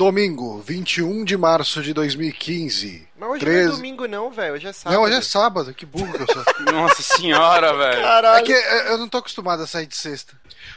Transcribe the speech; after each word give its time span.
Domingo, 0.00 0.62
21 0.62 1.26
de 1.26 1.36
março 1.36 1.82
de 1.82 1.92
2015. 1.92 3.06
Mas 3.18 3.28
hoje 3.28 3.40
13. 3.40 3.66
não 3.66 3.74
é 3.74 3.76
domingo 3.76 4.08
não, 4.08 4.30
velho. 4.30 4.54
Hoje 4.54 4.66
é 4.66 4.72
sábado. 4.72 4.94
Não, 4.96 5.04
hoje 5.04 5.14
é 5.14 5.20
sábado, 5.20 5.74
que 5.74 5.84
burro 5.84 6.10
que 6.14 6.22
eu 6.22 6.26
sou. 6.26 6.42
Nossa 6.72 7.02
senhora, 7.02 7.76
velho. 7.76 7.98
É 7.98 8.02
Caralho. 8.02 8.46
que 8.46 8.50
é, 8.54 8.92
eu 8.92 8.96
não 8.96 9.10
tô 9.10 9.18
acostumado 9.18 9.62
a 9.62 9.66
sair 9.66 9.84
de 9.84 9.94
sexta. 9.94 10.32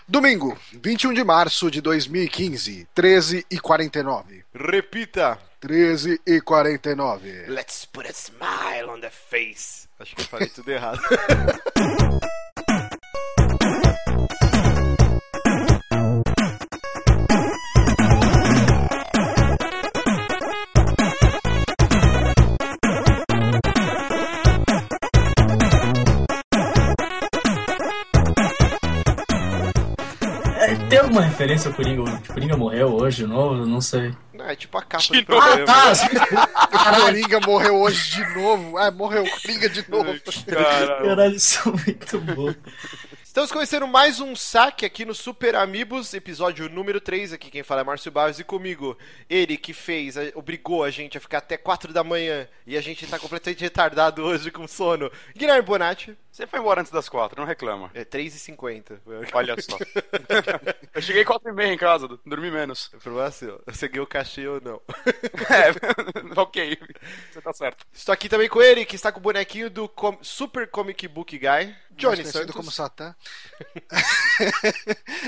Domingo, 0.05 0.57
21 0.73 1.13
de 1.13 1.23
março 1.23 1.71
de 1.71 1.79
2015, 1.79 2.85
13 2.93 3.45
e 3.49 3.59
49. 3.61 4.43
Repita. 4.53 5.39
13 5.61 6.19
e 6.27 6.41
49. 6.41 7.45
Let's 7.47 7.85
put 7.85 8.05
a 8.05 8.11
smile 8.11 8.89
on 8.89 8.99
the 8.99 9.09
face. 9.09 9.87
Acho 10.01 10.17
que 10.17 10.21
eu 10.21 10.25
falei 10.25 10.49
tudo 10.49 10.69
errado. 10.69 10.99
alguma 31.13 31.21
referência 31.21 31.69
ao 31.69 31.75
Coringa? 31.75 32.01
O 32.01 32.33
Coringa 32.33 32.57
morreu 32.57 32.91
hoje 32.91 33.17
de 33.17 33.27
novo? 33.27 33.65
Não 33.67 33.79
sei. 33.79 34.15
Não, 34.33 34.45
é 34.49 34.55
tipo 34.55 34.75
a 34.79 34.81
capa 34.81 35.03
De 35.03 35.21
do 35.21 35.31
novo. 35.31 35.47
Ah, 35.47 35.63
tá! 35.63 36.97
O 36.97 37.01
Coringa 37.01 37.39
morreu 37.41 37.75
hoje 37.75 38.15
de 38.15 38.33
novo. 38.33 38.77
Ah, 38.77 38.89
morreu 38.89 39.23
o 39.23 39.29
Coringa 39.29 39.69
de 39.69 39.87
novo. 39.89 40.11
Caralho. 40.47 41.05
Caralho, 41.05 41.35
isso 41.35 41.69
é 41.69 41.71
muito 41.71 42.19
bom. 42.19 42.55
Estamos 43.23 43.51
começando 43.51 43.87
mais 43.87 44.19
um 44.19 44.35
saque 44.35 44.85
aqui 44.85 45.05
no 45.05 45.13
Super 45.13 45.55
Amigos, 45.55 46.15
episódio 46.15 46.67
número 46.67 46.99
3. 46.99 47.33
Aqui 47.33 47.51
quem 47.51 47.63
fala 47.63 47.81
é 47.81 47.83
Márcio 47.83 48.11
Barros 48.11 48.39
e 48.39 48.43
comigo, 48.43 48.97
ele 49.29 49.55
que 49.55 49.73
fez, 49.73 50.15
obrigou 50.33 50.83
a 50.83 50.89
gente 50.89 51.17
a 51.17 51.21
ficar 51.21 51.39
até 51.39 51.57
4 51.57 51.93
da 51.93 52.03
manhã 52.03 52.47
e 52.65 52.75
a 52.75 52.81
gente 52.81 53.05
tá 53.05 53.19
completamente 53.19 53.61
retardado 53.61 54.23
hoje 54.23 54.49
com 54.49 54.67
sono. 54.67 55.11
Guilherme 55.35 55.63
Bonatti, 55.63 56.15
Você 56.33 56.47
foi 56.47 56.59
embora 56.59 56.81
antes 56.81 56.91
das 56.91 57.07
quatro, 57.07 57.39
não 57.39 57.45
reclama. 57.47 57.91
é 57.93 58.03
3h50. 58.03 58.99
Olha 59.33 59.55
só. 59.61 59.77
eu 60.95 60.99
cheguei 60.99 61.23
quatro 61.23 61.47
e 61.47 61.53
meia 61.53 61.71
em 61.71 61.77
casa, 61.77 62.07
dormi 62.25 62.49
menos. 62.49 62.87
O 62.87 62.97
problema 62.97 63.27
é 63.27 63.31
seu, 63.31 63.61
você 63.67 63.87
ganhou 63.87 64.03
o 64.05 64.09
cachê 64.09 64.47
ou 64.47 64.59
não. 64.59 64.81
É, 65.47 66.39
ok. 66.41 66.79
Você 67.31 67.39
tá 67.39 67.53
certo. 67.53 67.85
Estou 67.93 68.11
aqui 68.13 68.27
também 68.27 68.49
com 68.49 68.59
ele, 68.59 68.83
que 68.83 68.95
está 68.95 69.11
com 69.11 69.19
o 69.19 69.21
bonequinho 69.21 69.69
do 69.69 69.87
com- 69.87 70.17
Super 70.23 70.67
Comic 70.67 71.07
Book 71.07 71.37
Guy, 71.37 71.75
Johnny 71.91 72.25
Santos. 72.25 72.55
como 72.55 72.71
Satã. 72.71 73.13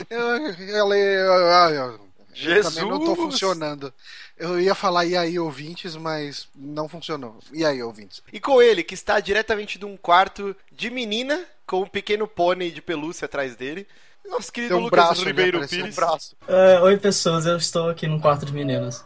eu, 0.10 0.20
eu, 0.20 0.94
eu, 0.94 0.94
eu- 0.94 1.70
eu- 1.70 2.06
eu 2.36 2.64
também 2.64 2.90
não 2.90 3.00
tô 3.00 3.06
Jesus! 3.06 3.20
funcionando. 3.20 3.94
Eu 4.38 4.60
ia 4.60 4.76
falar 4.76 5.06
e 5.06 5.16
aí, 5.16 5.40
ouvintes, 5.40 5.96
mas 5.96 6.50
não 6.56 6.90
funcionou. 6.90 7.40
E 7.54 7.66
aí, 7.66 7.82
ouvintes? 7.82 8.22
E 8.34 8.40
com 8.40 8.62
ele, 8.62 8.84
que 8.84 8.94
está 8.94 9.20
diretamente 9.20 9.80
de 9.80 9.86
um 9.86 9.96
quarto 9.96 10.56
de 10.72 10.90
menina, 10.90 11.42
com 11.66 11.82
um 11.82 11.88
pequeno 11.88 12.28
pônei 12.28 12.70
de 12.70 12.82
pelúcia 12.82 13.26
atrás 13.26 13.56
dele. 13.56 13.88
Nosso 14.30 14.52
querido 14.52 14.74
Tem 14.74 14.82
um 14.82 14.86
Lucas 14.86 15.06
braço 15.06 15.22
ali 15.22 15.30
Ribeiro. 15.30 15.68
Pires. 15.68 15.96
Braço. 15.96 16.36
É, 16.48 16.80
oi, 16.82 16.98
pessoas, 16.98 17.46
eu 17.46 17.56
estou 17.58 17.90
aqui 17.90 18.08
num 18.08 18.20
quarto 18.20 18.46
de 18.46 18.52
meninas. 18.52 19.06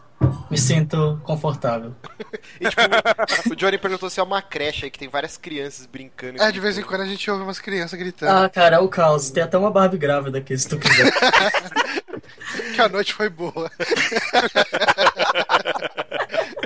Me 0.50 0.58
sinto 0.58 1.20
confortável. 1.24 1.94
E, 2.60 2.68
tipo, 2.68 3.52
o 3.52 3.56
Johnny 3.56 3.78
perguntou 3.78 4.10
se 4.10 4.20
é 4.20 4.22
uma 4.22 4.42
creche 4.42 4.84
aí 4.84 4.90
que 4.90 4.98
tem 4.98 5.08
várias 5.08 5.38
crianças 5.38 5.86
brincando. 5.86 6.42
É, 6.42 6.52
de 6.52 6.60
vez 6.60 6.76
em 6.76 6.82
quando 6.82 7.00
a 7.00 7.06
gente 7.06 7.30
ouve 7.30 7.42
umas 7.42 7.58
crianças 7.58 7.98
gritando. 7.98 8.30
Ah, 8.30 8.48
cara, 8.50 8.76
é 8.76 8.78
o 8.78 8.88
caos. 8.88 9.30
Tem 9.30 9.42
até 9.42 9.56
uma 9.56 9.70
Barbie 9.70 9.96
grávida 9.96 10.38
aqui, 10.38 10.56
se 10.58 10.68
tu 10.68 10.78
quiser. 10.78 11.10
Que 12.74 12.80
a 12.80 12.88
noite 12.88 13.14
foi 13.14 13.28
boa. 13.28 13.70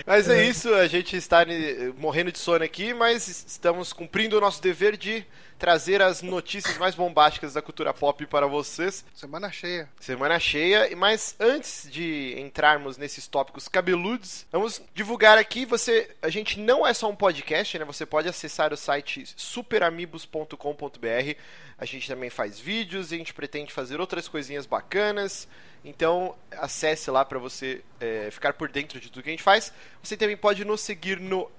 Mas 0.06 0.28
é 0.28 0.44
isso, 0.44 0.74
a 0.74 0.86
gente 0.86 1.16
está 1.16 1.46
morrendo 1.96 2.30
de 2.30 2.38
sono 2.38 2.62
aqui, 2.62 2.92
mas 2.92 3.26
estamos 3.26 3.90
cumprindo 3.90 4.36
o 4.36 4.40
nosso 4.40 4.60
dever 4.60 4.98
de 4.98 5.24
trazer 5.58 6.02
as 6.02 6.20
notícias 6.20 6.76
mais 6.76 6.94
bombásticas 6.94 7.54
da 7.54 7.62
cultura 7.62 7.94
pop 7.94 8.26
para 8.26 8.46
vocês. 8.46 9.02
Semana 9.14 9.50
cheia. 9.50 9.88
Semana 9.98 10.38
cheia, 10.38 10.94
mas 10.94 11.34
antes 11.40 11.88
de 11.90 12.38
entrarmos 12.38 12.98
nesses 12.98 13.26
tópicos 13.26 13.66
cabeludos, 13.66 14.44
vamos 14.52 14.82
divulgar 14.94 15.38
aqui, 15.38 15.64
você, 15.64 16.10
a 16.20 16.28
gente 16.28 16.60
não 16.60 16.86
é 16.86 16.92
só 16.92 17.08
um 17.08 17.16
podcast, 17.16 17.78
né? 17.78 17.84
Você 17.86 18.04
pode 18.04 18.28
acessar 18.28 18.74
o 18.74 18.76
site 18.76 19.24
superamigos.com.br. 19.34 21.38
A 21.78 21.84
gente 21.86 22.06
também 22.06 22.28
faz 22.28 22.60
vídeos, 22.60 23.10
e 23.10 23.14
a 23.14 23.18
gente 23.18 23.32
pretende 23.32 23.72
fazer 23.72 24.00
outras 24.00 24.28
coisinhas 24.28 24.66
bacanas. 24.66 25.48
Então, 25.84 26.34
acesse 26.52 27.10
lá 27.10 27.24
para 27.24 27.38
você 27.38 27.82
é, 28.00 28.30
ficar 28.30 28.54
por 28.54 28.70
dentro 28.70 28.98
de 28.98 29.10
tudo 29.10 29.22
que 29.22 29.28
a 29.28 29.32
gente 29.32 29.42
faz. 29.42 29.72
Você 30.02 30.16
também 30.16 30.36
pode 30.36 30.64
nos 30.64 30.80
seguir 30.80 31.20
no 31.20 31.50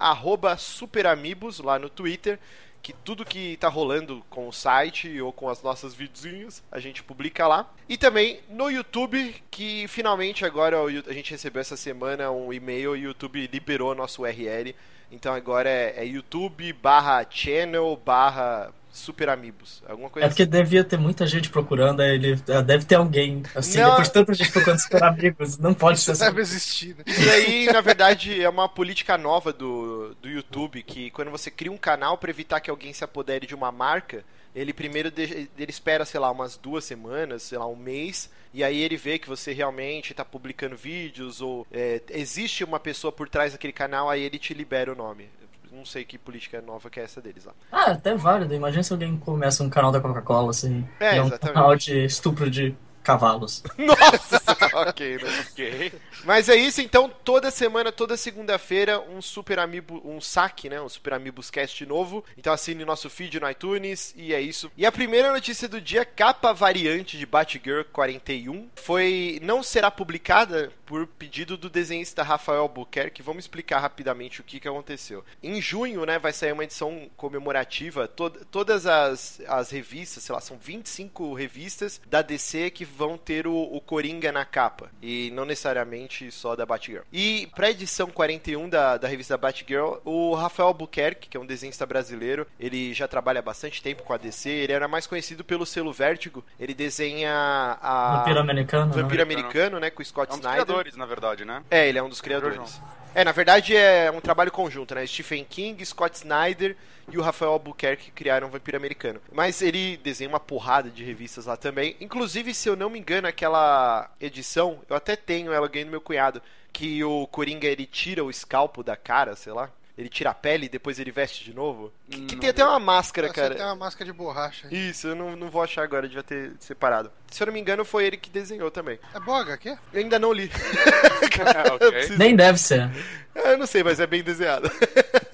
superamigos, 0.58 1.60
lá 1.60 1.78
no 1.78 1.90
Twitter 1.90 2.40
que 2.86 2.94
tudo 2.94 3.26
que 3.26 3.58
tá 3.58 3.68
rolando 3.68 4.24
com 4.30 4.48
o 4.48 4.54
site 4.54 5.20
ou 5.20 5.34
com 5.34 5.50
as 5.50 5.64
nossas 5.64 5.96
videozinhos, 5.96 6.62
a 6.72 6.80
gente 6.80 7.02
publica 7.02 7.48
lá. 7.48 7.68
E 7.90 7.98
também 7.98 8.42
no 8.48 8.70
YouTube, 8.70 9.34
que 9.50 9.88
finalmente 9.88 10.46
agora 10.46 10.78
a 10.80 11.12
gente 11.12 11.32
recebeu 11.32 11.62
essa 11.62 11.76
semana 11.76 12.30
um 12.30 12.54
e-mail 12.54 12.96
e 12.96 13.08
o 13.08 13.08
YouTube 13.08 13.50
liberou 13.52 13.96
nosso 13.96 14.22
URL. 14.22 14.76
Então 15.12 15.34
agora 15.34 15.68
é, 15.68 15.96
é 15.98 16.06
youtube 16.06 16.74
barra 16.74 17.26
channel 17.28 18.00
barra 18.06 18.72
super 18.96 19.30
amigos. 19.30 19.84
Alguma 19.88 20.10
coisa 20.10 20.26
É 20.26 20.30
porque 20.30 20.46
devia 20.46 20.84
ter 20.84 20.98
muita 20.98 21.28
gente 21.28 21.50
procurando, 21.50 22.02
ele 22.02 22.40
ah, 22.50 22.62
deve 22.62 22.86
ter 22.86 22.96
alguém, 22.96 23.44
assim, 23.54 23.80
Não. 23.80 23.90
depois 23.90 24.08
de 24.08 24.14
tanta 24.14 24.34
gente 24.34 24.52
procurando 24.52 24.80
super 24.80 25.04
amigos, 25.04 25.58
não 25.58 25.74
pode 25.74 26.00
ser 26.00 26.14
Isso 26.14 26.20
só. 26.20 26.26
deve 26.26 26.42
existir, 26.42 26.96
né? 26.96 27.04
Isso 27.06 27.30
aí, 27.30 27.66
na 27.68 27.82
verdade, 27.82 28.42
é 28.42 28.50
uma 28.50 28.70
política 28.70 29.18
nova 29.18 29.52
do, 29.52 30.16
do 30.22 30.30
YouTube, 30.30 30.82
que 30.84 31.12
quando 31.12 31.30
você 31.30 31.52
cria 31.52 31.72
um 31.72 31.78
canal 31.78 32.18
para 32.18 32.30
evitar 32.30 32.60
que 32.60 32.70
alguém 32.70 32.94
se 32.94 33.04
apodere 33.04 33.46
de 33.46 33.54
uma 33.54 33.72
marca, 33.72 34.24
ele 34.56 34.72
primeiro 34.74 35.12
ele 35.18 35.50
espera, 35.70 36.06
sei 36.06 36.20
lá, 36.20 36.32
umas 36.32 36.56
duas 36.56 36.86
semanas, 36.86 37.44
sei 37.44 37.58
lá, 37.58 37.68
um 37.68 37.76
mês, 37.76 38.30
e 38.54 38.64
aí 38.64 38.82
ele 38.82 38.96
vê 38.96 39.20
que 39.20 39.28
você 39.28 39.52
realmente 39.52 40.12
está 40.12 40.24
publicando 40.24 40.78
vídeos, 40.78 41.42
ou 41.42 41.68
é, 41.70 42.02
existe 42.12 42.64
uma 42.64 42.80
pessoa 42.80 43.12
por 43.12 43.28
trás 43.28 43.52
daquele 43.52 43.74
canal, 43.74 44.10
aí 44.10 44.24
ele 44.24 44.40
te 44.40 44.54
libera 44.54 44.92
o 44.92 44.96
nome. 44.96 45.28
Não 45.76 45.86
sei 45.86 46.06
que 46.06 46.18
política 46.18 46.62
nova 46.62 46.90
que 46.90 47.00
é 47.00 47.04
essa 47.04 47.22
deles 47.22 47.44
lá. 47.44 47.54
Ah, 47.72 47.92
até 47.92 48.16
válido. 48.16 48.54
Imagina 48.54 48.82
se 48.82 48.94
alguém 48.94 49.18
começa 49.18 49.62
um 49.62 49.70
canal 49.70 49.92
da 49.92 50.00
Coca-Cola, 50.00 50.52
assim. 50.52 50.88
É, 51.00 51.18
e 51.18 51.20
um 51.20 51.30
canal 51.30 51.76
de 51.76 52.06
estupro 52.06 52.50
de 52.50 52.74
cavalos. 53.06 53.64
Nossa, 53.78 54.42
ok, 54.74 55.18
né? 55.18 55.46
Ok. 55.52 55.94
Mas 56.24 56.50
é 56.50 56.56
isso, 56.56 56.82
então, 56.82 57.10
toda 57.24 57.52
semana, 57.52 57.92
toda 57.92 58.18
segunda-feira, 58.18 59.00
um 59.00 59.22
Super 59.22 59.60
Amiibo, 59.60 60.02
um 60.04 60.20
saque, 60.20 60.68
né? 60.68 60.82
Um 60.82 60.90
Super 60.90 61.14
Amigos 61.14 61.52
Cast 61.52 61.86
novo. 61.86 62.26
Então 62.38 62.52
assine 62.52 62.84
nosso 62.84 63.10
feed 63.10 63.40
no 63.40 63.50
iTunes 63.50 64.14
e 64.18 64.34
é 64.34 64.42
isso. 64.42 64.72
E 64.76 64.86
a 64.86 64.92
primeira 64.92 65.32
notícia 65.32 65.68
do 65.68 65.80
dia, 65.80 66.04
capa 66.04 66.52
variante 66.52 67.18
de 67.18 67.26
Batgirl 67.26 67.84
41, 67.94 68.70
foi 68.76 69.40
não 69.44 69.62
será 69.62 69.92
publicada 69.92 70.72
por 70.86 71.08
pedido 71.08 71.58
do 71.58 71.70
desenhista 71.70 72.24
Rafael 72.24 72.62
Albuquerque. 72.62 73.22
Vamos 73.22 73.46
explicar 73.46 73.80
rapidamente 73.80 74.42
o 74.42 74.44
que, 74.44 74.60
que 74.60 74.68
aconteceu. 74.68 75.24
Em 75.42 75.62
junho, 75.62 76.06
né, 76.06 76.18
vai 76.18 76.34
sair 76.34 76.52
uma 76.52 76.64
edição 76.64 77.10
comemorativa. 77.18 78.08
Tod 78.08 78.46
todas 78.52 78.86
as, 78.86 79.42
as 79.48 79.70
revistas, 79.70 80.24
sei 80.24 80.34
lá, 80.34 80.42
são 80.42 80.58
25 80.58 81.34
revistas 81.34 82.02
da 82.08 82.22
DC 82.22 82.70
que 82.72 82.86
vão 82.96 83.18
ter 83.18 83.46
o, 83.48 83.54
o 83.56 83.82
Coringa 83.82 84.32
na 84.32 84.46
capa. 84.46 84.90
E 85.02 85.32
não 85.32 85.46
necessariamente 85.46 86.32
só 86.32 86.56
da 86.56 86.66
Batgirl. 86.66 87.04
E 87.12 87.48
pra 87.56 87.70
edição 87.70 88.08
41 88.08 88.70
da, 88.70 88.98
da 88.98 89.08
revista 89.08 89.38
Batgirl, 89.38 89.96
o 90.04 90.34
Rafael 90.34 90.68
Albuquerque, 90.68 91.28
que 91.30 91.38
é 91.38 91.40
um 91.40 91.46
desenhista 91.46 91.86
brasileiro, 91.86 92.48
ele 92.60 92.94
já 92.94 93.08
trabalha 93.08 93.40
há 93.40 93.44
bastante 93.44 93.82
tempo 93.82 94.04
com 94.04 94.14
a 94.14 94.18
DC. 94.18 94.50
Ele 94.50 94.74
era 94.74 94.88
mais 94.88 95.06
conhecido 95.08 95.44
pelo 95.44 95.66
selo 95.66 95.92
Vértigo. 95.92 96.44
Ele 96.60 96.74
desenha 96.74 97.78
a. 97.82 98.18
Vampiro 98.20 98.40
americano, 98.40 98.86
né? 98.96 99.02
Vampiro 99.02 99.22
Americano. 99.24 99.50
americano, 99.50 99.80
né? 99.80 99.90
Com 99.90 100.02
o 100.02 100.06
Scott 100.06 100.32
É 100.32 100.34
um 100.36 100.38
dos 100.40 100.46
Snyder. 100.46 100.66
criadores, 100.66 100.96
na 100.96 101.06
verdade, 101.06 101.46
né? 101.46 101.64
É, 101.70 101.88
ele 101.88 101.98
é 102.00 102.04
um 102.04 102.10
dos 102.10 102.22
criadores. 102.22 102.82
É, 103.16 103.24
na 103.24 103.32
verdade 103.32 103.76
é 103.76 104.12
um 104.12 104.20
trabalho 104.20 104.52
conjunto, 104.52 104.94
né? 104.94 105.08
Stephen 105.08 105.46
King, 105.46 105.84
Scott 105.86 106.18
Snyder 106.18 106.76
e 107.10 107.18
o 107.18 107.22
Rafael 107.22 107.52
Albuquerque 107.54 108.12
criaram 108.12 108.48
o 108.48 108.52
Vampiro 108.52 108.76
Americano. 108.76 109.22
Mas 109.32 109.62
ele 109.62 109.96
desenha 109.98 110.30
uma 110.30 110.40
porrada 110.40 110.90
de 110.90 111.04
revistas 111.04 111.46
lá 111.46 111.56
também. 111.56 111.96
Inclusive, 112.02 112.54
se 112.54 112.68
eu 112.68 112.76
não 112.76 112.90
me 112.90 113.00
engano, 113.00 113.26
aquela 113.28 114.12
edição, 114.20 114.82
eu 114.90 114.96
até 114.98 115.16
tenho 115.16 115.54
ela, 115.54 115.68
ganhei 115.70 115.86
do 115.86 115.92
meu 115.92 116.02
cunhado, 116.02 116.42
que 116.74 117.02
o 117.06 117.26
Coringa 117.28 117.68
ele 117.68 117.86
tira 117.86 118.22
o 118.22 118.30
escalpo 118.30 118.84
da 118.84 118.98
cara, 118.98 119.36
sei 119.36 119.54
lá. 119.54 119.70
Ele 119.98 120.10
tira 120.10 120.32
a 120.32 120.34
pele 120.34 120.66
e 120.66 120.70
depois 120.70 121.00
ele 121.00 121.10
veste 121.10 121.46
de 121.46 121.54
novo. 121.54 121.90
Que, 122.10 122.26
que 122.26 122.36
Não 122.36 122.42
tem 122.42 122.50
até 122.50 122.66
uma 122.66 122.80
máscara, 122.82 123.30
Você 123.30 123.34
cara. 123.34 123.56
tem 123.56 123.64
uma 123.64 123.76
máscara 123.78 124.06
de 124.06 124.12
borracha. 124.12 124.68
Isso, 124.70 125.08
eu 125.08 125.16
não, 125.16 125.38
não 125.38 125.50
vou 125.50 125.64
achar 125.64 125.84
agora, 125.84 126.06
devia 126.06 126.22
ter 126.22 126.52
separado. 126.60 127.10
Se 127.36 127.44
eu 127.44 127.48
não 127.48 127.54
me 127.54 127.60
engano, 127.60 127.84
foi 127.84 128.06
ele 128.06 128.16
que 128.16 128.30
desenhou 128.30 128.72
também. 128.72 128.98
É 129.14 129.20
boga 129.20 129.54
aqui? 129.56 129.68
Eu 129.70 130.00
ainda 130.00 130.18
não 130.18 130.32
li. 130.32 130.50
É, 130.50 131.72
ok. 131.76 131.92
Preciso- 131.92 132.18
Nem 132.18 132.34
deve 132.36 132.58
ser. 132.58 132.90
Eu 133.36 133.58
não 133.58 133.66
sei, 133.68 133.84
mas 133.84 134.00
é 134.00 134.08
bem 134.08 134.24
desenhado. 134.24 134.72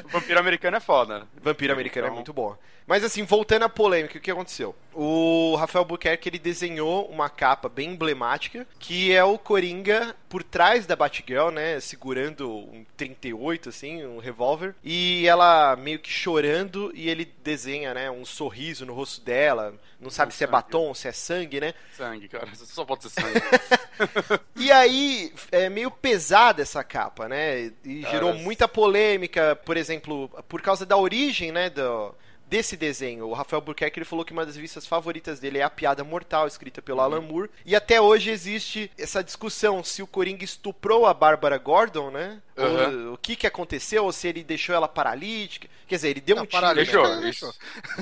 O 0.06 0.08
vampiro 0.10 0.40
americano 0.40 0.78
é 0.78 0.80
foda. 0.80 1.28
Vampiro 1.42 1.72
Americano 1.72 2.06
é 2.06 2.10
Então- 2.10 2.16
muito 2.16 2.34
bom. 2.34 2.58
Mas 2.88 3.04
assim, 3.04 3.24
voltando 3.24 3.64
à 3.64 3.70
polêmica, 3.70 4.18
o 4.18 4.22
que 4.22 4.32
aconteceu? 4.32 4.76
O 4.94 5.56
Rafael 5.58 5.86
Buquerque 5.86 6.28
ele 6.28 6.40
desenhou 6.40 7.06
uma 7.06 7.30
capa 7.30 7.70
bem 7.70 7.92
emblemática, 7.92 8.68
que 8.80 9.14
é 9.14 9.24
o 9.24 9.38
Coringa 9.38 10.16
por 10.28 10.42
trás 10.44 10.86
da 10.88 10.96
Batgirl, 10.96 11.50
né? 11.52 11.80
Segurando 11.80 12.50
um 12.50 12.84
38, 12.98 13.70
assim, 13.70 14.04
um 14.06 14.18
revólver. 14.18 14.74
E 14.84 15.26
ela 15.28 15.76
meio 15.78 16.00
que 16.00 16.10
chorando 16.10 16.92
e 16.96 17.08
ele 17.08 17.32
desenha, 17.44 17.94
né? 17.94 18.10
Um 18.12 18.26
sorriso 18.26 18.86
no 18.86 18.94
rosto 18.94 19.22
dela. 19.24 19.76
Não 20.02 20.10
sabe 20.10 20.32
Com 20.32 20.38
se 20.38 20.44
é 20.44 20.48
batom, 20.48 20.94
se 20.96 21.08
é 21.08 21.12
sangue, 21.12 21.62
né? 21.62 21.76
Sangue, 21.96 22.28
cara. 22.28 22.48
Só 22.56 22.84
pode 22.84 23.04
ser 23.04 23.10
sangue. 23.10 23.42
E 24.56 24.72
aí, 24.72 25.32
é 25.52 25.70
meio 25.70 25.92
pesada 25.92 26.62
essa 26.62 26.84
capa, 26.84 27.30
né? 27.30 27.72
E 27.86 28.02
Cara, 28.02 28.12
gerou 28.12 28.34
muita 28.34 28.68
polêmica, 28.68 29.56
por 29.56 29.78
exemplo, 29.78 30.28
por 30.48 30.60
causa 30.60 30.88
da 30.88 30.98
origem, 30.98 31.52
né, 31.52 31.70
do, 31.70 32.16
desse 32.52 32.76
desenho. 32.76 33.28
O 33.30 33.34
Rafael 33.34 33.62
Burkett 33.62 33.98
ele 33.98 34.06
falou 34.06 34.26
que 34.26 34.34
uma 34.34 34.46
das 34.46 34.56
revistas 34.58 34.86
favoritas 34.86 35.40
dele 35.40 35.60
é 35.60 35.64
A 35.64 35.70
Piada 35.70 36.04
Mortal, 36.04 36.46
escrita 36.48 36.82
pelo 36.82 37.00
Alan 37.00 37.22
Moore. 37.22 37.50
E 37.66 37.74
até 37.74 38.02
hoje 38.02 38.30
existe 38.30 38.92
essa 39.00 39.24
discussão 39.24 39.82
se 39.86 40.04
o 40.04 40.08
Coringa 40.08 40.44
estuprou 40.44 41.06
a 41.06 41.14
Bárbara 41.14 41.58
Gordon, 41.58 42.12
né? 42.12 42.40
Ou, 42.58 43.14
o 43.14 43.18
que 43.18 43.38
que 43.38 43.48
aconteceu, 43.48 44.04
ou 44.04 44.12
se 44.12 44.28
ele 44.28 44.44
deixou 44.44 44.76
ela 44.76 44.88
paralítica. 44.88 45.70
Quer 45.88 45.96
dizer, 45.96 46.10
ele 46.10 46.20
deu 46.20 46.36
Não, 46.36 46.44
um 46.44 46.46
tiro. 46.46 46.62
paralítica, 46.62 46.98
Deixou, 46.98 47.18
ele 47.20 47.30
isso. 47.30 47.54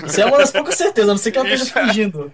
Isso 0.03 0.21
é 0.21 0.25
uma 0.25 0.39
das 0.39 0.51
poucas 0.51 0.73
certezas, 0.75 1.09
a 1.09 1.13
não 1.13 1.17
sei 1.19 1.31
que 1.31 1.37
ela 1.37 1.47
esteja 1.47 1.63
Isso. 1.93 2.33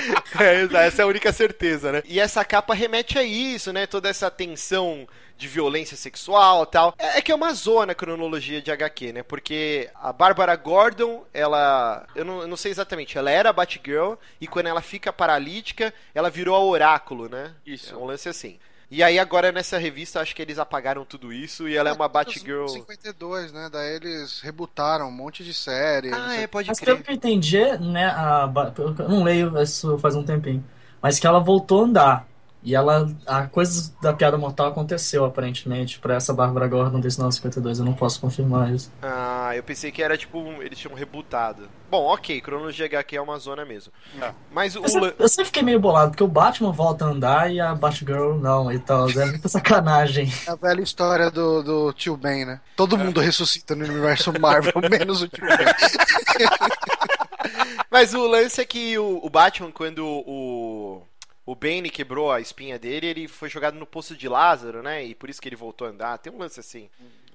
É, 0.40 0.86
essa 0.86 1.02
é 1.02 1.04
a 1.04 1.08
única 1.08 1.32
certeza, 1.32 1.92
né? 1.92 2.02
E 2.06 2.18
essa 2.18 2.44
capa 2.44 2.72
remete 2.72 3.18
a 3.18 3.22
isso, 3.22 3.72
né? 3.72 3.86
Toda 3.86 4.08
essa 4.08 4.30
tensão 4.30 5.06
de 5.36 5.48
violência 5.48 5.96
sexual 5.96 6.64
e 6.64 6.66
tal. 6.66 6.94
É, 6.98 7.18
é 7.18 7.22
que 7.22 7.32
é 7.32 7.34
uma 7.34 7.52
zona 7.54 7.92
a 7.92 7.94
cronologia 7.94 8.60
de 8.60 8.70
HQ, 8.70 9.12
né? 9.12 9.22
Porque 9.22 9.90
a 9.94 10.12
Bárbara 10.12 10.54
Gordon, 10.54 11.24
ela. 11.32 12.06
Eu 12.14 12.24
não, 12.24 12.42
eu 12.42 12.48
não 12.48 12.56
sei 12.56 12.70
exatamente, 12.70 13.16
ela 13.16 13.30
era 13.30 13.50
a 13.50 13.52
Batgirl 13.52 14.14
e 14.40 14.46
quando 14.46 14.66
ela 14.66 14.82
fica 14.82 15.12
paralítica, 15.12 15.92
ela 16.14 16.30
virou 16.30 16.54
a 16.54 16.60
Oráculo, 16.60 17.28
né? 17.28 17.54
Isso. 17.66 17.94
É 17.94 17.96
um 17.96 18.04
lance 18.04 18.28
assim. 18.28 18.58
E 18.90 19.04
aí 19.04 19.20
agora 19.20 19.52
nessa 19.52 19.78
revista 19.78 20.20
acho 20.20 20.34
que 20.34 20.42
eles 20.42 20.58
apagaram 20.58 21.04
tudo 21.04 21.32
isso 21.32 21.68
e 21.68 21.76
ela 21.76 21.90
é 21.90 21.92
uma 21.92 22.08
Batgirl. 22.08 22.66
52, 22.66 23.52
né? 23.52 23.68
Daí 23.70 23.94
eles 23.94 24.40
rebutaram 24.40 25.06
um 25.08 25.12
monte 25.12 25.44
de 25.44 25.54
série. 25.54 26.10
Ah, 26.12 26.34
é, 26.34 26.46
pode 26.48 26.66
Mas 26.66 26.80
pelo 26.80 26.96
crer. 26.96 27.04
que 27.04 27.10
eu 27.12 27.14
entendi, 27.14 27.78
né, 27.78 28.06
a, 28.06 28.50
eu 28.76 29.08
não 29.08 29.22
leio 29.22 29.56
isso 29.62 29.96
faz 29.98 30.16
um 30.16 30.24
tempinho, 30.24 30.64
mas 31.00 31.20
que 31.20 31.26
ela 31.26 31.38
voltou 31.38 31.82
a 31.82 31.84
andar. 31.84 32.29
E 32.62 32.74
ela, 32.74 33.10
a 33.26 33.46
coisa 33.46 33.90
da 34.02 34.12
piada 34.12 34.36
mortal 34.36 34.66
aconteceu, 34.68 35.24
aparentemente, 35.24 35.98
pra 35.98 36.14
essa 36.14 36.32
Bárbara 36.34 36.68
Gordon 36.68 37.00
desse 37.00 37.18
952, 37.18 37.78
eu 37.78 37.84
não 37.86 37.94
posso 37.94 38.20
confirmar 38.20 38.70
isso. 38.70 38.92
Ah, 39.00 39.52
eu 39.56 39.62
pensei 39.62 39.90
que 39.90 40.02
era 40.02 40.16
tipo, 40.16 40.38
um- 40.38 40.60
eles 40.62 40.78
tinham 40.78 40.94
rebutado. 40.94 41.68
Bom, 41.90 42.04
ok, 42.04 42.38
cronologia 42.40 42.86
HQ 42.86 43.16
é 43.16 43.20
uma 43.20 43.38
zona 43.38 43.64
mesmo. 43.64 43.92
É. 44.20 44.30
Mas 44.52 44.76
o. 44.76 44.82
Eu 44.82 44.88
sempre, 44.88 45.14
eu 45.18 45.28
sempre 45.28 45.44
fiquei 45.46 45.62
meio 45.62 45.80
bolado, 45.80 46.10
porque 46.10 46.22
o 46.22 46.28
Batman 46.28 46.70
volta 46.70 47.06
a 47.06 47.08
andar 47.08 47.52
e 47.52 47.58
a 47.60 47.74
Batgirl 47.74 48.34
não, 48.38 48.70
e 48.70 48.78
tal, 48.78 49.08
é 49.10 49.26
muita 49.26 49.48
sacanagem. 49.48 50.30
É 50.46 50.50
a 50.52 50.56
velha 50.56 50.82
história 50.82 51.30
do, 51.30 51.62
do 51.62 51.92
tio 51.92 52.16
Ben, 52.16 52.44
né? 52.44 52.60
Todo 52.76 52.96
mundo 52.96 53.20
ressuscita 53.20 53.74
no 53.74 53.84
universo 53.84 54.32
Marvel, 54.38 54.72
menos 54.90 55.22
o 55.22 55.28
tio 55.28 55.46
Ben. 55.46 55.56
Mas 57.90 58.14
o 58.14 58.26
lance 58.26 58.60
é 58.60 58.64
que 58.64 58.96
o, 58.98 59.20
o 59.22 59.30
Batman, 59.30 59.70
quando 59.72 60.04
o, 60.06 61.02
o 61.46 61.54
Bane 61.54 61.90
quebrou 61.90 62.30
a 62.30 62.40
espinha 62.40 62.78
dele, 62.78 63.06
ele 63.06 63.28
foi 63.28 63.48
jogado 63.48 63.74
no 63.78 63.86
poço 63.86 64.16
de 64.16 64.28
Lázaro, 64.28 64.82
né? 64.82 65.04
E 65.04 65.14
por 65.14 65.30
isso 65.30 65.40
que 65.40 65.48
ele 65.48 65.56
voltou 65.56 65.86
a 65.86 65.90
andar. 65.90 66.18
Tem 66.18 66.32
um 66.32 66.38
lance 66.38 66.60
assim. 66.60 66.88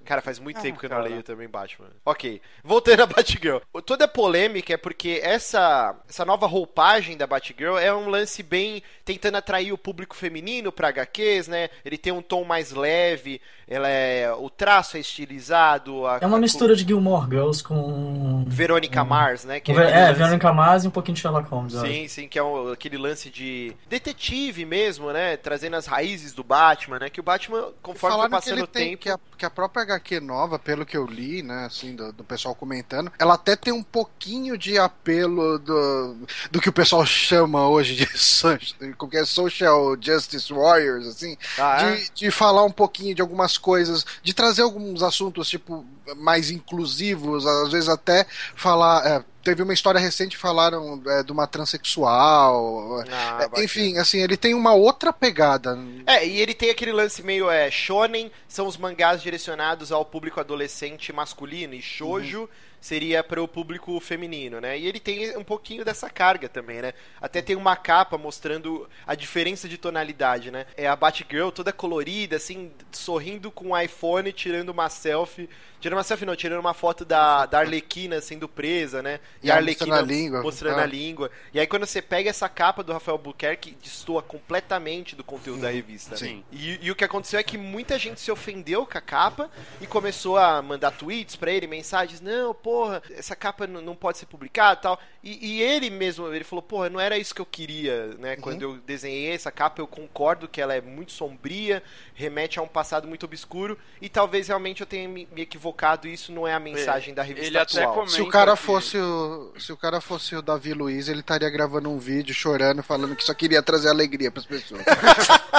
Cara, 0.06 0.22
faz 0.22 0.38
muito 0.38 0.58
Ah, 0.58 0.62
tempo 0.62 0.78
que 0.78 0.86
eu 0.86 0.90
não 0.90 0.96
cara. 0.98 1.08
leio 1.08 1.22
também 1.22 1.48
Batman. 1.48 1.88
Ok, 2.04 2.40
voltando 2.64 3.02
a 3.02 3.06
Batgirl. 3.06 3.58
Toda 3.84 4.04
a 4.04 4.08
polêmica 4.08 4.72
é 4.72 4.76
porque 4.76 5.20
essa, 5.22 5.94
essa 6.08 6.24
nova 6.24 6.46
roupagem 6.46 7.16
da 7.16 7.26
Batgirl 7.26 7.76
é 7.76 7.92
um 7.94 8.08
lance 8.08 8.42
bem 8.42 8.82
tentando 9.04 9.36
atrair 9.36 9.72
o 9.72 9.78
público 9.78 10.16
feminino 10.16 10.70
pra 10.72 10.88
HQs, 10.88 11.48
né? 11.48 11.68
Ele 11.84 11.98
tem 11.98 12.12
um 12.12 12.22
tom 12.22 12.44
mais 12.44 12.72
leve, 12.72 13.40
ela 13.68 13.88
é, 13.88 14.32
o 14.32 14.48
traço 14.48 14.96
é 14.96 15.00
estilizado. 15.00 16.06
a- 16.06 16.18
É 16.20 16.26
uma 16.26 16.36
a- 16.36 16.40
mistura 16.40 16.74
de 16.74 16.84
Gilmore 16.84 17.28
Girls 17.28 17.62
com. 17.62 18.44
Verônica 18.46 19.04
Mars, 19.04 19.44
né? 19.44 19.60
Que 19.60 19.72
com 19.74 19.80
É, 19.80 19.84
lance- 20.08 20.12
Veronica 20.18 20.52
Mars 20.52 20.84
e 20.84 20.88
um 20.88 20.90
pouquinho 20.90 21.14
de 21.14 21.20
Sherlock 21.20 21.48
Holmes, 21.48 21.74
eu 21.74 21.80
acho. 21.82 21.90
Sim, 21.90 22.08
sim, 22.08 22.28
que 22.28 22.38
é 22.38 22.42
um- 22.42 22.72
aquele 22.72 22.96
lance 22.96 23.28
de 23.30 23.74
detetive 23.88 24.64
mesmo, 24.64 25.12
né? 25.12 25.36
Trazendo 25.36 25.76
as 25.76 25.86
raízes 25.86 26.32
do 26.32 26.44
Batman, 26.44 26.98
né? 27.00 27.10
Que 27.10 27.20
o 27.20 27.22
Batman, 27.22 27.72
conforme 27.82 28.22
que 28.24 28.30
passando 28.30 28.62
o 28.62 28.66
tem 28.66 28.90
tempo. 28.90 29.02
que 29.02 29.10
a, 29.10 29.18
que 29.36 29.44
a 29.46 29.50
própria 29.50 29.82
HQ 29.82 29.95
nova, 30.20 30.58
pelo 30.58 30.84
que 30.86 30.96
eu 30.96 31.06
li, 31.06 31.42
né, 31.42 31.64
assim, 31.66 31.94
do, 31.94 32.12
do 32.12 32.24
pessoal 32.24 32.54
comentando, 32.54 33.10
ela 33.18 33.34
até 33.34 33.56
tem 33.56 33.72
um 33.72 33.82
pouquinho 33.82 34.56
de 34.56 34.78
apelo 34.78 35.58
do, 35.58 36.16
do 36.50 36.60
que 36.60 36.68
o 36.68 36.72
pessoal 36.72 37.04
chama 37.06 37.68
hoje 37.68 37.94
de 37.96 38.06
que 38.06 39.16
é, 39.16 39.24
social 39.24 39.96
justice 40.00 40.52
warriors, 40.52 41.06
assim, 41.06 41.36
Ah, 41.58 41.82
é? 41.82 41.96
de, 41.96 42.10
de 42.10 42.30
falar 42.30 42.64
um 42.64 42.70
pouquinho 42.70 43.14
de 43.14 43.22
algumas 43.22 43.58
coisas, 43.58 44.04
de 44.22 44.32
trazer 44.34 44.62
alguns 44.62 45.02
assuntos 45.02 45.48
tipo 45.48 45.84
mais 46.16 46.50
inclusivos, 46.50 47.46
às 47.46 47.72
vezes 47.72 47.88
até 47.88 48.26
falar. 48.54 49.06
é, 49.06 49.24
teve 49.46 49.62
uma 49.62 49.72
história 49.72 50.00
recente 50.00 50.36
falaram 50.36 51.00
é, 51.06 51.22
de 51.22 51.30
uma 51.30 51.46
transexual. 51.46 53.04
Ah, 53.08 53.48
é, 53.54 53.62
enfim, 53.62 53.96
assim, 53.96 54.18
ele 54.20 54.36
tem 54.36 54.54
uma 54.54 54.74
outra 54.74 55.12
pegada. 55.12 55.78
É, 56.04 56.26
e 56.26 56.40
ele 56.40 56.52
tem 56.52 56.68
aquele 56.68 56.92
lance 56.92 57.22
meio 57.22 57.48
é, 57.48 57.70
shonen, 57.70 58.30
são 58.48 58.66
os 58.66 58.76
mangás 58.76 59.22
direcionados 59.22 59.92
ao 59.92 60.04
público 60.04 60.40
adolescente 60.40 61.12
masculino 61.12 61.74
e 61.74 61.80
shoujo 61.80 62.48
seria 62.80 63.22
para 63.24 63.42
o 63.42 63.48
público 63.48 63.98
feminino, 64.00 64.60
né? 64.60 64.78
E 64.78 64.86
ele 64.86 65.00
tem 65.00 65.36
um 65.36 65.44
pouquinho 65.44 65.84
dessa 65.84 66.08
carga 66.08 66.48
também, 66.48 66.80
né? 66.82 66.92
Até 67.20 67.42
tem 67.42 67.56
uma 67.56 67.76
capa 67.76 68.16
mostrando 68.16 68.88
a 69.06 69.14
diferença 69.14 69.68
de 69.68 69.76
tonalidade, 69.78 70.50
né? 70.50 70.66
É 70.76 70.86
a 70.86 70.94
Batgirl 70.96 71.50
toda 71.50 71.72
colorida, 71.72 72.36
assim, 72.36 72.70
sorrindo 72.92 73.50
com 73.50 73.70
o 73.70 73.78
iPhone, 73.80 74.32
tirando 74.32 74.68
uma 74.70 74.88
selfie. 74.88 75.48
Tirando 75.78 75.98
uma 75.98 76.04
selfie 76.04 76.24
não, 76.24 76.34
tirando 76.34 76.58
uma 76.60 76.72
foto 76.74 77.04
da, 77.04 77.44
da 77.46 77.58
Arlequina 77.58 78.20
sendo 78.20 78.48
presa, 78.48 79.02
né? 79.02 79.20
E 79.42 79.50
ela 79.50 79.60
mostrando 79.60 79.92
a 79.94 80.00
língua. 80.02 80.42
mostrando 80.42 80.78
Ah. 80.78 80.82
a 80.82 80.86
língua. 80.86 81.30
E 81.52 81.60
aí 81.60 81.66
quando 81.66 81.86
você 81.86 82.00
pega 82.00 82.30
essa 82.30 82.48
capa 82.48 82.82
do 82.82 82.92
Rafael 82.92 83.18
Buquerque, 83.18 83.76
destoa 83.82 84.22
completamente 84.22 85.14
do 85.14 85.22
conteúdo 85.22 85.60
da 85.60 85.70
revista. 85.70 86.12
né? 86.12 86.16
Sim. 86.16 86.44
E, 86.50 86.78
e 86.86 86.90
o 86.90 86.96
que 86.96 87.04
aconteceu 87.04 87.38
é 87.38 87.42
que 87.42 87.58
muita 87.58 87.98
gente 87.98 88.20
se 88.20 88.30
ofendeu 88.30 88.86
com 88.86 88.96
a 88.96 89.00
capa 89.00 89.50
e 89.80 89.86
começou 89.86 90.36
a 90.38 90.62
mandar 90.62 90.92
tweets 90.92 91.36
pra 91.36 91.50
ele, 91.52 91.66
mensagens, 91.66 92.20
não, 92.20 92.54
porra, 92.76 93.02
essa 93.16 93.34
capa 93.34 93.66
não 93.66 93.96
pode 93.96 94.18
ser 94.18 94.26
publicada 94.26 94.78
e 94.78 94.82
tal. 94.82 95.00
E, 95.24 95.46
e 95.56 95.62
ele 95.62 95.88
mesmo, 95.88 96.30
ele 96.32 96.44
falou, 96.44 96.62
porra, 96.62 96.90
não 96.90 97.00
era 97.00 97.16
isso 97.16 97.34
que 97.34 97.40
eu 97.40 97.46
queria, 97.46 98.08
né? 98.18 98.36
Quando 98.36 98.60
eu 98.60 98.76
desenhei 98.78 99.32
essa 99.32 99.50
capa, 99.50 99.80
eu 99.80 99.86
concordo 99.86 100.46
que 100.46 100.60
ela 100.60 100.74
é 100.74 100.80
muito 100.82 101.12
sombria, 101.12 101.82
remete 102.14 102.58
a 102.58 102.62
um 102.62 102.68
passado 102.68 103.08
muito 103.08 103.24
obscuro, 103.24 103.78
e 104.00 104.10
talvez 104.10 104.48
realmente 104.48 104.82
eu 104.82 104.86
tenha 104.86 105.08
me, 105.08 105.26
me 105.32 105.40
equivocado, 105.40 106.06
e 106.06 106.12
isso 106.12 106.30
não 106.32 106.46
é 106.46 106.52
a 106.52 106.60
mensagem 106.60 107.14
da 107.14 107.22
revista 107.22 107.46
ele 107.48 107.58
até 107.58 107.80
atual. 107.80 107.94
come- 107.94 108.10
Se 108.10 108.20
o 108.20 108.28
cara 108.28 108.54
que- 108.54 108.62
fosse 108.62 108.98
o, 108.98 109.52
se 109.58 109.72
o 109.72 109.76
cara 109.76 110.00
fosse 110.00 110.36
o 110.36 110.42
Davi 110.42 110.74
Luiz, 110.74 111.08
ele 111.08 111.20
estaria 111.20 111.48
gravando 111.48 111.88
um 111.90 111.98
vídeo 111.98 112.34
chorando, 112.34 112.82
falando 112.82 113.16
que 113.16 113.24
só 113.24 113.32
queria 113.32 113.62
trazer 113.62 113.88
alegria 113.88 114.30
para 114.30 114.40
as 114.40 114.46
pessoas. 114.46 114.82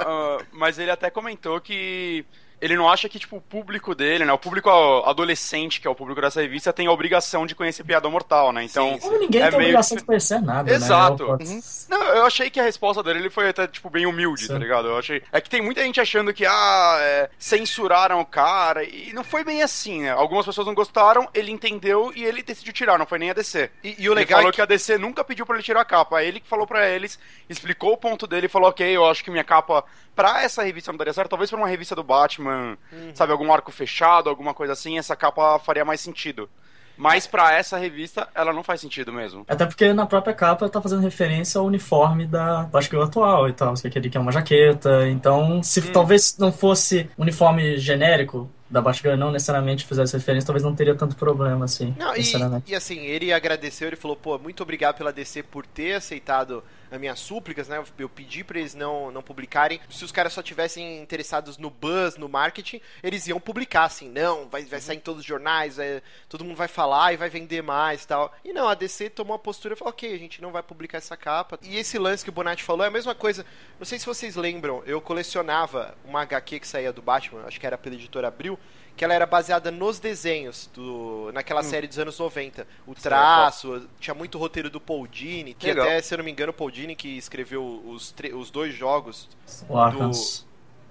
Ah, 0.00 0.38
mas 0.52 0.78
ele 0.78 0.90
até 0.90 1.10
comentou 1.10 1.60
que 1.60 2.24
ele 2.60 2.76
não 2.76 2.88
acha 2.88 3.08
que 3.08 3.18
tipo, 3.18 3.36
o 3.36 3.40
público 3.40 3.94
dele, 3.94 4.24
né? 4.24 4.32
O 4.32 4.38
público 4.38 4.68
adolescente, 5.04 5.80
que 5.80 5.86
é 5.86 5.90
o 5.90 5.94
público 5.94 6.20
dessa 6.20 6.40
revista, 6.40 6.72
tem 6.72 6.86
a 6.86 6.92
obrigação 6.92 7.46
de 7.46 7.54
conhecer 7.54 7.84
piada 7.84 8.08
mortal, 8.08 8.52
né? 8.52 8.64
Então. 8.64 8.94
Sim, 8.94 8.98
Como 9.00 9.18
ninguém 9.18 9.42
É 9.42 9.48
tem 9.48 9.58
meio 9.58 9.68
obrigação 9.70 9.96
que- 9.96 10.02
de 10.02 10.06
conhecer 10.06 10.40
nada, 10.40 10.72
Exato. 10.72 11.24
né? 11.26 11.38
Eu- 11.40 11.46
Uhum. 11.48 11.60
Não, 11.88 12.02
eu 12.02 12.26
achei 12.26 12.50
que 12.50 12.60
a 12.60 12.62
resposta 12.62 13.02
dele 13.02 13.20
ele 13.20 13.30
foi 13.30 13.48
até, 13.48 13.66
tipo, 13.66 13.88
bem 13.90 14.06
humilde, 14.06 14.42
Sim. 14.42 14.52
tá 14.52 14.58
ligado? 14.58 14.88
Eu 14.88 14.98
achei. 14.98 15.22
É 15.32 15.40
que 15.40 15.48
tem 15.50 15.62
muita 15.62 15.82
gente 15.82 16.00
achando 16.00 16.32
que, 16.32 16.44
ah, 16.46 16.96
é, 17.00 17.30
censuraram 17.38 18.20
o 18.20 18.26
cara. 18.26 18.84
E 18.84 19.12
não 19.12 19.24
foi 19.24 19.44
bem 19.44 19.62
assim, 19.62 20.02
né? 20.02 20.10
Algumas 20.10 20.44
pessoas 20.46 20.66
não 20.66 20.74
gostaram, 20.74 21.28
ele 21.34 21.50
entendeu 21.50 22.12
e 22.14 22.24
ele 22.24 22.42
decidiu 22.42 22.72
tirar, 22.72 22.98
não 22.98 23.06
foi 23.06 23.18
nem 23.18 23.30
a 23.30 23.34
DC. 23.34 23.70
E, 23.82 23.96
e 23.98 24.08
o 24.08 24.12
Ele 24.12 24.20
legal 24.20 24.38
falou 24.38 24.50
é 24.50 24.52
que... 24.52 24.60
a 24.62 24.66
DC 24.66 24.98
nunca 24.98 25.24
pediu 25.24 25.46
pra 25.46 25.54
ele 25.56 25.62
tirar 25.64 25.80
a 25.80 25.84
capa. 25.84 26.18
Aí 26.18 26.28
ele 26.28 26.40
que 26.40 26.48
falou 26.48 26.66
pra 26.66 26.88
eles, 26.88 27.18
explicou 27.48 27.92
o 27.92 27.96
ponto 27.96 28.26
dele 28.26 28.46
e 28.46 28.48
falou: 28.50 28.68
Ok, 28.68 28.86
eu 28.86 29.08
acho 29.08 29.22
que 29.24 29.30
minha 29.30 29.44
capa 29.44 29.84
pra 30.14 30.42
essa 30.42 30.62
revista 30.62 30.90
não 30.92 30.96
daria 30.98 31.12
certo. 31.12 31.30
Talvez 31.30 31.48
pra 31.50 31.58
uma 31.58 31.68
revista 31.68 31.94
do 31.94 32.02
Batman, 32.02 32.47
Uhum. 32.52 33.10
sabe, 33.14 33.32
algum 33.32 33.52
arco 33.52 33.70
fechado, 33.72 34.28
alguma 34.28 34.54
coisa 34.54 34.72
assim, 34.72 34.98
essa 34.98 35.14
capa 35.16 35.58
faria 35.58 35.84
mais 35.84 36.00
sentido. 36.00 36.48
Mas 36.96 37.28
pra 37.28 37.52
essa 37.54 37.78
revista, 37.78 38.28
ela 38.34 38.52
não 38.52 38.64
faz 38.64 38.80
sentido 38.80 39.12
mesmo. 39.12 39.44
Até 39.46 39.64
porque 39.64 39.92
na 39.92 40.04
própria 40.04 40.34
capa 40.34 40.68
tá 40.68 40.82
fazendo 40.82 41.00
referência 41.00 41.60
ao 41.60 41.64
uniforme 41.66 42.26
da 42.26 42.64
Batgirl 42.64 43.02
atual 43.04 43.48
e 43.48 43.52
tal. 43.52 43.76
Você 43.76 43.88
queria 43.88 44.10
que 44.10 44.16
é 44.18 44.20
uma 44.20 44.32
jaqueta. 44.32 45.06
Então, 45.08 45.62
se 45.62 45.78
Hum. 45.78 45.92
talvez 45.92 46.36
não 46.38 46.50
fosse 46.50 47.08
uniforme 47.16 47.78
genérico, 47.78 48.50
da 48.70 48.80
Batgirl 48.82 49.16
não 49.16 49.30
necessariamente 49.30 49.86
fizesse 49.86 50.16
referência, 50.16 50.46
talvez 50.46 50.62
não 50.62 50.74
teria 50.74 50.94
tanto 50.94 51.16
problema, 51.16 51.64
assim. 51.64 51.94
Não, 51.98 52.14
e, 52.16 52.22
e 52.66 52.74
assim, 52.74 52.98
ele 53.00 53.32
agradeceu, 53.32 53.88
ele 53.88 53.96
falou, 53.96 54.16
pô, 54.16 54.38
muito 54.38 54.62
obrigado 54.62 54.96
pela 54.96 55.12
DC 55.12 55.42
por 55.44 55.66
ter 55.66 55.94
aceitado 55.94 56.62
as 56.90 56.98
minhas 56.98 57.18
súplicas, 57.18 57.68
né? 57.68 57.82
Eu 57.98 58.08
pedi 58.08 58.42
pra 58.42 58.58
eles 58.58 58.74
não, 58.74 59.10
não 59.10 59.22
publicarem. 59.22 59.78
Se 59.90 60.04
os 60.04 60.12
caras 60.12 60.32
só 60.32 60.42
tivessem 60.42 61.02
interessados 61.02 61.58
no 61.58 61.68
buzz, 61.68 62.16
no 62.16 62.28
marketing, 62.28 62.80
eles 63.02 63.26
iam 63.26 63.38
publicar, 63.38 63.84
assim, 63.84 64.08
não, 64.08 64.48
vai, 64.48 64.64
vai 64.64 64.80
sair 64.80 64.96
em 64.96 65.00
todos 65.00 65.20
os 65.20 65.26
jornais, 65.26 65.76
vai- 65.76 66.02
todo 66.30 66.44
mundo 66.44 66.56
vai 66.56 66.68
falar 66.68 67.12
e 67.12 67.16
vai 67.18 67.28
vender 67.28 67.62
mais 67.62 68.04
e 68.04 68.06
tal. 68.08 68.34
E 68.44 68.52
não, 68.54 68.68
a 68.68 68.74
DC 68.74 69.10
tomou 69.10 69.34
a 69.36 69.38
postura 69.38 69.74
e 69.74 69.76
falou, 69.76 69.90
ok, 69.92 70.14
a 70.14 70.18
gente 70.18 70.40
não 70.40 70.50
vai 70.50 70.62
publicar 70.62 70.96
essa 70.98 71.16
capa. 71.16 71.58
E 71.62 71.76
esse 71.76 71.98
lance 71.98 72.24
que 72.24 72.30
o 72.30 72.32
Bonatti 72.32 72.62
falou 72.64 72.84
é 72.84 72.88
a 72.88 72.90
mesma 72.90 73.14
coisa. 73.14 73.44
Não 73.78 73.84
sei 73.84 73.98
se 73.98 74.06
vocês 74.06 74.34
lembram, 74.34 74.82
eu 74.86 74.98
colecionava 75.00 75.94
uma 76.04 76.22
HQ 76.22 76.60
que 76.60 76.66
saía 76.66 76.92
do 76.92 77.02
Batman, 77.02 77.42
acho 77.46 77.60
que 77.60 77.66
era 77.66 77.76
pela 77.76 77.94
editora 77.96 78.28
Abril, 78.28 78.57
que 78.98 79.04
ela 79.04 79.14
era 79.14 79.24
baseada 79.26 79.70
nos 79.70 80.00
desenhos 80.00 80.68
do 80.74 81.30
naquela 81.32 81.62
série 81.62 81.86
dos 81.86 81.98
anos 82.00 82.18
90. 82.18 82.66
O 82.84 82.94
traço, 82.94 83.88
tinha 84.00 84.12
muito 84.12 84.36
roteiro 84.36 84.68
do 84.68 84.80
Paul 84.80 85.06
Dini, 85.06 85.54
que 85.54 85.68
Legal. 85.68 85.86
até, 85.86 86.02
se 86.02 86.12
eu 86.12 86.18
não 86.18 86.24
me 86.24 86.32
engano, 86.32 86.50
o 86.50 86.54
Paul 86.54 86.70
Dini 86.70 86.96
que 86.96 87.16
escreveu 87.16 87.64
os, 87.86 88.12
os 88.34 88.50
dois 88.50 88.74
jogos 88.74 89.28
O 89.68 89.78
Arkham. 89.78 90.10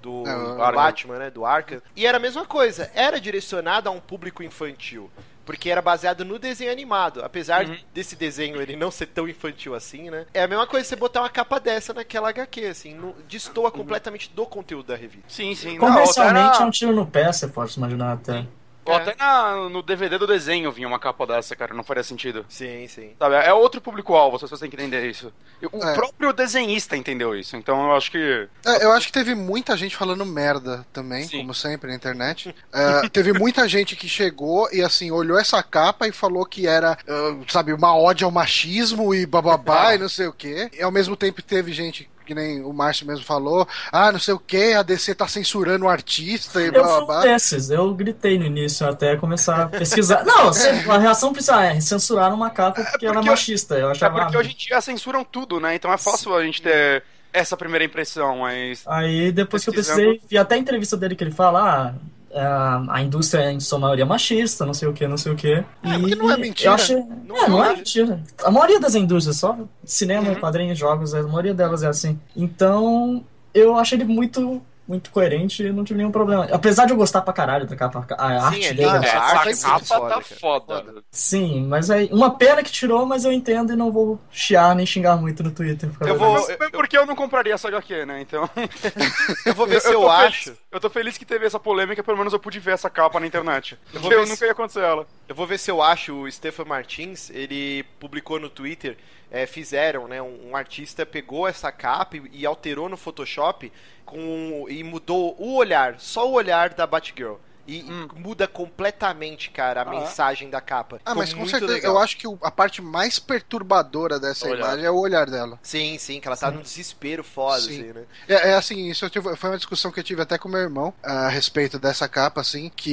do 0.01 0.23
É. 0.25 0.71
Batman, 0.71 1.19
né, 1.19 1.29
do 1.29 1.45
Arkham. 1.45 1.81
E 1.95 2.05
era 2.05 2.17
a 2.17 2.19
mesma 2.19 2.45
coisa, 2.45 2.89
era 2.95 3.19
direcionado 3.19 3.89
a 3.89 3.91
um 3.91 3.99
público 3.99 4.41
infantil. 4.41 5.11
Porque 5.47 5.69
era 5.71 5.81
baseado 5.81 6.23
no 6.25 6.37
desenho 6.37 6.71
animado. 6.71 7.23
Apesar 7.23 7.65
Uhum. 7.65 7.77
desse 7.93 8.15
desenho 8.15 8.61
ele 8.61 8.75
não 8.75 8.91
ser 8.91 9.07
tão 9.07 9.27
infantil 9.27 9.73
assim, 9.73 10.11
né? 10.11 10.25
É 10.33 10.43
a 10.43 10.47
mesma 10.47 10.67
coisa 10.67 10.87
você 10.87 10.95
botar 10.95 11.21
uma 11.21 11.29
capa 11.29 11.57
dessa 11.59 11.93
naquela 11.93 12.29
HQ, 12.29 12.65
assim. 12.65 12.93
não- 12.93 13.15
destoa 13.27 13.71
completamente 13.71 14.29
do 14.35 14.45
conteúdo 14.45 14.87
da 14.87 14.95
revista. 14.95 15.23
Sim, 15.29 15.55
sim. 15.55 15.77
Comercialmente 15.77 16.45
não, 16.45 16.51
até 16.51 16.63
é 16.63 16.65
um 16.65 16.69
tiro 16.69 16.93
no 16.93 17.07
pé, 17.07 17.31
você 17.31 17.47
pode 17.47 17.75
imaginar 17.77 18.11
até. 18.13 18.45
Ou 18.87 18.95
até 18.95 19.15
na- 19.15 19.69
no 19.69 19.81
DVD 19.81 20.17
do 20.17 20.25
desenho 20.27 20.71
vinha 20.71 20.87
uma 20.87 20.99
capa 20.99 21.25
dessa, 21.27 21.55
cara. 21.55 21.73
Não 21.73 21.83
faria 21.83 22.03
sentido. 22.03 22.45
Sim, 22.49 22.87
sim. 22.87 23.11
Sabe, 23.19 23.35
é 23.35 23.53
outro 23.53 23.81
público-alvo, 23.81 24.37
vocês 24.39 24.59
têm 24.59 24.69
que 24.69 24.75
entender 24.75 25.09
isso. 25.09 25.31
O 25.71 25.83
É. 25.83 25.93
próprio 25.93 26.31
desenhista 26.33 26.95
entendeu 26.95 27.35
isso, 27.35 27.55
então 27.55 27.89
eu 27.89 27.95
acho 27.95 28.11
que. 28.11 28.47
É, 28.65 28.83
eu 28.85 28.91
acho 28.91 29.07
que 29.07 29.13
teve 29.13 29.33
muita 29.35 29.75
gente 29.75 29.95
falando 29.95 30.25
merda 30.25 30.85
também, 30.93 31.23
Sim. 31.23 31.39
como 31.39 31.53
sempre 31.53 31.89
na 31.89 31.95
internet. 31.95 32.55
É, 32.73 33.09
teve 33.09 33.33
muita 33.33 33.67
gente 33.67 33.95
que 33.95 34.07
chegou 34.07 34.69
e 34.71 34.81
assim, 34.81 35.11
olhou 35.11 35.37
essa 35.39 35.61
capa 35.63 36.07
e 36.07 36.11
falou 36.11 36.45
que 36.45 36.67
era, 36.67 36.97
ah, 37.07 37.35
sabe, 37.47 37.73
uma 37.73 37.95
ódio 37.95 38.25
ao 38.25 38.31
machismo 38.31 39.13
e 39.13 39.25
bababá 39.25 39.93
e 39.95 39.97
não 39.97 40.09
sei 40.09 40.27
o 40.27 40.33
quê. 40.33 40.69
E 40.77 40.81
ao 40.81 40.91
mesmo 40.91 41.15
tempo 41.15 41.41
teve 41.41 41.71
gente. 41.73 42.09
Que 42.27 42.35
nem 42.35 42.61
o 42.61 42.73
Márcio 42.73 43.07
mesmo 43.07 43.23
falou, 43.23 43.65
ah, 43.89 44.11
não 44.11 44.19
sei 44.19 44.33
o 44.33 44.39
que, 44.39 44.73
a 44.73 44.83
DC 44.83 45.15
tá 45.15 45.27
censurando 45.29 45.85
o 45.85 45.89
artista 45.89 46.61
e 46.61 46.67
Eu 46.67 46.73
fui 46.73 46.81
um 46.81 46.85
bababá. 46.85 47.21
desses, 47.21 47.69
eu 47.69 47.93
gritei 47.93 48.37
no 48.37 48.45
início 48.45 48.85
até 48.87 49.15
começar 49.15 49.63
a 49.63 49.67
pesquisar. 49.67 50.25
Não, 50.25 50.51
a 50.93 50.97
reação 50.97 51.31
principal 51.31 51.61
é 51.61 51.79
censuraram 51.79 52.35
uma 52.35 52.49
capa 52.49 52.83
porque, 52.83 53.05
ela 53.05 53.15
é 53.15 53.17
porque- 53.19 53.29
machista. 53.29 53.75
Eu 53.75 53.87
É 53.87 53.91
achava. 53.91 54.19
porque 54.21 54.37
hoje 54.37 54.51
em 54.51 54.57
dia 54.57 54.81
censuram 54.81 55.23
tudo, 55.23 55.59
né? 55.59 55.73
Então 55.75 55.91
é 55.93 55.97
fácil 55.97 56.35
a 56.35 56.43
gente 56.43 56.61
ter 56.61 57.01
essa 57.31 57.55
primeira 57.55 57.85
impressão, 57.85 58.39
mas. 58.39 58.83
Aí 58.85 59.31
depois 59.31 59.63
que 59.63 59.69
eu 59.69 59.73
pesquisei, 59.73 60.21
vi 60.29 60.37
até 60.37 60.55
a 60.55 60.57
entrevista 60.57 60.97
dele 60.97 61.15
que 61.15 61.23
ele 61.23 61.31
fala, 61.31 61.61
ah, 61.61 61.93
é, 61.93 62.16
a 62.39 63.01
indústria 63.01 63.41
é 63.43 63.51
em 63.51 63.59
sua 63.59 63.79
maioria 63.79 64.05
machista, 64.05 64.65
não 64.65 64.73
sei 64.73 64.87
o 64.87 64.93
que, 64.93 65.07
não 65.07 65.17
sei 65.17 65.31
o 65.31 65.35
que. 65.35 65.53
É, 65.53 65.65
porque 65.99 66.15
não 66.15 66.31
é 66.31 66.37
mentira. 66.37 66.69
Eu 66.69 66.73
achei, 66.73 67.03
Não 67.25 67.37
é, 67.37 67.49
não 67.49 67.63
é. 67.63 67.73
é 67.73 67.75
mentira. 67.77 68.23
A 68.43 68.51
maioria 68.51 68.79
das 68.79 68.95
indústrias, 68.95 69.37
só 69.37 69.57
cinema, 69.83 70.29
Uhum. 70.29 70.35
quadrinhos, 70.35 70.77
jogos, 70.77 71.13
a 71.13 71.23
maioria 71.23 71.53
delas 71.53 71.83
é 71.83 71.87
assim. 71.87 72.19
Então, 72.35 73.23
eu 73.53 73.77
achei 73.77 73.97
ele 73.97 74.05
muito, 74.05 74.61
muito 74.87 75.11
coerente 75.11 75.63
e 75.63 75.71
não 75.71 75.83
tive 75.83 75.97
nenhum 75.97 76.11
problema. 76.11 76.47
Apesar 76.51 76.85
de 76.85 76.93
eu 76.93 76.97
gostar 76.97 77.21
pra 77.21 77.33
caralho 77.33 77.65
da 77.67 77.75
capa, 77.75 78.05
a 78.17 78.27
Sim, 78.39 78.45
arte 78.45 78.65
é 78.67 78.73
dele. 78.73 78.89
lindo, 78.91 79.05
eu 79.05 79.11
a 79.11 79.23
arte 79.23 79.49
é 79.49 79.55
capa 79.61 79.79
foda, 79.85 80.09
tá 80.15 80.21
foda. 80.21 80.75
Foda. 80.83 81.03
Sim, 81.11 81.65
mas 81.67 81.89
aí, 81.91 82.09
uma 82.11 82.35
pena 82.37 82.63
que 82.63 82.71
tirou, 82.71 83.05
mas 83.05 83.25
eu 83.25 83.31
entendo 83.31 83.73
e 83.73 83.75
não 83.75 83.91
vou 83.91 84.19
chiar 84.31 84.75
nem 84.75 84.85
xingar 84.85 85.17
muito 85.17 85.43
no 85.43 85.51
Twitter. 85.51 85.89
por 85.89 86.07
Eu 86.07 86.17
vou- 86.17 86.33
mas 86.33 86.57
porque 86.71 86.97
eu 86.97 87.05
não 87.05 87.15
compraria 87.15 87.53
essa 87.53 87.67
HQ, 87.67 88.05
né? 88.05 88.21
Então. 88.21 88.49
Eu 89.45 89.53
vou 89.53 89.65
ver 89.67 89.81
se 89.81 89.87
eu, 89.93 90.01
tô 90.01 90.09
acho. 90.09 90.43
Feliz, 90.45 90.59
eu 90.71 90.79
tô 90.79 90.89
feliz 90.89 91.17
que 91.17 91.25
teve 91.25 91.45
essa 91.45 91.59
polêmica, 91.59 92.03
pelo 92.03 92.17
menos 92.17 92.33
eu 92.33 92.39
pude 92.39 92.59
ver 92.59 92.71
essa 92.73 92.89
capa 92.89 93.19
na 93.19 93.27
internet. 93.27 93.77
Eu 93.93 93.95
Eu, 93.95 94.01
vou 94.01 94.09
ver 94.09 94.23
se- 94.25 94.29
nunca 94.31 94.45
ia 94.45 94.51
acontecer 94.51 94.81
ela. 94.81 95.05
Eu 95.27 95.35
vou 95.35 95.47
ver 95.47 95.57
se 95.59 95.69
eu 95.71 95.81
acho 95.81 96.13
o 96.13 96.31
Stefan 96.31 96.65
Martins, 96.65 97.29
ele 97.29 97.83
publicou 97.99 98.39
no 98.39 98.49
Twitter, 98.49 98.97
é, 99.29 99.45
fizeram, 99.45 100.07
né, 100.07 100.21
um, 100.21 100.49
um 100.51 100.55
artista 100.55 101.05
pegou 101.05 101.47
essa 101.47 101.71
capa 101.71 102.17
e, 102.17 102.29
e 102.41 102.45
alterou 102.45 102.87
no 102.89 102.97
Photoshop 102.97 103.71
com, 104.05 104.65
e 104.69 104.83
mudou 104.83 105.35
o 105.39 105.55
olhar, 105.55 105.99
só 105.99 106.27
o 106.29 106.33
olhar 106.33 106.69
da 106.73 106.87
Batgirl. 106.87 107.35
E, 107.67 107.75
e 107.91 107.91
Hum. 107.91 108.07
muda 108.15 108.47
completamente, 108.47 109.49
cara, 109.51 109.81
a 109.81 109.85
Ah, 109.85 109.91
mensagem 109.91 110.49
da 110.49 110.61
capa. 110.61 111.01
Ah, 111.05 111.15
mas 111.15 111.33
com 111.33 111.45
certeza, 111.45 111.73
legal. 111.73 111.93
eu 111.93 111.97
acho 111.97 112.17
que 112.17 112.27
a 112.41 112.51
parte 112.51 112.81
mais 112.81 113.19
perturbadora 113.19 114.19
dessa 114.19 114.47
olhar. 114.47 114.55
imagem 114.57 114.85
é 114.85 114.91
o 114.91 114.97
olhar 114.97 115.29
dela. 115.29 115.59
Sim, 115.61 115.97
sim, 115.97 116.19
que 116.21 116.27
ela 116.27 116.37
tá 116.37 116.51
num 116.51 116.61
desespero 116.61 117.23
foda, 117.23 117.65
Sim. 117.65 117.67
assim, 117.67 117.93
né? 117.93 118.07
É, 118.27 118.33
é 118.51 118.53
assim, 118.55 118.89
isso 118.89 119.05
eu 119.05 119.09
tive- 119.09 119.35
foi 119.37 119.49
uma 119.49 119.57
discussão 119.57 119.91
que 119.91 119.99
eu 119.99 120.03
tive 120.03 120.21
até 120.21 120.37
com 120.37 120.49
meu 120.49 120.59
irmão 120.59 120.93
a 121.01 121.29
respeito 121.29 121.79
dessa 121.79 122.09
capa, 122.09 122.41
assim, 122.41 122.69
que 122.69 122.91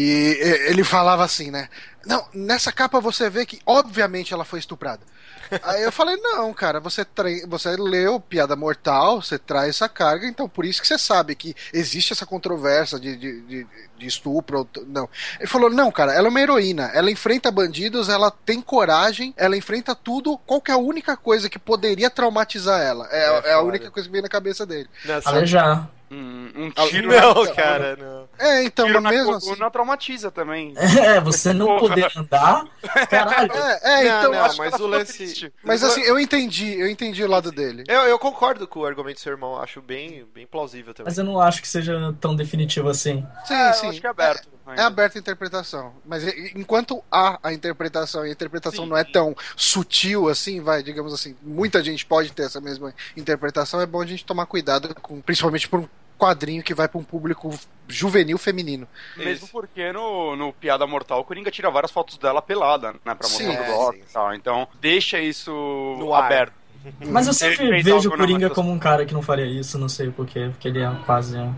ele 0.68 0.84
falava 0.84 1.24
assim, 1.24 1.50
né? 1.50 1.68
Não, 2.06 2.24
nessa 2.32 2.70
capa 2.72 3.00
você 3.00 3.28
vê 3.28 3.44
que, 3.44 3.58
obviamente, 3.66 4.32
ela 4.32 4.44
foi 4.44 4.60
estuprada. 4.60 5.04
Aí 5.62 5.82
eu 5.82 5.92
falei, 5.92 6.16
não, 6.16 6.52
cara, 6.52 6.80
você, 6.80 7.04
tre- 7.04 7.44
você 7.46 7.76
leu 7.76 8.18
Piada 8.20 8.54
Mortal, 8.56 9.22
você 9.22 9.38
traz 9.38 9.70
essa 9.70 9.88
carga, 9.88 10.26
então 10.26 10.48
por 10.48 10.64
isso 10.64 10.80
que 10.80 10.86
você 10.88 10.98
sabe 10.98 11.34
que 11.34 11.54
existe 11.72 12.12
essa 12.12 12.26
controvérsia 12.26 12.98
de, 12.98 13.16
de, 13.16 13.40
de, 13.42 13.66
de 13.98 14.06
estupro. 14.06 14.68
Não. 14.86 15.08
Ele 15.38 15.46
falou, 15.48 15.70
não, 15.70 15.90
cara, 15.90 16.12
ela 16.12 16.26
é 16.28 16.30
uma 16.30 16.40
heroína, 16.40 16.90
ela 16.94 17.10
enfrenta 17.10 17.50
bandidos, 17.50 18.08
ela 18.08 18.30
tem 18.30 18.60
coragem, 18.60 19.34
ela 19.36 19.56
enfrenta 19.56 19.94
tudo, 19.94 20.38
qual 20.38 20.60
que 20.60 20.70
é 20.70 20.74
a 20.74 20.78
única 20.78 21.16
coisa 21.16 21.48
que 21.48 21.58
poderia 21.58 22.10
traumatizar 22.10 22.80
ela? 22.80 23.08
É, 23.10 23.24
É 23.24 23.48
é 23.50 23.52
a 23.54 23.60
única 23.60 23.90
coisa 23.90 24.08
que 24.08 24.12
veio 24.12 24.22
na 24.22 24.28
cabeça 24.28 24.64
dele. 24.66 24.88
Nessa- 25.04 25.28
Alejar. 25.30 25.88
Um, 26.10 26.50
um 26.56 26.70
tiro 26.70 27.08
Não, 27.12 27.44
na, 27.44 27.52
cara, 27.54 27.96
não. 27.96 28.28
É, 28.38 28.62
então, 28.64 28.86
tiro 28.86 29.00
mas 29.02 29.12
na 29.12 29.18
mesmo 29.18 29.34
assim. 29.34 29.46
coluna 29.48 29.70
traumatiza 29.70 30.30
também. 30.30 30.74
É, 31.04 31.20
você 31.20 31.52
não 31.52 31.66
Porra. 31.66 31.80
poder 31.80 32.12
andar. 32.16 32.64
Caralho. 33.10 33.52
É, 33.52 33.80
é, 33.82 34.08
Não, 34.08 34.18
então. 34.20 34.32
não, 34.32 34.44
acho- 34.44 34.58
mas 34.58 34.74
o 34.74 34.86
lance- 34.86 35.12
triste. 35.16 35.52
Mas 35.62 35.82
assim, 35.82 36.02
eu 36.02 36.18
entendi, 36.18 36.78
eu 36.78 36.88
entendi 36.88 37.22
o 37.24 37.28
lado 37.28 37.50
dele. 37.50 37.84
Eu, 37.88 38.02
eu 38.02 38.18
concordo 38.18 38.66
com 38.68 38.80
o 38.80 38.86
argumento 38.86 39.16
do 39.16 39.20
seu 39.20 39.32
irmão, 39.32 39.56
acho 39.60 39.80
bem, 39.82 40.24
bem 40.34 40.46
plausível 40.46 40.94
também. 40.94 41.10
Mas 41.10 41.18
eu 41.18 41.24
não 41.24 41.40
acho 41.40 41.60
que 41.60 41.68
seja 41.68 42.14
tão 42.20 42.34
definitivo 42.36 42.88
assim. 42.88 43.26
Sim, 43.44 43.54
É, 43.54 43.68
eu 43.70 43.74
sim. 43.74 43.88
acho 43.88 44.00
que 44.00 44.06
é 44.06 44.10
aberto. 44.10 44.48
É 44.66 44.70
ainda. 44.70 44.86
aberta 44.86 45.18
a 45.18 45.20
interpretação. 45.20 45.92
Mas 46.06 46.24
enquanto 46.54 47.02
há 47.10 47.38
a 47.42 47.52
interpretação 47.52 48.24
e 48.24 48.30
a 48.30 48.32
interpretação 48.32 48.84
Sim. 48.84 48.90
não 48.90 48.96
é 48.96 49.04
tão 49.04 49.34
sutil 49.56 50.28
assim, 50.28 50.60
vai, 50.60 50.82
digamos 50.82 51.12
assim, 51.12 51.36
muita 51.42 51.82
gente 51.82 52.04
pode 52.06 52.32
ter 52.32 52.44
essa 52.44 52.60
mesma 52.60 52.94
interpretação, 53.16 53.80
é 53.80 53.86
bom 53.86 54.00
a 54.00 54.06
gente 54.06 54.24
tomar 54.24 54.46
cuidado 54.46 54.94
com, 55.02 55.20
principalmente 55.20 55.68
por 55.68 55.80
um 55.80 55.88
quadrinho 56.16 56.62
que 56.62 56.72
vai 56.72 56.86
para 56.88 56.98
um 56.98 57.04
público 57.04 57.50
juvenil 57.88 58.38
feminino. 58.38 58.86
Mesmo 59.16 59.48
porque 59.48 59.92
no, 59.92 60.36
no 60.36 60.52
Piada 60.52 60.86
Mortal, 60.86 61.20
o 61.20 61.24
Coringa 61.24 61.50
tira 61.50 61.70
várias 61.70 61.90
fotos 61.90 62.16
dela 62.16 62.40
pelada, 62.40 62.92
né? 63.04 63.14
Pra 63.14 63.26
Sim. 63.28 63.46
mostrar 63.46 63.52
É, 63.52 63.64
pro 63.66 63.74
bloco 63.74 63.92
sim, 63.94 64.00
e 64.08 64.12
tal. 64.12 64.34
Então, 64.34 64.68
deixa 64.80 65.18
isso 65.20 65.50
No 65.98 66.14
ar. 66.14 66.24
aberto. 66.24 66.52
Mas 67.06 67.26
eu 67.26 67.32
sempre 67.34 67.82
vejo 67.82 68.08
o 68.08 68.16
Coringa 68.16 68.48
como 68.50 68.70
um 68.70 68.78
cara 68.78 69.04
que 69.04 69.12
não 69.12 69.22
faria 69.22 69.46
isso, 69.46 69.76
não 69.78 69.88
sei 69.88 70.10
porquê, 70.10 70.48
porque 70.50 70.68
ele 70.68 70.80
é 70.82 70.90
quase. 71.04 71.36
Ele- 71.36 71.50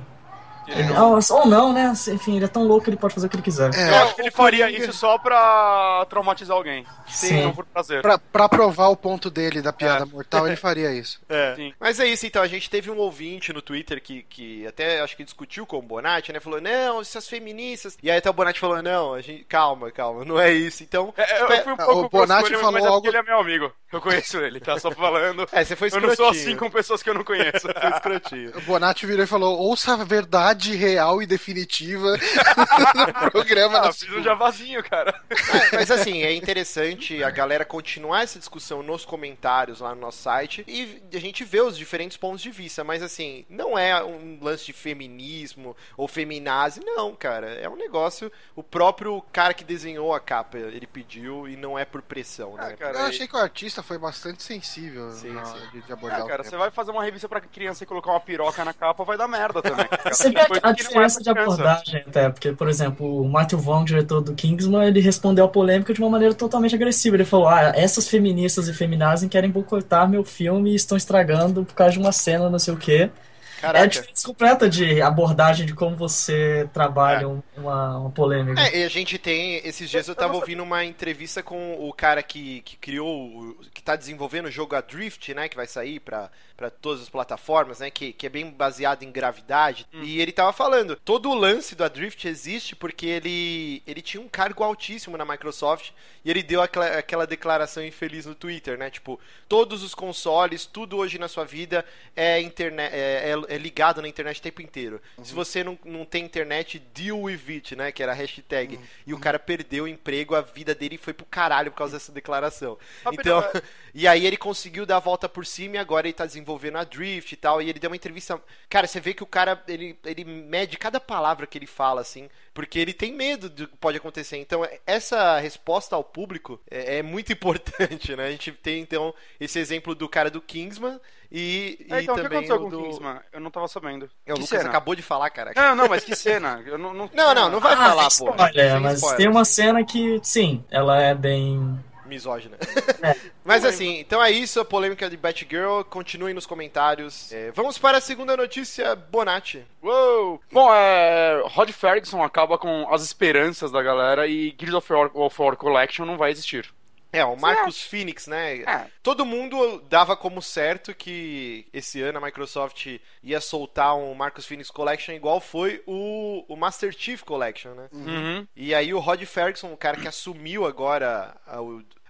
não- 0.93 1.19
Ou 1.31 1.47
não, 1.47 1.73
né? 1.73 1.93
Enfim, 2.09 2.37
ele 2.37 2.45
é 2.45 2.49
tão 2.49 2.65
louco 2.67 2.85
que 2.85 2.91
ele 2.91 2.97
pode 2.97 3.15
fazer 3.15 3.27
o 3.27 3.31
que 3.31 3.37
ele 3.37 3.43
quiser. 3.43 3.75
É, 3.75 3.91
Eu 3.91 4.05
acho 4.05 4.15
que 4.15 4.21
ele 4.23 4.31
faria 4.31 4.67
Coringa- 4.67 4.85
isso 4.85 4.93
só 4.93 5.19
pra 5.19 6.07
traumatizar 6.09 6.57
alguém. 6.57 6.85
Sim. 7.09 7.45
Não 7.45 7.55
por 7.55 7.65
prazer. 7.67 8.03
Pra, 8.03 8.19
pra 8.19 8.49
provar 8.49 8.89
o 8.89 8.97
ponto 8.97 9.31
dele 9.31 9.63
da 9.63 9.73
piada 9.73 10.03
É. 10.05 10.07
mortal, 10.07 10.47
ele 10.47 10.57
faria 10.57 10.93
isso. 10.93 11.21
É. 11.29 11.55
Sim. 11.55 11.75
Mas 11.79 12.01
é 12.01 12.07
isso, 12.07 12.27
então. 12.27 12.43
A 12.43 12.47
gente 12.49 12.69
teve 12.69 12.91
um 12.91 12.97
ouvinte 12.99 13.53
no 13.53 13.63
Twitter 13.63 14.03
que, 14.03 14.23
que 14.25 14.67
até 14.67 15.01
acho 15.01 15.17
que 15.17 15.25
discutiu 15.25 15.67
com 15.67 15.79
o 15.79 15.83
Bonatti, 15.83 16.33
né? 16.33 16.41
Falou, 16.41 16.61
não, 16.61 17.01
essas 17.01 17.29
feministas. 17.29 17.97
E 18.03 18.11
aí 18.11 18.19
até 18.19 18.29
o 18.29 18.33
Bonatti 18.33 18.61
falou, 18.61 18.83
não, 18.83 19.15
a 19.15 19.21
gente, 19.21 19.45
calma, 19.45 19.91
calma, 19.91 20.25
não 20.25 20.39
é 20.41 20.53
isso. 20.53 20.83
Então. 20.83 21.13
É, 21.17 21.43
eu, 21.43 21.49
eu 21.49 21.63
fui 21.63 21.73
um 21.73 21.77
Ah, 21.79 21.85
pouco 21.85 22.07
o 22.07 22.09
Bonatti 22.09 22.55
falou 22.57 22.73
mas 22.73 22.85
é 22.85 22.87
algo- 22.87 23.03
porque 23.03 23.09
ele 23.17 23.19
é 23.19 23.23
meu 23.23 23.41
amigo. 23.41 23.73
Eu 23.93 24.01
conheço 24.01 24.39
ele, 24.39 24.59
tá? 24.59 24.79
Só 24.79 24.91
falando. 24.91 25.47
É, 25.53 25.65
você 25.65 25.77
foi 25.77 25.89
Eu 25.89 26.01
não 26.01 26.09
sou 26.09 26.13
escrotinho. 26.13 26.43
assim 26.43 26.57
com 26.57 26.71
pessoas 26.71 27.03
que 27.03 27.11
eu 27.11 27.15
não 27.15 27.23
conheço. 27.25 27.69
Foi 27.81 27.91
escrotinho. 27.91 28.53
O 28.57 28.61
Bonatti 28.63 29.07
virou 29.07 29.23
e 29.25 29.27
falou: 29.29 29.59
ouça 29.59 29.95
a 29.95 30.05
verdade 30.05 30.75
real 30.75 31.23
e 31.23 31.27
definitiva 31.27 32.17
no 33.23 33.31
programa 33.31 33.79
Ah, 33.79 33.93
fiz 33.93 34.11
um 34.13 34.23
javazinho, 34.23 34.83
cara. 34.83 35.21
É, 35.31 35.77
mas 35.77 35.91
assim, 35.91 36.23
é 36.23 36.35
interessante 36.35 37.23
a 37.23 37.31
galera 37.31 37.65
continuar 37.65 38.23
essa 38.23 38.39
discussão 38.39 38.83
nos 38.83 39.05
comentários 39.05 39.81
lá 39.81 39.95
no 39.95 40.01
nosso 40.01 40.19
site 40.23 40.65
e 40.67 41.01
a 41.15 41.21
gente 41.21 41.45
vê 41.45 41.61
os 41.61 41.77
diferentes 41.79 42.17
pontos 42.17 42.43
de 42.43 42.51
vista, 42.51 42.83
mas 42.83 43.03
assim, 43.03 43.47
não 43.49 43.79
é 43.79 44.03
um 44.03 44.39
lance 44.43 44.67
de 44.67 44.73
feminismo 44.73 45.77
ou 45.97 46.09
feminazi, 46.09 46.81
não, 46.85 47.15
cara. 47.15 47.47
É 47.55 47.69
um 47.69 47.77
negócio, 47.77 48.31
o 48.55 48.63
próprio 48.63 49.23
cara 49.33 49.55
que 49.55 49.65
desenhou 49.65 50.13
a 50.15 50.21
capa, 50.21 50.59
ele 50.59 50.87
pediu 50.87 51.49
e 51.49 51.57
não 51.57 51.79
é 51.79 51.85
por 51.85 52.03
pressão, 52.03 52.55
né? 52.57 52.71
Ah, 52.73 52.77
cara, 52.77 52.99
Eu 52.99 53.05
achei 53.07 53.27
que 53.29 53.37
o 53.37 53.39
artista 53.39 53.76
entrevista 53.77 53.83
foi 53.83 53.99
bastante 53.99 54.43
sensível 54.43 55.11
Sim, 55.11 55.33
na 55.33 55.45
sim. 55.45 55.59
de, 55.73 55.83
de 55.83 55.91
É, 55.91 55.93
abordar 55.93 56.25
o 56.25 56.29
cara, 56.29 56.45
você 56.45 56.57
vai 56.57 56.71
fazer 56.71 56.91
uma 56.91 57.05
revista 57.05 57.29
pra 57.29 57.41
criança 57.41 57.85
e 57.85 57.87
colocar 57.87 58.11
uma 58.11 58.21
piroca 58.21 58.65
na 58.65 58.73
capa, 58.73 59.05
vai 59.05 59.17
dar 59.17 59.29
merda 59.29 59.63
também. 59.63 59.87
cara. 59.87 60.15
Você 60.15 60.31
vê 60.31 60.41
a 60.41 60.49
não 60.49 60.71
é 60.71 60.73
diferença 60.73 61.23
de 61.23 61.31
abordagem 61.31 62.05
até, 62.07 62.29
porque, 62.29 62.53
por 62.53 62.69
exemplo, 62.69 63.23
o 63.23 63.29
Matthew 63.29 63.59
Vaughn, 63.59 63.85
diretor 63.85 64.21
do 64.21 64.35
Kingsman, 64.35 64.87
ele 64.87 65.01
respondeu 65.01 65.45
a 65.45 65.49
polêmica 65.49 65.93
de 65.93 66.01
uma 66.01 66.11
maneira 66.11 66.35
totalmente 66.35 66.75
agressiva. 66.75 67.17
Ele 67.17 67.25
falou, 67.25 67.49
ah, 67.49 67.73
essas 67.75 68.09
feministas 68.09 68.69
e 68.69 68.75
feminazem 68.75 69.29
querem 69.29 69.51
boicotar 69.51 70.09
meu 70.09 70.25
filme 70.25 70.73
e 70.73 70.75
estão 70.75 70.97
estragando 70.97 71.65
por 71.65 71.75
causa 71.75 71.93
de 71.93 71.99
uma 71.99 72.13
cena, 72.13 72.49
não 72.49 72.59
sei 72.59 72.75
o 72.75 72.77
quê. 72.77 73.11
É 73.57 73.59
a 73.59 73.73
Caraca. 73.73 73.89
diferença 73.89 74.27
completa 74.27 74.69
de 74.69 75.01
abordagem 75.01 75.65
de 75.67 75.75
como 75.75 75.97
você 75.97 76.69
trabalha 76.73 77.29
um- 77.29 77.43
uma, 77.57 77.99
uma 77.99 78.11
polêmica. 78.11 78.61
É, 78.61 78.81
e 78.81 78.85
a 78.85 78.89
gente 78.89 79.19
tem. 79.19 79.57
Esses 79.67 79.89
dias 79.91 80.07
eu 80.09 80.15
tava 80.15 80.35
ouvindo 80.35 80.63
uma 80.63 80.85
entrevista 80.85 81.43
com 81.43 81.75
o 81.89 81.93
cara 81.93 82.23
que, 82.23 82.61
que 82.63 82.77
criou. 82.77 83.57
que 83.73 83.83
tá 83.83 83.97
desenvolvendo 83.97 84.47
o 84.47 84.51
jogo 84.51 84.75
Adrift, 84.77 85.33
né? 85.35 85.49
Que 85.49 85.57
vai 85.57 85.67
sair 85.67 86.01
pra, 86.01 86.31
pra 86.57 86.69
todas 86.71 87.03
as 87.03 87.09
plataformas, 87.09 87.81
né? 87.81 87.91
Que, 87.91 88.13
que 88.13 88.27
é 88.27 88.29
bem 88.29 88.51
baseado 88.51 89.03
em 89.03 89.11
gravidade. 89.11 89.87
E 89.93 90.21
ele 90.21 90.33
tava 90.33 90.53
falando: 90.53 90.97
todo 90.97 91.31
o 91.31 91.35
lance 91.35 91.75
do 91.75 91.85
Adrift 91.85 92.27
existe 92.29 92.77
porque 92.77 93.07
ele, 93.07 93.83
ele 93.87 94.03
tinha 94.03 94.21
um 94.21 94.29
cargo 94.29 94.63
altíssimo 94.63 95.17
na 95.17 95.25
Microsoft 95.25 95.91
e 96.25 96.31
ele 96.31 96.43
deu 96.43 96.61
aquela, 96.61 96.87
aquela 96.99 97.27
declaração 97.27 97.85
infeliz 97.85 98.27
no 98.27 98.35
Twitter, 98.35 98.77
né? 98.79 98.91
Tipo, 98.91 99.19
todos 99.49 99.83
os 99.83 99.95
consoles, 99.95 100.67
tudo 100.67 100.97
hoje 100.99 101.19
na 101.19 101.29
sua 101.29 101.45
vida 101.45 101.85
é, 102.15 102.41
internet, 102.41 102.93
é, 102.93 103.31
é- 103.31 103.46
é 103.49 103.57
ligado 103.59 104.03
na 104.03 104.09
internet 104.09 104.39
o 104.39 104.43
tempo 104.43 104.63
inteiro. 104.63 105.01
Se 105.23 105.35
você 105.35 105.63
não, 105.63 105.79
não 105.85 106.05
tem 106.05 106.25
internet, 106.25 106.79
deal 106.95 107.21
with 107.23 107.41
it, 107.49 107.77
né? 107.77 107.93
Que 107.93 108.03
era 108.03 108.13
a 108.13 108.15
hashtag. 108.15 108.79
E 109.07 109.15
o 109.15 109.19
cara 109.19 109.39
perdeu 109.39 109.85
o 109.85 109.89
emprego, 109.89 110.35
a 110.35 110.41
vida 110.41 110.75
dele 110.75 110.99
foi 110.99 111.13
pro 111.13 111.27
caralho 111.27 111.71
por 111.71 111.79
causa 111.79 111.95
dessa 111.95 112.13
declaração. 112.13 112.79
Rapidão, 113.05 113.39
Então, 113.39 113.63
e 113.95 114.07
aí 114.07 114.27
ele 114.27 114.37
conseguiu 114.37 114.87
dar 114.87 114.97
a 114.97 115.01
volta 115.01 115.29
por 115.29 115.47
cima 115.47 115.77
e 115.77 115.79
agora 115.79 116.07
ele 116.07 116.15
tá 116.15 116.27
desenvolvendo 116.27 116.79
a 116.79 116.85
Drift 116.85 117.33
e 117.33 117.37
tal. 117.37 117.61
E 117.61 117.69
ele 117.69 117.79
deu 117.79 117.91
uma 117.91 117.97
entrevista. 117.97 118.41
Cara, 118.69 118.87
você 118.87 119.01
vê 119.01 119.15
que 119.15 119.23
o 119.23 119.27
cara, 119.27 119.63
ele, 119.69 119.99
ele 120.05 120.25
mede 120.25 120.77
cada 120.77 121.01
palavra 121.01 121.47
que 121.47 121.59
ele 121.59 121.67
fala, 121.67 122.01
assim, 122.01 122.29
porque 122.53 122.79
ele 122.79 122.93
tem 122.93 123.13
medo 123.13 123.49
do 123.49 123.69
que 123.69 123.77
pode 123.77 123.99
acontecer. 123.99 124.37
Então, 124.39 124.67
essa 124.87 125.39
resposta 125.39 125.95
ao 125.95 126.05
público 126.05 126.61
é, 126.71 126.99
é 126.99 127.03
muito 127.03 127.33
importante, 127.33 128.15
né? 128.17 128.27
A 128.27 128.31
gente 128.31 128.53
tem, 128.53 128.81
então, 128.81 129.15
esse 129.39 129.59
exemplo 129.59 129.95
do 129.95 130.09
cara 130.09 130.31
do 130.31 130.41
Kingsman 130.41 131.01
e, 131.31 131.87
É, 131.91 132.01
e 132.01 132.03
então, 132.03 132.15
o 132.15 132.19
que 132.19 132.23
também 132.25 132.39
aconteceu 132.39 132.57
o 132.57 132.61
com 132.61 132.67
o 132.67 132.71
do... 132.71 132.83
Kingsman? 132.83 133.21
Eu 133.33 133.41
não 133.41 133.51
tava 133.51 133.69
sabendo. 133.69 134.09
É, 134.27 134.33
o 134.33 134.35
que 134.35 134.43
Lucas 134.43 134.49
cena? 134.59 134.69
acabou 134.69 134.95
de 134.95 135.03
falar, 135.03 135.31
cara. 135.31 135.53
Não, 135.55 135.75
não, 135.75 135.89
mas 135.89 136.05
que 136.05 136.15
cena? 136.17 136.63
Eu 136.67 136.79
não, 136.79 136.93
não... 136.95 137.11
Não, 137.13 137.35
não, 137.35 137.51
não 137.51 137.61
vai 137.61 137.75
Ah, 137.75 137.77
falar, 137.77 138.05
pô. 138.05 138.11
Sem 138.11 138.81
mas 138.81 138.95
spoiler, 138.97 139.17
tem 139.17 139.29
uma 139.29 139.45
cena 139.45 139.85
que, 139.85 140.21
sim, 140.23 140.65
ela 140.71 141.01
é 141.01 141.15
bem. 141.15 141.79
misógina. 142.05 142.57
É. 143.03 143.17
Mas 143.45 143.65
assim, 143.65 143.99
então 144.01 144.23
é 144.23 144.29
isso, 144.31 144.59
a 144.61 144.65
polêmica 144.65 145.09
de 145.09 145.17
Batgirl. 145.17 145.83
Continuem 145.85 146.35
nos 146.35 146.47
comentários. 146.47 147.33
É, 147.33 147.51
vamos 147.53 147.79
para 147.79 147.99
a 147.99 148.01
segunda 148.01 148.37
notícia, 148.37 148.95
Bonatti. 148.97 149.65
Uou! 149.83 150.41
Bom, 150.51 150.73
é. 150.75 151.43
Rod 151.47 151.71
Ferguson 151.71 152.23
acaba 152.25 152.59
com 152.59 152.93
as 152.93 153.03
esperanças 153.03 153.71
da 153.71 153.81
galera 153.83 154.27
e 154.27 154.53
Gears 154.59 154.75
of 154.75 154.93
War, 154.93 155.11
of 155.15 155.41
War 155.43 155.57
Collection 155.57 156.05
não 156.05 156.17
vai 156.17 156.31
existir. 156.33 156.73
É, 157.17 157.25
o 157.25 157.37
Marcus 157.37 157.83
Phoenix, 157.83 158.27
né? 158.27 158.61
É. 158.63 158.87
Todo 159.03 159.25
mundo 159.25 159.81
dava 159.89 160.17
como 160.17 160.43
certo 160.43 160.95
que 160.95 161.67
esse 161.73 162.01
ano 162.03 162.19
a 162.19 162.21
Microsoft 162.21 162.99
ia 163.23 163.41
soltar 163.41 163.97
um 163.97 164.15
Marcus 164.15 164.47
Phoenix 164.47 164.71
Collection 164.71 165.15
igual 165.15 165.41
foi 165.41 165.83
o, 165.87 166.45
o 166.49 166.57
Master 166.57 166.93
Chief 166.97 167.23
Collection, 167.23 167.75
né? 167.75 167.89
Uhum. 167.93 168.47
E 168.55 168.75
aí 168.75 168.93
o 168.93 168.99
Rod 168.99 169.23
Ferguson, 169.25 169.73
o 169.73 169.77
cara 169.77 169.97
que 169.97 170.09
assumiu 170.09 170.67
agora 170.67 171.37
a, 171.47 171.59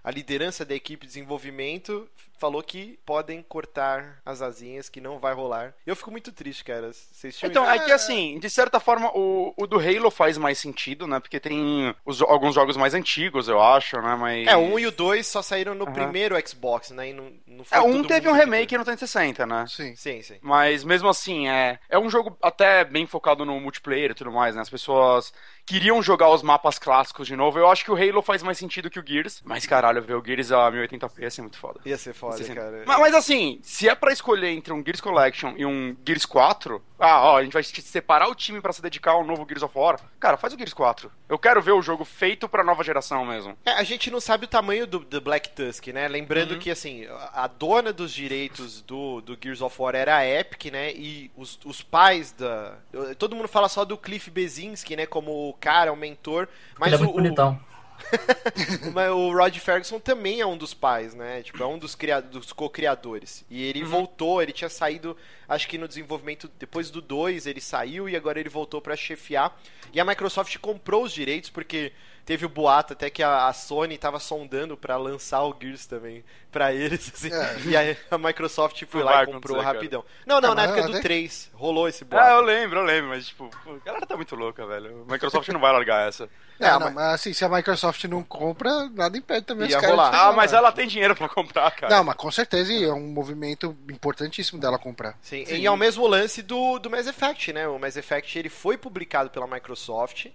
a 0.03 0.11
liderança 0.11 0.63
da 0.63 0.75
equipe 0.75 1.05
de 1.05 1.13
desenvolvimento, 1.13 2.09
falou 2.37 2.61
que 2.63 2.99
podem 3.05 3.41
cortar 3.41 4.21
as 4.25 4.41
asinhas, 4.41 4.89
que 4.89 5.01
não 5.01 5.19
vai 5.19 5.33
rolar. 5.33 5.73
Eu 5.85 5.95
fico 5.95 6.11
muito 6.11 6.31
triste, 6.31 6.63
cara. 6.63 6.91
Vocês 6.93 7.37
tinham 7.37 7.49
Então, 7.49 7.69
é 7.69 7.79
que 7.79 7.91
assim, 7.91 8.39
de 8.39 8.49
certa 8.49 8.79
forma, 8.79 9.11
o, 9.15 9.53
o 9.57 9.67
do 9.67 9.77
Halo 9.79 10.09
faz 10.11 10.37
mais 10.37 10.57
sentido, 10.57 11.07
né? 11.07 11.19
Porque 11.19 11.39
tem 11.39 11.93
os- 12.05 12.21
alguns 12.21 12.55
jogos 12.55 12.77
mais 12.77 12.93
antigos, 12.93 13.47
eu 13.47 13.61
acho, 13.61 13.97
né? 14.01 14.15
Mas. 14.15 14.47
É, 14.47 14.55
o 14.55 14.59
1 14.61 14.79
e 14.79 14.87
o 14.87 14.91
2 14.91 15.25
só 15.27 15.41
saíram 15.41 15.73
no 15.75 15.85
Aham. 15.85 15.93
primeiro 15.93 16.35
Xbox, 16.47 16.91
né? 16.91 17.09
E 17.09 17.13
não, 17.13 17.31
não 17.47 17.63
foi 17.65 17.77
É, 17.77 17.81
um 17.81 18.03
teve 18.03 18.27
um 18.29 18.33
remake 18.33 18.77
no 18.77 18.83
360, 18.83 19.45
né? 19.45 19.65
Sim. 19.67 19.95
Sim, 19.95 20.21
sim. 20.21 20.37
Mas 20.41 20.83
mesmo 20.83 21.09
assim, 21.09 21.47
é, 21.47 21.79
é 21.89 21.97
um 21.99 22.09
jogo 22.09 22.37
até 22.41 22.83
bem 22.85 23.05
focado 23.05 23.45
no 23.45 23.59
multiplayer 23.59 24.11
e 24.11 24.15
tudo 24.15 24.31
mais, 24.31 24.55
né? 24.55 24.61
As 24.61 24.69
pessoas 24.69 25.33
queriam 25.65 26.01
jogar 26.01 26.29
os 26.29 26.41
mapas 26.41 26.79
clássicos 26.79 27.27
de 27.27 27.35
novo. 27.35 27.59
Eu 27.59 27.69
acho 27.69 27.83
que 27.83 27.91
o 27.91 27.95
Halo 27.95 28.21
faz 28.21 28.41
mais 28.41 28.57
sentido 28.57 28.89
que 28.89 28.99
o 28.99 29.05
Gears. 29.05 29.41
Mas 29.43 29.65
caralho, 29.65 30.01
ver 30.01 30.15
o 30.15 30.23
Gears 30.25 30.51
a 30.51 30.71
1080p 30.71 31.21
ia 31.23 31.29
ser 31.29 31.41
muito 31.41 31.57
foda. 31.57 31.81
Ia 31.85 31.97
ser 31.97 32.13
foda, 32.13 32.26
60. 32.31 32.55
cara. 32.55 32.83
Mas, 32.85 32.99
mas 32.99 33.13
assim, 33.15 33.59
se 33.61 33.87
é 33.87 33.95
pra 33.95 34.11
escolher 34.11 34.49
entre 34.49 34.73
um 34.73 34.83
Gears 34.83 35.01
Collection 35.01 35.53
e 35.57 35.65
um 35.65 35.95
Gears 36.05 36.25
4, 36.25 36.81
ah, 36.99 37.21
ó, 37.21 37.37
a 37.37 37.43
gente 37.43 37.53
vai 37.53 37.63
separar 37.63 38.27
o 38.27 38.35
time 38.35 38.59
pra 38.59 38.73
se 38.73 38.81
dedicar 38.81 39.11
ao 39.11 39.23
novo 39.23 39.45
Gears 39.47 39.63
of 39.63 39.77
War. 39.77 39.99
Cara, 40.19 40.35
faz 40.37 40.53
o 40.53 40.57
Gears 40.57 40.73
4. 40.73 41.11
Eu 41.29 41.37
quero 41.37 41.61
ver 41.61 41.71
o 41.73 41.81
jogo 41.81 42.03
feito 42.03 42.47
pra 42.49 42.63
nova 42.63 42.83
geração 42.83 43.25
mesmo. 43.25 43.55
É, 43.65 43.71
a 43.71 43.83
gente 43.83 44.09
não 44.09 44.19
sabe 44.19 44.45
o 44.45 44.47
tamanho 44.47 44.87
do, 44.87 44.99
do 44.99 45.21
Black 45.21 45.49
Tusk, 45.49 45.87
né? 45.87 46.07
Lembrando 46.07 46.53
Uhum. 46.53 46.59
que, 46.59 46.71
assim, 46.71 47.05
a 47.33 47.47
dona 47.47 47.91
dos 47.93 48.11
direitos 48.13 48.81
do, 48.81 49.21
do 49.21 49.37
Gears 49.41 49.61
of 49.61 49.79
War 49.81 49.95
era 49.95 50.17
a 50.17 50.25
Epic, 50.25 50.71
né? 50.71 50.91
E 50.93 51.29
os, 51.35 51.59
os 51.65 51.81
pais 51.81 52.31
da... 52.31 52.75
Todo 53.17 53.35
mundo 53.35 53.47
fala 53.47 53.69
só 53.69 53.85
do 53.85 53.97
Cliff 53.97 54.29
Bezinski, 54.31 54.95
né? 54.95 55.05
Como 55.05 55.49
o 55.49 55.53
cara, 55.53 55.91
o 55.93 55.95
mentor. 55.95 56.47
Mas 56.79 56.93
ele 56.93 56.95
é 56.95 56.99
o, 56.99 57.03
muito 57.03 57.15
bonitão. 57.15 57.59
Mas 58.93 59.11
o 59.11 59.31
Rod 59.31 59.55
Ferguson 59.57 59.99
também 59.99 60.39
é 60.39 60.45
um 60.45 60.57
dos 60.57 60.73
pais, 60.73 61.13
né? 61.13 61.41
Tipo, 61.41 61.63
é 61.63 61.65
um 61.65 61.77
dos, 61.77 61.97
dos 62.31 62.53
co-criadores. 62.53 63.45
E 63.49 63.63
ele 63.63 63.83
voltou, 63.83 64.41
ele 64.41 64.51
tinha 64.51 64.69
saído, 64.69 65.15
acho 65.47 65.67
que 65.67 65.77
no 65.77 65.87
desenvolvimento, 65.87 66.49
depois 66.59 66.89
do 66.89 67.01
2, 67.01 67.47
ele 67.47 67.61
saiu 67.61 68.07
e 68.07 68.15
agora 68.15 68.39
ele 68.39 68.49
voltou 68.49 68.81
pra 68.81 68.95
chefiar. 68.95 69.59
E 69.93 69.99
a 69.99 70.05
Microsoft 70.05 70.57
comprou 70.57 71.03
os 71.03 71.11
direitos, 71.11 71.49
porque 71.49 71.91
teve 72.27 72.45
o 72.45 72.49
boato 72.49 72.91
até 72.93 73.09
que 73.09 73.23
a, 73.23 73.47
a 73.47 73.53
Sony 73.53 73.97
tava 73.97 74.19
sondando 74.19 74.75
pra 74.77 74.97
lançar 74.97 75.41
o 75.43 75.55
Gears 75.59 75.85
também 75.87 76.23
pra 76.51 76.73
eles, 76.73 77.11
assim. 77.13 77.31
É. 77.33 77.57
E 77.65 77.75
aí 77.77 77.97
a 78.11 78.17
Microsoft 78.17 78.83
foi 78.87 79.01
lá 79.01 79.23
e 79.23 79.25
comprou 79.27 79.55
acontecer, 79.55 79.63
cara. 79.63 79.73
rapidão. 79.77 80.05
Não, 80.25 80.41
não, 80.41 80.51
Ah, 80.51 80.55
na 80.55 80.63
época 80.65 80.83
do 80.83 80.89
até- 80.89 81.01
3 81.01 81.49
rolou 81.53 81.87
esse 81.87 82.03
Ah, 82.03 82.07
boato. 82.07 82.29
eu 82.31 82.41
lembro, 82.41 82.79
eu 82.79 82.83
lembro, 82.83 83.09
mas 83.09 83.27
tipo, 83.27 83.49
a 83.65 83.85
galera 83.85 84.05
tá 84.05 84.15
muito 84.15 84.35
louca, 84.35 84.65
velho. 84.67 85.05
A 85.07 85.11
Microsoft 85.13 85.47
não 85.49 85.59
vai 85.59 85.71
largar 85.71 86.07
essa. 86.07 86.29
É, 86.59 86.65
É, 86.67 86.71
não, 86.71 86.79
mas- 86.79 86.93
mas... 86.95 87.13
assim, 87.13 87.33
se 87.33 87.45
a 87.45 87.49
Microsoft 87.49 88.03
não 88.05 88.23
compra, 88.23 88.89
nada 88.89 89.15
impede 89.15 89.45
também 89.45 89.69
Ia 89.69 89.77
os 89.77 89.85
rolar. 89.85 90.11
Ah, 90.13 90.33
mas 90.33 90.51
ela 90.53 90.71
tem 90.71 90.87
dinheiro 90.87 91.15
pra 91.15 91.29
comprar, 91.29 91.69
cara. 91.71 91.95
Não, 91.95 92.03
mas 92.03 92.15
com 92.15 92.31
certeza 92.31 92.73
é 92.73 92.91
um 92.91 93.07
movimento 93.07 93.77
importantíssimo 93.89 94.59
dela 94.59 94.79
comprar. 94.79 95.15
Sim, 95.21 95.45
Sim. 95.45 95.55
e 95.57 95.65
é 95.67 95.71
o 95.71 95.77
mesmo 95.77 96.07
lance 96.07 96.41
do, 96.41 96.79
do 96.79 96.89
Mass 96.89 97.05
Effect, 97.05 97.53
né? 97.53 97.67
O 97.67 97.77
Mass 97.77 97.95
Effect 97.95 98.39
ele 98.39 98.49
foi 98.49 98.75
publicado 98.75 99.29
pela 99.29 99.45
Microsoft 99.45 100.25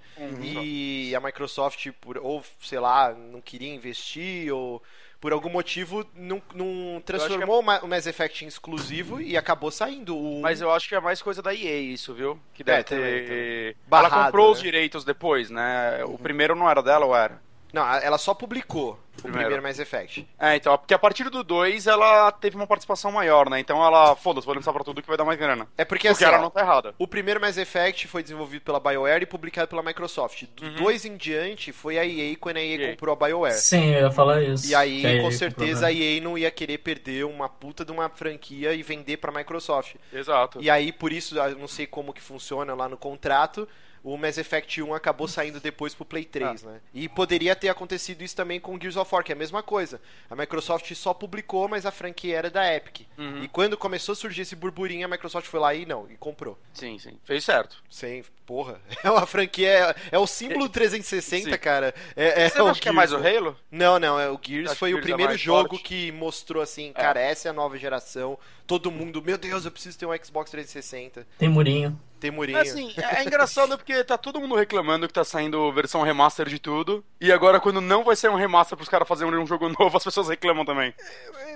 e 0.40 1.12
a 1.16 1.20
Microsoft, 1.20 1.81
por, 1.90 2.18
ou 2.18 2.44
sei 2.60 2.78
lá, 2.78 3.12
não 3.12 3.40
queria 3.40 3.74
investir 3.74 4.52
ou 4.54 4.82
por 5.20 5.32
algum 5.32 5.48
motivo 5.48 6.04
não, 6.16 6.42
não 6.52 7.00
transformou 7.04 7.60
o 7.60 7.62
Ma- 7.62 7.78
o 7.80 7.86
Mass 7.88 8.06
Effect 8.06 8.44
em 8.44 8.48
exclusivo 8.48 9.20
e 9.20 9.36
acabou 9.36 9.70
saindo. 9.70 10.16
O... 10.16 10.40
Mas 10.42 10.60
eu 10.60 10.70
acho 10.70 10.88
que 10.88 10.94
é 10.96 11.00
mais 11.00 11.22
coisa 11.22 11.40
da 11.40 11.54
EA 11.54 11.78
isso, 11.80 12.12
viu? 12.12 12.38
Que 12.52 12.64
deve 12.64 12.80
É, 12.80 12.82
também, 12.82 13.04
ter. 13.04 13.24
também. 13.26 13.66
Ela 13.68 14.08
Barrado, 14.08 14.24
comprou 14.26 14.50
os 14.50 14.58
né? 14.58 14.64
direitos 14.64 15.04
depois, 15.04 15.48
né? 15.48 16.04
O 16.04 16.18
primeiro 16.18 16.54
não 16.56 16.68
era 16.68 16.82
dela 16.82 17.06
ou 17.06 17.14
era? 17.16 17.40
Não, 17.72 17.82
a- 17.82 17.98
ela 17.98 18.18
só 18.18 18.34
publicou 18.34 18.92
o 18.92 19.22
Primeiro. 19.22 19.38
primeiro 19.46 19.62
Mass 19.62 19.78
Effect. 19.78 20.28
É, 20.38 20.56
então, 20.56 20.76
porque 20.76 20.92
a 20.94 20.98
partir 20.98 21.28
do 21.30 21.42
2 21.42 21.86
ela 21.86 22.30
teve 22.32 22.56
uma 22.56 22.66
participação 22.66 23.10
maior, 23.12 23.48
né? 23.48 23.60
Então 23.60 23.82
ela, 23.84 24.14
foda-se, 24.16 24.44
vou 24.46 24.54
lançar 24.54 24.72
pra 24.72 24.84
tudo 24.84 25.00
que 25.00 25.08
vai 25.08 25.16
dar 25.16 25.24
mais 25.24 25.38
grana. 25.38 25.66
É 25.78 25.84
porque 25.84 26.08
Porque 26.08 26.24
assim, 26.24 26.24
ela 26.24 26.38
ó, 26.38 26.42
não 26.42 26.50
tá 26.50 26.60
errada. 26.60 26.94
O 26.98 27.06
primeiro 27.08 27.40
Mass 27.40 27.56
Effect 27.56 28.08
foi 28.08 28.22
desenvolvido 28.22 28.62
pela 28.62 28.78
BioWare 28.80 29.22
e 29.22 29.26
publicado 29.26 29.68
pela 29.68 29.82
Microsoft. 29.82 30.44
Do 30.56 30.64
Uhum. 30.66 30.74
2 30.74 31.04
em 31.04 31.16
diante 31.16 31.72
foi 31.72 31.98
a 31.98 32.04
EA 32.04 32.36
quando 32.36 32.56
a 32.56 32.60
EA 32.62 32.76
EA. 32.82 32.90
comprou 32.92 33.12
a 33.14 33.16
BioWare. 33.16 33.54
Sim, 33.54 33.92
eu 33.94 34.00
ia 34.02 34.10
falar 34.10 34.42
isso. 34.42 34.66
E 34.70 34.74
aí, 34.74 35.20
com 35.22 35.28
que 35.28 35.34
certeza, 35.34 35.86
a 35.86 35.88
problema. 35.90 36.04
EA 36.14 36.20
não 36.20 36.36
ia 36.38 36.50
querer 36.50 36.78
perder 36.78 37.24
uma 37.24 37.48
puta 37.48 37.84
de 37.84 37.92
uma 37.92 38.08
franquia 38.08 38.74
e 38.74 38.82
vender 38.82 39.16
pra 39.18 39.32
Microsoft. 39.32 39.94
Exato. 40.12 40.58
E 40.60 40.68
aí, 40.68 40.92
por 40.92 41.12
isso, 41.12 41.38
eu 41.38 41.58
não 41.58 41.68
sei 41.68 41.86
como 41.86 42.12
que 42.12 42.20
funciona 42.20 42.74
lá 42.74 42.88
no 42.88 42.96
contrato, 42.96 43.68
o 44.02 44.16
Mass 44.16 44.36
Effect 44.38 44.82
1 44.82 44.94
acabou 44.94 45.28
saindo 45.28 45.60
depois 45.60 45.94
pro 45.94 46.04
Play 46.04 46.24
3, 46.24 46.62
né? 46.64 46.80
E 46.92 47.08
poderia 47.08 47.54
ter 47.54 47.68
acontecido 47.68 48.22
isso 48.22 48.34
também 48.34 48.58
com 48.58 48.78
Gears 48.78 48.96
of 48.96 49.14
War, 49.14 49.22
que 49.22 49.32
é 49.32 49.34
a 49.34 49.38
mesma 49.38 49.62
coisa. 49.62 50.00
A 50.28 50.34
Microsoft 50.34 50.92
só 50.94 51.14
publicou, 51.14 51.68
mas 51.68 51.86
a 51.86 51.90
franquia 51.90 52.36
era 52.36 52.50
da 52.50 52.74
Epic. 52.74 53.06
Uhum. 53.16 53.42
E 53.42 53.48
quando 53.48 53.76
começou 53.76 54.12
a 54.12 54.16
surgir 54.16 54.42
esse 54.42 54.56
burburinho, 54.56 55.06
a 55.06 55.08
Microsoft 55.08 55.46
foi 55.46 55.60
lá 55.60 55.74
e 55.74 55.86
não, 55.86 56.06
e 56.10 56.16
comprou. 56.16 56.58
Sim, 56.72 56.98
sim. 56.98 57.18
Fez 57.24 57.44
certo. 57.44 57.82
Sem, 57.88 58.24
porra. 58.44 58.80
É 59.02 59.10
uma 59.10 59.26
franquia, 59.26 59.68
é, 59.68 59.94
é 60.12 60.18
o 60.18 60.26
símbolo 60.26 60.68
360, 60.68 61.50
Sim. 61.50 61.58
cara. 61.58 61.92
É, 62.14 62.44
é 62.44 62.48
Você 62.48 62.60
o 62.60 62.68
acha 62.68 62.80
que 62.80 62.88
é 62.88 62.92
mais 62.92 63.12
o 63.12 63.20
Gears. 63.20 63.36
Halo? 63.36 63.56
Não, 63.70 63.98
não, 63.98 64.18
é 64.18 64.30
o 64.30 64.38
Gears 64.40 64.78
foi 64.78 64.90
o 64.90 64.96
Gears 64.96 65.06
é 65.06 65.08
primeiro 65.08 65.36
jogo 65.36 65.70
forte. 65.70 65.82
que 65.82 66.12
mostrou 66.12 66.62
assim, 66.62 66.92
cara, 66.92 67.20
essa 67.20 67.48
é 67.48 67.50
a 67.50 67.52
nova 67.52 67.76
geração. 67.76 68.38
Todo 68.72 68.90
mundo, 68.90 69.22
meu 69.22 69.36
Deus, 69.36 69.66
eu 69.66 69.70
preciso 69.70 69.98
ter 69.98 70.06
um 70.06 70.16
Xbox 70.16 70.50
360. 70.50 71.26
Tem 71.36 71.46
murinho. 71.46 72.00
Tem 72.18 72.30
murinho. 72.30 72.56
É 72.56 72.62
assim, 72.62 72.90
é 72.96 73.22
engraçado 73.22 73.76
porque 73.76 74.02
tá 74.02 74.16
todo 74.16 74.40
mundo 74.40 74.54
reclamando 74.54 75.06
que 75.06 75.12
tá 75.12 75.24
saindo 75.24 75.70
versão 75.72 76.00
remaster 76.00 76.48
de 76.48 76.58
tudo. 76.58 77.04
E 77.20 77.30
agora, 77.30 77.60
quando 77.60 77.82
não 77.82 78.02
vai 78.02 78.16
sair 78.16 78.30
um 78.30 78.36
remaster 78.36 78.74
pros 78.74 78.88
caras 78.88 79.06
fazerem 79.06 79.34
um 79.34 79.46
jogo 79.46 79.68
novo, 79.78 79.94
as 79.94 80.04
pessoas 80.04 80.30
reclamam 80.30 80.64
também. 80.64 80.94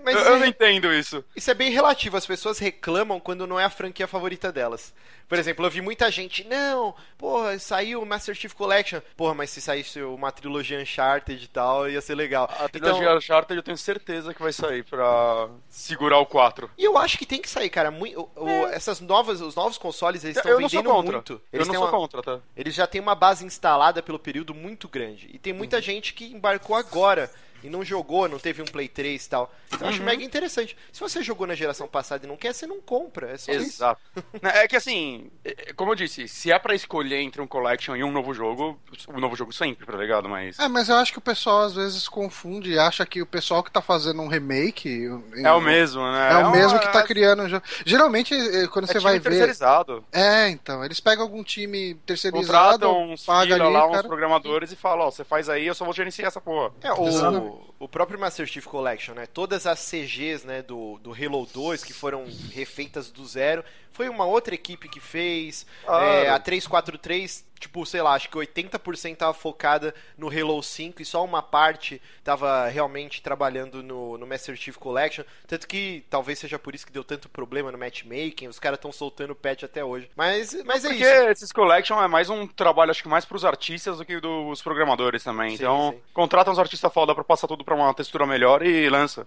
Mas 0.05 0.15
eu, 0.15 0.23
eu 0.25 0.37
é- 0.37 0.39
não 0.41 0.47
entendo 0.47 0.93
isso. 0.93 1.25
Isso 1.35 1.51
é 1.51 1.55
bem 1.55 1.71
relativo, 1.71 2.19
as 2.19 2.27
pessoas 2.27 2.59
reclamam 2.59 3.19
quando 3.19 3.47
não 3.47 3.59
é 3.59 3.65
a 3.65 3.71
franquia 3.71 4.07
favorita 4.07 4.53
delas. 4.53 4.93
Por 5.29 5.39
exemplo, 5.39 5.67
eu 5.67 5.71
vi 5.71 5.81
muita 5.81 6.11
gente, 6.11 6.45
não, 6.45 6.95
porra, 7.19 7.59
saiu 7.59 8.01
o 8.01 8.07
Master 8.07 8.35
Chief 8.35 8.53
Collection. 8.55 9.01
Porra, 9.17 9.35
mas 9.35 9.51
se 9.51 9.61
saísse 9.61 10.01
uma 10.03 10.31
trilogia 10.31 10.79
Uncharted 10.81 11.45
e 11.45 11.49
tal, 11.49 11.89
ia 11.91 12.01
ser 12.01 12.15
legal. 12.15 12.45
A 12.61 12.69
trilogia 12.69 13.03
Então, 13.03 13.17
Uncharted 13.19 13.57
eu 13.57 13.63
tenho 13.63 13.77
certeza 13.77 14.33
que 14.33 14.41
vai 14.43 14.53
sair 14.53 14.85
pra 14.85 15.49
segurar 15.69 16.19
o 16.19 16.27
4. 16.27 16.71
e 16.79 16.85
eu 16.85 16.97
acho 16.97 17.19
que 17.19 17.27
tem 17.27 17.41
que 17.43 17.51
sair, 17.51 17.69
cara. 17.71 17.91
Mui- 17.91 18.15
o- 18.17 18.29
o- 18.37 18.67
Essas 18.69 19.01
novas, 19.01 19.41
os 19.41 19.55
novos 19.57 19.79
consoles, 19.79 20.23
eles 20.25 20.37
estão 20.37 20.53
É. 20.53 20.55
eu 20.55 20.61
não 20.61 20.69
sou 20.69 20.79
vendendo 20.81 20.95
contra. 20.95 21.13
muito. 21.13 21.33
Eu 21.33 21.41
Eles 21.53 21.67
não 21.67 21.75
têm 21.75 21.81
sou 21.81 21.89
uma- 21.91 21.99
contra, 21.99 22.23
tá? 22.23 22.41
Eles 22.57 22.75
já 22.75 22.87
têm 22.87 23.01
uma 23.01 23.15
base 23.15 23.45
instalada 23.45 24.03
pelo 24.03 24.19
período 24.19 24.55
muito 24.55 24.89
grande. 24.89 25.29
E 25.33 25.39
tem 25.39 25.53
Uhum. 25.53 25.59
muita 25.59 25.81
gente 25.83 26.13
que 26.15 26.27
embarcou 26.33 26.77
agora 26.77 27.31
e 27.63 27.69
não 27.69 27.85
jogou, 27.85 28.29
não 28.29 28.39
teve 28.39 28.63
um 28.63 28.65
Play 28.65 28.89
3 28.89 29.25
e 29.25 29.29
tal. 29.29 29.53
Então 29.69 29.81
eu 29.83 29.89
acho 29.89 29.99
Uhum. 30.01 30.05
mega 30.07 30.23
interessante. 30.23 30.77
Se 30.93 31.01
você 31.01 31.23
jogou 31.23 31.47
na 31.47 31.55
geração 31.55 31.89
passada 31.89 32.25
e 32.25 32.29
não 32.29 32.37
quer, 32.37 32.53
você 32.55 32.67
não 32.67 32.81
compra. 32.81 33.31
É 33.33 33.37
só 33.37 33.53
isso. 33.53 33.63
Exato. 33.77 34.01
é 34.43 34.67
que 34.69 34.77
assim, 34.77 35.31
é- 35.45 35.73
como 35.75 35.93
eu 35.93 35.95
disse, 35.97 36.29
se 36.29 36.51
é 36.53 36.59
pra 36.59 36.75
escolher 36.75 37.21
entre 37.21 37.41
um 37.41 37.47
collection 37.47 37.97
e 37.97 38.05
um 38.05 38.13
novo 38.13 38.33
jogo, 38.35 38.79
um 39.09 39.19
novo 39.21 39.35
jogo 39.37 39.53
sempre, 39.53 39.87
tá 39.87 39.97
ligado? 39.97 40.29
Mas. 40.29 40.59
É, 40.59 40.69
mas 40.69 40.89
eu 40.89 40.97
acho 40.97 41.13
que 41.13 41.19
o 41.19 41.23
pessoal 41.23 41.63
às 41.63 41.75
vezes 41.75 42.09
confunde 42.09 42.71
e 42.73 42.79
acha 42.79 43.05
que 43.07 43.21
o 43.23 43.27
pessoal 43.27 43.63
que 43.63 43.71
tá 43.71 43.81
fazendo 43.83 44.21
um 44.23 44.29
remake. 44.29 45.07
É 45.37 45.53
o 45.53 45.61
mesmo, 45.61 46.03
né? 46.11 46.33
É 46.33 46.37
o 46.37 46.41
uma- 46.41 46.51
mesmo 46.53 46.79
que 46.79 46.93
tá 46.93 47.03
criando 47.03 47.43
um 47.43 47.49
jogo. 47.49 47.65
Geralmente, 47.85 48.35
eh, 48.35 48.67
quando 48.69 48.85
É 48.85 48.89
você 48.89 48.93
time 48.99 49.03
vai 49.05 49.19
ver. 49.19 49.31
terceirizado. 49.31 50.05
É, 50.13 50.49
então. 50.49 50.85
Eles 50.85 51.01
pegam 51.01 51.23
algum 51.25 51.43
time 51.43 51.95
terceirizado, 52.07 52.47
Contratam 52.87 53.13
uns 53.13 53.25
paga 53.25 53.55
ali, 53.55 53.73
lá, 53.73 53.87
uns 53.87 53.93
cara. 53.97 54.07
programadores 54.09 54.73
e 54.73 54.77
falam, 54.77 55.07
ó, 55.07 55.11
você 55.11 55.25
faz 55.25 55.49
aí, 55.49 55.67
eu 55.67 55.75
só 55.75 55.85
vou 55.85 55.95
gerenciar 55.95 56.29
essa 56.29 56.41
porra. 56.41 56.73
É, 56.83 56.93
o, 56.93 57.46
Exatamente. 57.47 57.76
O 57.79 57.89
próprio 57.89 58.19
Master 58.19 58.47
Chief 58.47 58.65
Collection, 58.65 59.15
né? 59.15 59.27
Todas 59.27 59.67
as 59.67 59.79
CGs 59.81 60.47
né, 60.47 60.63
do, 60.63 60.99
do 60.99 61.13
Halo 61.13 61.47
2 61.53 61.85
que 61.85 61.93
foram 61.93 62.25
refeitas 62.53 63.11
do 63.11 63.27
zero, 63.27 63.65
foi 63.97 64.11
uma 64.11 64.27
outra 64.27 64.55
equipe 64.55 64.89
que 64.89 65.01
fez. 65.01 65.67
Claro. 65.85 66.05
É, 66.05 66.29
a 66.29 66.39
343, 66.39 67.47
tipo, 67.59 67.85
sei 67.87 68.03
lá, 68.03 68.13
acho 68.13 68.29
que 68.29 68.37
80% 68.37 69.17
tava 69.17 69.33
focada 69.33 69.95
no 70.19 70.29
Halo 70.29 70.63
5 70.63 71.01
e 71.01 71.05
só 71.05 71.25
uma 71.25 71.41
parte 71.41 72.01
tava 72.23 72.69
realmente 72.69 73.23
trabalhando 73.23 73.83
no, 73.83 74.19
no 74.19 74.27
Master 74.27 74.55
Chief 74.55 74.77
Collection. 74.77 75.25
Tanto 75.47 75.67
que 75.67 76.05
talvez 76.11 76.39
seja 76.39 76.59
por 76.59 76.75
isso 76.75 76.87
que 76.87 76.93
deu 76.93 77.03
tanto 77.03 77.29
problema 77.31 77.73
no 77.73 77.79
matchmaking, 77.79 78.49
os 78.49 78.59
caras 78.59 78.77
estão 78.77 78.93
soltando 78.93 79.35
patch 79.35 79.63
até 79.63 79.83
hoje. 79.83 80.11
Mas, 80.15 80.53
mas 80.65 80.85
é 80.85 80.89
Porque 80.89 81.03
isso. 81.03 81.29
esses 81.31 81.53
collection 81.53 82.03
é 82.03 82.07
mais 82.07 82.29
um 82.29 82.47
trabalho, 82.47 82.91
acho 82.91 83.03
que 83.03 83.09
mais 83.09 83.25
pros 83.25 83.47
artistas 83.47 83.97
do 83.97 84.05
que 84.05 84.21
dos 84.21 84.61
programadores 84.61 85.25
também. 85.25 85.51
Sim, 85.51 85.55
então, 85.55 85.93
sim. 85.93 86.03
contrata 86.13 86.51
uns 86.51 86.59
artistas 86.59 86.93
foda 86.93 87.15
pra 87.15 87.25
passar 87.25 87.49
tudo 87.49 87.65
pra 87.67 87.75
uma 87.75 87.93
textura 87.93 88.25
melhor 88.25 88.63
e 88.65 88.89
lança. 88.89 89.27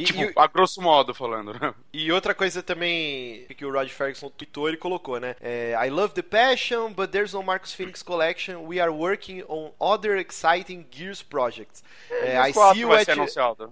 E- 0.00 0.04
tipo, 0.04 0.20
e- 0.22 0.32
a 0.36 0.46
grosso 0.46 0.80
modo 0.80 1.14
falando, 1.14 1.52
né? 1.54 1.74
E 1.92 2.10
outra 2.12 2.34
coisa 2.34 2.62
também 2.62 3.46
que 3.56 3.64
o 3.64 3.72
Rod 3.72 3.88
Ferguson 3.88 4.30
tweetou, 4.30 4.68
ele 4.68 4.76
colocou, 4.76 5.18
né? 5.20 5.36
É, 5.40 5.74
I 5.86 5.90
love 5.90 6.14
the 6.14 6.22
passion, 6.22 6.92
but 6.92 7.10
there's 7.10 7.32
no 7.32 7.42
Marcus 7.42 7.72
Phoenix 7.72 8.02
collection. 8.02 8.62
We 8.66 8.80
are 8.80 8.90
working 8.90 9.42
on 9.48 9.72
other 9.78 10.16
exciting 10.18 10.86
Gears 10.90 11.22
projects. 11.22 11.82
É, 12.10 12.40
Os 12.40 12.48
I 12.48 12.52
see 12.52 12.80
you 12.80 12.92
at, 12.92 13.08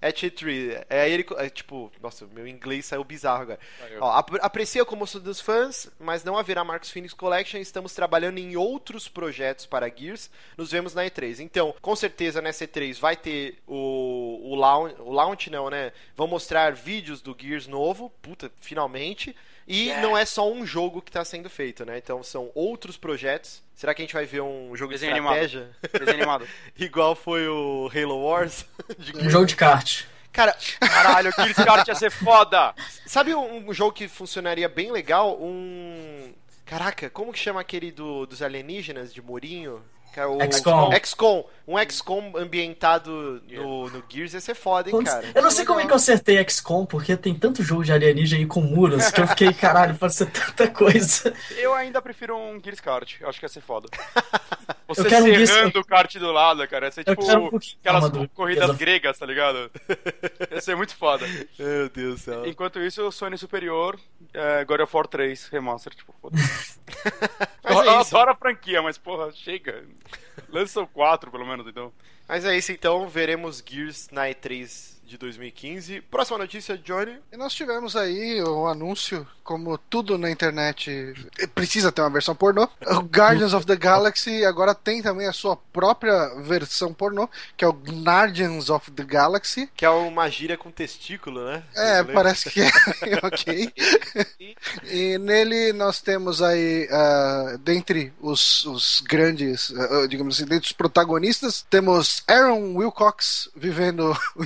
at 0.02 0.22
E3. 0.22 0.84
É, 0.88 1.08
ele, 1.08 1.26
é, 1.36 1.48
tipo, 1.48 1.90
nossa, 2.02 2.26
meu 2.26 2.46
inglês 2.46 2.86
saiu 2.86 3.04
bizarro 3.04 3.42
agora. 3.42 3.58
Ó, 4.00 4.10
ap 4.10 4.30
aprecia 4.40 4.84
como 4.84 5.06
sou 5.06 5.20
dos 5.20 5.40
fãs, 5.40 5.90
mas 5.98 6.24
não 6.24 6.36
haverá 6.36 6.62
Marcus 6.64 6.90
Phoenix 6.90 7.14
Collection. 7.14 7.58
Estamos 7.58 7.94
trabalhando 7.94 8.38
em 8.38 8.56
outros 8.56 9.08
projetos 9.08 9.66
para 9.66 9.88
Gears. 9.94 10.30
Nos 10.56 10.70
vemos 10.70 10.94
na 10.94 11.04
E3. 11.04 11.40
Então, 11.40 11.74
com 11.80 11.94
certeza 11.96 12.40
nessa 12.42 12.66
E3 12.66 12.98
vai 12.98 13.16
ter 13.16 13.58
o, 13.66 14.40
o, 14.52 14.54
launch, 14.54 14.94
o 14.98 15.12
launch, 15.12 15.50
não, 15.50 15.70
né? 15.70 15.92
Vão 16.18 16.26
mostrar 16.26 16.74
vídeos 16.74 17.22
do 17.22 17.36
Gears 17.40 17.68
novo. 17.68 18.10
Puta, 18.20 18.50
finalmente. 18.60 19.36
E 19.68 19.92
não 20.02 20.18
é 20.18 20.24
só 20.24 20.50
um 20.50 20.66
jogo 20.66 21.00
que 21.00 21.10
está 21.10 21.24
sendo 21.24 21.48
feito, 21.48 21.86
né? 21.86 21.96
Então 21.96 22.24
são 22.24 22.50
outros 22.56 22.96
projetos. 22.96 23.62
Será 23.72 23.94
que 23.94 24.02
a 24.02 24.04
gente 24.04 24.14
vai 24.14 24.24
ver 24.24 24.40
um 24.40 24.74
jogo 24.74 24.90
Desenho 24.90 25.12
de 25.12 25.18
animado. 25.20 25.36
estratégia? 25.36 25.76
Desenho 25.92 26.16
animado. 26.16 26.48
Igual 26.76 27.14
foi 27.14 27.46
o 27.46 27.88
Halo 27.94 28.20
Wars? 28.20 28.66
De 28.98 29.16
Um 29.16 29.30
jogo 29.30 29.46
de 29.46 29.54
kart. 29.54 30.06
Cara, 30.32 30.56
Caralho, 30.80 31.30
Gears 31.36 31.56
Kart 31.56 31.86
ia 31.86 31.94
ser 31.94 32.10
foda! 32.10 32.74
Sabe 33.06 33.32
um, 33.32 33.68
um 33.68 33.72
jogo 33.72 33.92
que 33.92 34.08
funcionaria 34.08 34.68
bem 34.68 34.90
legal? 34.90 35.40
Um. 35.40 36.34
Caraca, 36.66 37.08
como 37.08 37.32
que 37.32 37.38
chama 37.38 37.60
aquele 37.60 37.92
do, 37.92 38.26
dos 38.26 38.42
alienígenas 38.42 39.14
de 39.14 39.22
Murinho? 39.22 39.80
Que 40.12 40.20
é 40.20 40.26
o- 40.26 40.38
XCOM. 40.40 40.90
XCOM. 41.04 41.44
Um 41.66 41.76
XCOM 41.78 42.32
ambientado 42.34 43.42
no, 43.46 43.90
no 43.90 44.02
Gears 44.08 44.32
ia 44.32 44.40
ser 44.40 44.54
foda, 44.54 44.88
hein, 44.88 45.04
cara? 45.04 45.26
Eu 45.34 45.42
não 45.42 45.50
sei 45.50 45.66
como 45.66 45.80
é 45.80 45.84
que 45.86 45.92
eu 45.92 45.96
acertei 45.96 46.42
XCOM, 46.48 46.86
porque 46.86 47.14
tem 47.14 47.34
tanto 47.34 47.62
jogo 47.62 47.84
de 47.84 47.92
alienígena 47.92 48.40
aí 48.40 48.46
com 48.46 48.62
muros 48.62 49.10
que 49.10 49.20
eu 49.20 49.26
fiquei, 49.28 49.52
caralho, 49.52 49.94
pode 49.94 50.14
ser 50.14 50.30
tanta 50.30 50.66
coisa. 50.70 51.30
Eu 51.58 51.74
ainda 51.74 52.00
prefiro 52.00 52.34
um 52.34 52.58
Gears 52.62 52.80
Kart. 52.80 53.20
Eu 53.20 53.28
acho 53.28 53.38
que 53.38 53.44
ia 53.44 53.50
ser 53.50 53.60
foda. 53.60 53.86
Você 54.88 55.04
quero 55.04 55.26
um 55.26 55.28
Gears- 55.28 55.50
serrando 55.50 55.78
o 55.80 55.84
kart 55.84 56.14
do 56.16 56.32
lado, 56.32 56.66
cara. 56.66 56.86
Ia 56.86 56.92
ser 56.92 57.04
Eu 57.06 57.14
tipo 57.14 57.30
um 57.30 57.58
aquelas 57.82 58.28
corridas 58.34 58.74
gregas, 58.76 59.18
tá 59.18 59.26
ligado? 59.26 59.70
Ia 60.50 60.60
ser 60.62 60.74
muito 60.74 60.96
foda. 60.96 61.26
Meu 61.58 61.90
Deus 61.90 62.14
do 62.14 62.18
céu. 62.20 62.46
Enquanto 62.46 62.80
isso, 62.80 63.06
o 63.06 63.12
Sony 63.12 63.36
Superior, 63.36 63.98
é, 64.32 64.64
God 64.64 64.80
of 64.80 64.96
War 64.96 65.06
3 65.06 65.48
Remaster, 65.48 65.94
tipo, 65.94 66.14
foda 66.22 66.34
Mas 67.62 67.74
Eu, 67.76 67.82
é 67.82 67.86
eu 67.88 67.98
adoro 67.98 68.30
a 68.30 68.34
franquia, 68.34 68.80
mas 68.80 68.96
porra, 68.96 69.30
chega. 69.32 69.84
Lança 70.48 70.80
o 70.80 70.86
4, 70.86 71.30
pelo 71.30 71.46
menos, 71.46 71.66
então. 71.66 71.92
Mas 72.28 72.44
é 72.44 72.56
isso, 72.56 72.72
então. 72.72 73.08
Veremos 73.08 73.62
Gears 73.66 74.08
na 74.10 74.26
E3 74.26 74.97
de 75.08 75.16
2015. 75.16 76.02
Próxima 76.02 76.38
notícia, 76.38 76.76
Johnny. 76.76 77.18
E 77.32 77.36
nós 77.36 77.54
tivemos 77.54 77.96
aí 77.96 78.42
o 78.42 78.66
anúncio, 78.66 79.26
como 79.42 79.78
tudo 79.78 80.18
na 80.18 80.30
internet 80.30 81.14
precisa 81.54 81.90
ter 81.90 82.02
uma 82.02 82.10
versão 82.10 82.34
pornô. 82.34 82.68
O 82.86 83.00
Guardians 83.00 83.54
of 83.54 83.64
the 83.64 83.74
Galaxy 83.74 84.44
agora 84.44 84.74
tem 84.74 85.00
também 85.00 85.26
a 85.26 85.32
sua 85.32 85.56
própria 85.56 86.34
versão 86.42 86.92
pornô, 86.92 87.28
que 87.56 87.64
é 87.64 87.68
o 87.68 87.72
Guardians 87.72 88.68
of 88.68 88.90
the 88.90 89.02
Galaxy. 89.02 89.70
Que 89.74 89.86
é 89.86 89.90
uma 89.90 90.28
gíria 90.28 90.58
com 90.58 90.70
testículo, 90.70 91.44
né? 91.46 91.62
É, 91.74 92.04
parece 92.04 92.50
que 92.50 92.60
é 92.60 92.68
ok. 93.24 93.72
E 94.84 95.16
nele 95.16 95.72
nós 95.72 96.02
temos 96.02 96.42
aí, 96.42 96.86
ah, 96.90 97.56
dentre 97.60 98.12
os, 98.20 98.66
os 98.66 99.00
grandes, 99.00 99.72
ah, 99.74 100.06
digamos 100.06 100.36
assim, 100.36 100.46
dentre 100.46 100.66
os 100.66 100.72
protagonistas, 100.72 101.64
temos 101.70 102.22
Aaron 102.28 102.74
Wilcox 102.76 103.48
vivendo 103.56 104.14
o 104.36 104.44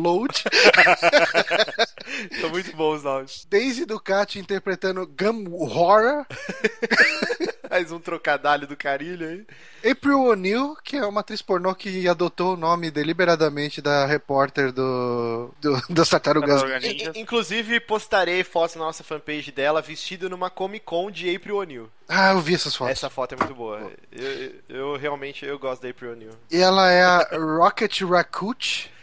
Star-Lord, 0.00 0.42
São 2.40 2.50
muito 2.50 2.74
bons 2.76 2.96
os 2.98 3.02
nomes. 3.04 3.46
Daisy 3.48 3.84
Ducati 3.84 4.38
interpretando 4.38 5.06
Gamora, 5.06 6.26
Mais 7.70 7.92
um 7.92 8.00
trocadalho 8.00 8.66
do 8.66 8.76
carilho 8.76 9.28
aí. 9.28 9.90
April 9.92 10.22
O'Neil, 10.22 10.76
que 10.82 10.96
é 10.96 11.06
uma 11.06 11.20
atriz 11.20 11.40
pornô 11.40 11.72
que 11.74 12.08
adotou 12.08 12.54
o 12.54 12.56
nome 12.56 12.90
deliberadamente 12.90 13.80
da 13.80 14.04
repórter 14.06 14.72
do, 14.72 15.54
do 15.60 15.80
das 15.88 16.08
Tartarugas. 16.08 16.60
Tartaruga 16.62 16.84
I- 16.86 16.92
Ninja. 16.94 17.12
i- 17.14 17.20
Inclusive, 17.20 17.78
postarei 17.80 18.42
fotos 18.42 18.74
na 18.74 18.84
nossa 18.86 19.04
fanpage 19.04 19.52
dela 19.52 19.80
vestido 19.80 20.28
numa 20.28 20.50
Comic 20.50 20.84
Con 20.84 21.10
de 21.12 21.34
April 21.34 21.56
O'Neil. 21.58 21.88
Ah, 22.08 22.32
eu 22.32 22.40
vi 22.40 22.54
essas 22.54 22.74
fotos. 22.74 22.90
Essa 22.92 23.08
foto 23.08 23.34
é 23.34 23.38
muito 23.38 23.54
boa. 23.54 23.88
Eu, 24.10 24.26
eu- 24.32 24.52
eu 24.68 24.96
realmente 24.96 25.44
eu 25.46 25.56
gosto 25.58 25.82
da 25.82 25.90
April 25.90 26.12
O'Neil. 26.12 26.32
E 26.50 26.58
ela 26.58 26.90
é 26.90 27.04
a 27.04 27.28
Rocket 27.56 28.00
Raccoon. 28.02 28.50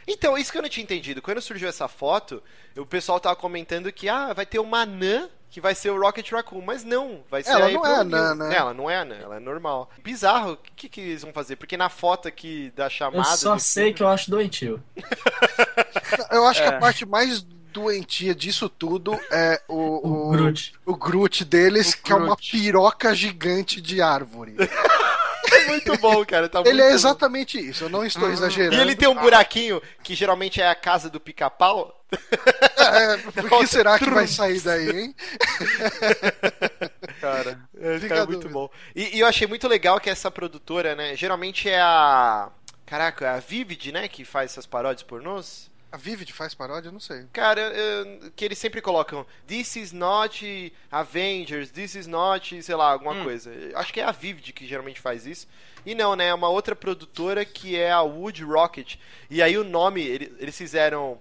Então, 0.07 0.37
isso 0.37 0.51
que 0.51 0.57
eu 0.57 0.61
não 0.61 0.69
tinha 0.69 0.83
entendido. 0.83 1.21
Quando 1.21 1.41
surgiu 1.41 1.67
essa 1.67 1.87
foto, 1.87 2.41
o 2.77 2.85
pessoal 2.85 3.19
tava 3.19 3.35
comentando 3.35 3.91
que 3.91 4.07
ah, 4.07 4.31
vai 4.33 4.45
ter 4.45 4.59
uma 4.59 4.81
anã 4.81 5.27
que 5.49 5.61
vai 5.61 5.73
ser 5.73 5.89
o 5.91 5.99
Rocket 5.99 6.29
Raccoon, 6.31 6.61
mas 6.61 6.83
não, 6.83 7.23
vai 7.31 7.41
ser 7.41 7.51
Ela 7.51 7.67
a 7.67 7.69
não 7.71 7.79
April 7.79 7.95
é 7.95 7.99
O'Neil. 8.01 8.23
anã, 8.23 8.35
né? 8.35 8.55
Ela 8.55 8.73
não 8.73 8.89
é 8.89 8.97
anã, 8.97 9.15
ela 9.15 9.35
é 9.37 9.39
normal. 9.39 9.89
Bizarro, 10.03 10.53
o 10.53 10.57
que, 10.75 10.87
que 10.89 10.99
eles 11.01 11.21
vão 11.23 11.31
fazer? 11.33 11.55
Porque 11.55 11.75
na 11.77 11.89
foto 11.89 12.27
aqui 12.27 12.71
da 12.75 12.85
Eu 12.85 12.89
chamada. 12.89 13.23
só 13.37 13.55
do 13.55 13.59
sei 13.61 13.83
filme- 13.85 13.93
que 13.97 14.03
eu 14.03 14.07
acho 14.09 14.29
doentio. 14.31 14.83
Eu 16.31 16.45
acho 16.45 16.61
que 16.61 16.67
É. 16.67 16.71
a 16.75 16.79
parte 16.79 17.05
mais 17.05 17.41
doentia 17.41 18.33
disso 18.33 18.69
tudo 18.69 19.17
é 19.31 19.61
o, 19.67 19.75
O 19.75 20.27
o, 20.29 20.31
Groot. 20.31 20.73
o 20.85 20.95
Groot 20.95 21.45
deles, 21.45 21.93
O 21.93 22.01
que 22.01 22.11
é 22.11 22.15
uma 22.15 22.25
Groot. 22.27 22.51
piroca 22.51 23.13
gigante 23.15 23.81
de 23.81 24.01
árvore. 24.01 24.55
É 25.57 25.65
muito 25.67 25.97
bom, 25.97 26.25
cara. 26.25 26.49
Tá 26.49 26.61
Ele 26.65 26.81
é 26.81 26.89
bom. 26.89 26.95
exatamente 26.95 27.59
isso, 27.59 27.85
eu 27.85 27.89
não 27.89 28.05
estou 28.05 28.29
exagerando. 28.29 28.75
E 28.75 28.79
ele 28.79 28.95
tem 28.95 29.07
um 29.07 29.15
buraquinho 29.15 29.81
que 30.03 30.15
geralmente 30.15 30.61
é 30.61 30.67
a 30.67 30.75
casa 30.75 31.09
do 31.09 31.19
pica-pau. 31.19 31.93
É, 32.77 33.17
por 33.17 33.49
que 33.49 33.67
será 33.67 33.99
que 33.99 34.09
vai 34.09 34.27
sair 34.27 34.61
daí, 34.61 34.89
hein? 34.89 35.15
Cara. 37.19 37.59
É, 37.79 37.99
Fica 37.99 38.15
cara, 38.15 38.25
muito 38.25 38.49
bom. 38.49 38.69
E, 38.95 39.17
e 39.17 39.19
eu 39.19 39.27
achei 39.27 39.47
muito 39.47 39.67
legal 39.67 39.99
que 39.99 40.09
essa 40.09 40.31
produtora, 40.31 40.95
né? 40.95 41.15
Geralmente 41.15 41.69
é 41.69 41.81
a. 41.81 42.49
Caraca, 42.85 43.33
a 43.33 43.39
Vivid, 43.39 43.91
né? 43.91 44.07
Que 44.07 44.23
faz 44.23 44.51
essas 44.51 44.65
paródias 44.65 45.03
pornôs. 45.03 45.69
A 45.97 45.99
Vivid 45.99 46.31
faz 46.31 46.53
paródia? 46.53 46.89
Eu 46.89 46.93
não 46.93 46.99
sei. 46.99 47.25
Cara, 47.33 47.59
eu- 47.59 48.29
que 48.35 48.45
eles 48.45 48.59
sempre 48.59 48.81
colocam 48.81 49.25
This 49.47 49.75
is 49.77 49.91
not 49.91 50.71
Avengers, 50.91 51.71
this 51.71 51.95
is 51.95 52.05
not, 52.05 52.61
sei 52.61 52.75
lá, 52.75 52.91
alguma 52.91 53.13
Hum. 53.13 53.23
coisa. 53.23 53.51
Acho 53.73 53.91
que 53.91 53.99
é 53.99 54.03
a 54.03 54.11
Vivid 54.11 54.53
que 54.53 54.67
geralmente 54.67 54.99
faz 55.01 55.25
isso. 55.25 55.47
E 55.83 55.95
não, 55.95 56.15
né? 56.15 56.27
É 56.27 56.33
uma 56.35 56.49
outra 56.49 56.75
produtora 56.75 57.43
que 57.43 57.75
é 57.75 57.91
a 57.91 58.01
Wood 58.03 58.43
Rocket. 58.43 58.97
E 59.27 59.41
aí 59.41 59.57
o 59.57 59.63
nome, 59.63 60.03
ele- 60.05 60.31
eles 60.37 60.55
fizeram. 60.55 61.19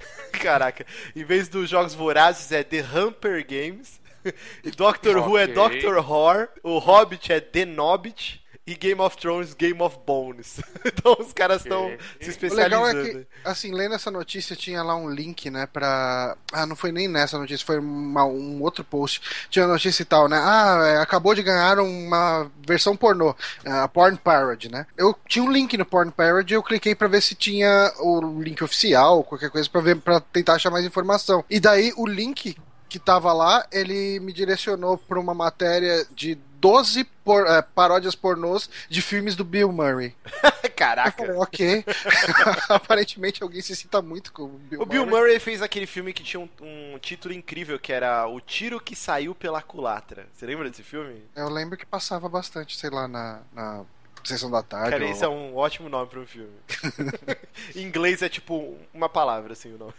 Caraca, 0.32 0.84
em 1.14 1.22
vez 1.24 1.48
dos 1.48 1.68
Jogos 1.70 1.94
Vorazes 1.94 2.50
é 2.50 2.64
The 2.64 2.80
Humper 2.82 3.46
Games. 3.46 4.00
E 4.64 4.72
Doctor 4.72 5.18
Who 5.18 5.38
é. 5.38 5.46
Doctor 5.46 5.98
Horror. 5.98 6.48
O 6.64 6.78
Hobbit 6.78 7.32
é 7.32 7.38
The 7.40 7.64
Nobbit. 7.64 8.44
E 8.66 8.74
Game 8.74 9.00
of 9.00 9.16
Thrones, 9.16 9.54
Game 9.54 9.80
of 9.80 9.96
Bones. 10.04 10.60
então 10.84 11.16
os 11.20 11.32
caras 11.32 11.62
estão 11.62 11.88
se 12.20 12.46
O 12.46 12.54
legal 12.54 12.84
especializando. 12.88 13.00
é 13.00 13.10
que, 13.22 13.26
assim, 13.44 13.72
lendo 13.72 13.94
essa 13.94 14.10
notícia, 14.10 14.56
tinha 14.56 14.82
lá 14.82 14.96
um 14.96 15.08
link, 15.08 15.48
né, 15.50 15.66
pra... 15.66 16.36
Ah, 16.52 16.66
não 16.66 16.74
foi 16.74 16.90
nem 16.90 17.06
nessa 17.06 17.38
notícia, 17.38 17.64
foi 17.64 17.78
uma- 17.78 18.24
um 18.24 18.60
outro 18.62 18.82
post. 18.82 19.20
Tinha 19.50 19.68
notícia 19.68 20.02
e 20.02 20.06
tal, 20.06 20.28
né? 20.28 20.36
Ah, 20.42 20.82
é, 20.84 20.96
acabou 20.98 21.32
de 21.32 21.44
ganhar 21.44 21.78
uma 21.78 22.50
versão 22.66 22.96
pornô, 22.96 23.36
a 23.64 23.86
Porn 23.86 24.16
Parody, 24.16 24.68
né? 24.68 24.84
Eu 24.96 25.16
tinha 25.28 25.44
um 25.44 25.50
link 25.52 25.76
no 25.78 25.86
Porn 25.86 26.10
Parody, 26.10 26.54
eu 26.54 26.62
cliquei 26.62 26.94
pra 26.94 27.06
ver 27.06 27.22
se 27.22 27.36
tinha 27.36 27.92
o 28.00 28.42
link 28.42 28.64
oficial, 28.64 29.22
qualquer 29.22 29.48
coisa, 29.50 29.70
pra, 29.70 29.80
ver, 29.80 29.96
pra 30.00 30.18
tentar 30.18 30.54
achar 30.54 30.70
mais 30.70 30.84
informação. 30.84 31.44
E 31.48 31.60
daí, 31.60 31.92
o 31.96 32.04
link 32.04 32.56
que 32.98 33.04
tava 33.04 33.30
lá, 33.32 33.66
ele 33.70 34.18
me 34.20 34.32
direcionou 34.32 34.96
pra 34.96 35.20
uma 35.20 35.34
matéria 35.34 36.06
de 36.14 36.34
12 36.58 37.04
por- 37.04 37.46
eh, 37.46 37.60
paródias 37.74 38.14
pornôs 38.14 38.70
de 38.88 39.02
filmes 39.02 39.36
do 39.36 39.44
Bill 39.44 39.70
Murray. 39.70 40.14
Caraca. 40.74 41.10
falei, 41.12 41.36
ok. 41.36 41.84
Aparentemente 42.70 43.42
alguém 43.42 43.60
se 43.60 43.76
sinta 43.76 44.00
muito 44.00 44.32
com 44.32 44.44
o 44.44 44.48
Bill 44.48 44.80
O 44.80 44.86
Bill 44.86 45.04
Murray. 45.06 45.20
Murray 45.24 45.38
fez 45.40 45.60
aquele 45.60 45.86
filme 45.86 46.12
que 46.14 46.22
tinha 46.22 46.40
um, 46.40 46.48
um 46.62 46.98
título 46.98 47.34
incrível, 47.34 47.78
que 47.78 47.92
era 47.92 48.26
O 48.26 48.40
Tiro 48.40 48.80
que 48.80 48.96
Saiu 48.96 49.34
pela 49.34 49.60
Culatra. 49.60 50.26
Você 50.32 50.46
lembra 50.46 50.68
desse 50.70 50.82
filme? 50.82 51.22
Eu 51.34 51.50
lembro 51.50 51.76
que 51.76 51.84
passava 51.84 52.28
bastante, 52.30 52.76
sei 52.78 52.88
lá, 52.90 53.06
na, 53.06 53.40
na 53.52 53.84
sessão 54.24 54.50
da 54.50 54.62
tarde. 54.62 54.90
Cara, 54.90 55.04
ou- 55.04 55.10
esse 55.10 55.22
é 55.24 55.28
um 55.28 55.54
ótimo 55.56 55.88
nome 55.90 56.08
pra 56.08 56.20
um 56.20 56.26
filme. 56.26 56.56
em 57.76 57.82
inglês 57.82 58.22
é 58.22 58.28
tipo 58.28 58.76
uma 58.94 59.08
palavra, 59.08 59.52
assim, 59.52 59.74
o 59.74 59.78
nome. 59.78 59.92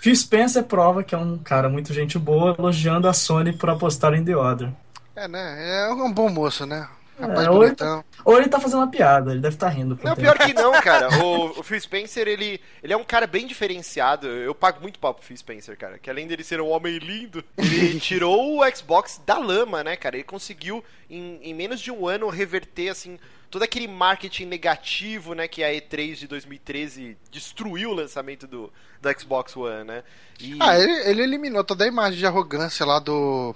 Phil 0.00 0.16
Spencer 0.16 0.64
prova 0.64 1.04
que 1.04 1.14
é 1.14 1.18
um 1.18 1.36
cara 1.36 1.68
muito 1.68 1.92
gente 1.92 2.18
boa, 2.18 2.56
elogiando 2.58 3.06
a 3.06 3.12
Sony 3.12 3.52
por 3.52 3.68
apostar 3.68 4.14
em 4.14 4.24
The 4.24 4.34
Order. 4.34 4.72
É, 5.14 5.28
né? 5.28 5.82
É 5.82 5.92
um 5.92 6.10
bom 6.10 6.30
moço, 6.30 6.64
né? 6.64 6.88
Rapaz 7.20 7.46
É, 7.46 7.50
ou 7.50 7.62
ele, 7.64 7.76
bonitão. 7.76 8.04
ou 8.24 8.36
ele 8.38 8.48
tá 8.48 8.58
fazendo 8.60 8.80
uma 8.80 8.90
piada, 8.90 9.30
ele 9.32 9.40
deve 9.40 9.54
estar 9.56 9.68
rindo. 9.68 9.96
por 9.96 10.04
Não, 10.04 10.14
tempo. 10.16 10.20
pior 10.22 10.38
que 10.38 10.52
não, 10.54 10.72
cara. 10.80 11.08
O, 11.24 11.60
o 11.60 11.62
Phil 11.62 11.80
Spencer, 11.80 12.26
ele, 12.28 12.60
ele 12.82 12.92
é 12.92 12.96
um 12.96 13.04
cara 13.04 13.26
bem 13.26 13.46
diferenciado. 13.46 14.26
Eu 14.26 14.54
pago 14.54 14.80
muito 14.80 14.98
pau 14.98 15.14
pro 15.14 15.24
Phil 15.24 15.36
Spencer, 15.36 15.76
cara. 15.76 15.98
Que 15.98 16.10
além 16.10 16.26
dele 16.26 16.42
ser 16.44 16.60
um 16.60 16.68
homem 16.68 16.98
lindo, 16.98 17.44
ele 17.58 17.98
tirou 18.00 18.60
o 18.60 18.76
Xbox 18.76 19.20
da 19.26 19.38
lama, 19.38 19.82
né, 19.84 19.96
cara? 19.96 20.16
Ele 20.16 20.24
conseguiu, 20.24 20.84
em, 21.08 21.38
em 21.42 21.54
menos 21.54 21.80
de 21.80 21.90
um 21.90 22.06
ano, 22.08 22.28
reverter, 22.28 22.88
assim, 22.90 23.18
todo 23.50 23.62
aquele 23.62 23.88
marketing 23.88 24.46
negativo, 24.46 25.34
né, 25.34 25.48
que 25.48 25.62
a 25.64 25.68
E3 25.72 26.14
de 26.14 26.26
2013 26.28 27.16
destruiu 27.30 27.90
o 27.90 27.94
lançamento 27.94 28.46
do, 28.46 28.72
do 29.02 29.20
Xbox 29.20 29.56
One, 29.56 29.84
né? 29.84 30.02
E... 30.40 30.56
Ah, 30.60 30.78
ele, 30.78 30.92
ele 31.10 31.22
eliminou 31.22 31.64
toda 31.64 31.84
a 31.84 31.88
imagem 31.88 32.18
de 32.18 32.26
arrogância 32.26 32.86
lá 32.86 32.98
do. 32.98 33.54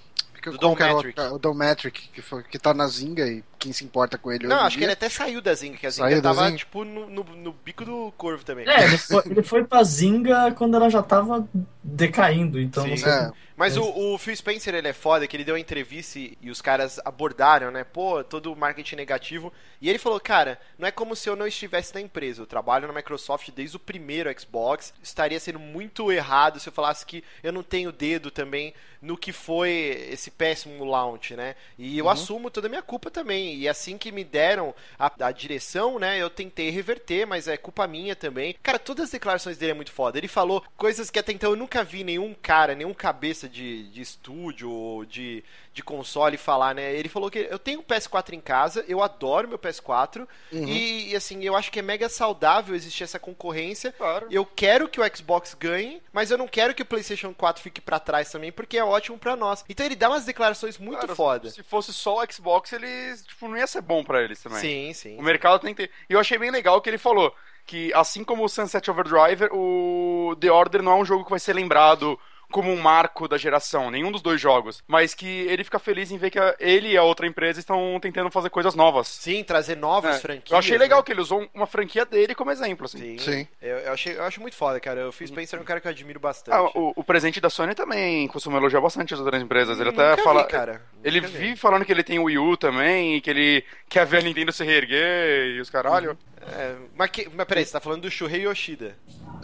Que- 0.53 0.59
Do 0.59 0.77
que 0.77 0.83
era 0.83 0.93
o 0.93 0.97
Dometric. 0.97 1.21
outro? 1.21 1.35
O 1.35 1.39
Dometric, 1.39 2.09
que, 2.13 2.23
foi, 2.23 2.43
que 2.43 2.59
tá 2.59 2.73
na 2.75 2.87
Zinga 2.87 3.27
e 3.27 3.43
quem 3.59 3.73
se 3.73 3.85
importa 3.85 4.19
com 4.19 4.31
ele 4.31 4.47
Não, 4.47 4.61
acho 4.61 4.71
que 4.73 4.79
dia. 4.79 4.87
ele 4.87 4.93
até 4.93 5.09
saiu 5.09 5.41
da 5.41 5.55
Zinga, 5.55 5.77
que 5.79 5.87
a 5.87 5.91
Zinga 5.91 6.09
Saiu 6.09 6.23
tava, 6.23 6.45
Zynga? 6.47 6.57
tipo, 6.59 6.85
no, 6.85 7.09
no, 7.09 7.25
no 7.25 7.53
bico 7.65 7.85
do 7.85 8.13
corvo 8.17 8.45
também. 8.45 8.69
É, 8.69 8.85
ele 8.85 8.99
foi, 8.99 9.23
ele 9.27 9.43
foi 9.43 9.65
pra 9.65 9.83
Zinga 9.83 10.53
quando 10.53 10.75
ela 10.77 10.89
já 10.91 11.03
tava 11.03 11.49
decaindo, 11.83 12.61
então 12.61 12.85
Sim. 12.85 12.91
não 12.91 12.97
sei. 12.97 13.11
É. 13.13 13.31
Mas 13.57 13.77
É. 13.77 13.81
o, 13.81 14.15
o 14.15 14.19
Phil 14.19 14.37
Spencer, 14.37 14.75
ele 14.75 14.89
é 14.89 14.93
foda, 14.93 15.27
que 15.27 15.37
ele 15.37 15.45
deu 15.45 15.55
uma 15.55 15.61
entrevista 15.61 16.19
e, 16.19 16.37
e 16.41 16.51
os 16.51 16.61
caras 16.61 16.99
abordaram, 17.05 17.71
né? 17.71 17.85
Pô, 17.85 18.23
todo 18.25 18.53
o 18.53 18.57
marketing 18.57 18.97
negativo. 18.97 19.53
E 19.81 19.89
ele 19.89 19.99
falou, 19.99 20.19
cara, 20.19 20.59
não 20.79 20.89
é 20.89 20.91
como 20.91 21.15
se 21.15 21.29
eu 21.29 21.37
não 21.37 21.47
estivesse 21.47 21.95
na 21.95 22.01
empresa. 22.01 22.43
Eu 22.43 22.47
trabalho 22.47 22.87
na 22.87 22.93
Microsoft 22.95 23.51
desde 23.51 23.77
o 23.77 23.81
primeiro 23.81 24.33
Xbox. 24.41 24.93
Estaria 25.03 25.39
sendo 25.39 25.59
muito 25.59 26.11
errado 26.11 26.59
se 26.59 26.69
eu 26.69 26.73
falasse 26.73 27.05
que 27.07 27.23
eu 27.43 27.53
não 27.53 27.63
tenho 27.63 27.93
dedo 27.93 28.31
também 28.31 28.75
no 29.01 29.19
que 29.19 29.33
foi 29.33 30.09
esse 30.11 30.31
péssimo 30.31 30.83
launch, 30.83 31.37
né? 31.37 31.55
E 31.79 31.99
eu 31.99 32.09
assumo 32.09 32.51
toda 32.51 32.67
a 32.69 32.71
minha 32.71 32.81
culpa 32.83 33.11
também. 33.11 33.55
E 33.59 33.69
assim 33.69 33.99
que 33.99 34.11
me 34.11 34.25
deram 34.25 34.75
a, 34.99 35.13
a 35.27 35.31
direção, 35.31 35.99
né? 35.99 36.19
Eu 36.19 36.31
tentei 36.31 36.71
reverter, 36.71 37.27
mas 37.27 37.47
é 37.47 37.59
culpa 37.59 37.87
minha 37.87 38.17
também. 38.17 38.57
Cara, 38.63 38.79
todas 38.79 39.05
as 39.05 39.11
declarações 39.11 39.59
dele 39.59 39.73
é 39.73 39.75
muito 39.75 39.93
foda. 39.93 40.17
Ele 40.17 40.27
falou 40.29 40.65
coisas 40.77 41.11
que 41.11 41.19
até 41.19 41.33
então 41.33 41.51
eu 41.51 41.57
nunca 41.57 41.85
vi 41.85 42.03
nenhum 42.03 42.35
cara, 42.41 42.75
nenhum 42.75 42.95
cabeça 42.95 43.44
de, 43.49 43.89
de 43.91 44.01
estúdio 44.01 44.71
ou 44.71 45.05
de, 45.05 45.45
de 45.73 45.83
console 45.83 46.37
falar, 46.37 46.75
né? 46.75 46.95
Ele 46.95 47.09
falou 47.09 47.31
que 47.31 47.47
eu 47.51 47.59
tenho 47.59 47.81
um 47.81 47.83
PS4 47.83 48.33
em 48.33 48.41
casa, 48.41 48.85
eu 48.89 49.03
adoro 49.03 49.49
meu 49.49 49.59
PS4 49.59 50.27
e, 50.53 51.11
e, 51.11 51.17
assim, 51.17 51.43
eu 51.43 51.57
acho 51.57 51.71
que 51.71 51.79
é 51.79 51.83
mega 51.83 52.09
saudável 52.09 52.75
existir 52.75 53.05
essa 53.05 53.19
concorrência. 53.19 53.93
Claro. 53.93 54.27
Eu 54.31 54.45
quero 54.45 54.89
que 54.89 55.01
o 55.01 55.17
Xbox 55.17 55.55
ganhe, 55.55 56.03
mas 56.13 56.31
eu 56.31 56.39
não 56.39 56.49
quero 56.49 56.75
que 56.75 56.83
o 56.83 56.87
PlayStation 56.87 57.35
4 57.35 57.63
fique 57.63 57.81
pra 57.81 57.99
trás 57.99 58.31
também, 58.31 58.53
porque 58.53 58.79
é 58.79 58.85
ótimo 58.85 59.19
pra 59.19 59.37
nós. 59.37 59.65
Então 59.69 59.85
ele 59.85 59.97
dá 59.97 60.09
umas 60.09 60.25
declarações 60.25 60.79
muito 60.79 61.01
Cara, 61.01 61.15
foda. 61.15 61.51
Se 61.51 61.63
fosse 61.63 61.93
só 61.93 62.23
o 62.23 62.33
Xbox, 62.33 62.73
eles, 62.73 63.25
tipo, 63.27 63.49
não 63.49 63.57
ia 63.57 63.67
ser 63.67 63.83
bom 63.83 64.05
pra 64.05 64.23
eles 64.23 64.43
também. 64.43 64.61
Sim, 64.61 64.93
sim. 64.93 65.19
O 65.19 65.23
mercado 65.23 65.61
tem 65.61 65.75
que 65.75 65.87
ter. 65.87 65.91
E 66.09 66.13
eu 66.13 66.21
achei 66.21 66.39
bem 66.39 66.51
legal 66.51 66.81
que 66.81 66.89
ele 66.91 66.99
falou 66.99 67.35
que, 67.67 67.93
assim 67.95 68.23
como 68.23 68.45
o 68.45 68.49
Sunset 68.49 68.91
Overdrive, 68.91 69.49
o 69.51 70.37
The 70.39 70.51
Order 70.51 70.83
não 70.83 70.93
é 70.93 70.97
um 70.97 71.05
jogo 71.05 71.25
que 71.25 71.31
vai 71.31 71.41
ser 71.41 71.55
lembrado 71.55 72.19
como 72.55 72.71
um 72.71 72.81
marco 72.81 73.27
da 73.27 73.37
geração, 73.37 73.91
nenhum 73.91 74.13
dos 74.13 74.23
dois 74.23 74.41
jogos. 74.41 74.81
Mas 74.87 75.13
que 75.13 75.27
ele 75.27 75.65
fica 75.65 75.81
feliz 75.81 76.13
em 76.13 76.17
ver 76.19 76.31
que 76.31 76.39
a- 76.39 76.55
ele 76.61 76.91
e 76.93 76.97
a 76.97 77.03
outra 77.03 77.27
empresa 77.27 77.59
estão 77.59 77.99
tentando 78.01 78.31
fazer 78.31 78.49
coisas 78.49 78.77
novas. 78.77 79.09
Sim, 79.09 79.43
trazer 79.43 79.77
novas 79.77 80.17
É, 80.17 80.21
franquias. 80.21 80.53
eu 80.53 80.57
achei 80.59 80.79
legal 80.79 81.01
né? 81.01 81.05
que 81.05 81.11
ele 81.11 81.21
usou 81.21 81.49
uma 81.53 81.67
franquia 81.67 82.07
dele 82.07 82.33
como 82.33 82.53
exemplo, 82.53 82.85
assim. 82.87 83.19
Sim. 83.19 83.19
Sim. 83.19 83.49
Eu, 83.61 83.79
eu 83.79 83.93
achei, 83.93 84.17
eu 84.17 84.23
acho 84.23 84.41
muito 84.41 84.55
foda, 84.55 84.79
cara. 84.79 85.09
O 85.09 85.11
Phil 85.13 85.27
Spencer 85.27 85.59
é 85.59 85.63
um 85.63 85.65
cara 85.65 85.81
que 85.81 85.89
eu 85.89 85.91
admiro 85.91 86.21
bastante. 86.21 86.55
Ah, 86.55 86.63
o, 86.63 86.93
o 86.95 87.03
presente 87.03 87.41
da 87.41 87.51
Sony 87.51 87.75
também 87.75 88.29
costuma 88.29 88.57
elogiar 88.59 88.81
bastante 88.81 89.13
as 89.15 89.19
outras 89.19 89.43
empresas. 89.43 89.81
Ele 89.81 89.91
Nunca 89.91 90.13
até 90.13 90.17
vi, 90.17 90.23
fala. 90.23 90.45
cara. 90.45 90.81
Ele 91.03 91.21
Nunca 91.21 91.33
vi. 91.33 91.39
vive 91.39 91.57
falando 91.57 91.85
que 91.85 91.91
ele 91.91 92.05
tem 92.05 92.21
o 92.21 92.25
Wii 92.25 92.39
U 92.39 92.57
também, 92.57 93.17
e 93.17 93.21
que 93.21 93.31
ele 93.31 93.65
quer 93.89 94.07
ver 94.07 94.19
a 94.19 94.23
Nintendo 94.23 94.53
se 94.53 94.63
reerguer 94.63 95.57
e 95.57 95.61
os 95.61 95.69
caralho. 95.71 96.17
É, 96.53 96.75
mas, 96.95 97.11
que, 97.11 97.29
mas 97.35 97.47
peraí, 97.47 97.65
você 97.65 97.73
tá 97.73 97.81
falando 97.81 98.03
do 98.03 98.11
Shuhei 98.11 98.47
Yoshida. 98.47 98.97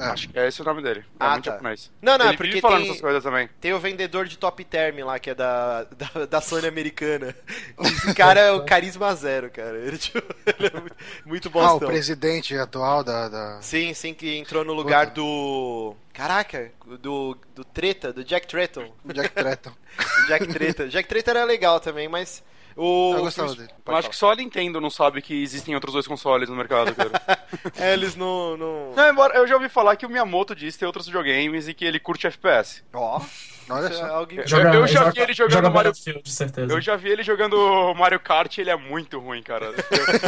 Acho 0.04 0.28
que 0.28 0.38
é 0.38 0.48
esse 0.48 0.60
o 0.60 0.64
nome 0.64 0.82
dele. 0.82 1.00
É 1.00 1.04
Ah, 1.20 1.30
muito 1.32 1.44
tá. 1.44 1.52
japonês. 1.52 1.90
Não, 2.00 2.16
não, 2.18 2.26
ele 2.28 2.36
porque 2.36 2.48
vive 2.50 2.60
falando 2.60 2.80
tem- 2.82 2.90
essas 2.90 3.00
coisas 3.00 3.22
também. 3.22 3.48
Tem 3.60 3.72
o 3.72 3.78
vendedor 3.80 4.26
de 4.26 4.38
Top 4.38 4.64
Term 4.64 4.98
lá, 5.04 5.18
que 5.18 5.30
é 5.30 5.34
da, 5.34 5.84
da, 5.84 6.26
da 6.26 6.40
Sony 6.40 6.66
americana. 6.66 7.34
Esse 7.80 8.14
cara 8.14 8.40
é 8.40 8.50
o 8.52 8.64
carisma 8.64 9.14
zero, 9.14 9.50
cara. 9.50 9.76
Ele, 9.78 9.98
tipo, 9.98 10.18
ele 10.58 10.66
é 10.68 10.80
muito, 10.80 10.96
muito 11.26 11.58
Ah, 11.58 11.74
o 11.74 11.80
presidente 11.80 12.56
atual 12.56 13.02
da. 13.04 13.28
da... 13.28 13.62
Sim, 13.62 13.92
sim, 13.94 14.14
que 14.14 14.36
entrou 14.36 14.64
no 14.64 14.72
lugar 14.72 15.06
Puta. 15.08 15.20
do. 15.20 15.96
Caraca, 16.12 16.70
do, 17.00 17.36
do 17.54 17.64
Treta, 17.64 18.12
do 18.12 18.22
Jack 18.24 18.46
Tretton. 18.46 18.92
Jack 19.06 19.30
Tretton. 19.34 19.72
Jack 20.28 20.46
Treta. 20.48 20.88
Jack 20.88 21.08
Treta 21.08 21.30
era 21.30 21.44
legal 21.44 21.80
também, 21.80 22.08
mas. 22.08 22.42
O, 22.76 23.14
Eu 23.14 23.20
gostava 23.20 23.54
dele. 23.54 23.68
Pode 23.85 23.94
Eu 23.94 23.98
acho 23.98 24.11
que 24.11 24.16
só 24.16 24.33
a 24.33 24.37
Nintendo 24.37 24.80
não 24.80 24.90
sabe 24.90 25.20
que 25.22 25.42
existem 25.42 25.74
outros 25.74 25.92
dois 25.94 26.06
consoles 26.06 26.48
no 26.48 26.56
mercado, 26.56 26.94
cara. 26.94 27.11
É, 27.76 27.92
eles 27.94 28.14
não. 28.14 28.56
não... 28.56 28.92
não, 28.94 29.09
embora 29.11 29.37
eu 29.37 29.46
já 29.46 29.54
ouvi 29.56 29.68
falar 29.68 29.96
que 29.96 30.06
o 30.06 30.09
Miyamoto 30.09 30.54
disse 30.54 30.78
ter 30.78 30.87
outros 30.87 31.06
videogames 31.06 31.66
e 31.68 31.74
que 31.74 31.85
ele 31.85 31.98
curte 31.98 32.26
FPS. 32.26 32.83
Ó, 32.94 33.20
Olha 33.68 33.88
isso 33.88 34.02
é 34.02 34.06
só. 34.09 34.14
alguém- 34.16 34.46
Joga- 34.46 34.74
eu 34.74 34.87
já 34.87 35.11
vi 35.11 35.20
ele 35.20 35.33
jogando 35.33 35.52
joga 35.52 35.70
Mario- 35.70 35.92
certeza. 36.24 36.72
Eu 36.72 36.80
já 36.80 36.96
vi 36.96 37.09
ele 37.11 37.22
jogando 37.22 37.92
Mario 37.96 38.18
Kart 38.20 38.56
e 38.56 38.61
ele 38.61 38.70
é 38.70 38.76
muito 38.76 39.18
ruim, 39.18 39.42
cara. 39.42 39.72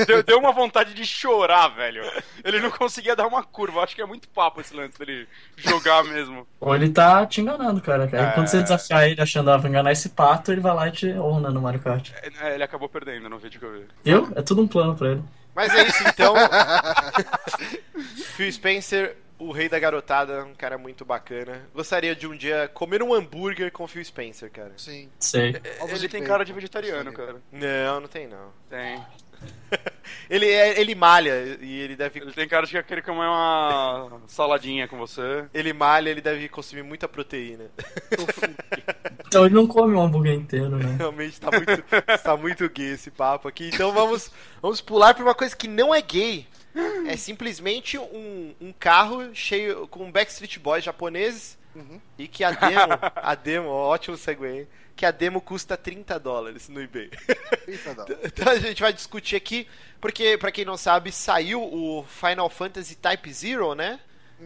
Deu, 0.07 0.22
deu- 0.22 0.38
uma 0.38 0.52
vontade 0.52 0.94
de 0.94 1.05
chorar, 1.07 1.68
velho. 1.68 2.02
Ele 2.44 2.61
não 2.61 2.70
conseguia 2.70 3.14
dar 3.16 3.26
uma 3.26 3.42
curva. 3.42 3.83
Acho 3.83 3.94
que 3.96 4.02
é 4.02 4.07
muito 4.07 4.28
papo 4.28 4.61
esse 4.61 4.74
lance 4.74 4.98
dele 4.98 5.26
jogar 5.57 6.05
mesmo. 6.05 6.46
Ou 6.61 6.74
ele 6.74 6.88
tá 6.90 7.24
te 7.26 7.40
enganando, 7.40 7.81
cara. 7.81 8.05
Aí 8.12 8.18
É. 8.18 8.31
quando 8.33 8.46
você 8.48 8.62
desafiar 8.62 9.09
ele 9.09 9.20
achando 9.20 9.50
que 9.52 9.59
vai 9.59 9.70
enganar 9.70 9.92
esse 9.92 10.09
pato, 10.11 10.52
ele 10.52 10.61
vai 10.61 10.74
lá 10.74 10.88
e 10.88 10.92
te 10.92 11.11
orna 11.12 11.50
no 11.50 11.61
Mario 11.61 11.81
Kart. 11.81 12.11
É, 12.40 12.55
Ele 12.55 12.64
acabou 12.64 12.88
perdendo 12.88 13.29
no 13.29 13.38
vídeo 13.38 13.59
que 13.61 13.66
eu 13.66 13.73
vi. 13.73 13.87
Viu? 14.05 14.33
É 14.35 14.42
tudo 14.42 14.62
um 14.62 14.68
plano 14.68 14.97
pra 14.97 15.12
ele. 15.12 15.23
Mas 15.55 15.75
é 15.75 15.87
isso 15.87 16.03
então. 16.09 16.35
Phil 18.37 18.51
Spencer, 18.53 19.16
o 19.38 19.53
rei 19.53 19.68
da 19.68 19.79
garotada, 19.79 20.45
um 20.45 20.55
cara 20.55 20.79
muito 20.79 21.05
bacana. 21.05 21.62
Gostaria 21.75 22.14
de 22.16 22.27
um 22.27 22.37
dia 22.37 22.71
comer 22.73 23.03
um 23.03 23.12
hambúrguer 23.12 23.71
com 23.71 23.87
Phil 23.87 24.05
Spencer, 24.05 24.51
cara. 24.51 24.73
Sim. 24.77 25.11
Sei. 25.18 25.55
Ovos 25.81 25.99
Ele 25.99 26.09
tem 26.09 26.21
bacon. 26.21 26.33
cara 26.33 26.45
de 26.45 26.53
vegetariano, 26.53 27.11
Sim. 27.11 27.16
cara. 27.16 27.37
Não, 27.53 28.01
não 28.01 28.09
tem 28.09 28.27
não. 28.27 28.53
Tem. 28.71 29.03
Ele, 30.31 30.49
é, 30.49 30.79
ele 30.81 30.95
malha 30.95 31.59
e 31.61 31.81
ele 31.81 31.97
deve. 31.97 32.21
Ele 32.21 32.33
tem 32.33 32.47
cara 32.47 32.64
de 32.66 32.73
que 32.73 32.83
querer 32.85 33.03
comer 33.03 33.27
uma 33.27 34.21
saladinha 34.29 34.87
com 34.87 34.97
você. 34.97 35.47
Ele 35.53 35.73
malha, 35.73 36.11
ele 36.11 36.21
deve 36.21 36.49
consumir 36.49 36.83
muita 36.83 37.09
proteína. 37.09 37.64
Então 39.33 39.47
ele 39.47 39.55
não 39.55 39.66
come 39.66 39.95
um 39.95 40.03
hambúrguer 40.03 40.35
inteiro, 40.35 40.77
né? 40.77 40.95
Realmente 41.01 41.40
tá 41.40 41.49
muito, 41.51 41.83
tá 42.23 42.37
muito 42.37 42.68
gay 42.68 42.92
esse 42.92 43.11
papo 43.11 43.49
aqui. 43.49 43.71
Então 43.73 43.90
vamos, 43.90 44.31
vamos 44.61 44.83
pular 44.83 45.14
pra 45.14 45.25
uma 45.25 45.35
coisa 45.35 45.57
que 45.57 45.66
não 45.66 45.95
é 45.95 46.03
gay. 46.03 46.47
É 47.07 47.16
simplesmente 47.16 47.97
um, 47.99 48.55
um 48.61 48.73
carro 48.79 49.35
cheio 49.35 49.87
com 49.88 50.12
Backstreet 50.12 50.59
Boys 50.59 50.85
japoneses 50.85 51.59
Uhum. 51.75 51.99
e 52.18 52.29
que 52.29 52.45
a 52.45 52.51
demo, 52.51 52.92
a 53.16 53.35
demo, 53.35 53.68
ótimo 53.71 54.14
segue, 54.18 54.68
que 54.95 55.07
a 55.07 55.11
demo 55.11 55.40
custa 55.40 55.75
30 55.75 56.21
dólares 56.21 56.68
no 56.68 56.83
eBay. 56.83 57.11
Eita, 57.66 57.95
dó. 57.95 58.05
Então 58.23 58.53
a 58.53 58.59
gente 58.59 58.83
vai 58.83 58.92
discutir 58.92 59.37
aqui, 59.37 59.66
porque 59.99 60.37
pra 60.37 60.53
quem 60.53 60.66
não 60.66 60.77
sabe, 60.77 61.11
saiu 61.11 61.62
o 61.62 62.05
Final 62.07 62.51
Fantasy 62.51 62.95
Type 62.97 63.33
Zero, 63.33 63.75
né? 63.75 63.99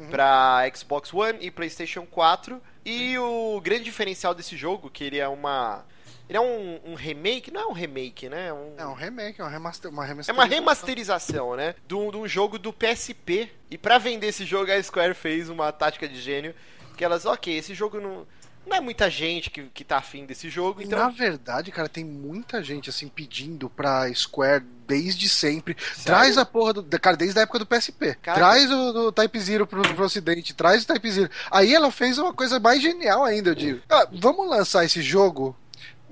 Pra 0.09 0.63
Xbox 0.73 1.13
One 1.13 1.39
e 1.41 1.51
PlayStation 1.51 2.07
4. 2.07 2.63
E 2.89 3.19
o 3.19 3.61
grande 3.61 3.85
diferencial 3.85 4.35
desse 4.35 4.57
jogo, 4.57 4.89
que 4.89 5.03
ele 5.05 5.19
é 5.19 5.27
uma. 5.29 5.85
Ele 6.29 6.39
é 6.39 6.41
um, 6.41 6.81
um 6.85 6.95
remake, 6.95 7.51
não 7.53 7.61
é 7.61 7.67
um 7.67 7.73
remake, 7.73 8.29
né? 8.29 8.49
É 8.49 8.53
um- 8.53 8.75
É 8.77 8.87
um 8.87 8.95
remake, 8.95 9.41
é 9.41 9.45
uma, 9.45 9.51
remaster, 9.51 9.91
uma 9.91 10.05
é 10.05 10.09
remasterização. 10.09 10.35
uma 10.35 10.45
remasterização, 10.55 11.57
né? 11.57 11.75
De 11.87 11.95
um, 11.95 12.11
de 12.11 12.17
um 12.17 12.27
jogo 12.29 12.59
do 12.59 12.73
PSP. 12.73 13.51
E 13.71 13.77
pra 13.79 13.99
vender 13.99 14.29
esse 14.29 14.45
jogo, 14.45 14.71
a 14.71 14.83
Square 14.83 15.15
fez 15.15 15.49
uma 15.49 15.71
tática 15.73 16.09
de 16.09 16.21
gênio. 16.21 16.55
Que 16.97 17.05
elas, 17.05 17.27
ok, 17.27 17.57
esse 17.57 17.75
jogo 17.75 18.01
não. 18.01 18.27
Não 18.67 18.77
é 18.77 18.81
muita 18.81 19.09
gente 19.09 19.49
que, 19.49 19.63
que 19.73 19.85
tá 19.85 19.99
afim 19.99 20.27
desse 20.27 20.51
jogo, 20.51 20.83
então. 20.83 20.99
na 20.99 21.09
verdade, 21.09 21.71
cara, 21.71 21.89
tem 21.89 22.05
muita 22.05 22.63
gente 22.63 22.91
assim 22.91 23.07
pedindo 23.07 23.71
pra 23.71 24.13
Square 24.13 24.65
desde 24.87 25.29
sempre. 25.29 25.77
Traz 26.05 26.37
a 26.37 26.45
porra 26.45 26.73
do. 26.73 27.01
Cara, 27.01 27.17
desde 27.17 27.39
a 27.39 27.43
época 27.43 27.61
do 27.61 27.67
PSP. 27.67 28.17
Cara, 28.21 28.39
traz 28.39 28.71
o, 28.71 28.93
do 28.93 29.13
Type 29.13 29.39
Zero 29.39 29.67
pro, 29.67 29.83
pro 29.83 30.05
ocidente, 30.05 30.53
traz 30.53 30.83
o 30.83 30.87
Type 30.87 31.11
Zero. 31.11 31.31
Aí 31.51 31.73
ela 31.73 31.91
fez 31.93 32.19
uma 32.19 32.33
coisa 32.35 32.59
mais 32.59 32.83
genial 32.83 33.25
ainda, 33.25 33.51
eu 33.51 33.55
digo. 33.55 33.81
Ah, 33.89 34.09
vamos 34.13 34.49
lançar 34.49 34.85
esse 34.85 35.01
jogo 35.01 35.57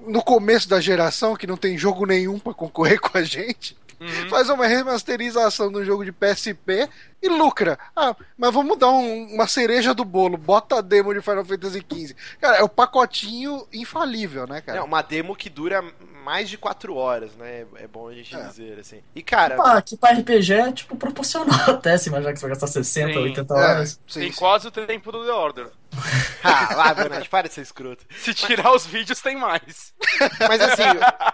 no 0.07 0.23
começo 0.23 0.69
da 0.69 0.81
geração, 0.81 1.37
que 1.37 1.47
não 1.47 1.57
tem 1.57 1.77
jogo 1.77 2.07
nenhum 2.07 2.38
pra 2.38 2.55
concorrer 2.55 3.01
com 3.03 3.19
a 3.19 3.23
gente. 3.23 3.77
Uhum. 4.05 4.29
Faz 4.29 4.49
uma 4.51 4.67
remasterização 4.67 5.71
do 5.73 5.85
jogo 5.85 6.05
de 6.05 6.12
PSP 6.12 6.88
e 7.23 7.29
lucra. 7.29 7.79
Ah, 7.97 8.14
mas 8.37 8.53
vamos 8.53 8.77
dar 8.79 8.90
um- 8.90 9.35
uma 9.35 9.47
cereja 9.47 9.95
do 9.95 10.05
bolo. 10.05 10.37
Bota 10.37 10.79
a 10.79 10.81
demo 10.81 11.14
de 11.14 11.21
Final 11.21 11.45
Fantasy 11.45 11.85
XV. 11.90 12.14
Cara, 12.40 12.57
é 12.59 12.62
o 12.62 12.69
pacotinho 12.69 13.67
infalível, 13.73 14.47
né, 14.47 14.61
cara? 14.61 14.79
É 14.79 14.83
uma 14.83 15.03
demo 15.03 15.35
que 15.37 15.49
dura 15.49 15.83
mais 16.25 16.49
de 16.49 16.57
4 16.57 16.95
horas, 16.95 17.35
né? 17.37 17.67
É 17.77 17.87
bom 17.87 18.09
a 18.09 18.14
gente 18.14 18.35
É. 18.35 18.43
dizer, 18.47 18.79
assim. 18.79 19.01
E, 19.14 19.23
cara, 19.23 19.57
Ah, 19.62 19.81
que 19.83 19.97
pra 19.97 20.11
RPG 20.12 20.53
é 20.55 20.73
tipo 20.73 20.97
proporcional 20.97 21.49
até, 21.71 21.97
se 21.99 22.09
imaginar 22.09 22.33
que 22.33 22.38
você 22.38 22.47
vai 22.47 22.51
gastar 22.51 22.67
60, 22.67 23.12
Sim. 23.12 23.19
80 23.19 23.55
É, 23.55 23.57
horas. 23.57 24.01
sim, 24.07 24.21
Tem 24.21 24.33
sim. 24.33 24.38
quase 24.38 24.69
o 24.69 24.71
tempo 24.71 25.12
do 25.12 25.25
The 25.25 25.33
Order. 25.33 25.71
ah, 26.43 26.75
lá, 26.75 26.95
Bonatti, 26.95 27.29
para 27.29 27.49
de 27.49 27.55
ser 27.55 27.63
escroto. 27.63 28.05
Se 28.17 28.35
tirar 28.35 28.75
os 28.75 28.87
vídeos, 28.87 29.21
tem 29.21 29.37
mais. 29.37 29.93
Mas 30.49 30.61
assim, 30.61 30.83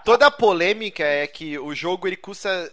toda 0.04 0.26
a 0.26 0.30
polêmica 0.30 1.04
é 1.04 1.26
que 1.26 1.58
o 1.58 1.74
jogo 1.74 2.06
ele 2.06 2.16
custa. 2.16 2.70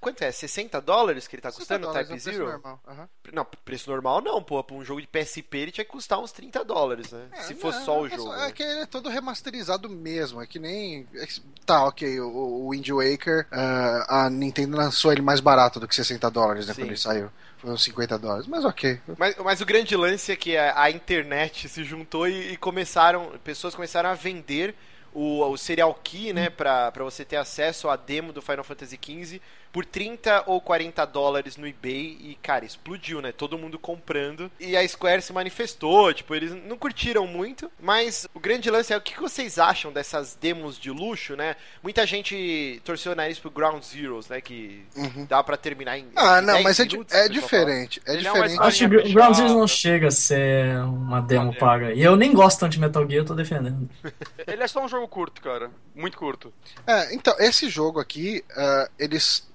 Quanto 0.00 0.22
é? 0.22 0.32
60 0.32 0.80
dólares 0.80 1.26
que 1.26 1.36
ele 1.36 1.42
tá 1.42 1.50
60 1.50 1.60
custando 1.60 1.86
no 1.86 1.92
dólares 1.92 2.08
Type 2.08 2.12
é 2.12 2.20
o 2.20 2.22
preço 2.22 2.38
Zero? 2.38 2.52
normal. 2.52 2.80
aham. 2.86 3.08
Não, 3.32 3.46
preço 3.64 3.90
normal 3.90 4.20
não, 4.20 4.42
pô. 4.42 4.62
Pra 4.62 4.76
um 4.76 4.84
jogo 4.84 5.00
de 5.00 5.06
PSP 5.06 5.58
ele 5.58 5.72
tinha 5.72 5.84
que 5.84 5.90
custar 5.90 6.18
uns 6.18 6.32
30 6.32 6.64
dólares, 6.64 7.10
né? 7.12 7.26
É, 7.32 7.42
Se 7.42 7.54
fosse 7.54 7.78
não, 7.78 7.84
só 7.84 8.00
o 8.00 8.06
é 8.06 8.10
jogo. 8.10 8.34
É 8.34 8.46
né? 8.46 8.52
que 8.52 8.62
ele 8.62 8.80
é 8.80 8.86
todo 8.86 9.08
remasterizado 9.08 9.88
mesmo. 9.88 10.42
É 10.42 10.46
que 10.46 10.58
nem. 10.58 11.06
é 11.14 11.26
Tá, 11.64 11.84
ok. 11.84 12.20
O, 12.20 12.28
o 12.28 12.70
Wind 12.70 12.88
Waker, 12.88 13.46
ah, 13.52 14.24
a 14.24 14.30
Nintendo 14.30 14.76
lançou 14.76 15.12
ele 15.12 15.22
mais 15.22 15.40
barato 15.40 15.78
do 15.78 15.86
que 15.86 15.94
60 15.94 16.30
dólares, 16.30 16.66
né? 16.66 16.74
Sim. 16.74 16.82
Quando 16.82 16.88
ele 16.88 16.96
saiu. 16.96 17.30
Uns 17.64 17.82
50 17.84 18.18
dólares. 18.18 18.46
Mas 18.46 18.64
ok. 18.64 19.00
Mas, 19.18 19.36
mas 19.36 19.60
o 19.60 19.66
grande 19.66 19.96
lance 19.96 20.32
é 20.32 20.36
que 20.36 20.56
a, 20.56 20.82
a 20.82 20.90
internet 20.90 21.68
se 21.68 21.84
juntou 21.84 22.28
e, 22.28 22.52
e 22.52 22.56
começaram. 22.56 23.32
Pessoas 23.44 23.74
começaram 23.74 24.08
a 24.08 24.14
vender 24.14 24.74
o, 25.12 25.44
o 25.44 25.56
Serial 25.56 25.94
Key, 26.02 26.32
né? 26.32 26.50
Pra, 26.50 26.90
pra 26.90 27.04
você 27.04 27.24
ter 27.24 27.36
acesso 27.36 27.88
à 27.88 27.96
demo 27.96 28.32
do 28.32 28.42
Final 28.42 28.64
Fantasy 28.64 28.98
XV 29.02 29.40
por 29.72 29.84
30 29.84 30.44
ou 30.46 30.60
40 30.60 31.04
dólares 31.06 31.56
no 31.56 31.66
eBay. 31.66 32.16
E, 32.20 32.38
cara, 32.42 32.64
explodiu, 32.64 33.20
né? 33.20 33.30
Todo 33.32 33.56
mundo 33.58 33.78
comprando. 33.78 34.50
E 34.58 34.76
a 34.76 34.86
Square 34.88 35.22
se 35.22 35.32
manifestou. 35.32 36.12
Tipo, 36.12 36.34
eles 36.34 36.52
não 36.66 36.76
curtiram 36.76 37.26
muito. 37.26 37.70
Mas 37.80 38.26
o 38.34 38.40
grande 38.40 38.68
lance 38.70 38.92
é 38.92 38.96
o 38.96 39.00
que 39.00 39.18
vocês 39.20 39.58
acham 39.58 39.92
dessas 39.92 40.36
demos 40.40 40.78
de 40.78 40.90
luxo, 40.90 41.36
né? 41.36 41.54
Muita 41.82 42.04
gente 42.06 42.80
torceu 42.84 43.12
o 43.12 43.14
nariz 43.14 43.38
pro 43.38 43.50
Ground 43.50 43.82
Zeroes, 43.82 44.28
né? 44.28 44.40
Que 44.40 44.84
Uhum. 44.96 45.24
dá 45.26 45.42
pra 45.42 45.56
terminar 45.56 45.98
em. 45.98 46.06
Ah, 46.16 46.40
não, 46.40 46.54
10 46.54 46.64
mas 46.64 46.80
é, 46.80 46.84
di- 46.84 46.92
minutos, 46.94 47.14
é 47.14 47.18
fala. 47.18 47.28
diferente. 47.30 48.02
É 48.06 48.12
Ele 48.14 48.26
é 48.26 48.32
diferente. 48.32 48.60
Acho 48.60 48.88
que 48.88 48.96
fechada. 48.96 49.14
Ground 49.14 49.34
Zero 49.36 49.48
não 49.50 49.68
chega 49.68 50.08
a 50.08 50.10
ser 50.10 50.76
uma 50.84 51.20
demo 51.20 51.54
paga. 51.56 51.92
E 51.94 52.02
eu 52.02 52.16
nem 52.16 52.32
gosto 52.32 52.60
tanto 52.60 52.72
de 52.72 52.80
Metal 52.80 53.02
Gear, 53.08 53.20
eu 53.22 53.24
tô 53.24 53.34
defendendo. 53.34 53.88
Ele 54.46 54.62
é 54.62 54.66
só 54.66 54.84
um 54.84 54.88
jogo 54.88 55.06
curto, 55.06 55.40
cara. 55.40 55.70
Muito 55.94 56.16
curto. 56.18 56.52
É, 56.86 57.14
então, 57.14 57.34
esse 57.38 57.68
jogo 57.68 58.00
aqui, 58.00 58.44
ah, 58.56 58.88
eles. 58.98 59.48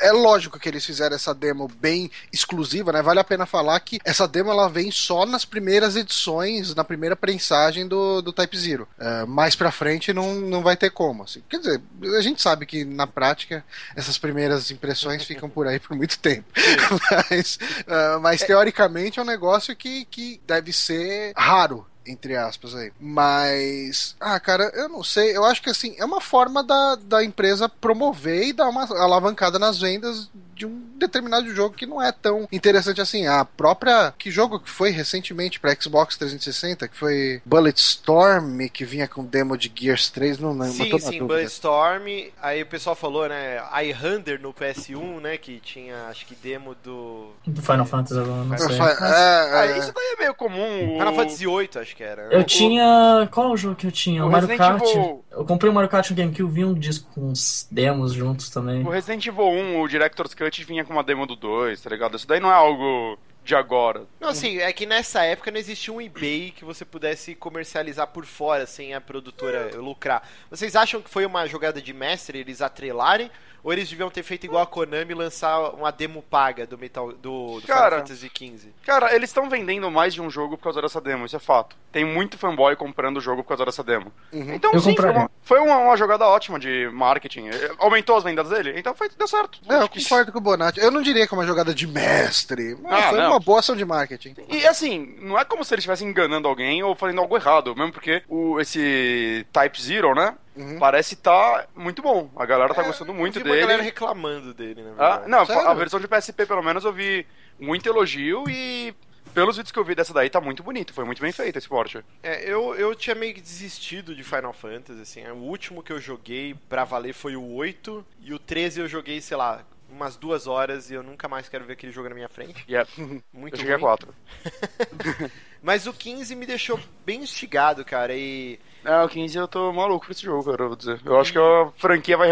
É 0.00 0.12
lógico 0.12 0.58
que 0.58 0.68
eles 0.68 0.84
fizeram 0.84 1.16
essa 1.16 1.34
demo 1.34 1.68
bem 1.80 2.10
exclusiva, 2.32 2.92
né? 2.92 3.02
Vale 3.02 3.20
a 3.20 3.24
pena 3.24 3.46
falar 3.46 3.80
que 3.80 3.98
essa 4.04 4.28
demo 4.28 4.50
ela 4.50 4.68
vem 4.68 4.90
só 4.90 5.24
nas 5.24 5.44
primeiras 5.44 5.96
edições, 5.96 6.74
na 6.74 6.84
primeira 6.84 7.16
prensagem 7.16 7.86
do, 7.86 8.20
do 8.20 8.32
Type 8.32 8.58
Zero. 8.58 8.88
Ah, 8.98 9.24
mais 9.26 9.56
pra 9.56 9.70
frente 9.70 10.12
não, 10.12 10.34
não 10.34 10.62
vai 10.62 10.76
ter 10.76 10.90
como. 10.90 11.22
assim. 11.22 11.42
Quer 11.48 11.58
dizer, 11.58 11.82
a 12.16 12.20
gente 12.20 12.42
sabe 12.42 12.66
que 12.66 12.84
na 12.84 13.06
prática 13.06 13.64
essas 13.96 14.18
primeiras 14.18 14.70
impressões 14.70 15.24
ficam 15.24 15.48
por 15.48 15.66
aí 15.66 15.80
por 15.80 15.96
muito 15.96 16.18
tempo. 16.18 16.46
mas, 17.30 17.58
ah, 17.86 18.18
mas 18.20 18.42
teoricamente 18.42 19.18
é 19.18 19.22
um 19.22 19.26
negócio 19.26 19.74
que, 19.74 20.04
que 20.04 20.40
deve 20.46 20.72
ser 20.72 21.32
raro 21.36 21.86
entre 22.10 22.36
aspas 22.36 22.74
aí. 22.74 22.92
Mas, 23.00 24.16
ah, 24.20 24.38
cara, 24.38 24.70
eu 24.74 24.88
não 24.88 25.02
sei. 25.02 25.36
Eu 25.36 25.44
acho 25.44 25.62
que 25.62 25.70
assim, 25.70 25.94
é 25.98 26.04
uma 26.04 26.20
forma 26.20 26.62
da, 26.62 26.96
da 26.96 27.24
empresa 27.24 27.68
promover 27.68 28.48
e 28.48 28.52
dar 28.52 28.68
uma 28.68 28.84
alavancada 28.84 29.58
nas 29.58 29.78
vendas 29.78 30.28
de 30.60 30.66
um 30.66 30.78
determinado 30.96 31.48
jogo 31.54 31.74
que 31.74 31.86
não 31.86 32.02
é 32.02 32.12
tão 32.12 32.46
interessante 32.52 33.00
assim. 33.00 33.26
A 33.26 33.44
própria. 33.44 34.12
Que 34.18 34.30
jogo 34.30 34.60
que 34.60 34.68
foi 34.68 34.90
recentemente 34.90 35.58
pra 35.58 35.74
Xbox 35.74 36.16
360? 36.18 36.86
Que 36.86 36.96
foi 36.96 37.40
Bulletstorm, 37.46 38.68
que 38.72 38.84
vinha 38.84 39.08
com 39.08 39.24
demo 39.24 39.56
de 39.56 39.72
Gears 39.74 40.10
3, 40.10 40.38
não 40.38 40.50
lembro. 40.52 40.72
Sim, 40.74 40.98
sim. 40.98 41.18
Bulletstorm. 41.26 42.06
Aí 42.42 42.62
o 42.62 42.66
pessoal 42.66 42.94
falou, 42.94 43.26
né? 43.28 43.58
iHunter 43.84 44.40
no 44.40 44.52
PS1, 44.52 45.20
né? 45.20 45.36
Que 45.38 45.58
tinha, 45.60 46.08
acho 46.08 46.26
que 46.26 46.34
demo 46.34 46.74
do. 46.84 47.30
Do 47.46 47.62
Final 47.62 47.86
Fantasy, 47.86 48.20
eu 48.20 48.26
não 48.26 48.58
sei. 48.58 48.76
Mas 48.78 49.00
é, 49.00 49.04
Ah, 49.04 49.66
é, 49.66 49.78
isso 49.78 49.92
daí 49.94 50.14
é 50.16 50.20
meio 50.20 50.34
comum. 50.34 50.94
O... 50.96 50.98
Final 50.98 51.14
Fantasy 51.14 51.46
VIII, 51.46 51.70
acho 51.76 51.96
que 51.96 52.02
era. 52.02 52.22
Eu 52.30 52.44
tinha. 52.44 53.26
Qual 53.32 53.48
é 53.48 53.52
o 53.52 53.56
jogo 53.56 53.76
que 53.76 53.86
eu 53.86 53.92
tinha? 53.92 54.24
O 54.24 54.28
O 54.28 54.30
Mario 54.30 54.56
Kart. 54.56 54.82
Evil- 54.82 55.24
Eu 55.30 55.44
comprei 55.44 55.70
o 55.70 55.74
Mario 55.74 55.88
Kart 55.88 56.10
no 56.10 56.16
GameCube, 56.16 56.50
vi 56.52 56.64
um 56.64 56.74
disco 56.74 57.08
com 57.14 57.28
uns 57.30 57.66
demos 57.70 58.12
juntos 58.12 58.50
também. 58.50 58.84
O 58.86 58.90
Resident 58.90 59.24
Evil 59.26 59.46
1, 59.48 59.80
o 59.80 59.88
Director's 59.88 60.34
Cut 60.34 60.49
vinha 60.58 60.84
com 60.84 60.92
uma 60.92 61.02
demo 61.02 61.26
do 61.26 61.36
2, 61.36 61.80
tá 61.80 61.90
ligado? 61.90 62.16
Isso 62.16 62.26
daí 62.26 62.40
não 62.40 62.50
é 62.50 62.54
algo 62.54 63.18
de 63.44 63.54
agora. 63.54 64.04
Não, 64.20 64.28
assim, 64.28 64.58
é 64.58 64.72
que 64.72 64.86
nessa 64.86 65.22
época 65.24 65.50
não 65.50 65.58
existia 65.58 65.92
um 65.92 66.00
eBay 66.00 66.52
que 66.52 66.64
você 66.64 66.84
pudesse 66.84 67.34
comercializar 67.34 68.06
por 68.08 68.26
fora 68.26 68.66
sem 68.66 68.94
a 68.94 69.00
produtora 69.00 69.70
lucrar. 69.76 70.28
Vocês 70.50 70.76
acham 70.76 71.00
que 71.00 71.10
foi 71.10 71.24
uma 71.24 71.46
jogada 71.46 71.80
de 71.80 71.92
mestre 71.92 72.38
eles 72.38 72.60
atrelarem? 72.60 73.30
Ou 73.62 73.72
eles 73.72 73.88
deviam 73.88 74.10
ter 74.10 74.22
feito 74.22 74.44
igual 74.44 74.62
a 74.62 74.66
Konami 74.66 75.12
e 75.12 75.14
lançar 75.14 75.70
uma 75.74 75.90
demo 75.90 76.22
paga 76.22 76.66
do 76.66 76.78
Metal 76.78 77.12
do, 77.12 77.60
do 77.60 77.66
Cara, 77.66 77.96
Final 77.96 78.06
Fantasy 78.06 78.30
XV? 78.34 78.68
Cara, 78.84 79.14
eles 79.14 79.30
estão 79.30 79.48
vendendo 79.48 79.90
mais 79.90 80.14
de 80.14 80.20
um 80.22 80.30
jogo 80.30 80.56
por 80.56 80.64
causa 80.64 80.80
dessa 80.82 81.00
demo, 81.00 81.26
isso 81.26 81.36
é 81.36 81.38
fato. 81.40 81.76
Tem 81.92 82.04
muito 82.04 82.38
fanboy 82.38 82.74
comprando 82.76 83.16
o 83.18 83.20
jogo 83.20 83.42
por 83.42 83.48
causa 83.48 83.64
dessa 83.64 83.82
demo. 83.82 84.12
Uhum. 84.32 84.54
Então, 84.54 84.72
Eu 84.72 84.80
sim, 84.80 84.94
foi, 84.94 84.94
compraria. 84.96 85.20
uma, 85.20 85.30
foi 85.42 85.58
uma, 85.60 85.76
uma 85.78 85.96
jogada 85.96 86.26
ótima 86.26 86.58
de 86.58 86.88
marketing. 86.92 87.48
Eh, 87.48 87.72
Aumentou 87.78 88.16
as 88.16 88.22
vendas 88.24 88.48
dele, 88.48 88.74
então 88.78 88.94
foi, 88.94 89.08
deu 89.18 89.26
certo. 89.26 89.60
É, 89.68 89.82
eu 89.82 89.88
concordo 89.88 90.32
com 90.32 90.38
o 90.38 90.40
Bonatti. 90.40 90.78
Eu 90.80 90.90
não 90.90 91.02
diria 91.02 91.26
que 91.26 91.34
é 91.34 91.36
uma 91.36 91.46
jogada 91.46 91.74
de 91.74 91.86
mestre, 91.86 92.76
mas 92.82 92.92
Ah, 93.04 93.08
foi 93.10 93.18
não. 93.18 93.30
uma 93.30 93.40
boa 93.40 93.58
ação 93.60 93.76
de 93.76 93.84
marketing. 93.84 94.34
E 94.48 94.66
assim, 94.66 95.16
não 95.20 95.38
é 95.38 95.44
como 95.44 95.64
se 95.64 95.74
eles 95.74 95.82
estivessem 95.82 96.08
enganando 96.08 96.48
alguém 96.48 96.82
ou 96.82 96.94
fazendo 96.94 97.20
algo 97.20 97.36
errado, 97.36 97.74
mesmo 97.76 97.92
porque 97.92 98.22
o, 98.28 98.60
esse 98.60 99.44
Type 99.52 99.82
Zero, 99.82 100.14
né? 100.14 100.34
Uhum. 100.60 100.78
Parece 100.78 101.16
tá 101.16 101.66
muito 101.74 102.02
bom. 102.02 102.30
A 102.36 102.44
galera 102.46 102.74
tá 102.74 102.82
É, 102.82 102.86
gostando 102.86 103.12
eu 103.12 103.16
muito 103.16 103.34
vi 103.34 103.40
uma 103.44 103.50
dele. 103.50 103.60
galera 103.62 103.82
reclamando 103.82 104.52
dele, 104.54 104.82
na 104.82 104.92
Ah, 104.98 105.22
não, 105.28 105.46
Sério? 105.46 105.68
a 105.68 105.74
versão 105.74 105.98
de 106.00 106.06
PSP, 106.08 106.44
pelo 106.46 106.62
menos, 106.62 106.84
eu 106.84 106.92
vi 106.92 107.26
muito 107.58 107.88
elogio 107.88 108.44
e. 108.48 108.94
Pelos 109.32 109.56
vídeos 109.56 109.70
que 109.70 109.78
eu 109.78 109.84
vi 109.84 109.94
dessa 109.94 110.12
daí, 110.12 110.28
tá 110.28 110.40
muito 110.40 110.60
bonito. 110.62 110.92
Foi 110.92 111.04
muito 111.04 111.22
bem 111.22 111.30
feito 111.30 111.56
esse 111.56 111.68
porte. 111.68 112.04
É, 112.20 112.42
eu, 112.50 112.74
eu 112.74 112.94
tinha 112.96 113.14
meio 113.14 113.32
que 113.32 113.40
desistido 113.40 114.12
de 114.12 114.24
Final 114.24 114.52
Fantasy, 114.52 115.00
assim. 115.00 115.24
O 115.28 115.36
último 115.36 115.84
que 115.84 115.92
eu 115.92 116.00
joguei 116.00 116.56
pra 116.68 116.82
valer 116.82 117.12
foi 117.14 117.36
o 117.36 117.52
8, 117.54 118.04
e 118.22 118.34
o 118.34 118.40
13 118.40 118.80
eu 118.80 118.88
joguei, 118.88 119.20
sei 119.20 119.36
lá, 119.36 119.62
umas 119.88 120.16
duas 120.16 120.48
horas, 120.48 120.90
e 120.90 120.94
eu 120.94 121.02
nunca 121.04 121.28
mais 121.28 121.48
quero 121.48 121.64
ver 121.64 121.74
aquele 121.74 121.92
jogo 121.92 122.08
na 122.08 122.14
minha 122.16 122.28
frente. 122.28 122.64
E 122.66 122.74
é, 122.74 122.84
Muito 123.32 123.54
eu 123.54 123.58
cheguei 123.58 123.74
a 123.74 123.76
ruim. 123.76 123.82
4. 123.84 124.14
Mas 125.62 125.86
o 125.86 125.92
15 125.92 126.34
me 126.34 126.46
deixou 126.46 126.80
bem 127.04 127.22
instigado, 127.22 127.84
cara, 127.84 128.14
e... 128.14 128.58
É, 128.84 129.02
o 129.02 129.08
15 129.08 129.36
eu 129.36 129.46
tô 129.46 129.72
maluco 129.72 130.06
por 130.06 130.12
esse 130.12 130.22
jogo, 130.22 130.50
cara, 130.50 130.62
eu 130.62 130.68
vou 130.68 130.76
dizer. 130.76 131.00
Eu 131.04 131.20
acho 131.20 131.32
que 131.32 131.38
a 131.38 131.70
franquia 131.76 132.16
vai 132.16 132.30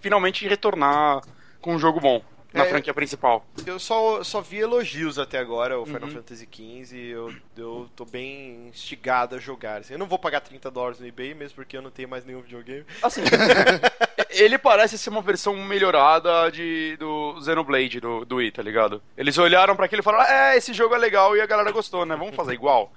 finalmente 0.00 0.46
retornar 0.46 1.20
com 1.60 1.74
um 1.74 1.78
jogo 1.78 2.00
bom. 2.00 2.22
Na 2.52 2.64
É. 2.64 2.68
franquia 2.68 2.92
principal. 2.94 3.44
Eu 3.66 3.78
só, 3.78 4.22
só 4.24 4.40
vi 4.40 4.58
elogios 4.58 5.18
até 5.18 5.38
agora, 5.38 5.78
o 5.78 5.86
Final 5.86 6.02
Uhum. 6.08 6.14
Fantasy 6.14 6.48
XV, 6.52 6.96
e 6.96 7.10
eu, 7.10 7.32
eu 7.56 7.88
tô 7.94 8.04
bem 8.04 8.68
instigado 8.68 9.36
a 9.36 9.38
jogar. 9.38 9.80
assim. 9.80 9.92
Eu 9.94 9.98
não 9.98 10.06
vou 10.06 10.18
pagar 10.18 10.40
30 10.40 10.70
dólares 10.70 10.98
no 11.00 11.06
eBay, 11.06 11.34
mesmo 11.34 11.54
porque 11.56 11.76
eu 11.76 11.82
não 11.82 11.90
tenho 11.90 12.08
mais 12.08 12.24
nenhum 12.24 12.40
videogame. 12.42 12.84
Assim, 13.02 13.22
ele 14.30 14.58
parece 14.58 14.96
ser 14.98 15.10
uma 15.10 15.22
versão 15.22 15.54
melhorada 15.56 16.50
de, 16.50 16.96
do 16.98 17.40
Xenoblade, 17.42 18.00
do, 18.00 18.24
do 18.24 18.36
Wii, 18.36 18.52
tá 18.52 18.62
ligado? 18.62 19.02
Eles 19.16 19.36
olharam 19.38 19.76
pra 19.76 19.86
aquilo 19.86 20.00
e 20.00 20.04
falaram, 20.04 20.30
é, 20.32 20.56
esse 20.56 20.72
jogo 20.72 20.94
é 20.94 20.98
legal 20.98 21.36
e 21.36 21.40
a 21.40 21.46
galera 21.46 21.70
gostou, 21.72 22.04
né? 22.06 22.16
Vamos 22.16 22.34
fazer 22.34 22.52
igual. 22.54 22.92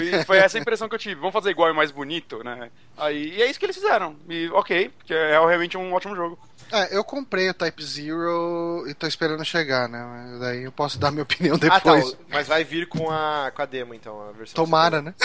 E 0.00 0.24
foi 0.24 0.38
essa 0.38 0.58
a 0.58 0.60
impressão 0.60 0.88
que 0.88 0.94
eu 0.94 0.98
tive. 0.98 1.16
Vamos 1.20 1.32
fazer 1.32 1.50
igual 1.50 1.70
e 1.70 1.72
mais 1.72 1.90
bonito, 1.92 2.42
né? 2.42 2.68
Aí, 2.98 3.34
e 3.36 3.42
é 3.42 3.48
isso 3.48 3.60
que 3.60 3.64
eles 3.66 3.76
fizeram. 3.76 4.16
E 4.28 4.48
ok, 4.52 4.90
que 5.04 5.14
é 5.14 5.30
realmente 5.30 5.76
um 5.78 5.92
ótimo 5.92 6.16
jogo. 6.16 6.36
É, 6.70 6.96
eu 6.96 7.02
comprei 7.04 7.48
o 7.50 7.54
Type 7.54 7.82
Zero 7.84 8.84
e 8.88 8.94
tô 8.94 9.06
esperando 9.06 9.44
chegar, 9.44 9.88
né? 9.88 10.36
Daí 10.40 10.62
eu 10.64 10.72
posso 10.72 10.98
dar 10.98 11.10
minha 11.10 11.22
opinião 11.24 11.56
Ah, 11.56 11.58
tá. 11.58 11.94
depois. 11.94 12.16
Mas 12.28 12.46
vai 12.46 12.64
vir 12.64 12.88
com 12.88 13.10
a, 13.10 13.50
com 13.54 13.62
a 13.62 13.66
demo, 13.66 13.94
então, 13.94 14.28
a 14.28 14.32
versão. 14.32 14.54
Tomara, 14.54 15.02
né? 15.02 15.14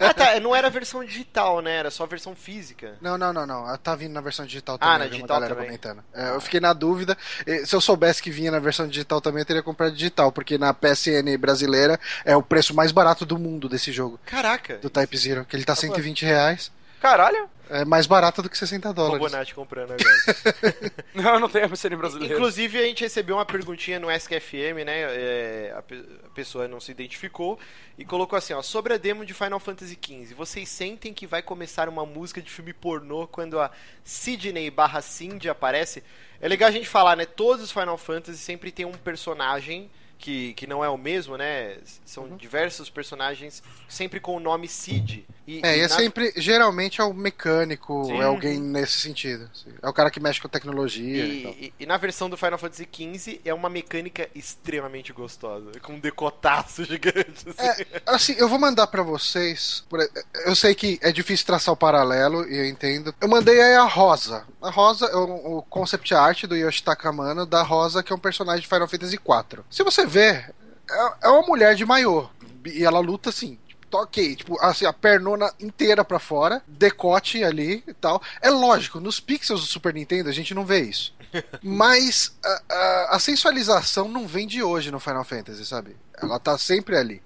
Ah, 0.00 0.12
tá. 0.12 0.38
Não 0.40 0.54
era 0.54 0.66
a 0.66 0.70
versão 0.70 1.02
digital, 1.04 1.60
né? 1.62 1.76
Era 1.76 1.90
só 1.90 2.04
a 2.04 2.06
versão 2.06 2.34
física. 2.36 2.94
Não, 3.00 3.16
não, 3.16 3.32
não, 3.32 3.46
não. 3.46 3.66
Ela 3.66 3.78
Tá 3.78 3.94
vindo 3.94 4.12
na 4.12 4.20
versão 4.20 4.44
digital 4.44 4.76
Ah, 4.76 4.78
também. 4.78 4.98
na 4.98 5.04
vi 5.04 5.10
uma 5.10 5.10
digital 5.16 5.36
galera 5.36 5.54
também. 5.54 5.68
comentando. 5.78 6.04
É, 6.12 6.30
eu 6.34 6.40
fiquei 6.40 6.60
na 6.60 6.72
dúvida. 6.72 7.16
Se 7.64 7.74
eu 7.74 7.80
soubesse 7.80 8.22
que 8.22 8.30
vinha 8.30 8.50
na 8.50 8.58
versão 8.58 8.86
digital 8.86 9.20
também, 9.20 9.40
eu 9.40 9.46
teria 9.46 9.62
comprado 9.62 9.92
digital, 9.94 10.30
porque 10.30 10.58
na 10.58 10.74
PSN 10.74 11.36
brasileira 11.38 11.98
é 12.24 12.36
o 12.36 12.42
preço 12.42 12.74
mais 12.74 12.92
barato 12.92 13.24
do 13.24 13.38
mundo 13.38 13.68
desse 13.68 13.90
jogo, 13.92 14.20
Caraca. 14.26 14.76
do 14.78 14.90
Type 14.90 15.16
Zero, 15.16 15.44
que 15.46 15.56
ele 15.56 15.64
tá 15.64 15.74
120 15.74 16.24
reais. 16.24 16.70
Caralho! 17.00 17.48
É 17.70 17.84
mais 17.84 18.06
barato 18.06 18.42
do 18.42 18.50
que 18.50 18.58
60 18.58 18.90
O 18.90 18.92
dólares. 18.92 19.18
Bonatti 19.20 19.54
comprando 19.54 19.92
agora. 19.92 20.10
Não, 21.14 21.40
não 21.40 21.48
tem 21.48 21.62
a 21.62 21.68
PCN 21.68 21.96
brasileira. 21.96 22.34
Inclusive, 22.34 22.78
a 22.78 22.82
gente 22.82 23.02
recebeu 23.02 23.36
uma 23.36 23.44
perguntinha 23.46 23.98
no 24.00 24.10
SKFM, 24.10 24.84
né? 24.84 25.00
é, 25.02 25.74
a, 25.76 25.82
pe- 25.82 26.04
a 26.24 26.28
pessoa 26.30 26.66
não 26.68 26.80
se 26.80 26.90
identificou 26.92 27.58
e 27.98 28.04
colocou 28.04 28.36
assim: 28.36 28.52
ó, 28.52 28.62
sobre 28.62 28.94
a 28.94 28.96
demo 28.96 29.24
de 29.24 29.34
Final 29.34 29.58
Fantasy 29.60 29.98
XV, 30.04 30.34
vocês 30.34 30.68
sentem 30.68 31.12
que 31.12 31.26
vai 31.26 31.42
começar 31.42 31.88
uma 31.88 32.06
música 32.06 32.40
de 32.40 32.50
filme 32.50 32.72
pornô 32.72 33.26
quando 33.26 33.58
a 33.60 33.70
Sidney 34.04 34.70
barra 34.70 35.00
Cindy 35.00 35.48
aparece? 35.48 36.02
É 36.40 36.48
legal 36.48 36.68
a 36.68 36.72
gente 36.72 36.88
falar, 36.88 37.16
né? 37.16 37.24
Todos 37.26 37.64
os 37.64 37.72
Final 37.72 37.98
Fantasy 37.98 38.38
sempre 38.38 38.70
tem 38.72 38.84
um 38.84 38.92
personagem. 38.92 39.90
Que, 40.22 40.52
que 40.52 40.66
não 40.66 40.84
é 40.84 40.88
o 40.90 40.98
mesmo, 40.98 41.38
né? 41.38 41.78
São 42.04 42.24
Uhum. 42.24 42.36
diversos 42.36 42.90
personagens, 42.90 43.62
sempre 43.88 44.20
com 44.20 44.36
o 44.36 44.38
nome 44.40 44.68
Sid. 44.68 45.26
E, 45.50 45.60
É, 45.64 45.76
e 45.78 45.80
é 45.80 45.88
na- 45.88 45.96
sempre, 45.96 46.32
geralmente 46.36 47.00
é 47.00 47.04
o 47.04 47.12
mecânico, 47.12 48.04
Sim. 48.04 48.20
é 48.20 48.24
alguém 48.24 48.60
nesse 48.60 49.00
sentido. 49.00 49.50
assim. 49.52 49.70
É 49.82 49.88
o 49.88 49.92
cara 49.92 50.10
que 50.10 50.20
mexe 50.20 50.40
com 50.40 50.48
tecnologia 50.48 51.24
e, 51.26 51.42
tal. 51.42 51.52
E, 51.52 51.72
e- 51.80 51.86
na 51.86 51.96
versão 51.96 52.30
do 52.30 52.36
Final 52.36 52.58
Fantasy 52.58 52.88
XV 52.92 53.40
é 53.44 53.52
uma 53.52 53.68
mecânica 53.68 54.28
extremamente 54.34 55.12
gostosa, 55.12 55.72
com 55.82 55.94
um 55.94 55.98
decotaço 55.98 56.84
gigante. 56.86 57.48
Assim. 57.48 57.82
É, 57.82 58.02
assim, 58.06 58.34
eu 58.38 58.48
vou 58.48 58.58
mandar 58.58 58.86
pra 58.86 59.02
vocês. 59.02 59.84
Eu 60.44 60.54
sei 60.54 60.74
que 60.74 60.98
é 61.02 61.10
difícil 61.10 61.46
traçar 61.46 61.72
o 61.74 61.76
paralelo, 61.76 62.48
e 62.48 62.56
eu 62.56 62.66
entendo. 62.66 63.14
Eu 63.20 63.28
mandei 63.28 63.60
aí 63.60 63.74
a 63.74 63.84
Rosa. 63.84 64.44
A 64.62 64.70
Rosa 64.70 65.06
é 65.06 65.16
o, 65.16 65.58
o 65.58 65.62
concept 65.62 66.14
art 66.14 66.44
do 66.44 66.54
Yoshitaka 66.56 67.08
Amano 67.08 67.44
da 67.44 67.62
Rosa, 67.62 68.02
que 68.02 68.12
é 68.12 68.16
um 68.16 68.20
personagem 68.20 68.60
de 68.62 68.68
Final 68.68 68.86
Fantasy 68.88 69.16
IV. 69.16 69.64
Se 69.70 69.82
você 69.82 70.06
ver, 70.06 70.54
é, 70.90 71.12
é 71.22 71.28
uma 71.28 71.42
mulher 71.46 71.74
de 71.74 71.84
maiô. 71.84 72.28
E 72.66 72.84
ela 72.84 73.00
luta 73.00 73.30
assim. 73.30 73.58
Tá 73.90 73.98
Ok, 73.98 74.36
tipo, 74.36 74.58
assim, 74.60 74.84
a 74.86 74.92
pernona 74.92 75.52
inteira 75.60 76.04
pra 76.04 76.18
fora, 76.18 76.62
decote 76.66 77.42
ali 77.44 77.82
e 77.86 77.92
tal. 77.94 78.22
É 78.40 78.48
lógico, 78.50 79.00
nos 79.00 79.20
pixels 79.20 79.60
do 79.60 79.66
Super 79.66 79.92
Nintendo 79.94 80.28
a 80.28 80.32
gente 80.32 80.54
não 80.54 80.64
vê 80.64 80.80
isso. 80.80 81.14
Mas 81.62 82.36
a, 82.44 82.62
a- 82.74 83.08
a 83.16 83.18
sensualização 83.18 84.08
não 84.08 84.26
vem 84.26 84.46
de 84.46 84.62
hoje 84.62 84.90
no 84.90 84.98
Final 85.00 85.24
Fantasy, 85.24 85.64
sabe? 85.66 85.96
Ela 86.20 86.38
tá 86.38 86.56
sempre 86.58 86.96
ali. 86.96 87.22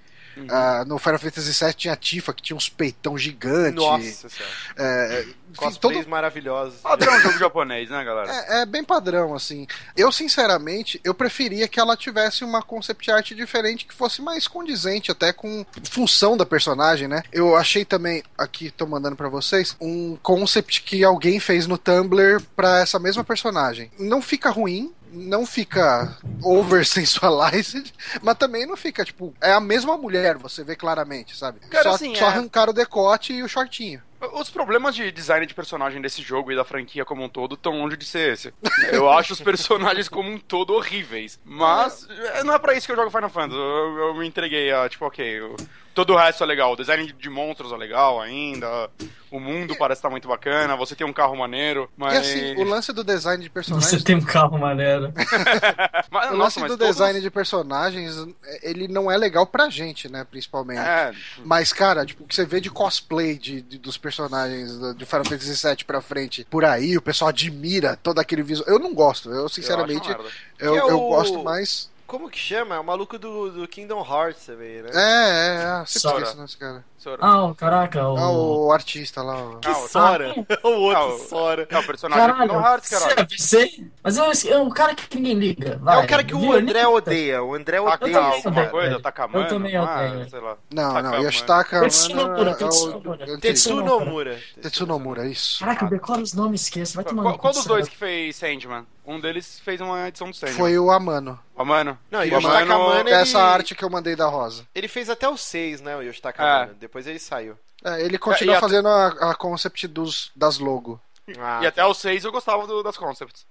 Ah, 0.51 0.85
no 0.87 0.99
Final 0.99 1.19
Fantasy 1.19 1.65
VII 1.65 1.75
tinha 1.75 1.95
a 1.95 1.97
Tifa, 1.97 2.33
que 2.33 2.43
tinha 2.43 2.57
uns 2.57 2.69
peitão 2.69 3.17
gigantes. 3.17 3.75
Nossa 3.75 4.29
senhora. 4.29 4.55
É, 4.77 5.25
Cosplays 5.57 5.79
todo- 5.79 6.09
maravilhosos. 6.09 6.81
Padrão 6.81 7.19
jogo 7.21 7.39
japonês, 7.39 7.89
né, 7.89 8.03
galera? 8.05 8.33
é, 8.49 8.63
é 8.63 8.67
bem 8.67 8.83
padrão, 8.83 9.35
assim. 9.35 9.67
Eu, 9.97 10.11
sinceramente, 10.11 11.01
eu 11.05 11.15
preferia 11.15 11.69
que 11.69 11.79
ela 11.79 11.97
tivesse 11.97 12.43
uma 12.45 12.61
concept 12.63 13.11
art 13.11 13.33
diferente, 13.33 13.85
que 13.87 13.95
fosse 13.95 14.21
mais 14.21 14.49
condizente 14.49 15.11
até 15.13 15.33
com 15.33 15.65
função 15.91 16.37
da 16.37 16.45
personagem, 16.45 17.07
né? 17.07 17.23
Eu 17.33 17.55
achei 17.57 17.85
também, 17.85 18.23
aqui 18.37 18.71
tô 18.71 18.87
mandando 18.87 19.15
pra 19.17 19.29
vocês, 19.29 19.77
um 19.81 20.17
concept 20.23 20.83
que 20.83 21.05
alguém 21.05 21.39
fez 21.39 21.67
no 21.67 21.79
Tumblr 21.79 22.43
pra 22.57 22.81
essa 22.81 22.99
mesma 22.99 23.23
personagem. 23.23 23.91
Não 23.99 24.21
fica 24.21 24.51
ruim, 24.51 24.93
não 25.15 25.47
fica 25.47 26.17
over 26.43 26.85
sensualized, 26.87 27.93
mas 28.23 28.37
também 28.37 28.67
não 28.67 28.77
fica, 28.77 29.05
tipo, 29.05 29.33
é 29.41 29.53
a 29.53 29.61
mesma 29.61 29.97
mulher, 29.97 30.37
você 30.37 30.63
vê 30.65 30.75
claramente, 30.77 31.37
sabe? 31.37 31.61
Cara, 31.71 31.85
só 31.85 31.95
assim, 31.95 32.15
só 32.15 32.27
é- 32.27 32.29
arrancar 32.29 32.69
o 32.69 32.73
decote 32.73 33.33
e 33.33 33.43
o 33.43 33.49
shortinho. 33.49 34.03
Os 34.33 34.49
problemas 34.49 34.95
de 34.95 35.13
design 35.13 35.45
de 35.47 35.53
personagem 35.53 36.01
desse 36.01 36.23
jogo 36.23 36.51
e 36.51 36.57
da 36.57 36.65
franquia 36.65 37.05
como 37.05 37.23
um 37.23 37.29
todo 37.29 37.57
estão 37.57 37.79
longe 37.83 37.95
de 37.97 38.07
ser 38.07 38.33
esse. 38.33 38.55
Eu 38.91 39.11
acho 39.11 39.35
os 39.35 39.41
personagens 39.41 40.09
como 40.09 40.31
um 40.31 40.39
todo 40.39 40.73
horríveis. 40.73 41.39
Mas 41.45 42.09
é, 42.09 42.43
não 42.43 42.55
é 42.55 42.59
pra 42.59 42.73
isso 42.75 42.87
que 42.87 42.93
eu 42.93 42.97
jogo 42.97 43.11
Final 43.11 43.29
Fantasy. 43.29 43.59
Eu, 43.59 43.99
eu 43.99 44.15
me 44.15 44.27
entreguei 44.27 44.73
a, 44.73 44.89
tipo, 44.89 45.05
ok, 45.05 45.23
eu- 45.41 45.57
todo 45.95 46.13
o 46.13 46.17
resto 46.17 46.43
é 46.43 46.47
legal. 46.47 46.73
O 46.73 46.77
design 46.77 47.13
de 47.13 47.31
monstros 47.31 47.73
é 47.73 47.77
legal 47.77 48.21
ainda. 48.21 48.91
O 49.31 49.41
mundo 49.41 49.75
parece 49.77 49.99
estar 49.99 50.11
muito 50.11 50.29
bacana. 50.29 50.77
Você 50.77 50.95
tem 50.95 51.05
um 51.07 51.13
carro 51.13 51.35
maneiro. 51.37 51.91
Mas. 51.97 52.15
E 52.15 52.17
assim, 52.19 52.55
o 52.57 52.65
lance 52.65 52.93
do 52.93 53.03
design 53.03 53.43
de 53.43 53.51
personagens 53.51 53.91
Você 53.91 54.05
tem 54.05 54.15
um 54.17 54.21
carro 54.21 54.57
maneiro. 54.59 55.13
mas, 56.11 56.31
O 56.31 56.37
nossa, 56.37 56.61
lance 56.61 56.73
do 56.75 56.79
todos- 56.79 56.95
design 56.97 57.21
de 57.21 57.31
personagens, 57.31 58.15
ele 58.63 58.87
não 58.89 59.11
é 59.11 59.17
legal 59.17 59.47
pra 59.47 59.69
gente, 59.71 60.09
né, 60.09 60.25
principalmente. 60.29 60.79
É, 60.81 61.13
Mas, 61.45 61.73
cara, 61.73 62.05
tipo, 62.07 62.25
o 62.25 62.27
que 62.29 62.35
você 62.35 62.45
vê 62.45 62.61
de 62.61 62.71
cosplay 62.71 63.37
de, 63.37 63.61
de- 63.63 63.79
dos 63.79 63.97
personagens 63.97 64.71
de 64.97 65.05
Final 65.05 65.25
Fantasy 65.25 65.67
VII 65.69 65.85
pra 65.85 66.01
frente, 66.01 66.47
por 66.49 66.65
aí, 66.65 66.97
o 66.97 67.03
pessoal 67.03 67.31
admira 67.31 67.97
todo 68.03 68.19
aquele 68.21 68.43
visual. 68.43 68.69
Eu 68.69 68.79
não 68.79 68.95
gosto, 68.95 69.31
eu 69.33 69.49
sinceramente, 69.49 70.09
eu 70.11 70.25
eu, 70.61 70.75
é 70.77 70.79
eu 70.93 71.01
o- 71.03 71.09
gosto 71.09 71.43
mais... 71.43 71.93
Como 72.15 72.31
que 72.31 72.39
chama? 72.39 72.77
É 72.77 72.79
o 72.79 72.85
maluco 72.85 73.19
do, 73.19 73.51
do 73.51 73.67
Kingdom 73.67 73.99
Hearts 74.09 74.47
também, 74.47 74.83
né? 74.83 74.91
É, 74.95 75.01
é, 75.01 75.83
é, 75.83 75.85
sempre 75.85 75.99
Sora. 76.01 76.23
esqueço 76.23 76.43
desse 76.43 76.57
cara. 76.57 76.85
Sora. 76.97 77.19
Ah, 77.21 77.45
o- 77.47 77.55
caraca, 77.57 78.09
o. 78.09 78.17
Ah, 78.17 78.31
o 78.31 78.73
artista 78.73 79.21
lá, 79.21 79.37
o... 79.37 79.59
Que 79.59 79.67
Ah, 79.69 79.79
o- 79.79 79.89
Sora. 79.89 80.33
o 80.63 80.69
outro 80.69 80.97
Ah, 81.03 81.07
o- 81.07 81.19
Sora. 81.19 81.67
É 81.69 81.77
o 81.77 81.85
personagem 81.85 82.25
do 82.25 82.31
Caralho, 82.33 82.49
Kingdom 82.51 82.65
Hearts, 82.65 82.89
caralho. 82.89 83.29
você? 83.37 83.85
Mas 84.01 84.17
eu, 84.17 84.53
é 84.55 84.59
um 84.61 84.71
cara 84.71 84.95
que 84.95 85.17
ninguém 85.17 85.35
liga. 85.35 85.73
É 85.73 85.77
vai. 85.77 86.05
o 86.05 86.09
cara 86.09 86.23
que 86.23 86.33
o 86.37 86.39
Viu? 86.39 86.53
André 86.53 86.87
odeia. 86.87 87.43
O 87.43 87.53
André 87.53 87.81
odeia 87.81 88.11
esse 88.11 88.17
alguma 88.17 88.43
cara. 88.43 88.49
odeio. 88.53 88.71
coisa, 88.71 89.01
Takamano? 89.01 89.45
Eu 89.45 89.49
também 89.49 89.77
ah, 89.77 89.83
odeio. 89.83 90.31
sei 90.31 90.41
lá. 90.41 90.57
Não, 90.73 90.83
não, 90.85 90.95
Takamano. 90.95 91.25
Yoshitaka 91.25 91.81
Tetsunomura, 91.81 92.33
Amano 92.33 92.51
é 92.51 92.55
o... 92.55 92.57
Tetsunomura. 92.57 93.39
Tetsunomura. 93.41 94.41
Tetsunomura, 94.63 95.27
isso. 95.27 95.59
Caraca, 95.59 95.85
eu 95.87 95.91
decoro 95.91 96.23
os 96.23 96.33
nomes, 96.33 96.63
esqueço. 96.63 96.95
Vai 96.95 97.05
tomar 97.05 97.37
Qual, 97.37 97.53
dos 97.53 97.67
dois 97.67 97.89
que 97.89 97.97
fez 97.97 98.37
Sandman? 98.37 98.87
Um 99.07 99.21
deles 99.21 99.61
fez 99.61 99.81
uma 99.81 100.09
edição 100.09 100.31
do 100.31 100.37
Sandman. 100.37 100.57
Foi 100.57 100.79
o 100.79 100.91
Amano. 100.91 101.39
Ó, 101.55 101.65
mano. 101.65 101.99
Não, 102.11 102.21
o 102.21 102.25
e 102.25 102.31
o 102.31 102.35
Yoshitaka 102.35 102.75
Amano, 102.75 103.01
ele- 103.09 103.11
Essa 103.11 103.39
arte 103.41 103.75
que 103.75 103.85
eu 103.85 103.91
mandei 103.91 104.17
da 104.17 104.27
Rosa. 104.27 104.67
Ele 104.75 104.89
fez 104.89 105.11
até 105.11 105.29
o 105.29 105.37
6, 105.37 105.81
né? 105.83 105.95
O 105.97 106.01
Yoshitaka 106.03 106.43
É. 106.43 106.47
Amano. 106.63 106.75
Depois 106.75 107.07
ele 107.07 107.19
saiu. 107.19 107.59
É, 107.85 108.01
ele 108.03 108.17
continua 108.17 108.57
a- 108.57 108.61
fazendo 108.61 108.89
a, 108.89 109.09
a 109.31 109.35
concept 109.35 109.87
dos, 109.87 110.33
das 110.35 110.59
logo. 110.59 110.99
Ah, 111.39 111.61
E 111.63 111.67
até 111.67 111.83
o 111.85 111.95
6 111.95 112.23
eu 112.25 112.31
gostava 112.31 112.67
do- 112.67 112.83
das 112.83 112.99
concepts. 112.99 113.47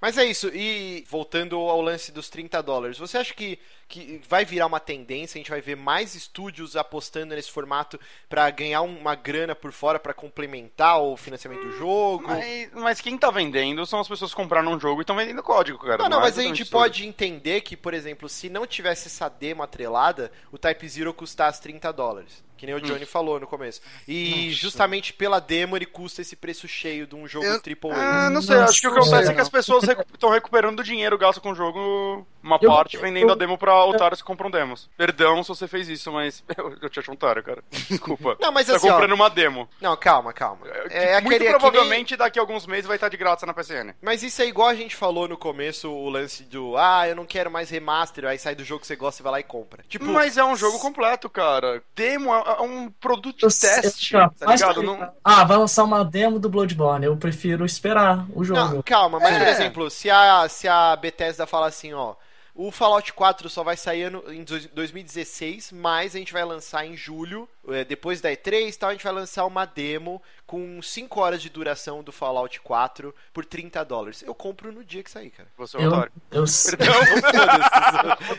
Mas 0.00 0.18
é 0.18 0.24
isso, 0.24 0.48
e 0.52 1.04
voltando 1.08 1.56
ao 1.56 1.80
lance 1.80 2.10
dos 2.10 2.28
30 2.28 2.60
dólares, 2.60 2.98
você 2.98 3.16
acha 3.16 3.32
que, 3.32 3.60
que 3.86 4.20
vai 4.28 4.44
virar 4.44 4.66
uma 4.66 4.80
tendência? 4.80 5.38
A 5.38 5.40
gente 5.40 5.50
vai 5.50 5.60
ver 5.60 5.76
mais 5.76 6.16
estúdios 6.16 6.74
apostando 6.76 7.34
nesse 7.36 7.48
formato 7.50 7.98
pra 8.28 8.50
ganhar 8.50 8.80
uma 8.82 9.14
grana 9.14 9.54
por 9.54 9.70
fora 9.70 10.00
pra 10.00 10.12
complementar 10.12 11.00
o 11.00 11.16
financiamento 11.16 11.62
do 11.64 11.76
jogo? 11.78 12.24
Mas, 12.26 12.72
mas 12.72 13.00
quem 13.00 13.16
tá 13.16 13.30
vendendo 13.30 13.86
são 13.86 14.00
as 14.00 14.08
pessoas 14.08 14.32
que 14.32 14.36
compraram 14.36 14.72
um 14.72 14.80
jogo 14.80 15.00
e 15.00 15.02
estão 15.02 15.14
vendendo 15.14 15.42
código, 15.44 15.78
cara. 15.78 15.98
Não, 15.98 16.08
não, 16.08 16.18
é 16.18 16.22
mas 16.22 16.38
a 16.38 16.42
gente 16.42 16.64
pode 16.64 17.06
entender 17.06 17.60
que, 17.60 17.76
por 17.76 17.94
exemplo, 17.94 18.28
se 18.28 18.48
não 18.48 18.66
tivesse 18.66 19.06
essa 19.06 19.28
demo 19.28 19.62
atrelada, 19.62 20.32
o 20.50 20.58
Type 20.58 20.88
Zero 20.88 21.14
custasse 21.14 21.62
30 21.62 21.92
dólares. 21.92 22.42
Que 22.62 22.66
nem 22.66 22.76
o 22.76 22.80
Johnny 22.80 23.04
falou 23.04 23.40
no 23.40 23.46
começo. 23.48 23.80
E 24.06 24.44
Nossa. 24.46 24.50
justamente 24.52 25.12
pela 25.12 25.40
demo 25.40 25.76
ele 25.76 25.84
custa 25.84 26.22
esse 26.22 26.36
preço 26.36 26.68
cheio 26.68 27.08
de 27.08 27.16
um 27.16 27.26
jogo 27.26 27.44
Eu- 27.44 27.54
AAA. 27.60 27.96
Ah, 27.96 28.30
não 28.30 28.40
sei, 28.40 28.54
Nossa, 28.54 28.70
acho 28.70 28.80
que 28.80 28.86
o 28.86 28.92
que 28.92 28.98
acontece 29.00 29.30
é 29.32 29.34
que 29.34 29.40
as 29.40 29.48
pessoas 29.48 29.82
estão 29.82 30.30
recuperando 30.30 30.78
o 30.78 30.84
dinheiro 30.84 31.18
gasto 31.18 31.40
com 31.40 31.50
o 31.50 31.54
jogo, 31.56 32.24
uma 32.40 32.60
Eu- 32.62 32.70
parte 32.70 32.96
vendendo 32.98 33.26
eu- 33.30 33.32
a 33.32 33.34
demo 33.34 33.58
pra 33.58 33.84
otários 33.84 34.20
que 34.22 34.26
compram 34.28 34.48
demos. 34.48 34.88
Perdão 34.96 35.42
se 35.42 35.48
você 35.48 35.66
fez 35.66 35.88
isso, 35.88 36.12
mas 36.12 36.44
eu, 36.56 36.76
eu 36.80 36.88
te 36.88 37.00
acho 37.00 37.10
um 37.10 37.14
otário, 37.14 37.42
cara. 37.42 37.64
Desculpa. 37.90 38.36
Não, 38.40 38.52
mas 38.52 38.68
tá 38.68 38.76
assim, 38.76 38.88
ó, 38.88 38.92
comprando 38.92 39.12
uma 39.12 39.28
demo. 39.28 39.68
Não, 39.80 39.96
calma, 39.96 40.32
calma. 40.32 40.64
Que 40.64 40.94
É 40.94 41.20
muito 41.20 41.34
aquele, 41.34 41.34
é 41.34 41.38
que 41.38 41.38
nem- 41.38 41.58
provavelmente 41.58 42.16
daqui 42.16 42.38
a 42.38 42.42
alguns 42.42 42.64
meses 42.64 42.86
vai 42.86 42.96
estar 42.96 43.08
de 43.08 43.16
graça 43.16 43.44
na 43.44 43.52
PCN. 43.52 43.92
Mas 44.00 44.22
isso 44.22 44.40
é 44.40 44.46
igual 44.46 44.68
a 44.68 44.74
gente 44.76 44.94
falou 44.94 45.26
no 45.26 45.36
começo, 45.36 45.90
o 45.90 46.08
lance 46.08 46.44
do 46.44 46.76
ah, 46.76 47.08
eu 47.08 47.16
não 47.16 47.26
quero 47.26 47.50
mais 47.50 47.70
remaster, 47.70 48.24
aí 48.24 48.38
sai 48.38 48.54
do 48.54 48.62
jogo 48.64 48.82
que 48.82 48.86
você 48.86 48.94
gosta 48.94 49.20
e 49.20 49.24
vai 49.24 49.32
lá 49.32 49.40
e 49.40 49.42
compra. 49.42 49.84
Tipo, 49.88 50.04
Mas 50.04 50.36
é 50.36 50.44
um 50.44 50.54
jogo 50.54 50.78
completo, 50.78 51.28
cara. 51.28 51.82
Demo 51.96 52.32
é, 52.32 52.38
é 52.38 52.51
um 52.60 52.90
produto 52.90 53.38
de 53.38 53.44
Eu 53.46 53.50
teste, 53.50 54.12
cara, 54.12 54.30
tá 54.38 54.46
ligado? 54.54 54.82
Não- 54.82 55.12
Ah, 55.24 55.44
vai 55.44 55.56
lançar 55.56 55.84
uma 55.84 56.04
demo 56.04 56.38
do 56.38 56.48
Bloodborne. 56.48 57.06
Eu 57.06 57.16
prefiro 57.16 57.64
esperar 57.64 58.26
o 58.34 58.44
jogo. 58.44 58.60
Não, 58.60 58.82
calma, 58.82 59.18
mas 59.20 59.36
por 59.38 59.46
É. 59.46 59.50
exemplo, 59.50 59.90
se 59.90 60.10
a, 60.10 60.48
se 60.48 60.66
a 60.68 60.94
Bethesda 60.96 61.46
fala 61.46 61.66
assim, 61.68 61.92
ó, 61.92 62.14
o 62.54 62.70
Fallout 62.70 63.12
4 63.14 63.48
só 63.48 63.62
vai 63.62 63.76
sair 63.76 64.02
ano, 64.04 64.22
em 64.32 64.44
dois- 64.44 64.66
2016, 64.66 65.72
mas 65.72 66.14
a 66.14 66.18
gente 66.18 66.32
vai 66.32 66.44
lançar 66.44 66.84
em 66.84 66.94
julho, 66.96 67.48
é, 67.68 67.82
depois 67.84 68.20
da 68.20 68.30
E3 68.30 68.74
e 68.74 68.78
tal, 68.78 68.90
a 68.90 68.92
gente 68.92 69.04
vai 69.04 69.12
lançar 69.12 69.44
uma 69.46 69.64
demo 69.64 70.22
com 70.46 70.82
5 70.82 71.18
horas 71.20 71.40
de 71.40 71.48
duração 71.48 72.02
do 72.02 72.12
Fallout 72.12 72.60
4 72.60 73.14
por 73.32 73.44
30 73.46 73.82
dólares. 73.84 74.22
Eu 74.22 74.34
compro 74.34 74.70
no 74.70 74.84
dia 74.84 75.02
que 75.02 75.10
sair, 75.10 75.30
cara. 75.30 75.48
Você 75.56 75.78
é 75.78 75.84
eu, 75.84 75.88
otário. 75.88 76.12
eu, 76.30 76.44
Perdão. 76.76 76.94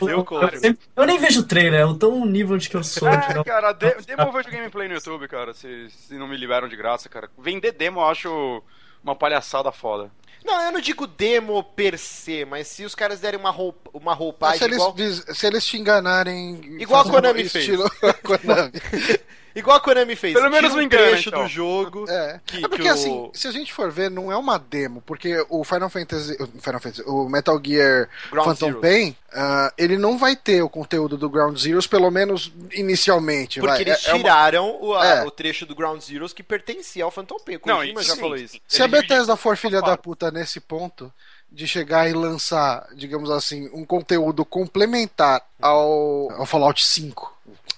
Eu 0.00 0.08
eu, 0.08 0.24
compro. 0.24 0.58
sempre- 0.58 0.86
eu 0.94 1.06
nem 1.06 1.18
vejo 1.18 1.42
trailer, 1.46 1.80
eu 1.80 1.98
tô 1.98 2.10
um 2.10 2.24
nível 2.26 2.56
de 2.56 2.68
que 2.68 2.76
eu 2.76 2.84
sou. 2.84 3.08
É, 3.08 3.42
cara, 3.44 3.72
de, 3.72 3.94
demo 4.02 4.22
eu 4.22 4.32
vejo 4.32 4.50
gameplay 4.50 4.88
no 4.88 4.94
YouTube, 4.94 5.26
cara. 5.28 5.52
Se, 5.54 5.88
se 5.90 6.14
não 6.16 6.28
me 6.28 6.36
liberam 6.36 6.68
de 6.68 6.76
graça, 6.76 7.08
cara. 7.08 7.28
Vender 7.38 7.72
demo 7.72 8.00
eu 8.00 8.04
acho 8.06 8.62
uma 9.02 9.14
palhaçada 9.16 9.70
foda. 9.72 10.10
Não, 10.44 10.60
eu 10.60 10.72
não 10.72 10.80
digo 10.80 11.06
demo 11.06 11.64
per 11.64 11.98
se, 11.98 12.44
mas 12.44 12.68
se 12.68 12.84
os 12.84 12.94
caras 12.94 13.18
derem 13.18 13.40
uma, 13.40 13.50
roupa, 13.50 13.90
uma 13.94 14.12
Mas 14.12 14.18
roupagem 14.18 14.58
se, 14.58 14.64
eles, 14.64 14.76
igual, 14.76 15.34
se 15.34 15.46
eles 15.46 15.64
te 15.64 15.78
enganarem. 15.78 16.76
Igual 16.78 17.00
a 17.00 17.10
Konami 17.10 17.48
fez. 17.48 17.64
estilo 17.64 17.90
Konami. 18.22 18.72
igual 19.54 19.76
a 19.76 19.80
Konami 19.80 20.16
fez. 20.16 20.34
Pelo 20.34 20.50
menos 20.50 20.72
um 20.72 20.78
me 20.78 20.84
engana, 20.84 21.08
trecho 21.08 21.28
então. 21.28 21.42
do 21.42 21.48
jogo. 21.48 22.04
É. 22.10 22.40
Que- 22.46 22.56
é 22.58 22.60
que 22.62 22.68
porque 22.68 22.88
o- 22.88 22.92
assim, 22.92 23.30
se 23.32 23.46
a 23.48 23.52
gente 23.52 23.72
for 23.72 23.90
ver, 23.90 24.10
não 24.10 24.30
é 24.32 24.36
uma 24.36 24.58
demo, 24.58 25.02
porque 25.06 25.44
o 25.48 25.62
Final 25.64 25.88
Fantasy, 25.90 26.36
o 26.40 26.46
Final 26.60 26.80
Fantasy, 26.80 27.02
o 27.06 27.28
Metal 27.28 27.60
Gear 27.64 28.08
Ground 28.30 28.46
Phantom 28.48 28.66
Zeroes. 28.66 28.80
Pain, 28.82 29.16
ah, 29.32 29.72
ele 29.78 29.96
não 29.96 30.18
vai 30.18 30.34
ter 30.36 30.62
o 30.62 30.68
conteúdo 30.68 31.16
do 31.16 31.28
Ground 31.30 31.56
Zeroes, 31.58 31.86
pelo 31.86 32.10
menos 32.10 32.52
inicialmente. 32.72 33.60
Porque 33.60 33.72
vai. 33.72 33.80
eles 33.82 34.06
É- 34.06 34.10
é 34.10 34.14
uma- 34.14 34.18
tiraram 34.22 34.78
o, 34.80 34.94
a- 34.94 35.06
É. 35.06 35.24
o 35.24 35.30
trecho 35.30 35.66
do 35.66 35.74
Ground 35.74 36.00
Zeroes 36.00 36.32
que 36.32 36.42
pertencia 36.42 37.04
ao 37.04 37.10
Phantom 37.10 37.36
Pain. 37.44 37.56
O 37.56 37.60
Não, 37.66 37.76
Kojima 37.78 38.02
já 38.02 38.14
sim, 38.14 38.20
falou 38.20 38.36
isso. 38.36 38.58
Se 38.68 38.82
a 38.82 38.84
Ele 38.84 38.92
divide- 38.94 39.08
Bethesda 39.08 39.36
for 39.36 39.56
filha 39.56 39.80
da 39.82 39.96
puta 39.96 40.30
nesse 40.30 40.60
ponto, 40.60 41.12
de 41.50 41.68
chegar 41.68 42.08
e 42.10 42.12
lançar, 42.12 42.84
digamos 42.96 43.30
assim, 43.30 43.70
um 43.72 43.84
conteúdo 43.84 44.44
complementar 44.44 45.40
ao, 45.62 46.28
ao 46.32 46.44
Fallout 46.46 46.84
5, 46.84 47.32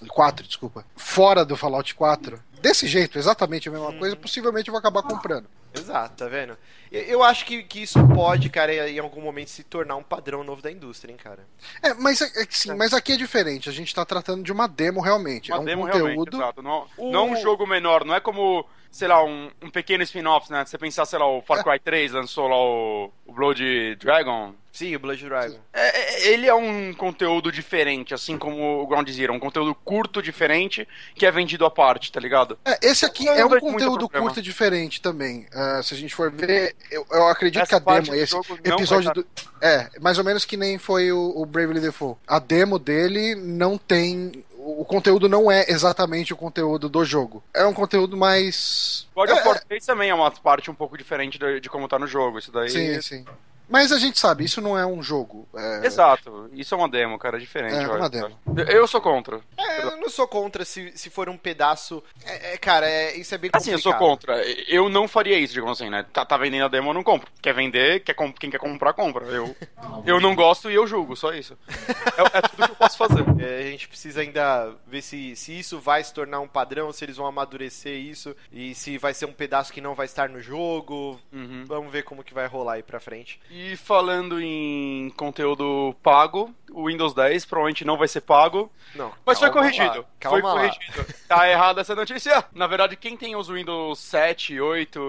4, 0.07 0.45
desculpa, 0.45 0.85
fora 0.95 1.43
do 1.45 1.55
Fallout 1.57 1.93
4, 1.95 2.41
desse 2.61 2.87
jeito, 2.87 3.17
exatamente 3.17 3.67
a 3.67 3.71
mesma 3.71 3.89
Uhum. 3.89 3.99
coisa, 3.99 4.15
possivelmente 4.15 4.67
eu 4.69 4.71
vou 4.71 4.79
acabar 4.79 5.01
comprando. 5.03 5.47
Exato, 5.73 6.15
tá 6.23 6.27
vendo? 6.27 6.57
Eu, 6.91 7.01
eu 7.03 7.23
acho 7.23 7.45
que, 7.45 7.61
que 7.63 7.81
isso 7.81 7.99
pode, 8.07 8.49
cara, 8.49 8.89
em 8.89 8.99
algum 8.99 9.21
momento 9.21 9.49
se 9.49 9.63
tornar 9.63 9.95
um 9.95 10.03
padrão 10.03 10.43
novo 10.43 10.61
da 10.61 10.71
indústria, 10.71 11.11
hein, 11.11 11.17
cara. 11.21 11.45
É, 11.83 11.93
mas, 11.93 12.21
é, 12.21 12.25
é 12.41 12.47
sim, 12.49 12.73
mas 12.75 12.93
aqui 12.93 13.13
é 13.13 13.17
diferente, 13.17 13.69
a 13.69 13.71
gente 13.71 13.93
tá 13.93 14.03
tratando 14.05 14.43
de 14.43 14.51
uma 14.51 14.67
demo 14.67 15.01
realmente. 15.01 15.51
Uma 15.51 15.57
é 15.57 15.61
um 15.61 15.65
demo 15.65 15.85
realmente, 15.85 16.15
conteúdo. 16.17 16.37
exato. 16.37 16.61
Não, 16.61 16.87
O- 16.97 17.11
não 17.11 17.31
um 17.31 17.35
jogo 17.41 17.65
menor, 17.67 18.05
não 18.05 18.15
é 18.15 18.19
como, 18.19 18.65
sei 18.97 19.07
lá, 19.07 19.23
um, 19.23 19.51
um 19.61 19.69
pequeno 19.69 20.01
spin-off, 20.01 20.51
né? 20.51 20.65
Você 20.65 20.75
pensar, 20.75 21.05
sei 21.05 21.19
lá, 21.19 21.29
o 21.29 21.37
É. 21.37 21.41
Far 21.43 21.63
Cry 21.63 21.77
3 21.77 22.13
lançou 22.13 22.47
lá 22.47 22.57
o, 22.57 23.11
o 23.27 23.31
Blood 23.31 23.95
Dragon. 23.97 24.55
Sim, 24.71 24.95
o 24.95 24.99
Blood 24.99 25.23
Dragon. 25.23 25.59
É, 25.71 25.99
é- 25.99 26.27
ele 26.33 26.47
é 26.47 26.53
um 26.55 26.95
conteúdo 26.95 27.51
diferente, 27.51 28.15
assim 28.15 28.39
como 28.39 28.81
o 28.81 28.87
Ground 28.87 29.07
Zero. 29.09 29.33
Um 29.33 29.39
conteúdo 29.39 29.75
curto, 29.75 30.19
diferente, 30.19 30.87
que 31.13 31.27
é 31.27 31.31
vendido 31.31 31.63
à 31.63 31.69
parte, 31.69 32.11
tá 32.11 32.19
ligado? 32.19 32.57
É, 32.65 32.79
esse 32.81 33.05
aqui 33.05 33.29
é 33.29 33.39
não 33.39 33.47
um 33.47 33.59
conteúdo 33.59 34.09
curto 34.09 34.39
e 34.39 34.41
diferente 34.41 34.99
também. 34.99 35.45
Ah, 35.53 35.79
se 35.83 35.93
a 35.93 35.97
gente 35.97 36.15
for 36.15 36.31
ver, 36.31 36.75
eu, 36.89 37.05
eu 37.11 37.27
acredito 37.27 37.61
Essa 37.61 37.79
que 37.79 37.89
a 37.89 37.99
demo, 38.01 38.15
esse 38.15 38.35
episódio 38.63 39.13
do. 39.13 39.27
É, 39.61 39.89
mais 40.01 40.17
ou 40.17 40.23
menos 40.23 40.43
que 40.43 40.57
nem 40.57 40.79
foi 40.79 41.11
o, 41.11 41.33
o 41.35 41.45
Bravely 41.45 41.79
Default. 41.79 42.19
A 42.27 42.39
demo 42.39 42.79
dele 42.79 43.35
não 43.35 43.77
tem. 43.77 44.43
O 44.69 44.83
conteúdo 44.83 45.29
não 45.29 45.49
é 45.49 45.65
exatamente 45.69 46.33
o 46.33 46.35
conteúdo 46.35 46.89
do 46.89 47.05
jogo. 47.05 47.41
É 47.53 47.65
um 47.65 47.73
conteúdo 47.73 48.17
mais. 48.17 49.07
God 49.15 49.29
of 49.29 49.39
É, 49.39 49.47
War 49.47 49.63
3 49.63 49.85
também 49.85 50.09
é 50.09 50.13
uma 50.13 50.29
parte 50.29 50.69
um 50.69 50.73
pouco 50.73 50.97
diferente 50.97 51.39
de, 51.39 51.61
de 51.61 51.69
como 51.69 51.87
tá 51.87 51.97
no 51.97 52.05
jogo. 52.05 52.37
Isso 52.37 52.51
daí. 52.51 52.69
Sim, 52.69 53.01
sim. 53.01 53.25
Mas 53.69 53.91
a 53.91 53.99
gente 53.99 54.19
sabe, 54.19 54.45
isso 54.45 54.61
não 54.61 54.77
é 54.77 54.85
um 54.85 55.01
jogo. 55.03 55.47
É, 55.55 55.85
Exato. 55.85 56.49
Isso 56.53 56.73
é 56.73 56.77
uma 56.77 56.87
demo, 56.89 57.17
cara, 57.19 57.37
é 57.37 57.39
diferente. 57.39 57.75
É, 57.75 57.83
eu 57.83 57.89
uma 57.95 57.99
acho. 58.01 58.09
demo. 58.09 58.39
Eu 58.69 58.87
sou 58.87 59.01
contra. 59.01 59.41
É, 59.57 59.83
eu 59.83 59.97
não 59.97 60.09
sou 60.09 60.27
contra 60.27 60.63
se, 60.63 60.91
se 60.95 61.09
for 61.09 61.27
um 61.29 61.37
pedaço. 61.37 62.03
É, 62.25 62.53
é, 62.53 62.57
cara, 62.57 62.89
é, 62.89 63.15
isso 63.17 63.33
é 63.35 63.37
bem 63.37 63.49
Assim, 63.53 63.71
eu 63.71 63.77
complicado. 63.77 63.99
sou 63.99 64.09
contra. 64.09 64.45
Eu 64.67 64.89
não 64.89 65.07
faria 65.07 65.37
isso, 65.37 65.53
digamos 65.53 65.79
assim, 65.79 65.89
né? 65.89 66.05
Tá, 66.13 66.25
tá 66.25 66.37
vendendo 66.37 66.65
a 66.65 66.67
demo, 66.69 66.89
eu 66.89 66.93
não 66.93 67.03
compro. 67.03 67.29
Quer 67.41 67.53
vender, 67.53 68.01
quer 68.01 68.13
com- 68.13 68.31
quem 68.33 68.49
quer 68.49 68.59
comprar, 68.59 68.93
compra. 68.93 69.25
Eu, 69.25 69.55
eu 70.05 70.19
não 70.21 70.33
gosto 70.35 70.69
e 70.71 70.75
eu 70.75 70.87
julgo, 70.87 71.15
só 71.15 71.33
isso. 71.33 71.57
É, 71.67 72.37
é 72.37 72.41
tudo 72.41 72.65
que 72.65 72.71
eu 72.71 72.75
posso 72.75 72.97
fazer. 72.97 73.17
É, 73.39 73.59
a 73.59 73.63
gente 73.71 73.87
precisa 73.87 74.21
ainda 74.21 74.73
ver 74.87 75.01
se, 75.01 75.35
se 75.35 75.57
isso 75.59 75.79
vai 75.79 76.03
se 76.03 76.11
tornar 76.13 76.39
um 76.39 76.47
padrão, 76.47 76.91
se 76.91 77.05
eles 77.05 77.17
vão 77.17 77.27
amadurecer 77.27 77.93
isso 77.95 78.35
e 78.51 78.73
se 78.73 78.97
vai 78.97 79.13
ser 79.13 79.25
um 79.25 79.31
pedaço 79.31 79.71
que 79.71 79.79
não 79.79 79.93
vai 79.93 80.05
estar 80.05 80.27
no 80.27 80.41
jogo. 80.41 81.19
Uhum. 81.31 81.63
Vamos 81.67 81.91
ver 81.91 82.03
como 82.03 82.23
que 82.23 82.33
vai 82.33 82.47
rolar 82.47 82.73
aí 82.73 82.83
pra 82.83 82.99
frente. 82.99 83.39
E 83.49 83.56
falando 83.75 84.39
em 84.39 85.09
conteúdo 85.11 85.95
pago, 86.03 86.53
o 86.71 86.87
Windows 86.87 87.13
10 87.13 87.45
provavelmente 87.45 87.83
não 87.85 87.97
vai 87.97 88.07
ser 88.07 88.21
pago, 88.21 88.71
Não, 88.95 89.11
mas 89.25 89.39
foi 89.39 89.49
corrigido. 89.51 89.99
lá, 89.99 90.05
calma 90.19 90.39
foi 90.39 90.41
lá. 90.49 90.53
corrigido. 90.69 91.05
Tá 91.27 91.49
errada 91.49 91.81
essa 91.81 91.93
notícia. 91.93 92.45
Na 92.53 92.67
verdade, 92.67 92.95
quem 92.95 93.17
tem 93.17 93.35
os 93.35 93.49
Windows 93.49 93.99
7, 93.99 94.59
8, 94.61 94.99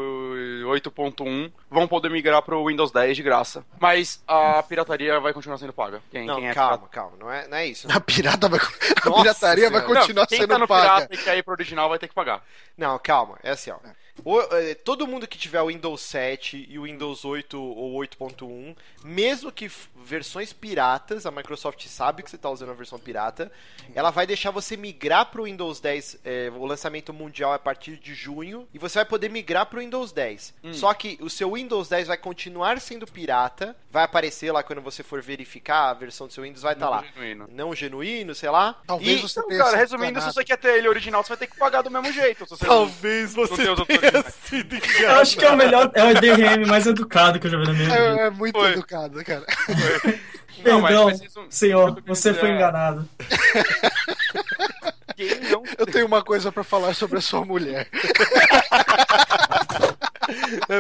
8.1 0.67 1.53
vão 1.71 1.87
poder 1.87 2.11
migrar 2.11 2.43
pro 2.43 2.65
Windows 2.67 2.91
10 2.91 3.17
de 3.17 3.23
graça. 3.23 3.65
Mas 3.81 4.23
a 4.27 4.63
pirataria 4.63 5.19
vai 5.21 5.33
continuar 5.33 5.59
sendo 5.59 5.73
paga. 5.73 6.03
Quem, 6.11 6.27
Não, 6.27 6.37
quem 6.37 6.49
é 6.49 6.55
calma, 6.55 6.89
calma, 6.89 7.17
não 7.19 7.31
é, 7.31 7.47
não 7.49 7.57
é 7.57 7.67
isso. 7.67 7.87
A 7.91 8.01
pirata 8.01 8.49
vai. 8.49 8.59
A 8.61 9.11
Nossa 9.11 9.23
pirataria 9.23 9.71
vai 9.71 9.81
Senhora. 9.81 9.95
Não, 9.95 10.01
continuar 10.01 10.27
quem 10.27 10.39
sendo 10.39 10.49
tá 10.51 10.59
no 10.59 10.67
paga. 10.69 10.83
pirata 11.07 11.15
e 11.15 11.19
quer 11.19 11.37
ir 11.39 11.43
pro 11.43 11.53
original 11.55 11.89
vai 11.89 11.99
ter 11.99 12.09
que 12.09 12.15
pagar. 12.15 12.43
Não, 12.77 12.99
calma, 12.99 13.39
é 13.43 13.51
assim, 13.51 13.71
ó. 13.71 13.77
O- 14.25 14.41
eh, 14.41 14.75
todo 14.75 15.07
mundo 15.07 15.29
que 15.29 15.39
tiver 15.39 15.63
o 15.63 15.69
Windows 15.69 16.01
7 16.01 16.67
e 16.69 16.77
o 16.77 16.83
Windows 16.83 17.25
8 17.25 17.57
ou 17.63 17.93
8.1, 17.95 18.75
mesmo 19.05 19.53
que 19.53 19.71
versões 19.95 20.53
piratas, 20.53 21.25
a 21.25 21.31
Microsoft 21.31 21.47
sabe 21.57 22.22
que 22.22 22.30
você 22.30 22.36
está 22.36 22.51
usando 22.51 22.70
a 22.70 22.74
versão 22.74 22.99
pirata, 22.99 23.51
ela 23.94 24.11
vai 24.11 24.26
deixar 24.26 24.51
você 24.51 24.76
migrar 24.76 25.26
para 25.26 25.40
o 25.40 25.44
Windows 25.44 25.80
10. 25.80 26.18
eh, 26.24 26.51
o 26.55 26.66
lançamento 26.66 27.12
mundial 27.12 27.53
é 27.53 27.57
a 27.57 27.59
partir 27.59 27.96
de 27.96 28.14
junho 28.14 28.68
e 28.74 28.78
você 28.78 28.99
vai 28.99 29.05
poder 29.05 29.28
migrar 29.30 29.66
para 29.66 29.78
o 29.78 29.80
Windows 29.80 30.12
10. 30.12 30.55
Só 30.72 30.92
que 30.94 31.18
o 31.20 31.30
seu 31.30 31.53
Windows 31.55 31.88
10 31.88 32.09
vai 32.09 32.16
continuar 32.16 32.80
sendo 32.80 33.07
pirata, 33.07 33.76
vai 33.90 34.05
aparecer 34.05 34.53
lá 34.53 34.62
quando 34.62 34.82
você 34.82 35.03
for 35.03 35.22
verificar 35.22 35.90
a 35.90 35.94
versão 35.94 36.26
do 36.26 36.32
seu 36.32 36.42
Windows, 36.44 36.62
vai 36.62 36.72
estar 36.74 36.86
Não 36.86 36.92
lá. 36.92 37.05
genuíno. 37.14 37.49
Não 37.51 37.74
genuíno, 37.74 38.34
sei 38.34 38.51
lá. 38.51 38.80
Talvez 38.86 39.18
E- 39.18 39.22
você 39.22 39.38
Então, 39.40 39.49
tenha 39.49 39.64
cara, 39.64 39.76
resumindo, 39.76 40.20
se 40.20 40.26
você 40.26 40.44
quer 40.44 40.57
ter 40.59 40.76
ele 40.78 40.88
original, 40.88 41.22
você 41.22 41.28
vai 41.30 41.38
ter 41.38 41.46
que 41.46 41.57
pagar 41.57 41.82
do 41.82 41.90
mesmo 41.90 42.12
jeito. 42.12 42.44
Se 42.44 42.51
você 42.51 42.66
Talvez 42.66 43.34
não 43.34 43.46
você 43.46 43.62
tenha 43.86 44.22
sido 44.44 44.76
Eu 45.01 45.11
acho 45.20 45.36
que 45.38 45.44
é 45.44 45.51
o 45.51 45.57
melhor, 45.57 45.90
é 45.94 46.05
o 46.05 46.14
DRM 46.20 46.66
mais 46.66 46.86
educado 46.86 47.38
que 47.40 47.46
eu 47.46 47.51
já 47.51 47.59
vi 47.59 47.66
na 47.66 47.72
minha 47.72 47.84
vida. 47.88 47.99
É, 47.99 48.26
é 48.26 48.30
muito 48.30 48.59
Foi. 48.59 48.72
educado, 48.72 49.24
cara. 49.24 49.46
Não, 50.65 50.81
mas- 50.81 50.95
Perdão, 50.95 51.07
mas 51.07 51.55
senhor, 51.55 52.03
você 52.07 52.31
dizer 52.33 52.41
foi 52.41 52.51
é- 52.51 52.55
enganado. 52.55 53.09
Quem 55.17 55.41
não 55.51 55.65
Eu 55.77 55.87
tenho 55.87 56.07
uma 56.07 56.23
coisa 56.23 56.53
pra 56.53 56.63
falar 56.63 56.95
sobre 56.95 57.19
a 57.19 57.21
sua 57.21 57.45
mulher. 57.45 57.89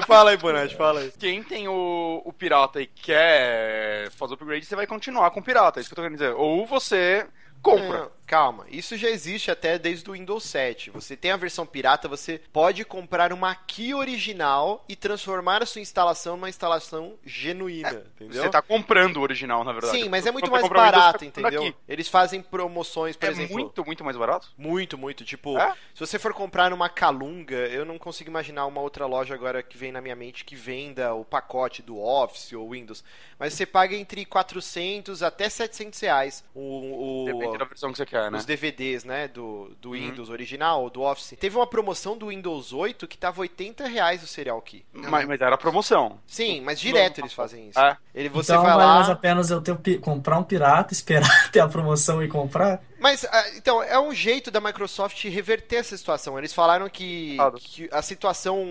fala 0.06 0.30
aí, 0.30 0.36
Bonatti, 0.36 0.76
fala 0.76 1.00
aí. 1.00 1.12
Quem 1.18 1.42
tem 1.42 1.66
o, 1.66 2.22
o 2.24 2.32
pirata 2.32 2.80
e 2.80 2.86
quer 2.86 4.10
fazer 4.12 4.32
o 4.32 4.34
upgrade, 4.34 4.64
você 4.64 4.76
vai 4.76 4.86
continuar 4.86 5.30
com 5.30 5.40
o 5.40 5.42
pirata, 5.42 5.78
é 5.78 5.80
isso 5.80 5.88
que 5.88 5.94
eu 5.94 5.96
tô 5.96 6.02
querendo 6.02 6.18
dizer. 6.18 6.34
Ou 6.34 6.66
você 6.66 7.26
compra. 7.62 8.10
Calma, 8.28 8.66
isso 8.68 8.94
já 8.96 9.08
existe 9.08 9.50
até 9.50 9.78
desde 9.78 10.08
o 10.08 10.12
Windows 10.12 10.44
7. 10.44 10.90
Você 10.90 11.16
tem 11.16 11.30
a 11.30 11.36
versão 11.36 11.64
pirata, 11.64 12.06
você 12.06 12.38
pode 12.52 12.84
comprar 12.84 13.32
uma 13.32 13.54
key 13.54 13.94
original 13.94 14.84
e 14.86 14.94
transformar 14.94 15.62
a 15.62 15.66
sua 15.66 15.80
instalação 15.80 16.36
numa 16.36 16.50
instalação 16.50 17.14
genuína, 17.24 18.04
entendeu? 18.14 18.42
Você 18.42 18.50
tá 18.50 18.60
comprando 18.60 19.16
o 19.16 19.22
original, 19.22 19.64
na 19.64 19.72
verdade. 19.72 19.98
Sim, 19.98 20.10
mas 20.10 20.26
é 20.26 20.30
muito 20.30 20.50
mais 20.50 20.62
Windows, 20.62 20.78
barato, 20.78 21.24
comprando 21.24 21.46
entendeu? 21.54 21.62
aqui. 21.68 21.76
Eles 21.88 22.06
fazem 22.06 22.42
promoções, 22.42 23.16
por 23.16 23.26
É 23.26 23.30
exemplo. 23.30 23.54
muito, 23.54 23.82
muito 23.84 24.04
mais 24.04 24.16
barato? 24.16 24.48
Muito, 24.58 24.98
muito. 24.98 25.24
Tipo, 25.24 25.58
É? 25.58 25.72
se 25.94 26.00
você 26.00 26.18
for 26.18 26.34
comprar 26.34 26.68
numa 26.70 26.90
Calunga, 26.90 27.56
eu 27.56 27.86
não 27.86 27.96
consigo 27.98 28.28
imaginar 28.28 28.66
uma 28.66 28.82
outra 28.82 29.06
loja 29.06 29.34
agora 29.34 29.62
que 29.62 29.78
vem 29.78 29.90
na 29.90 30.02
minha 30.02 30.14
mente 30.14 30.44
que 30.44 30.54
venda 30.54 31.14
o 31.14 31.24
pacote 31.24 31.80
do 31.80 31.98
Office 31.98 32.52
ou 32.52 32.70
Windows. 32.72 33.02
Mas 33.38 33.54
você 33.54 33.64
paga 33.64 33.96
entre 33.96 34.26
400 34.26 35.22
até 35.22 35.48
700 35.48 35.98
reais 36.00 36.44
o, 36.54 37.22
o- 37.22 37.24
Depende 37.24 37.56
da 37.56 37.64
versão 37.64 37.90
que 37.90 37.96
você 37.96 38.04
quer, 38.04 38.17
né? 38.30 38.38
os 38.38 38.44
DVDs, 38.44 39.04
né, 39.04 39.28
do, 39.28 39.70
do 39.80 39.92
Windows 39.92 40.28
original 40.30 40.82
ou 40.82 40.90
do 40.90 41.02
Office. 41.02 41.34
Teve 41.38 41.56
uma 41.56 41.66
promoção 41.66 42.16
do 42.16 42.28
Windows 42.28 42.72
8 42.72 43.06
que 43.06 43.16
tava 43.16 43.40
80 43.40 43.86
reais 43.86 44.22
o 44.22 44.26
Serial 44.26 44.60
Key. 44.62 44.84
Mas, 44.92 45.26
mas 45.26 45.40
era 45.40 45.56
promoção. 45.56 46.18
Sim, 46.26 46.60
mas 46.60 46.80
direto 46.80 47.20
eles 47.20 47.32
fazem 47.32 47.68
isso. 47.68 47.78
É. 47.78 47.96
Ele, 48.14 48.28
você 48.28 48.52
então 48.52 48.62
vai 48.62 48.76
lá... 48.76 49.16
pena 49.16 49.42
eu 49.48 49.60
ter, 49.60 49.72
o 49.72 49.76
pi- 49.76 49.98
comprar 49.98 50.38
um 50.38 50.44
pirata, 50.44 50.92
esperar 50.94 51.50
ter 51.50 51.60
a 51.60 51.68
promoção 51.68 52.22
e 52.22 52.28
comprar. 52.28 52.82
Mas, 52.98 53.24
ah, 53.24 53.50
então, 53.56 53.80
é 53.82 53.98
um 53.98 54.12
jeito 54.12 54.50
da 54.50 54.60
Microsoft 54.60 55.22
reverter 55.24 55.76
essa 55.76 55.96
situação. 55.96 56.36
Eles 56.36 56.52
falaram 56.52 56.88
que, 56.88 57.36
Claro. 57.36 57.58
que 57.58 57.88
a 57.92 58.02
situação 58.02 58.64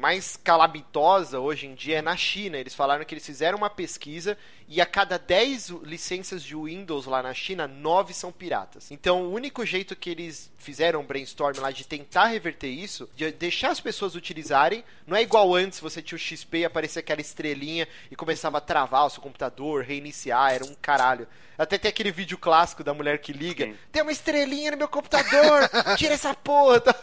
mais 0.00 0.36
calamitosa 0.42 1.38
hoje 1.38 1.66
em 1.66 1.74
dia 1.74 1.98
é 1.98 2.02
na 2.02 2.16
China. 2.16 2.56
Eles 2.56 2.74
falaram 2.74 3.04
que 3.04 3.14
eles 3.14 3.26
fizeram 3.26 3.58
uma 3.58 3.68
pesquisa 3.68 4.38
e 4.66 4.80
a 4.80 4.86
cada 4.86 5.18
10 5.18 5.68
licenças 5.82 6.42
de 6.42 6.56
Windows 6.56 7.04
lá 7.04 7.22
na 7.22 7.34
China, 7.34 7.68
9 7.68 8.14
são 8.14 8.32
piratas. 8.32 8.90
Então, 8.90 9.24
o 9.24 9.32
único 9.32 9.64
jeito 9.66 9.94
que 9.94 10.08
eles 10.08 10.50
fizeram 10.56 11.00
um 11.00 11.06
brainstorm 11.06 11.58
lá 11.60 11.70
de 11.70 11.86
tentar 11.86 12.26
reverter 12.26 12.68
isso, 12.68 13.08
de 13.14 13.30
deixar 13.32 13.70
as 13.70 13.80
pessoas 13.80 14.14
utilizarem, 14.14 14.82
não 15.06 15.16
é 15.16 15.22
igual 15.22 15.54
antes, 15.54 15.78
você 15.80 16.00
tinha 16.00 16.16
o 16.16 16.18
XP 16.18 16.58
e 16.60 16.64
aparecia 16.64 17.00
aquela 17.00 17.20
estrelinha 17.20 17.86
e 18.10 18.16
começava 18.16 18.56
a 18.56 18.62
travar 18.62 19.04
o 19.06 19.10
seu 19.10 19.20
computador, 19.22 19.84
reiniciar, 19.84 20.54
era 20.54 20.64
um 20.64 20.74
caralho. 20.80 21.28
Até 21.56 21.78
tem 21.78 21.88
aquele 21.88 22.10
vídeo 22.10 22.36
clássico 22.38 22.82
da 22.82 22.92
mulher 22.94 23.18
que 23.18 23.32
liga, 23.32 23.64
Sim. 23.66 23.76
tem 23.92 24.02
uma 24.02 24.12
estrelinha 24.12 24.72
no 24.72 24.76
meu 24.76 24.88
computador, 24.88 25.68
tira 25.96 26.14
essa 26.14 26.34
porra. 26.34 26.80
tá? 26.80 26.94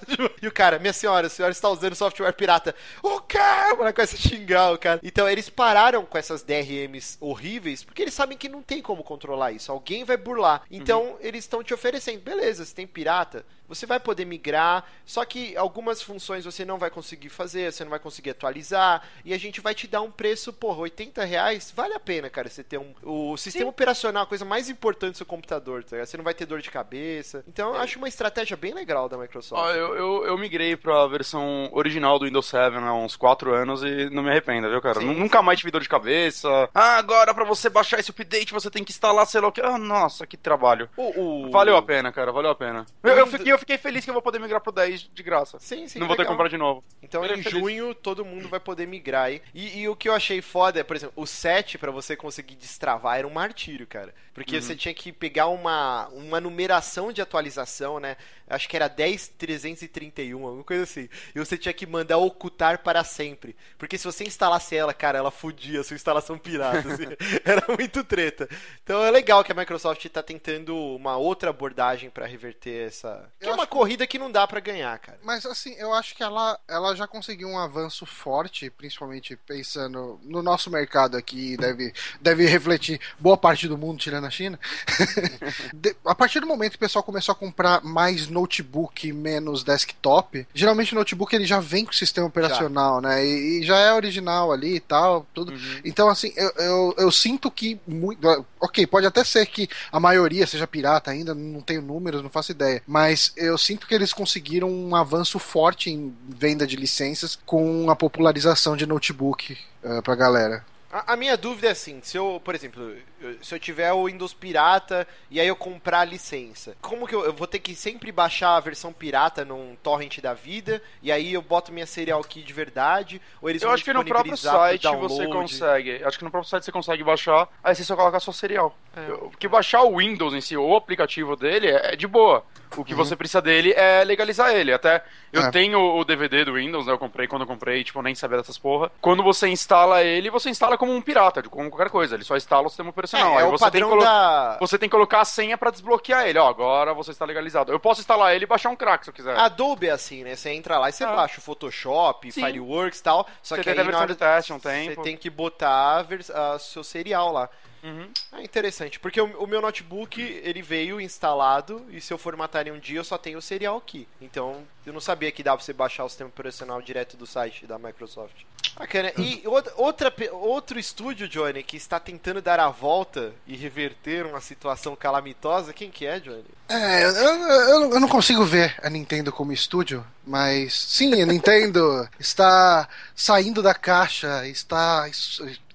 E 0.42 0.48
o 0.48 0.52
cara, 0.52 0.80
minha 0.80 0.94
senhora, 0.94 1.28
a 1.28 1.30
senhora 1.30 1.52
está 1.52 1.70
usando 1.70 1.96
software 1.96 2.32
pirata. 2.34 2.76
O 3.02 3.20
quê? 3.22 3.38
Ela 3.38 3.94
começa 3.94 4.16
a 4.16 4.20
xingar 4.20 4.72
o 4.74 4.78
cara. 4.78 5.00
Então 5.04 5.28
eles 5.30 5.50
pararam 5.50 6.06
com 6.06 6.18
essas 6.18 6.44
DRMs 6.44 7.18
horríveis, 7.20 7.84
porque 7.84 8.02
eles 8.02 8.14
sabem 8.14 8.38
que 8.38 8.50
não 8.50 8.62
tem 8.62 8.82
como 8.82 9.04
controlar 9.04 9.52
isso. 9.52 9.72
Alguém 9.72 10.04
vai 10.04 10.18
burlar. 10.18 10.64
Então 10.70 11.18
eles 11.20 11.44
estão 11.44 11.64
te 11.64 11.74
oferecendo, 11.74 12.22
beleza, 12.22 12.66
você 12.66 12.74
tem 12.76 12.88
pirata, 12.88 13.46
você 13.76 13.86
vai 13.86 14.00
poder 14.00 14.26
migrar, 14.26 14.84
só 15.06 15.24
que 15.26 15.56
algumas 15.56 16.02
funções 16.02 16.46
você 16.46 16.66
não 16.66 16.78
vai 16.78 16.90
conseguir 16.90 17.30
fazer, 17.30 17.72
você 17.72 17.84
não 17.84 17.90
vai 17.90 18.00
conseguir 18.00 18.32
atualizar, 18.32 19.02
e 19.24 19.34
a 19.34 19.38
gente 19.38 19.62
vai 19.62 19.74
te 19.74 19.88
dar 19.88 20.02
um 20.02 20.12
preço, 20.12 20.52
porra, 20.52 20.80
80 20.80 21.24
reais, 21.24 21.72
vale 21.76 21.94
a 21.94 22.00
pena, 22.00 22.30
cara, 22.30 22.50
você 22.50 22.64
ter 22.64 22.78
um. 22.78 22.94
O 23.04 23.38
sistema 23.38 23.70
operacional, 23.70 24.24
é 24.24 24.26
a 24.26 24.28
coisa 24.30 24.44
mais 24.46 24.70
importante 24.70 25.12
do 25.14 25.18
seu 25.18 25.26
computador, 25.26 25.84
tá 25.84 25.96
ligado? 25.96 26.08
Você 26.08 26.18
não 26.18 26.24
vai 26.24 26.34
ter 26.34 26.46
dor 26.46 26.62
de 26.62 26.70
cabeça. 26.70 27.44
Então 27.48 27.74
eu 27.76 27.82
acho 27.82 27.98
uma 27.98 28.08
estratégia 28.08 28.58
bem 28.58 28.74
legal 28.74 29.08
da 29.08 29.18
Microsoft. 29.18 29.62
Ó, 29.62 29.72
eu, 29.72 29.96
eu, 29.96 30.26
eu 30.26 30.38
migrei 30.38 30.76
pra 30.76 31.08
versão 31.08 31.70
original 31.72 32.20
do 32.20 32.26
Windows 32.26 32.46
7 32.48 32.76
há 32.76 32.94
uns 32.94 33.16
4 33.16 33.54
anos 33.54 33.84
e 33.84 34.10
não 34.10 34.24
me 34.24 34.30
arrependo, 34.30 34.70
viu, 34.70 34.82
cara? 34.82 35.00
Sim, 35.00 35.06
Nu- 35.08 35.14
sim. 35.14 35.20
Nunca 35.20 35.42
mais 35.42 35.60
tive 35.60 35.72
dor 35.72 35.82
de 35.82 35.90
cabeça. 35.90 36.70
Ah, 36.74 36.98
agora 36.98 37.34
pra 37.34 37.44
você 37.46 37.70
baixar 37.70 38.00
esse 38.00 38.12
update 38.12 38.52
você 38.54 38.70
tem 38.70 38.84
que 38.84 38.92
instalar 38.92 39.26
sei 39.26 39.40
lá 39.42 39.48
o 39.48 39.52
que. 39.52 39.62
Ah, 39.62 39.78
nossa, 39.78 40.26
que 40.28 40.36
trabalho. 40.38 40.90
O, 40.98 41.48
o- 41.48 41.52
Valeu 41.52 41.76
a 41.78 41.82
pena, 41.82 42.12
cara, 42.12 42.32
valeu 42.32 42.52
a 42.52 42.56
pena. 42.56 42.86
Eu, 43.04 43.12
eu 43.18 43.28
fiquei, 43.28 43.54
eu 43.54 43.58
fiquei 43.62 43.78
feliz 43.78 44.04
que 44.04 44.10
eu 44.10 44.14
vou 44.14 44.22
poder 44.22 44.40
migrar 44.40 44.60
pro 44.62 44.72
10 44.72 45.10
de 45.14 45.24
graça. 45.24 45.58
Sim, 45.60 45.88
sim. 45.88 45.98
não 46.00 46.08
vou 46.08 46.16
ter 46.18 46.24
que 46.24 46.30
comprar 46.30 46.50
de 46.50 46.58
novo. 46.58 46.84
Então 47.02 47.24
é 47.24 47.34
em 47.34 47.42
feliz. 47.42 47.50
junho 47.52 47.96
todo 47.96 48.26
mundo 48.26 48.50
vai 48.50 48.60
poder 48.60 48.86
migrar 48.86 49.26
aí. 49.28 49.42
E, 49.54 49.80
e 49.82 49.88
o 49.90 49.96
que 49.96 50.10
eu 50.10 50.14
achei 50.14 50.42
foda 50.42 50.80
é, 50.80 50.84
por 50.84 50.96
exemplo, 50.96 51.14
o 51.16 51.26
7 51.26 51.78
pra 51.78 51.90
você 51.92 52.16
conseguir 52.16 52.56
destravar 52.56 53.18
era 53.18 53.28
um 53.28 53.32
martírio, 53.32 53.88
cara. 53.88 54.14
Porque 54.34 54.56
Uhum. 54.56 54.62
você 54.62 54.76
tinha 54.76 54.94
que 54.94 55.12
pegar 55.12 55.48
uma, 55.48 56.08
uma 56.10 56.40
numeração 56.42 57.12
de 57.12 57.22
atualização, 57.22 58.00
né? 58.00 58.18
Acho 58.52 58.68
que 58.70 58.76
era 58.76 58.88
10331, 58.88 60.46
alguma 60.46 60.64
coisa 60.64 60.84
assim. 60.84 61.08
E 61.34 61.40
você 61.40 61.58
tinha 61.58 61.74
que 61.74 61.86
mandar 61.86 62.18
ocultar 62.18 62.80
para 62.84 63.04
sempre. 63.04 63.56
Porque 63.78 63.98
se 63.98 64.04
você 64.06 64.24
instalasse 64.24 64.76
ela, 64.76 64.94
cara, 64.94 65.18
ela 65.18 65.32
fudia 65.32 65.82
a 65.82 65.84
sua 65.84 65.96
instalação 65.96 66.38
pirata. 66.38 66.80
assim. 66.94 67.06
Era 67.46 67.64
muito 67.78 68.04
treta. 68.04 68.48
Então 68.84 69.04
é 69.04 69.10
legal 69.12 69.44
que 69.44 69.52
a 69.52 69.56
Microsoft 69.56 70.06
tá 70.10 70.22
tentando 70.22 70.76
uma 70.76 71.18
outra 71.18 71.50
abordagem 71.50 72.10
pra 72.10 72.26
reverter 72.26 72.88
essa. 72.88 73.32
Que 73.40 73.46
Eu 73.46 73.52
é 73.52 73.54
uma 73.54 73.64
acho 73.64 73.70
que- 73.72 73.78
corrida 73.78 74.08
que 74.08 74.20
não 74.20 74.32
dá 74.32 74.46
pra 74.48 74.60
ganhar, 74.60 74.98
cara. 75.00 75.20
Mas 75.24 75.46
assim, 75.46 75.74
eu 75.76 75.94
acho 75.94 76.16
que 76.16 76.24
ela, 76.24 76.60
ela 76.68 76.96
já 76.96 77.08
conseguiu 77.08 77.48
um 77.48 77.58
avanço 77.60 78.06
forte, 78.06 78.70
principalmente 78.70 79.36
pensando 79.36 80.20
no 80.24 80.42
nosso 80.42 80.70
mercado 80.70 81.16
aqui, 81.18 81.56
deve, 81.58 81.94
deve 82.20 82.46
refletir 82.46 83.00
boa 83.20 83.38
parte 83.38 83.68
do 83.68 83.78
mundo, 83.78 84.00
tirando 84.00 84.26
a 84.28 84.30
China. 84.30 84.60
A 86.06 86.16
partir 86.16 86.40
do 86.40 86.48
momento 86.48 86.72
que 86.72 86.78
o 86.78 86.80
pessoal 86.80 87.04
começou 87.04 87.32
a 87.34 87.36
comprar 87.36 87.84
mais 87.84 88.28
notebook, 88.42 89.12
menos 89.14 89.64
desktop, 89.64 90.48
geralmente 90.54 90.94
o 90.94 90.98
notebook 90.98 91.36
ele 91.36 91.46
já 91.46 91.60
vem 91.60 91.86
com 91.86 91.92
o 91.92 91.96
sistema 91.96 92.28
operacional, 92.28 93.02
né? 93.02 93.26
E, 93.26 93.60
e 93.60 93.64
já 93.64 93.78
é 93.78 93.94
original 93.94 94.52
ali 94.52 94.76
e 94.76 94.80
tal, 94.80 95.26
tudo. 95.34 95.54
Então, 95.84 96.10
assim, 96.10 96.34
eu, 96.36 96.52
eu, 96.58 96.96
eu 96.98 97.12
sinto 97.12 97.50
que. 97.50 97.80
Muito, 97.88 98.46
ok, 98.60 98.86
pode 98.88 99.06
até 99.06 99.24
ser 99.24 99.46
que 99.46 99.70
a 99.92 100.00
maioria 100.00 100.48
seja 100.48 100.68
pirata 100.68 101.12
ainda, 101.12 101.34
não 101.34 101.62
tenho 101.62 101.82
números, 101.82 102.22
não 102.22 102.30
faço 102.30 102.52
ideia. 102.52 102.82
Mas 102.88 103.32
eu 103.36 103.58
sinto 103.58 103.88
que 103.88 103.96
eles 103.96 104.14
conseguiram 104.14 104.70
um 104.70 104.96
avanço 104.96 105.40
forte 105.40 105.90
em 105.90 106.14
venda 106.28 106.66
de 106.66 106.76
licenças 106.76 107.38
com 107.46 107.90
a 107.90 107.96
popularização 107.96 108.76
de 108.76 108.86
notebook 108.86 109.58
eh, 109.84 110.02
pra 110.02 110.16
galera. 110.16 110.66
A, 110.92 111.14
a 111.14 111.16
minha 111.16 111.38
dúvida 111.38 111.68
é 111.68 111.72
assim, 111.72 112.00
se 112.04 112.18
eu, 112.18 112.42
por 112.44 112.54
exemplo, 112.54 112.96
eu- 113.22 113.38
se 113.42 113.56
eu 113.56 113.60
tiver 113.60 113.92
o 113.94 114.06
Windows 114.08 114.34
pirata 114.34 115.08
e 115.30 115.40
aí 115.40 115.48
eu 115.48 115.56
comprar 115.56 116.00
a 116.02 116.06
licença, 116.06 116.76
como 116.82 117.08
que 117.08 117.16
eu, 117.16 117.24
eu 117.24 117.34
vou 117.34 117.48
ter 117.48 117.60
que 117.60 117.74
sempre 117.76 118.12
baixar 118.12 118.56
a 118.58 118.60
versão 118.60 118.92
pirata 118.92 119.46
num 119.46 119.76
torrent 119.82 120.20
da 120.20 120.34
vida 120.34 120.82
e 121.02 121.12
aí 121.12 121.34
eu 121.34 121.42
boto 121.42 121.72
minha 121.72 121.86
serial 121.86 122.22
key 122.24 122.42
de 122.44 122.52
verdade 122.54 123.22
ou 123.42 123.50
eles 123.50 123.62
Eu 123.62 123.68
vão 123.70 123.76
acho 123.76 123.84
que 123.84 123.94
no 123.94 124.04
próprio 124.04 124.36
site 124.36 124.88
você 124.98 125.28
consegue. 125.28 126.04
Acho 126.04 126.18
que 126.18 126.24
no 126.26 126.32
próprio 126.32 126.50
site 126.50 126.66
você 126.66 126.72
consegue 126.72 127.04
baixar, 127.04 127.48
aí 127.64 127.74
você 127.74 127.84
só 127.84 127.96
coloca 127.96 128.20
só 128.20 128.32
serial. 128.32 128.76
É. 128.96 129.06
Porque 129.30 129.48
baixar 129.48 129.84
o 129.84 129.98
Windows 129.98 130.34
em 130.34 130.42
si, 130.42 130.58
o 130.58 130.76
aplicativo 130.76 131.36
dele, 131.36 131.68
é 131.70 131.94
é 131.94 131.96
de 131.96 132.08
boa. 132.08 132.44
O 132.78 132.86
que 132.86 132.94
você 132.96 133.16
precisa 133.16 133.42
dele 133.42 133.74
é 133.74 134.04
legalizar 134.04 134.54
ele. 134.54 134.72
Até 134.74 135.04
eu 135.34 135.42
É. 135.44 135.52
tenho 135.52 135.80
o 135.80 136.04
DVD 136.06 136.46
do 136.46 136.54
Windows, 136.54 136.86
né? 136.86 136.94
Eu 136.94 136.98
comprei 136.98 137.28
quando 137.28 137.42
eu 137.42 137.48
comprei, 137.48 137.84
tipo, 137.84 138.00
eu 138.00 138.04
nem 138.04 138.16
sabia 138.16 138.38
dessas 138.38 138.58
porra. 138.58 138.92
Quando 139.02 139.22
você 139.24 139.48
instala 139.48 140.02
ele, 140.04 140.30
você 140.30 140.50
instala 140.50 140.78
como 140.78 140.94
um 140.94 141.02
pirata, 141.02 141.42
como 141.44 141.70
qualquer 141.70 141.90
coisa. 141.90 142.16
Ele 142.16 142.24
só 142.24 142.36
instala 142.38 142.68
o 142.68 142.70
sistema 142.70 142.90
operacional. 142.90 143.34
É, 143.34 143.36
é 143.36 143.38
aí 143.40 143.44
o 143.48 143.52
você 143.52 143.70
tem 143.72 143.82
da 144.00 144.58
Você 144.60 144.78
tem 144.78 144.88
que 144.88 144.96
colocar 144.96 145.22
a 145.22 145.26
senha 145.26 145.58
pra 145.58 145.70
desbloquear 145.72 146.26
ele. 146.28 146.40
Ó, 146.40 146.48
agora 146.48 146.94
você 146.94 147.12
está 147.12 147.26
legalizado. 147.26 147.72
Eu 147.72 147.80
posso 147.80 148.02
instalar 148.02 148.34
ele 148.36 148.46
e 148.46 148.48
baixar 148.48 148.70
um 148.70 148.76
crack 148.76 149.04
se 149.04 149.10
eu 149.10 149.14
quiser. 149.14 149.38
Adobe 149.38 149.88
é 149.88 149.92
assim, 149.92 150.24
né? 150.24 150.36
Você 150.36 150.50
entra 150.52 150.78
lá 150.78 150.90
e 150.90 150.94
você 150.94 151.04
Ah. 151.04 151.12
baixa 151.16 151.40
o 151.40 151.42
Photoshop, 151.42 152.32
Sim. 152.32 152.46
Fireworks 152.46 153.00
e 153.00 153.04
tal. 153.04 153.28
Só 153.42 153.56
Você 153.56 153.62
que 153.62 153.64
tem 153.66 153.72
aí 153.74 153.78
na 153.78 153.84
versão 153.84 154.06
de 154.08 154.16
teste 154.16 154.54
um 154.54 154.60
Você 154.60 154.70
tempo. 154.70 155.02
tem 155.02 155.18
que 155.18 155.30
botar 155.30 155.98
a 156.00 156.02
vers- 156.04 156.30
a 156.30 156.58
seu 156.60 156.84
serial 156.84 157.32
lá. 157.32 157.50
Uhum. 157.84 158.10
É 158.34 158.44
interessante, 158.44 159.00
porque 159.00 159.20
o, 159.20 159.26
o 159.44 159.48
meu 159.48 159.62
notebook, 159.62 160.22
ele 160.22 160.62
veio 160.62 161.02
instalado 161.02 161.86
e 161.90 162.00
se 162.00 162.14
eu 162.14 162.18
formatar 162.18 162.68
em 162.68 162.72
um 162.72 162.80
dia 162.80 163.00
eu 163.00 163.04
só 163.04 163.18
tenho 163.18 163.40
o 163.40 163.42
serial 163.42 163.78
aqui. 163.78 164.08
Então, 164.22 164.64
eu 164.86 164.94
não 164.94 165.02
sabia 165.02 165.32
que 165.32 165.44
dava 165.44 165.58
pra 165.58 165.66
você 165.66 165.74
baixar 165.74 166.06
o 166.06 166.10
sistema 166.10 166.30
operacional 166.30 166.82
direto 166.82 167.18
do 167.18 167.26
site 167.26 167.66
da 167.66 167.78
Microsoft. 167.78 168.44
Bacana. 168.78 169.12
E 169.18 169.44
outra, 169.76 170.14
outro 170.32 170.80
estúdio, 170.80 171.28
Johnny, 171.28 171.62
que 171.62 171.76
está 171.76 172.00
tentando 172.00 172.42
dar 172.42 172.60
a 172.60 172.70
volta 172.70 173.34
e 173.46 173.56
reverter 173.56 174.26
uma 174.26 174.40
situação 174.40 174.96
calamitosa, 174.96 175.74
quem 175.74 175.92
que 175.92 176.06
é, 176.06 176.20
Johnny? 176.20 176.46
É, 176.70 177.04
eu, 177.04 177.10
eu, 177.10 177.94
eu 177.94 178.00
não 178.00 178.08
consigo 178.08 178.46
ver 178.46 178.76
a 178.82 178.90
Nintendo 178.90 179.32
como 179.32 179.52
estúdio, 179.52 180.06
mas 180.26 180.74
sim, 180.74 181.22
a 181.22 181.26
Nintendo 181.26 182.08
está 182.18 182.88
saindo 183.16 183.62
da 183.62 183.74
caixa, 183.74 184.48
está, 184.48 185.06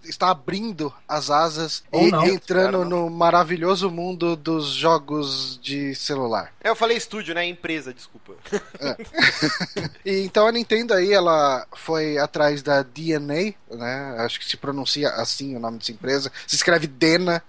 está 0.08 0.30
abrindo 0.30 0.92
as 1.08 1.30
asas 1.30 1.82
Ou 1.90 2.08
e 2.08 2.10
não, 2.10 2.26
entrando 2.26 2.84
no 2.84 3.08
maravilhoso 3.10 3.90
mundo 3.90 4.36
dos 4.36 4.68
jogos 4.70 5.58
de 5.62 5.94
celular. 5.94 6.52
É, 6.62 6.68
eu 6.68 6.76
falei 6.76 6.96
estúdio, 6.96 7.34
né? 7.34 7.44
Empresa, 7.46 7.92
desculpa. 7.94 8.34
E 10.04 10.20
então 10.24 10.46
a 10.46 10.52
Nintendo 10.52 10.94
aí, 10.94 11.12
ela 11.12 11.66
foi 11.74 12.16
atrás 12.18 12.62
da 12.62 12.82
DNA, 12.82 13.54
né? 13.70 14.14
Acho 14.18 14.38
que 14.38 14.44
se 14.46 14.56
pronuncia 14.56 15.08
assim 15.10 15.56
o 15.56 15.60
nome 15.60 15.78
dessa 15.78 15.92
empresa. 15.92 16.30
Se 16.46 16.54
escreve 16.56 16.86
Dena, 16.86 17.42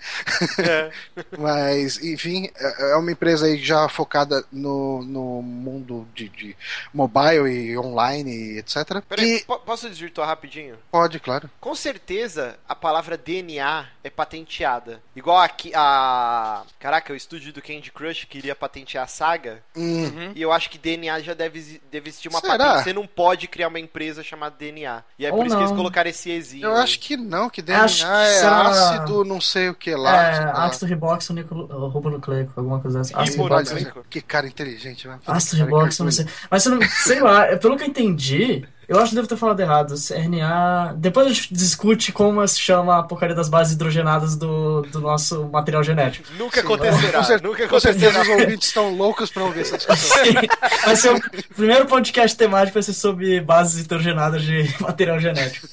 É. 0.59 0.91
mas 1.37 2.01
enfim, 2.03 2.49
é 2.55 2.77
é 2.91 2.95
uma 2.95 3.11
empresa 3.11 3.45
aí 3.47 3.57
já 3.63 3.87
focada 3.89 4.43
no, 4.51 5.03
no 5.03 5.41
mundo 5.41 6.07
de, 6.15 6.29
de 6.29 6.55
mobile 6.93 7.47
e 7.49 7.77
online 7.77 8.31
e 8.31 8.57
etc. 8.59 9.01
Peraí, 9.07 9.37
E 9.37 9.43
po- 9.43 9.59
posso 9.59 9.89
desvirtuar 9.89 10.27
rapidinho? 10.27 10.77
pode, 10.91 11.19
claro. 11.19 11.49
Com 11.59 11.75
certeza 11.75 12.46
a 12.67 12.75
palavra 12.75 13.17
DNA 13.17 13.85
é 14.03 14.09
patenteada. 14.09 15.01
Igual 15.15 15.37
aqui 15.39 15.71
a. 15.75 16.63
Caraca, 16.79 17.11
o 17.11 17.15
estúdio 17.15 17.51
do 17.53 17.61
Candy 17.61 17.91
Crush 17.91 18.25
queria 18.25 18.55
patentear 18.55 19.03
a 19.03 19.07
saga. 19.07 19.63
Hum, 19.75 19.97
Uhum. 20.07 20.31
E 20.35 20.41
eu 20.41 20.51
acho 20.51 20.69
que 20.69 20.77
DNA 20.77 21.19
já 21.21 21.33
deve, 21.33 21.81
deve 21.91 22.09
existir 22.09 22.27
uma 22.29 22.39
Será? 22.39 22.57
patente. 22.57 22.83
Você 22.83 22.93
não 22.93 23.05
pode 23.07 23.47
criar 23.47 23.67
uma 23.67 23.79
empresa 23.79 24.23
chamada 24.23 24.55
DNA. 24.57 25.03
E 25.17 25.25
é 25.25 25.31
Ou 25.31 25.37
por 25.37 25.45
isso 25.47 25.55
que 25.55 25.61
eles 25.61 25.71
não. 25.71 25.77
colocaram 25.77 26.09
esse 26.09 26.29
exinho. 26.31 26.65
eu 26.67 26.75
aí. 26.75 26.83
acho 26.83 26.99
que 26.99 27.17
não, 27.17 27.49
que 27.49 27.61
DNA 27.61 27.83
Acho 27.83 28.05
que 28.05 28.11
é 28.11 28.39
será- 28.39 28.61
ácido, 28.67 29.25
não 29.25 29.41
sei 29.41 29.69
o 29.69 29.75
que 29.75 29.93
lá. 29.95 30.23
É, 30.29 30.35
sei 30.35 30.45
lá. 30.45 30.65
ácido 30.65 30.85
riboxonucleico, 30.85 31.87
ribonucleico, 31.87 32.53
alguma 32.55 32.79
coisa 32.79 33.01
assim. 33.01 33.13
Ácido 33.15 33.43
Ribonucleico. 33.43 34.05
que 34.09 34.21
cara 34.21 34.47
inteligente, 34.47 35.07
né? 35.07 35.19
Ácido 35.27 35.65
riboxonucleico. 35.65 36.31
Mas 36.49 36.63
você 36.63 36.69
não, 36.69 36.81
sei 36.89 37.19
lá, 37.19 37.45
é, 37.47 37.55
pelo 37.55 37.75
que 37.77 37.83
eu 37.83 37.87
entendi, 37.87 38.65
eu 38.87 38.97
acho 38.99 39.09
que 39.09 39.15
devo 39.15 39.27
ter 39.27 39.35
falado 39.35 39.59
errado. 39.59 39.93
RNA. 39.93 40.95
Depois 40.97 41.27
a 41.27 41.29
gente 41.29 41.53
discute 41.53 42.11
como 42.13 42.47
se 42.47 42.59
chama 42.59 42.99
a 42.99 43.03
porcaria 43.03 43.35
das 43.35 43.49
bases 43.49 43.73
hidrogenadas 43.73 44.35
do, 44.35 44.81
do 44.83 45.01
nosso 45.01 45.43
material 45.49 45.83
genético. 45.83 46.27
Nunca 46.37 46.61
Sim, 46.61 46.65
acontecerá. 46.65 47.39
Nunca 47.43 47.67
Com 47.67 47.79
certeza 47.79 48.21
acontecerá. 48.21 48.21
os 48.21 48.41
ouvintes 48.41 48.67
estão 48.69 48.95
loucos 48.95 49.29
pra 49.29 49.43
ouvir 49.43 49.61
essa 49.61 49.77
discussão. 49.77 50.17
Vai 50.85 50.95
ser 50.95 51.13
o 51.13 51.21
primeiro 51.53 51.85
podcast 51.85 52.37
temático 52.37 52.75
vai 52.75 52.83
ser 52.83 52.93
sobre 52.93 53.41
bases 53.41 53.83
hidrogenadas 53.83 54.41
de 54.41 54.73
material 54.79 55.19
genético. 55.19 55.67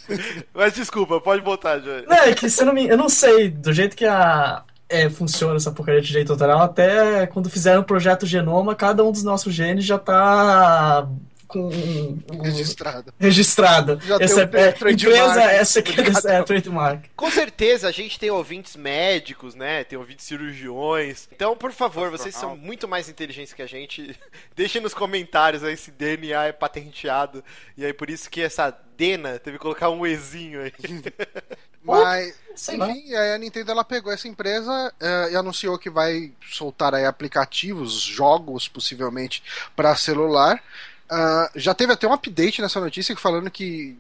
Mas 0.52 0.74
desculpa, 0.74 1.20
pode 1.20 1.42
botar, 1.42 1.78
Johnny. 1.78 2.06
Não, 2.08 2.16
é 2.16 2.34
que 2.34 2.50
se 2.50 2.62
eu 2.62 2.66
não 2.66 2.74
me, 2.74 2.88
eu 2.88 2.96
não 2.96 3.08
sei, 3.08 3.48
do 3.48 3.72
jeito 3.72 3.96
que 3.96 4.06
a 4.06 4.64
é, 4.88 5.08
funciona 5.08 5.56
essa 5.56 5.70
porcaria 5.70 6.00
de 6.00 6.08
direito 6.08 6.32
autoral. 6.32 6.62
Até 6.62 7.26
quando 7.26 7.48
fizeram 7.48 7.80
o 7.80 7.84
projeto 7.84 8.26
Genoma, 8.26 8.74
cada 8.74 9.04
um 9.04 9.12
dos 9.12 9.22
nossos 9.22 9.54
genes 9.54 9.84
já 9.84 9.98
tá 9.98 11.08
com 11.54 12.42
registrado. 12.42 13.14
Registrado. 13.18 14.00
Já 14.04 14.16
essa 14.20 14.46
tem 14.46 14.60
é, 14.60 14.66
um 14.66 14.68
empresa, 14.68 14.74
trademark. 14.74 15.54
essa 15.54 15.78
aqui 15.78 15.92
é, 16.00 16.34
é 16.34 16.42
trademark. 16.42 17.04
Com 17.14 17.30
certeza 17.30 17.88
a 17.88 17.92
gente 17.92 18.18
tem 18.18 18.30
ouvintes 18.30 18.74
médicos, 18.74 19.54
né? 19.54 19.84
Tem 19.84 19.96
ouvintes 19.96 20.26
cirurgiões. 20.26 21.28
Então, 21.30 21.56
por 21.56 21.70
favor, 21.70 22.10
vocês 22.10 22.34
são 22.34 22.56
muito 22.56 22.88
mais 22.88 23.08
inteligentes 23.08 23.52
que 23.52 23.62
a 23.62 23.66
gente. 23.66 24.18
Deixem 24.56 24.82
nos 24.82 24.92
comentários 24.94 25.62
aí 25.62 25.76
se 25.76 25.92
DNA 25.92 26.46
é 26.46 26.52
patenteado. 26.52 27.44
E 27.76 27.84
aí 27.84 27.92
por 27.92 28.10
isso 28.10 28.28
que 28.28 28.40
essa 28.40 28.76
Dena 28.96 29.38
teve 29.38 29.56
que 29.56 29.62
colocar 29.62 29.90
um 29.90 30.04
Ezinho 30.04 30.60
aí. 30.62 30.72
Mas, 31.84 32.34
enfim, 32.50 33.14
aí 33.14 33.34
a 33.34 33.38
Nintendo 33.38 33.70
ela 33.70 33.84
pegou 33.84 34.10
essa 34.10 34.26
empresa 34.26 34.92
eh, 34.98 35.32
e 35.32 35.36
anunciou 35.36 35.78
que 35.78 35.90
vai 35.90 36.32
soltar 36.50 36.94
aí 36.94 37.04
aplicativos, 37.04 38.00
jogos 38.00 38.66
possivelmente 38.66 39.42
para 39.76 39.94
celular. 39.94 40.62
Ah, 41.10 41.50
já 41.54 41.74
teve 41.74 41.92
até 41.92 42.06
um 42.06 42.12
update 42.12 42.62
nessa 42.62 42.80
notícia 42.80 43.14
falando 43.16 43.50
que 43.50 43.98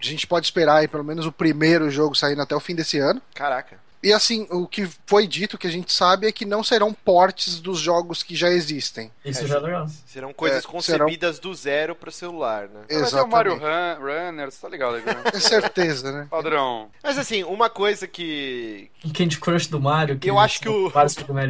a 0.00 0.04
gente 0.04 0.26
pode 0.26 0.46
esperar 0.46 0.76
aí 0.76 0.88
pelo 0.88 1.04
menos 1.04 1.26
o 1.26 1.32
primeiro 1.32 1.90
jogo 1.90 2.14
saindo 2.14 2.42
até 2.42 2.54
o 2.54 2.60
fim 2.60 2.74
desse 2.74 2.98
ano. 2.98 3.20
Caraca. 3.34 3.78
E 4.02 4.12
assim, 4.12 4.46
o 4.50 4.66
que 4.66 4.88
foi 5.06 5.26
dito, 5.26 5.58
que 5.58 5.66
a 5.66 5.70
gente 5.70 5.92
sabe, 5.92 6.26
é 6.28 6.32
que 6.32 6.44
não 6.44 6.62
serão 6.62 6.92
portes 6.92 7.60
dos 7.60 7.78
jogos 7.80 8.22
que 8.22 8.36
já 8.36 8.48
existem. 8.48 9.10
Isso 9.24 9.44
É, 9.44 9.46
já 9.46 9.56
é 9.56 9.60
legal. 9.60 9.86
Serão 10.06 10.32
coisas 10.32 10.64
É, 10.64 10.68
concebidas 10.68 11.38
do 11.38 11.54
zero 11.54 11.94
para 11.94 12.10
celular, 12.10 12.68
né? 12.68 12.80
Vai 12.88 13.10
ter 13.10 13.16
o 13.22 13.28
Mario 13.28 13.52
Exatamente. 13.52 13.98
Run, 14.00 14.06
Runner, 14.06 14.52
tá 14.52 14.68
aí, 14.68 15.04
né? 15.04 15.22
É 15.34 15.40
certeza, 15.40 16.12
né? 16.12 16.26
Padrão. 16.30 16.90
Mas 17.02 17.18
assim, 17.18 17.42
uma 17.44 17.68
coisa 17.68 18.06
que 18.06 18.90
Um 19.04 19.12
Candy 19.12 19.38
Crush 19.38 19.66
do 19.68 19.80
Mario. 19.80 20.18
Que 20.18 20.30
Eu 20.30 20.38
acho 20.38 20.60
que 20.60 20.68
o- 20.68 20.90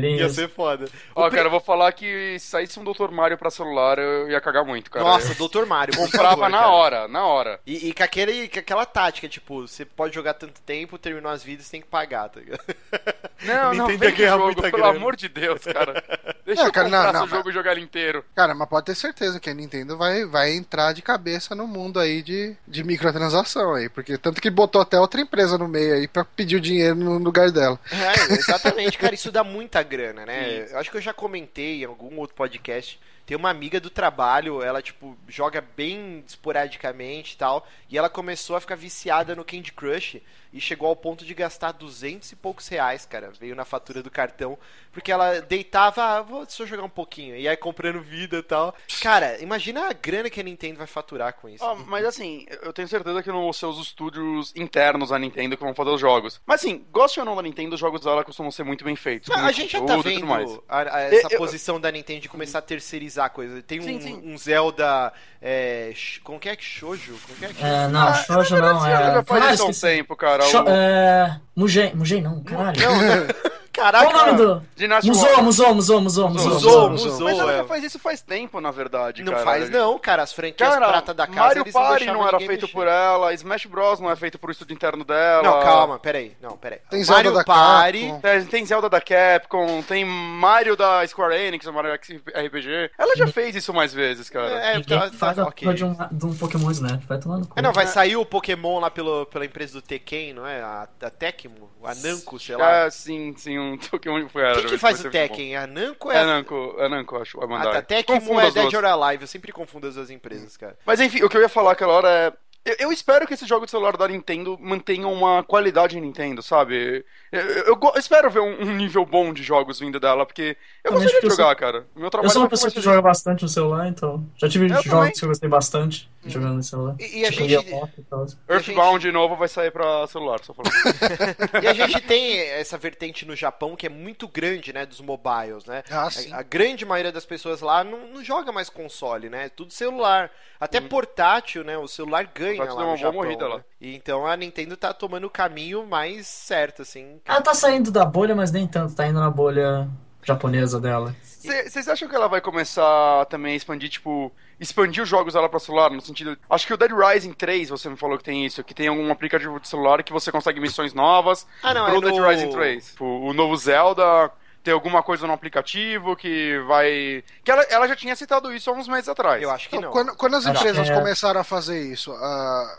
ia 0.05 0.29
ser 0.29 0.49
foda. 0.49 0.87
O 1.15 1.21
Ó, 1.23 1.31
cara, 1.31 1.47
eu 1.47 1.51
vou 1.51 1.61
falar 1.61 1.93
que 1.93 2.39
se 2.39 2.47
saísse 2.47 2.79
um 2.81 2.85
Dr. 2.85 3.11
Mario 3.11 3.37
pra 3.39 3.51
celular, 3.51 3.99
eu 3.99 4.31
ia 4.31 4.41
cagar 4.41 4.65
muito, 4.65 4.91
cara. 4.91 5.05
Nossa, 5.05 5.33
eu 5.39 5.49
Dr. 5.49 5.67
Mario. 5.67 5.97
comprava 5.97 6.49
na 6.49 6.69
hora, 6.69 7.09
na 7.09 7.25
hora. 7.27 7.61
E, 7.67 7.89
e 7.89 7.93
com, 7.95 8.03
aquele, 8.03 8.49
com 8.49 8.59
aquela 8.59 8.87
tática, 8.87 9.29
tipo, 9.29 9.67
você 9.67 9.85
pode 9.85 10.15
jogar 10.15 10.35
tanto 10.35 10.61
tempo, 10.63 10.99
terminou 10.99 11.31
as 11.31 11.43
vidas, 11.43 11.69
tem 11.69 11.81
que 11.81 11.87
pagar, 11.87 12.29
tá 12.29 12.38
ligado? 12.39 12.63
Não, 13.43 13.73
não, 13.75 13.87
Nintendo 13.87 13.93
ia 13.93 13.99
vem 14.11 14.15
ganhar 14.19 14.31
jogo, 14.33 14.45
muita 14.47 14.63
pelo 14.63 14.77
grana. 14.83 14.97
amor 14.97 15.17
de 15.17 15.29
Deus, 15.29 15.61
cara. 15.63 16.03
Deixa 16.45 16.63
Não, 16.63 16.69
eu 16.69 16.73
cara, 16.73 16.89
não, 16.89 16.97
comprar 16.99 17.13
não, 17.13 17.21
mas- 17.21 17.31
jogo 17.31 17.51
e 17.51 17.53
jogar 17.53 17.73
ele 17.73 17.83
inteiro. 17.83 18.25
Cara, 18.35 18.55
mas 18.55 18.69
pode 18.69 18.87
ter 18.87 18.95
certeza 18.95 19.39
que 19.39 19.51
a 19.51 19.55
Nintendo 19.55 19.97
vai, 19.99 20.25
vai 20.25 20.53
entrar 20.55 20.93
de 20.95 21.03
cabeça 21.03 21.55
no 21.55 21.67
mundo 21.67 22.01
aí 22.01 22.23
de, 22.23 22.57
de 22.67 22.83
microtransação 22.83 23.75
aí. 23.75 23.89
Porque 23.91 24.17
tanto 24.17 24.41
que 24.41 24.49
botou 24.51 24.81
até 24.81 24.99
outra 24.99 25.21
empresa 25.21 25.59
no 25.59 25.69
meio 25.69 25.95
aí 25.95 26.09
pra 26.09 26.25
pedir 26.25 26.57
o 26.57 26.61
dinheiro 26.61 26.95
no 26.95 27.19
lugar 27.19 27.51
dela. 27.51 27.79
É, 27.93 28.33
exatamente, 28.33 28.97
cara, 28.97 29.15
isso 29.15 29.31
dá 29.31 29.45
muita 29.45 29.83
grana, 29.83 30.25
né? 30.25 30.67
Eu 30.71 30.79
acho 30.79 30.91
que 30.91 30.97
eu 30.97 31.01
já 31.03 31.13
comentei 31.13 31.83
em 31.83 31.85
algum 31.85 32.17
outro 32.19 32.35
podcast. 32.35 32.99
Tem 33.27 33.37
uma 33.37 33.51
amiga 33.51 33.79
do 33.79 33.91
trabalho, 33.91 34.63
ela, 34.63 34.81
tipo, 34.81 35.15
joga 35.29 35.63
bem 35.77 36.25
esporadicamente 36.27 37.35
e 37.35 37.37
tal. 37.37 37.67
E 37.91 37.99
ela 37.99 38.09
começou 38.09 38.57
a 38.57 38.61
ficar 38.61 38.75
viciada 38.75 39.37
no 39.37 39.45
Candy 39.45 39.71
Crush 39.71 40.23
e 40.51 40.59
chegou 40.63 40.89
ao 40.89 40.97
ponto 40.97 41.27
de 41.27 41.35
gastar 41.35 41.73
200 41.73 42.33
e 42.33 42.37
poucos 42.37 42.67
reais, 42.69 43.05
cara. 43.05 43.28
Veio 43.39 43.55
na 43.57 43.65
fatura 43.65 44.03
do 44.03 44.11
cartão. 44.11 44.59
Porque 44.93 45.11
ela 45.13 45.41
deitava, 45.41 46.03
ah, 46.03 46.23
vou 46.23 46.45
só 46.49 46.65
jogar 46.67 46.85
um 46.85 46.89
pouquinho. 46.89 47.37
E 47.37 47.47
aí 47.49 47.57
comprando 47.57 48.01
vida 48.01 48.39
e 48.39 48.43
tal. 48.43 48.75
Cara, 49.03 49.41
imagina 49.43 49.89
a 49.89 49.93
grana 49.93 50.31
que 50.31 50.41
a 50.41 50.43
Nintendo 50.45 50.79
vai 50.79 50.87
faturar 50.87 51.33
com 51.35 51.49
isso. 51.49 51.65
Ó, 51.65 51.75
mas 51.75 52.05
assim, 52.05 52.47
eu 52.63 52.73
tenho 52.73 52.89
certeza 52.89 53.23
que 53.23 53.29
não 53.31 53.43
vão 53.43 53.53
ser 53.53 53.67
os 53.67 53.79
estúdios 53.79 54.53
internos 54.57 55.11
da 55.11 55.19
Nintendo 55.19 55.57
que 55.57 55.63
vão 55.65 55.75
fazer 55.75 55.91
os 55.91 56.01
jogos. 56.01 56.41
Mas 56.47 56.61
assim, 56.61 56.85
goste 56.91 57.19
ou 57.21 57.27
não 57.27 57.37
da 57.37 57.43
Nintendo, 57.43 57.75
os 57.75 57.81
jogos 57.81 58.01
dela 58.03 58.25
costumam 58.25 58.51
ser 58.51 58.65
muito 58.65 58.85
bem 58.85 58.97
feitos. 58.97 59.29
Não, 59.29 59.45
a 59.45 59.53
gente 59.53 59.73
já 59.73 59.83
tá 59.83 59.97
vendo 59.99 60.29
a- 60.69 60.81
a- 60.97 61.01
essa 61.03 61.29
Eu- 61.35 61.39
posição 61.39 61.81
da 61.81 61.91
Nintendo 61.91 62.21
de 62.21 62.29
começar 62.29 62.59
a 62.59 62.63
terceirizar 62.63 63.27
a 63.27 63.31
coisa. 63.31 63.63
Tem 63.63 63.81
Sim, 63.81 63.97
um, 63.97 64.01
sim. 64.01 64.23
um 64.25 64.39
Zelda. 64.39 65.13
É, 65.41 65.93
como 66.25 66.39
que 66.41 66.49
é 66.49 66.57
que 66.57 66.65
Shoujo? 66.65 67.15
Como 67.27 67.39
que 67.39 67.45
é 67.45 67.49
que 67.49 67.65
É, 67.65 67.87
não, 67.89 68.13
Shoujo 68.15 68.57
Na 68.57 68.73
não. 68.73 68.87
É... 68.87 68.91
já 68.91 69.23
faz 69.25 69.45
Ah, 69.45 69.55
isso 69.55 69.63
há 69.63 69.67
um 69.67 69.71
esqueci. 69.71 69.97
tempo, 69.97 70.17
cara. 70.17 70.43
Sho- 70.45 70.65
O 70.65 70.69
é... 70.69 71.41
Mugen, 71.55 71.95
Mugen 71.95 72.23
não, 72.23 72.43
caralho. 72.43 72.77
Caraca, 72.81 73.35
Qual 73.45 73.68
o 73.79 74.13
nome 74.13 74.33
do... 74.37 74.63
Dynasty 74.77 75.09
Musou, 75.09 75.43
musou, 75.43 75.75
musou, 75.75 76.01
musou, 76.01 76.31
musou. 76.31 76.91
Musou. 76.91 77.21
Mas 77.25 77.39
ela 77.39 77.53
é. 77.53 77.57
já 77.59 77.65
faz 77.65 77.85
isso 77.85 77.99
faz 77.99 78.23
tempo, 78.23 78.61
na 78.61 78.71
verdade, 78.71 79.23
Não 79.23 79.33
cara. 79.33 79.45
faz 79.45 79.71
não, 79.71 79.99
cara. 79.99 80.23
As 80.23 80.33
franquias 80.33 80.69
Cara, 80.69 80.89
prata 80.89 81.15
da 81.15 81.27
casa, 81.27 81.41
Mario 81.41 81.63
eles 81.63 81.75
não 81.75 81.81
Party 81.81 81.99
deixavam 81.99 82.21
não 82.23 82.29
era 82.29 82.39
feito 82.39 82.63
mexer. 82.63 82.73
por 82.73 82.87
ela, 82.87 83.35
Smash 83.35 83.67
Bros 83.67 84.01
não 84.01 84.11
é 84.11 84.17
feito 84.17 84.39
por 84.39 84.51
estúdio 84.51 84.75
interno 84.75 85.05
dela. 85.05 85.43
Não, 85.43 85.61
calma, 85.61 85.99
peraí. 85.99 86.37
Não, 86.41 86.57
peraí. 86.57 86.81
Tem 86.91 87.05
Mario 87.05 87.31
Zelda 87.31 87.39
da 87.39 87.45
Party... 87.45 88.01
Capcom. 88.01 88.21
Tem, 88.21 88.47
tem 88.47 88.67
Zelda 88.67 88.89
da 88.89 89.01
Capcom, 89.01 89.83
tem 89.83 90.05
Mario 90.05 90.77
da 90.77 91.07
Square 91.07 91.35
Enix, 91.35 91.67
o 91.67 91.73
Mario 91.73 91.93
X 91.93 92.11
RPG. 92.11 92.91
Ela 92.99 93.17
já 93.17 93.27
fez 93.27 93.55
isso 93.55 93.73
mais 93.73 93.93
vezes, 93.93 94.29
cara. 94.31 94.49
É, 94.49 94.81
tá, 94.81 95.11
faz 95.13 95.37
tá, 95.37 95.49
a 95.49 95.73
de 95.73 95.85
um, 95.85 95.97
de 96.13 96.27
um 96.27 96.35
Pokémon 96.35 96.71
Snap, 96.71 97.03
vai 97.07 97.19
tomar 97.19 97.39
no 97.39 97.47
cu. 97.47 97.59
É, 97.59 97.63
não, 97.63 97.73
vai 97.73 97.87
sair 97.87 98.17
o 98.17 98.25
Pokémon 98.25 98.81
lá 98.81 98.91
pelo, 98.91 99.27
pela 99.27 99.45
empresa 99.45 99.75
do 99.75 99.83
Tekken, 99.83 100.35
não 100.35 100.47
é? 100.47 100.61
A, 100.61 100.89
a 101.03 101.11
Tecmo, 101.11 101.71
a 101.83 101.95
Namco, 101.95 102.39
sei 102.39 102.57
lá. 102.57 102.85
Ah, 102.85 102.91
sim, 102.91 103.35
sim, 103.37 103.58
um 103.59 103.77
Pokémon 103.91 104.29
foi 104.29 104.43
Quem 104.55 104.67
que 104.67 104.79
faz 104.79 105.05
o 105.05 105.11
Tekken? 105.11 105.57
A 105.57 105.67
Namco 105.67 106.11
É 106.11 106.17
é 106.17 106.19
a. 106.21 106.27
Namco, 106.27 106.77
é 106.79 106.85
a 106.85 106.89
Namco, 106.89 107.17
acho, 107.17 107.41
a 107.41 107.45
Ah, 107.45 107.47
Bandai. 107.47 107.73
tá. 107.75 107.83
Tecmo 107.83 108.21
Confundo 108.21 108.41
é. 108.41 108.51
Dead 108.51 108.75
or 108.75 108.85
Alive. 108.85 109.23
Eu 109.23 109.29
sempre 109.29 109.53
confundo 109.53 109.87
as 109.87 109.95
duas 109.95 110.11
empresas, 110.11 110.57
cara. 110.57 110.77
Mas 110.87 111.01
enfim, 111.01 111.23
o 111.23 111.29
que 111.29 111.37
eu 111.37 111.41
ia 111.41 111.49
falar 111.49 111.73
aquela 111.73 111.93
hora 111.93 112.09
é. 112.09 112.33
Eu, 112.69 112.77
eu 112.81 112.93
espero 112.93 113.27
que 113.27 113.35
esse 113.35 113.47
jogo 113.47 113.65
de 113.65 113.71
celular 113.71 113.97
da 113.97 114.07
Nintendo 114.09 114.59
mantenha 114.61 115.09
uma 115.09 115.43
qualidade 115.43 116.01
Nintendo, 116.01 116.43
sabe? 116.43 117.05
Eu, 117.33 117.41
eu- 117.41 117.65
eu 117.81 117.93
espero 117.99 118.31
ver 118.31 118.41
um, 118.41 118.63
um 118.63 118.77
nível 118.77 119.05
bom 119.07 119.33
de 119.33 119.43
jogos 119.43 119.81
vindo 119.81 119.99
dela, 120.01 120.27
porque 120.27 120.57
eu 120.85 120.91
Também 120.93 121.05
gostaria 121.05 121.29
de 121.31 121.37
jogar, 121.37 121.57
cara. 121.57 121.87
O 121.97 122.01
meu 122.01 122.11
trabalho 122.11 122.29
Eu 122.29 122.33
sou 122.33 122.43
uma 122.43 122.49
vai 122.49 122.51
pessoa 122.51 122.71
que 122.71 122.81
joga 122.81 123.01
bastante 123.03 123.43
no 123.43 123.49
celular, 123.49 123.89
então. 123.89 124.27
Já 124.37 124.49
tive 124.49 124.67
Eu 124.67 124.69
jogos 124.71 124.85
também. 124.91 125.13
que 125.13 125.25
eu 125.25 125.29
gostei 125.29 125.49
bastante 125.49 126.11
jogando 126.27 126.55
no 126.57 126.63
celular. 126.63 126.97
E- 127.01 127.21
e 127.21 127.25
a 127.27 127.31
tipo, 127.33 127.49
gente- 127.49 127.69
e 127.99 128.03
tal. 128.05 128.27
Earthbound 128.49 128.99
de 129.01 129.13
novo 129.13 129.37
vai 129.37 129.49
sair 129.49 129.71
pra 129.71 130.07
celular, 130.07 130.41
só 130.45 130.53
falando. 130.53 130.73
E 131.63 131.67
a 131.67 131.73
gente 131.73 132.01
tem 132.03 132.39
essa 132.39 132.77
vertente 132.77 133.25
no 133.27 133.35
Japão 133.35 133.75
que 133.77 133.87
é 133.87 133.91
muito 133.91 134.29
grande, 134.29 134.73
né? 134.73 134.85
Dos 134.85 135.01
mobiles, 135.01 135.65
né? 135.67 135.83
Ah, 135.91 136.11
sim. 136.11 136.33
A, 136.33 136.39
a 136.39 136.43
grande 136.43 136.85
maioria 136.85 137.13
das 137.13 137.25
pessoas 137.25 137.61
lá 137.61 137.83
não, 137.83 138.09
não 138.09 138.25
joga 138.25 138.53
mais 138.53 138.69
console, 138.69 139.29
né? 139.29 139.47
É 139.47 139.49
tudo 139.49 139.73
celular. 139.73 140.31
Até 140.61 140.81
portátil, 140.81 141.63
né? 141.65 141.79
O 141.79 141.87
celular 141.87 142.25
ganha 142.35 142.58
Lá 142.65 142.85
no 142.85 142.97
Japão. 142.97 143.13
morrida 143.23 143.49
né? 143.49 143.55
lá. 143.57 143.61
E 143.81 143.95
então 143.95 144.27
a 144.27 144.37
Nintendo 144.37 144.77
tá 144.77 144.93
tomando 144.93 145.27
o 145.27 145.31
caminho 145.31 145.87
mais 145.87 146.27
certo, 146.27 146.83
assim. 146.83 147.21
Ela 147.25 147.41
tá 147.41 147.55
saindo 147.55 147.91
da 147.91 148.05
bolha, 148.05 148.35
mas 148.35 148.51
nem 148.53 148.67
tanto, 148.67 148.95
tá 148.95 149.07
indo 149.07 149.21
na 149.21 149.31
bolha 149.31 149.89
japonesa 150.23 150.81
dela. 150.81 151.15
Vocês 151.23 151.89
acham 151.89 152.09
que 152.09 152.15
ela 152.15 152.29
vai 152.29 152.41
começar 152.41 153.25
também 153.27 153.53
a 153.53 153.57
expandir, 153.57 153.89
tipo, 153.89 154.31
expandir 154.61 155.03
os 155.03 155.09
jogos 155.09 155.35
dela 155.35 155.49
pra 155.49 155.59
celular? 155.61 155.91
No 155.91 156.01
sentido. 156.01 156.37
Acho 156.51 156.67
que 156.67 156.75
o 156.75 156.77
Dead 156.77 156.91
Rising 156.93 157.33
3, 157.33 157.71
você 157.71 157.89
me 157.89 157.97
falou 157.97 158.19
que 158.19 158.25
tem 158.25 158.45
isso, 158.45 158.63
que 158.65 158.75
tem 158.75 158.89
algum 158.89 159.11
aplicativo 159.11 159.59
de 159.61 159.69
celular 159.69 160.03
que 160.03 160.13
você 160.13 160.31
consegue 160.33 160.61
missões 160.61 160.93
novas 160.93 161.47
Ah, 161.63 161.73
não, 161.73 161.87
pro 161.87 161.99
é 161.99 162.01
Dead 162.01 162.17
no- 162.21 162.29
Rising 162.29 162.51
3. 162.51 162.91
Tipo, 162.91 163.05
o 163.05 163.33
novo 163.33 163.57
Zelda. 163.57 164.31
Tem 164.69 164.75
alguma 164.75 165.03
coisa 165.03 165.27
no 165.27 165.33
aplicativo 165.33 166.15
que 166.15 166.59
vai. 166.67 167.25
Que 167.43 167.51
ela, 167.51 167.63
ela 167.71 167.89
já 167.89 167.97
tinha 167.97 168.15
citado 168.15 168.53
isso 168.53 168.69
há 168.69 168.75
uns 168.75 168.87
meses 168.87 169.09
atrás. 169.09 169.43
Eu 169.43 169.51
acho 169.51 169.67
que 169.71 169.79
não. 169.81 169.91
Quando, 169.91 170.15
quando 170.15 170.37
as 170.37 170.45
Acho 170.47 170.59
empresas 170.61 170.91
é- 170.91 170.95
começaram 170.95 171.41
a 171.41 171.45
fazer 171.45 171.81
isso, 171.91 172.13
a, 172.13 172.77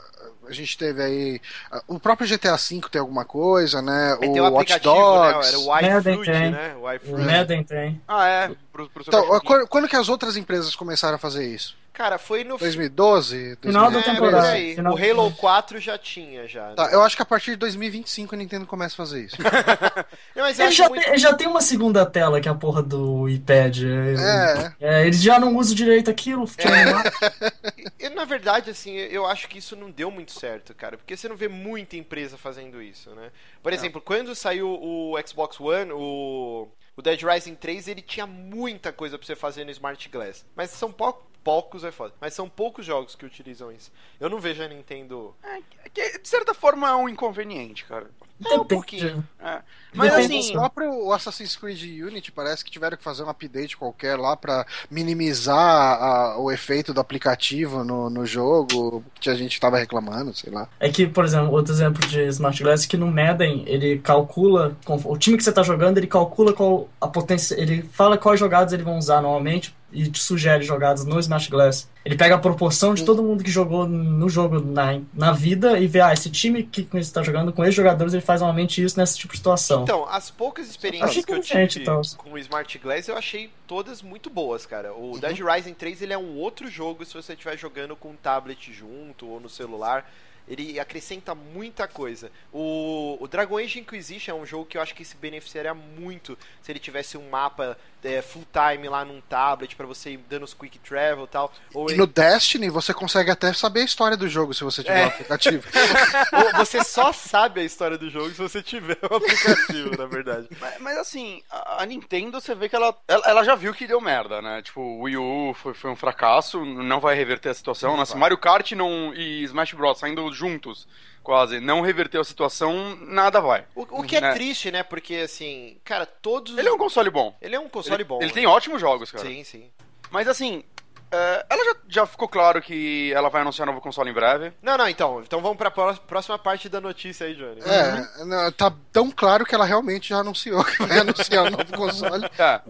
a 0.47 0.51
gente 0.51 0.77
teve 0.77 1.01
aí. 1.01 1.41
a- 1.71 1.81
o 1.87 1.99
próprio 1.99 2.27
GTA 2.27 2.55
V 2.57 2.79
tem 2.91 3.01
alguma 3.01 3.25
coisa, 3.25 3.81
né? 3.81 4.13
O 4.13 4.19
tem 4.19 4.29
um 4.39 4.43
Watch 4.51 4.71
aplicativo, 4.71 5.23
né? 5.23 5.33
Dogs. 5.33 5.49
Era 5.49 5.59
o 5.59 5.65
Madden 5.65 6.13
iFruit, 6.13 6.31
tem. 6.31 6.51
né? 6.51 6.75
O 6.79 6.93
iFruit. 6.93 7.25
Madden 7.25 7.63
tem. 7.63 8.01
Ah, 8.07 8.27
é. 8.27 8.51
Pro, 8.71 8.87
pro 8.91 9.03
Então, 9.07 9.39
quando, 9.39 9.67
quando 9.67 9.87
que 9.87 9.95
as 9.95 10.09
outras 10.09 10.37
empresas 10.37 10.75
começaram 10.75 11.15
a 11.15 11.17
fazer 11.19 11.47
isso? 11.47 11.75
Cara, 11.99 12.17
foi 12.17 12.45
no 12.45 12.57
2012? 12.57 13.57
Final 13.61 13.91
da 13.91 13.99
2013? 13.99 14.09
É, 14.09 14.13
temporada. 14.13 14.47
por 14.47 14.55
aí. 14.55 14.75
Final- 14.75 14.93
O 14.93 14.97
Halo 14.97 15.31
4 15.35 15.79
já 15.81 15.97
tinha, 15.97 16.47
já. 16.47 16.71
Tá, 16.73 16.87
né? 16.87 16.95
eu 16.95 17.01
acho 17.01 17.13
que 17.13 17.21
a 17.21 17.25
partir 17.25 17.51
de 17.51 17.57
2025 17.57 18.33
a 18.33 18.37
Nintendo 18.37 18.65
começa 18.65 18.93
a 18.93 18.95
fazer 18.95 19.25
isso. 19.25 19.35
Não, 20.33 20.47
Ele 20.47 20.71
já, 20.71 20.87
muito- 20.87 21.03
tem, 21.03 21.17
já 21.17 21.33
tem 21.33 21.45
uma 21.45 21.59
segunda 21.59 22.05
tela, 22.05 22.39
que 22.39 22.47
é 22.47 22.51
a 22.51 22.55
porra 22.55 22.81
do 22.81 23.27
iPad. 23.27 23.79
É. 23.83 24.73
É, 24.79 25.05
eles 25.07 25.21
já 25.21 25.37
não 25.41 25.57
usam 25.57 25.75
direito 25.75 26.09
aquilo. 26.09 26.45
Eu, 27.99 28.11
na 28.11 28.23
verdade, 28.23 28.69
assim, 28.69 28.95
eu 28.95 29.25
acho 29.25 29.49
que 29.49 29.57
isso 29.57 29.75
não 29.75 29.91
deu 29.91 30.09
muito 30.09 30.31
certo, 30.31 30.73
cara. 30.73 30.97
Porque 30.97 31.17
você 31.17 31.27
não 31.27 31.35
vê 31.35 31.49
muita 31.49 31.97
empresa 31.97 32.37
fazendo 32.37 32.81
isso, 32.81 33.09
né? 33.11 33.29
Por 33.61 33.73
exemplo, 33.73 33.99
quando 33.99 34.33
saiu 34.33 34.69
o 34.69 35.15
Xbox 35.27 35.59
One, 35.59 35.91
o, 35.91 36.67
o 36.99 37.01
Dead 37.01 37.21
Rising 37.23 37.55
3, 37.55 37.87
ele 37.87 38.01
tinha 38.01 38.27
muita 38.27 38.91
coisa 38.91 39.17
pra 39.17 39.25
você 39.25 39.35
fazer 39.35 39.63
no 39.63 39.71
Smart 39.71 40.09
Glass. 40.09 40.45
Mas 40.53 40.69
são 40.71 40.91
pou- 40.91 41.25
poucos, 41.43 41.85
é 41.85 41.91
foda. 41.91 42.13
Mas 42.19 42.33
são 42.33 42.49
poucos 42.49 42.85
jogos 42.85 43.15
que 43.15 43.25
utilizam 43.25 43.71
isso. 43.71 43.89
Eu 44.19 44.29
não 44.29 44.37
vejo 44.39 44.61
a 44.61 44.67
Nintendo. 44.67 45.33
É, 45.41 46.17
de 46.19 46.27
certa 46.27 46.53
forma 46.53 46.89
é 46.89 46.95
um 46.95 47.07
inconveniente, 47.07 47.85
cara. 47.85 48.11
É, 48.45 48.53
um 48.55 48.63
pouquinho. 48.65 49.23
É. 49.43 49.59
Mas 49.93 50.11
Depende 50.11 50.37
assim, 50.37 50.49
O 50.51 50.59
próprio 50.59 51.11
Assassin's 51.11 51.55
Creed 51.55 51.81
Unity 52.03 52.31
parece 52.31 52.63
que 52.63 52.69
tiveram 52.69 52.95
que 52.95 53.03
fazer 53.03 53.23
um 53.23 53.29
update 53.29 53.75
qualquer 53.75 54.17
lá 54.17 54.35
pra 54.37 54.65
minimizar 54.89 55.57
a- 55.57 56.37
o 56.37 56.51
efeito 56.51 56.93
do 56.93 57.01
aplicativo 57.01 57.83
no, 57.83 58.09
no 58.09 58.25
jogo, 58.25 59.03
que 59.19 59.29
a 59.29 59.35
gente 59.35 59.59
tava 59.59 59.77
reclamando, 59.79 60.33
sei 60.35 60.51
lá. 60.51 60.67
É 60.79 60.89
que, 60.89 61.07
por 61.07 61.25
exemplo, 61.25 61.51
outro 61.51 61.73
exemplo 61.73 62.05
de 62.07 62.21
Smart 62.27 62.61
Glass 62.61 62.85
é 62.85 62.87
que 62.87 62.97
no 62.97 63.07
Madden 63.07 63.63
ele 63.67 63.97
calcula, 63.99 64.77
com- 64.85 65.01
o 65.03 65.17
time 65.17 65.37
que 65.37 65.43
você 65.43 65.51
tá 65.51 65.63
jogando, 65.63 65.97
ele 65.97 66.07
calcula 66.07 66.53
qual 66.53 66.87
a 67.01 67.07
potência, 67.07 67.55
ele 67.59 67.81
fala 67.91 68.17
quais 68.17 68.39
jogadas 68.39 68.71
ele 68.73 68.83
vão 68.83 68.97
usar 68.97 69.21
normalmente 69.21 69.73
e 69.91 70.09
te 70.09 70.19
sugere 70.19 70.63
jogadas 70.63 71.05
no 71.05 71.19
Smart 71.19 71.49
Glass. 71.49 71.89
Ele 72.05 72.15
pega 72.15 72.35
a 72.35 72.37
proporção 72.39 72.93
de 72.93 73.03
todo 73.03 73.21
mundo 73.21 73.43
que 73.43 73.51
jogou 73.51 73.85
no 73.87 74.29
jogo 74.29 74.59
na, 74.59 74.99
na 75.13 75.31
vida 75.31 75.77
e 75.77 75.85
vê, 75.85 75.99
ah, 76.01 76.13
esse 76.13 76.29
time 76.29 76.63
que 76.63 76.87
você 76.91 77.11
tá 77.11 77.21
jogando 77.21 77.51
com 77.51 77.63
esses 77.63 77.75
jogadores, 77.75 78.13
ele 78.13 78.21
faz 78.21 78.41
normalmente 78.41 78.83
isso 78.83 78.97
nesse 78.97 79.17
tipo 79.17 79.33
de 79.33 79.37
situação. 79.39 79.83
Então, 79.83 80.07
as 80.09 80.31
poucas 80.31 80.69
experiências 80.69 81.25
que 81.25 81.31
eu 81.33 81.41
tive 81.41 81.81
então. 81.81 82.01
com 82.17 82.31
o 82.31 82.37
Smart 82.37 82.77
Glass, 82.79 83.07
eu 83.07 83.17
achei 83.17 83.51
todas 83.67 84.01
muito 84.01 84.29
boas, 84.29 84.65
cara. 84.65 84.93
O 84.93 85.13
Uhum. 85.13 85.19
Dead 85.19 85.39
Rising 85.39 85.73
3, 85.73 86.01
ele 86.01 86.13
é 86.13 86.17
um 86.17 86.37
outro 86.37 86.69
jogo 86.69 87.05
se 87.05 87.13
você 87.13 87.33
estiver 87.33 87.57
jogando 87.57 87.95
com 87.95 88.09
um 88.11 88.15
tablet 88.15 88.71
junto 88.73 89.27
ou 89.27 89.39
no 89.39 89.49
celular. 89.49 90.09
Ele 90.47 90.79
acrescenta 90.79 91.35
muita 91.35 91.87
coisa. 91.87 92.31
O, 92.51 93.17
o 93.19 93.27
Dragon 93.27 93.57
Age 93.59 93.79
Inquisition 93.81 94.31
é 94.31 94.33
um 94.33 94.45
jogo 94.47 94.65
que 94.65 94.79
eu 94.79 94.81
acho 94.81 94.95
que 94.95 95.05
se 95.05 95.15
beneficiaria 95.15 95.75
muito 95.75 96.35
se 96.59 96.71
ele 96.71 96.79
tivesse 96.79 97.19
um 97.19 97.29
mapa 97.29 97.77
é, 98.03 98.21
full 98.21 98.45
time 98.53 98.87
lá 98.87 99.03
num 99.03 99.19
tablet 99.21 99.75
pra 99.75 99.85
você 99.85 100.11
ir 100.11 100.17
dando 100.29 100.43
os 100.43 100.53
quick 100.53 100.79
travel 100.79 101.25
e 101.25 101.27
tal. 101.27 101.51
Ou 101.73 101.91
E 101.91 101.95
no 101.95 102.07
Destiny 102.07 102.69
você 102.69 102.93
consegue 102.93 103.29
até 103.31 103.51
saber 103.53 103.81
a 103.81 103.85
história 103.85 104.15
do 104.17 104.27
jogo 104.27 104.53
se 104.53 104.63
você 104.63 104.81
tiver 104.83 105.01
É. 105.01 105.05
o 105.05 105.07
aplicativo. 105.09 105.67
você 106.57 106.83
só 106.83 107.11
sabe 107.11 107.61
a 107.61 107.63
história 107.63 107.97
do 107.97 108.09
jogo 108.09 108.29
se 108.29 108.37
você 108.37 108.61
tiver 108.61 108.97
o 109.09 109.15
aplicativo, 109.15 109.97
na 109.97 110.05
verdade. 110.05 110.47
Mas, 110.59 110.79
mas, 110.79 110.97
assim, 110.97 111.41
a 111.49 111.85
Nintendo, 111.85 112.39
você 112.41 112.53
vê 112.55 112.67
que 112.69 112.75
ela, 112.75 112.95
ela, 113.07 113.23
ela 113.25 113.43
já 113.43 113.55
viu 113.55 113.73
que 113.73 113.87
deu 113.87 114.01
merda, 114.01 114.41
né? 114.41 114.61
Tipo, 114.61 114.81
o 114.81 115.01
Wii 115.03 115.17
U 115.17 115.53
foi, 115.53 115.73
foi 115.73 115.89
um 115.91 115.95
fracasso, 115.95 116.63
não 116.65 116.99
vai 116.99 117.15
reverter 117.15 117.49
a 117.49 117.53
situação. 117.53 117.95
né? 117.97 118.05
Se 118.05 118.15
Mario 118.17 118.37
Kart 118.37 118.71
não, 118.73 119.13
e 119.13 119.43
Smash 119.43 119.73
Bros. 119.73 119.99
saindo 119.99 120.31
juntos, 120.33 120.87
quase, 121.29 121.59
não 121.59 121.81
reverteu 121.81 122.21
a 122.21 122.25
situação, 122.25 122.97
nada 123.01 123.39
vai. 123.39 123.63
O, 123.75 123.99
o 123.99 124.03
que 124.03 124.15
é 124.15 124.21
Né? 124.21 124.33
triste, 124.33 124.71
né? 124.71 124.81
Porque, 124.81 125.15
assim, 125.17 125.77
cara, 125.83 126.03
todos... 126.03 126.57
Ele 126.57 126.67
é 126.67 126.71
um 126.73 126.77
console 126.77 127.11
bom. 127.11 127.37
Ele 127.39 127.55
é 127.55 127.59
um 127.59 127.69
console 127.69 127.97
ele, 127.97 128.03
bom. 128.03 128.17
Ele 128.17 128.29
né? 128.29 128.33
tem 128.33 128.47
ótimos 128.47 128.81
jogos, 128.81 129.11
cara. 129.11 129.23
Sim, 129.27 129.43
sim. 129.43 129.69
Mas 130.09 130.27
assim, 130.27 130.63
é, 131.11 131.45
ela 131.47 131.63
já, 131.65 131.75
já 131.87 132.05
ficou 132.07 132.27
claro 132.27 132.59
que 132.63 133.13
ela 133.13 133.29
vai 133.29 133.43
anunciar 133.43 133.67
novo 133.67 133.79
console 133.79 134.09
em 134.09 134.13
breve. 134.13 134.51
Não, 134.59 134.75
não, 134.75 134.89
então. 134.89 135.21
Então 135.21 135.39
vamos 135.39 135.55
pra 135.57 135.69
pró- 135.69 135.93
próxima 135.93 136.39
parte 136.39 136.67
da 136.67 136.81
notícia 136.81 137.27
aí, 137.27 137.35
Johnny. 137.35 137.61
É, 137.61 138.25
não, 138.25 138.51
tá 138.51 138.73
tão 138.91 139.11
claro 139.11 139.45
que 139.45 139.53
ela 139.53 139.65
realmente 139.65 140.09
já 140.09 140.17
anunciou 140.17 140.65
que 140.65 140.83
vai 140.83 140.97
anunciar 140.97 141.45
o 141.45 141.51
novo 141.51 141.77
console, 141.77 142.25
É. 142.39 142.61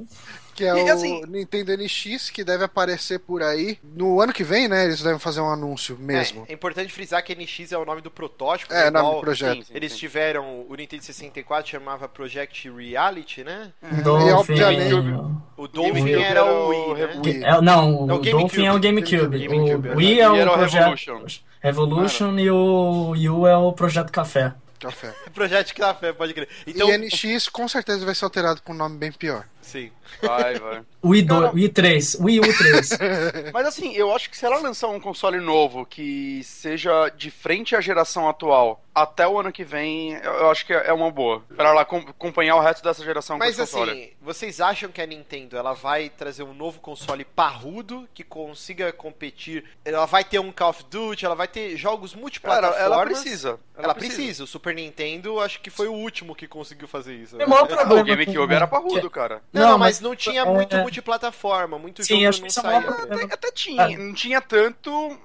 que 0.60 0.66
é 0.66 0.78
E, 0.78 0.84
o 0.90 0.94
assim- 0.94 1.22
Nintendo 1.28 1.72
NX, 1.72 2.30
que 2.30 2.44
deve 2.44 2.66
aparecer 2.66 3.20
por 3.20 3.42
aí. 3.42 3.80
No 3.82 4.20
ano 4.20 4.34
que 4.34 4.44
vem, 4.44 4.68
né? 4.68 4.84
Eles 4.86 5.02
devem 5.02 5.18
fazer 5.18 5.40
um 5.40 5.50
anúncio 5.50 5.98
mesmo. 5.98 6.46
É, 6.48 6.52
é 6.52 6.54
importante 6.56 6.92
frisar 6.92 7.24
que 7.24 7.34
NX 7.34 7.72
é 7.72 7.78
o 7.78 7.86
nome 7.86 8.02
do 8.02 8.12
protótipo. 8.12 8.74
É, 8.74 8.92
né, 8.92 9.02
nome 9.02 9.16
do 9.16 9.22
projeto. 9.22 9.56
Sim, 9.56 9.64
sim, 9.64 9.74
Eles 9.74 9.94
sim. 9.94 9.98
tiveram 10.00 10.66
o 10.68 10.76
Nintendo 10.76 11.02
64 11.04 11.72
chamava 11.72 12.10
Project 12.10 12.70
Reality, 12.70 13.44
né? 13.44 13.72
Dolphin, 14.04 14.28
E, 14.28 14.32
obviamente, 14.34 14.94
O 15.56 15.68
Dolphin 15.68 16.12
era 16.12 16.22
era 16.42 16.46
o 16.46 16.66
o 16.66 16.70
Wii, 16.70 16.94
né? 17.08 17.22
Wii. 17.26 17.44
É, 17.46 17.62
não, 17.62 18.10
É 18.10 18.14
o 18.14 18.16
o 18.16 18.20
Dolphin 18.20 18.66
é 18.66 18.74
o 18.74 18.80
GameCube. 18.80 19.48
O 19.94 19.98
Wii 19.98 20.20
é 20.20 20.30
o 20.30 20.34
o 20.50 20.54
projeto 20.54 20.82
Revolution. 20.96 21.40
Revolution 21.62 22.40
e 22.40 22.50
o 22.52 23.10
Wii 23.12 23.30
U 23.30 23.48
é 23.48 23.56
o 23.58 23.72
projeto 23.72 24.12
Café. 24.12 24.54
Café. 24.80 25.14
Projeto 25.36 25.74
Café, 25.76 26.14
pode 26.14 26.34
crer. 26.34 26.48
Então, 26.66 26.90
E 26.90 26.98
NX 26.98 27.50
com 27.50 27.68
certeza 27.68 28.06
vai 28.06 28.16
ser 28.16 28.24
alterado 28.24 28.62
com 28.62 28.72
um 28.72 28.76
nome 28.78 28.98
bem 28.98 29.12
pior. 29.12 29.44
Sim. 29.70 29.92
Vai, 30.22 30.56
vai. 30.58 30.82
Wii, 31.06 31.22
Não, 31.24 31.40
2, 31.42 31.48
não. 31.48 31.54
Wii 31.54 31.70
3, 31.70 32.18
Wii 32.20 32.40
U 32.40 32.58
3. 32.58 32.90
Mas 33.54 33.68
assim, 33.68 33.94
eu 33.94 34.14
acho 34.14 34.30
que 34.30 34.36
se 34.38 34.46
ela 34.46 34.58
lançar 34.60 34.88
um 34.88 35.00
console 35.00 35.40
novo 35.40 35.86
que 35.86 36.42
seja 36.44 37.10
de 37.10 37.30
frente 37.32 37.76
à 37.76 37.82
geração 37.82 38.28
atual 38.28 38.84
até 38.94 39.26
o 39.28 39.40
ano 39.40 39.52
que 39.52 39.64
vem, 39.64 40.14
eu 40.16 40.50
acho 40.50 40.66
que 40.66 40.74
é 40.74 40.92
uma 40.92 41.10
boa. 41.12 41.42
Pra 41.56 41.70
ela 41.70 41.86
com- 41.86 41.98
acompanhar 42.00 42.56
o 42.58 42.60
resto 42.60 42.84
dessa 42.84 43.04
geração 43.06 43.38
Mas 43.38 43.56
com 43.56 43.62
esse 43.64 43.72
console. 43.72 43.92
assim, 43.92 44.10
vocês 44.20 44.60
acham 44.60 44.90
que 44.92 45.00
a 45.02 45.06
Nintendo 45.06 45.56
ela 45.56 45.74
vai 45.74 46.10
trazer 46.10 46.44
um 46.44 46.54
novo 46.54 46.80
console 46.82 47.24
parrudo 47.24 48.10
que 48.14 48.24
consiga 48.24 48.92
competir? 48.92 49.64
Ela 49.86 50.06
vai 50.06 50.24
ter 50.26 50.40
um 50.40 50.52
Call 50.52 50.72
of 50.72 50.84
Duty, 50.90 51.24
ela 51.26 51.36
vai 51.36 51.48
ter 51.48 51.78
jogos 51.78 52.12
Cara, 52.12 52.22
multiplataformas? 52.22 52.82
ela 52.82 53.06
precisa. 53.06 53.60
Ela, 53.78 53.96
precisa. 53.96 54.44
O 54.44 54.48
Super 54.48 54.76
Nintendo 54.76 55.40
acho 55.40 55.62
que 55.62 55.70
foi 55.70 55.88
o 55.88 55.94
último 55.94 56.36
que 56.36 56.46
conseguiu 56.48 56.88
fazer 56.88 57.14
isso. 57.16 57.38
né? 57.38 57.46
Tem 57.46 57.48
maior 57.54 57.66
problema 57.68 58.02
o 58.02 58.04
GameCube 58.06 58.54
era 58.54 58.68
parrudo, 58.68 59.10
cara. 59.10 59.42
Não, 59.60 59.66
não, 59.66 59.72
Não, 59.74 59.78
mas, 59.78 59.96
mas- 59.98 60.02
não 60.02 60.16
tinha 60.16 60.42
é- 60.42 60.46
muito 60.46 60.76
multiplataforma, 60.78 61.78
muito 61.80 62.04
Sim, 62.04 62.16
jogo 62.16 62.30
acho 62.30 62.38
que 62.44 62.62
não 62.62 62.70
é 62.72 62.82
saía. 62.82 62.90
Até, 62.90 63.34
até 63.34 63.52
tinha, 63.52 63.84
Ah. 63.84 63.90
não 63.98 64.14
tinha 64.14 64.42
tanto. 64.42 65.18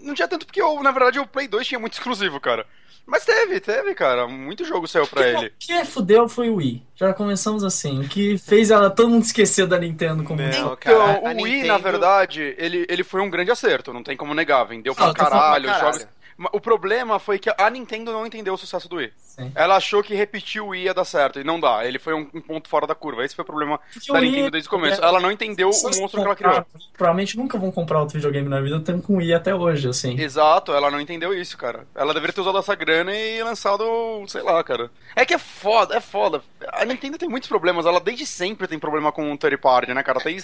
Não 0.00 0.14
tinha 0.14 0.26
tanto 0.28 0.46
porque, 0.46 0.62
eu, 0.62 0.82
na 0.82 0.90
verdade, 0.90 1.18
o 1.18 1.26
Play 1.26 1.46
2 1.46 1.66
tinha 1.66 1.78
muito 1.78 1.92
exclusivo, 1.94 2.40
cara. 2.40 2.64
Mas 3.06 3.24
teve, 3.24 3.58
teve, 3.60 3.94
cara. 3.94 4.26
Muito 4.28 4.64
jogo 4.64 4.86
saiu 4.86 5.06
pra 5.06 5.26
ele. 5.26 5.46
O 5.48 5.52
que 5.58 5.84
fudeu 5.84 6.28
foi 6.28 6.48
o 6.48 6.56
Wii. 6.56 6.82
Já 6.94 7.12
começamos 7.12 7.64
assim. 7.64 8.00
O 8.00 8.08
que 8.08 8.38
fez 8.38 8.70
ela 8.70 8.88
todo 8.88 9.08
mundo 9.10 9.24
esquecer 9.24 9.66
da 9.66 9.78
Nintendo 9.78 10.22
como 10.22 10.40
Não, 10.40 10.48
Então, 10.48 10.76
cara, 10.76 11.18
a 11.18 11.32
o 11.32 11.42
Wii, 11.42 11.44
Nintendo- 11.54 11.66
na 11.68 11.78
verdade, 11.78 12.54
ele, 12.56 12.86
ele 12.88 13.02
foi 13.02 13.20
um 13.20 13.28
grande 13.28 13.50
acerto, 13.50 13.92
não 13.92 14.02
tem 14.02 14.16
como 14.16 14.32
negar. 14.32 14.64
Vendeu 14.64 14.94
pra 14.94 15.06
Ah, 15.08 15.14
caralho, 15.14 15.64
pra 15.64 15.72
caralho. 15.74 15.98
jogos. 15.98 16.08
Mas 16.42 16.50
O 16.54 16.60
problema 16.60 17.18
foi 17.18 17.38
que 17.38 17.50
a 17.56 17.68
Nintendo 17.68 18.12
não 18.12 18.24
entendeu 18.26 18.54
o 18.54 18.56
sucesso 18.56 18.88
do 18.88 18.96
Wii. 18.96 19.12
Sim. 19.18 19.52
Ela 19.54 19.76
achou 19.76 20.02
que 20.02 20.14
repetir 20.14 20.62
o 20.62 20.68
Wii 20.68 20.84
ia 20.84 20.94
dar 20.94 21.04
certo, 21.04 21.38
e 21.38 21.44
não 21.44 21.60
dá. 21.60 21.84
Ele 21.84 21.98
foi 21.98 22.14
um, 22.14 22.28
um 22.32 22.40
ponto 22.40 22.66
fora 22.68 22.86
da 22.86 22.94
curva. 22.94 23.22
Esse 23.24 23.34
foi 23.36 23.42
o 23.42 23.46
problema 23.46 23.78
Porque 23.92 24.10
da 24.10 24.18
o 24.18 24.22
Wii- 24.22 24.30
Nintendo 24.30 24.50
desde 24.52 24.66
o 24.66 24.70
começo. 24.70 25.02
é- 25.02 25.04
Ela 25.04 25.20
não 25.20 25.30
entendeu 25.30 25.68
o 25.68 25.72
monstro 25.72 26.08
que 26.08 26.26
ela 26.26 26.34
criou. 26.36 26.64
Provavelmente 26.96 27.36
nunca 27.36 27.58
vão 27.58 27.70
comprar 27.70 28.00
outro 28.00 28.14
videogame 28.14 28.48
na 28.48 28.60
vida, 28.60 28.80
tendo 28.80 29.02
com 29.02 29.14
o 29.14 29.16
Wii 29.18 29.34
até 29.34 29.54
hoje, 29.54 29.86
assim. 29.88 30.18
Exato, 30.18 30.72
ela 30.72 30.90
não 30.90 30.98
entendeu 31.00 31.34
isso, 31.34 31.58
cara. 31.58 31.86
Ela 31.94 32.14
deveria 32.14 32.32
ter 32.32 32.40
usado 32.40 32.56
essa 32.58 32.74
grana 32.74 33.14
e 33.14 33.42
lançado, 33.42 33.84
sei 34.26 34.42
lá, 34.42 34.64
cara. 34.64 34.90
É 35.14 35.26
que 35.26 35.34
é 35.34 35.38
foda, 35.38 35.94
é 35.96 36.00
foda. 36.00 36.42
A 36.72 36.84
Nintendo 36.86 37.18
tem 37.18 37.28
muitos 37.28 37.48
problemas, 37.50 37.84
ela 37.84 38.00
desde 38.00 38.24
sempre 38.24 38.66
tem 38.66 38.78
problema 38.78 39.12
com 39.12 39.30
o 39.30 39.36
third 39.36 39.58
party, 39.58 39.92
né, 39.92 40.02
cara? 40.02 40.20
Tem... 40.20 40.38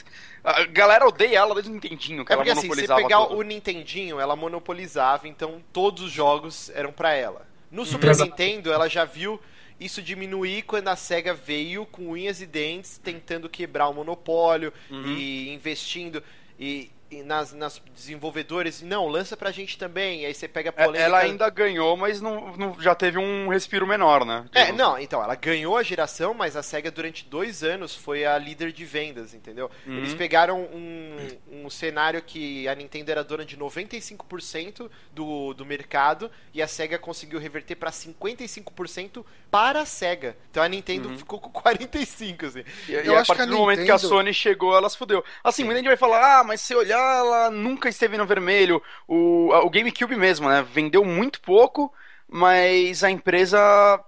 A 0.44 0.64
galera 0.64 1.06
odeia 1.08 1.38
ela 1.38 1.54
desde 1.54 1.70
o 1.70 1.74
Nintendinho, 1.74 2.24
que 2.24 2.32
É 2.32 2.34
ela 2.34 2.42
porque 2.44 2.50
assim, 2.52 2.60
se 2.62 2.66
monopolizava 2.68 3.00
pegar 3.02 3.24
tudo. 3.26 3.38
o 3.38 3.42
Nintendinho, 3.42 4.20
ela 4.20 4.36
monopolizava, 4.36 5.26
então 5.28 5.62
todos 5.86 6.02
os 6.02 6.10
jogos 6.12 6.68
eram 6.74 6.90
pra 6.90 7.12
ela. 7.14 7.46
No 7.70 7.84
Super 7.86 8.10
Exato. 8.10 8.28
Nintendo, 8.30 8.72
ela 8.72 8.88
já 8.88 9.04
viu 9.04 9.40
isso 9.78 10.02
diminuir 10.02 10.62
quando 10.62 10.88
a 10.88 10.96
SEGA 10.96 11.32
veio 11.32 11.86
com 11.86 12.10
unhas 12.10 12.40
e 12.40 12.46
dentes, 12.46 12.98
tentando 12.98 13.48
quebrar 13.48 13.88
o 13.88 13.94
monopólio 13.94 14.72
Uhum. 14.90 15.16
e 15.16 15.50
investindo 15.54 16.20
e 16.58 16.90
nas, 17.24 17.52
nas 17.52 17.80
desenvolvedores. 17.94 18.82
Não, 18.82 19.08
lança 19.08 19.36
pra 19.36 19.50
gente 19.50 19.78
também. 19.78 20.22
E 20.22 20.26
aí 20.26 20.34
você 20.34 20.48
pega 20.48 20.70
a 20.70 20.74
É, 20.76 20.84
polêmica. 20.84 21.02
Ela 21.04 21.18
ainda 21.18 21.48
ganhou, 21.50 21.96
mas 21.96 22.20
não, 22.20 22.56
não- 22.56 22.80
já 22.80 22.94
teve 22.94 23.18
um 23.18 23.48
respiro 23.48 23.86
menor, 23.86 24.24
né? 24.24 24.44
É, 24.54 24.72
não, 24.72 24.98
então, 24.98 25.22
ela 25.22 25.34
ganhou 25.34 25.76
a 25.76 25.82
geração, 25.82 26.34
mas 26.34 26.56
a 26.56 26.62
SEGA 26.62 26.90
durante 26.90 27.24
dois 27.26 27.62
anos 27.62 27.94
foi 27.94 28.24
a 28.24 28.36
líder 28.38 28.72
de 28.72 28.84
vendas, 28.84 29.34
entendeu? 29.34 29.70
Uhum. 29.86 29.98
Eles 29.98 30.14
pegaram 30.14 30.62
um, 30.72 31.16
um 31.64 31.70
cenário 31.70 32.20
que 32.22 32.66
a 32.68 32.74
Nintendo 32.74 33.10
era 33.10 33.22
dona 33.24 33.44
de 33.44 33.56
95% 33.56 34.90
do, 35.12 35.54
do 35.54 35.64
mercado 35.64 36.30
e 36.52 36.62
a 36.62 36.68
SEGA 36.68 36.98
conseguiu 36.98 37.38
reverter 37.38 37.76
pra 37.76 37.90
55% 37.90 39.24
para 39.50 39.80
a 39.80 39.86
SEGA. 39.86 40.36
Então 40.50 40.62
a 40.62 40.68
Nintendo 40.68 41.08
Uhum. 41.08 41.18
ficou 41.18 41.38
com 41.38 41.50
45%, 41.50 42.46
assim. 42.46 42.64
E, 42.88 42.92
e 42.92 43.06
Eu 43.06 43.16
a 43.16 43.20
acho 43.20 43.28
partir 43.28 43.42
que 43.44 43.48
a 43.48 43.52
do 43.52 43.58
momento 43.58 43.84
que 43.84 43.90
a 43.90 43.98
Sony 43.98 44.32
chegou, 44.34 44.76
ela 44.76 44.88
se 44.88 44.96
fudeu. 44.96 45.22
Assim, 45.44 45.62
muita 45.64 45.78
gente 45.78 45.88
vai 45.88 45.96
falar, 45.96 46.40
ah, 46.40 46.44
mas 46.44 46.60
se 46.60 46.74
olhar, 46.74 46.95
ela 46.98 47.50
nunca 47.50 47.88
esteve 47.88 48.16
no 48.16 48.26
vermelho. 48.26 48.82
O, 49.06 49.50
o 49.50 49.70
GameCube 49.70 50.16
mesmo, 50.16 50.48
né? 50.48 50.64
Vendeu 50.68 51.04
muito 51.04 51.40
pouco, 51.40 51.92
mas 52.28 53.04
a 53.04 53.10
empresa 53.10 53.58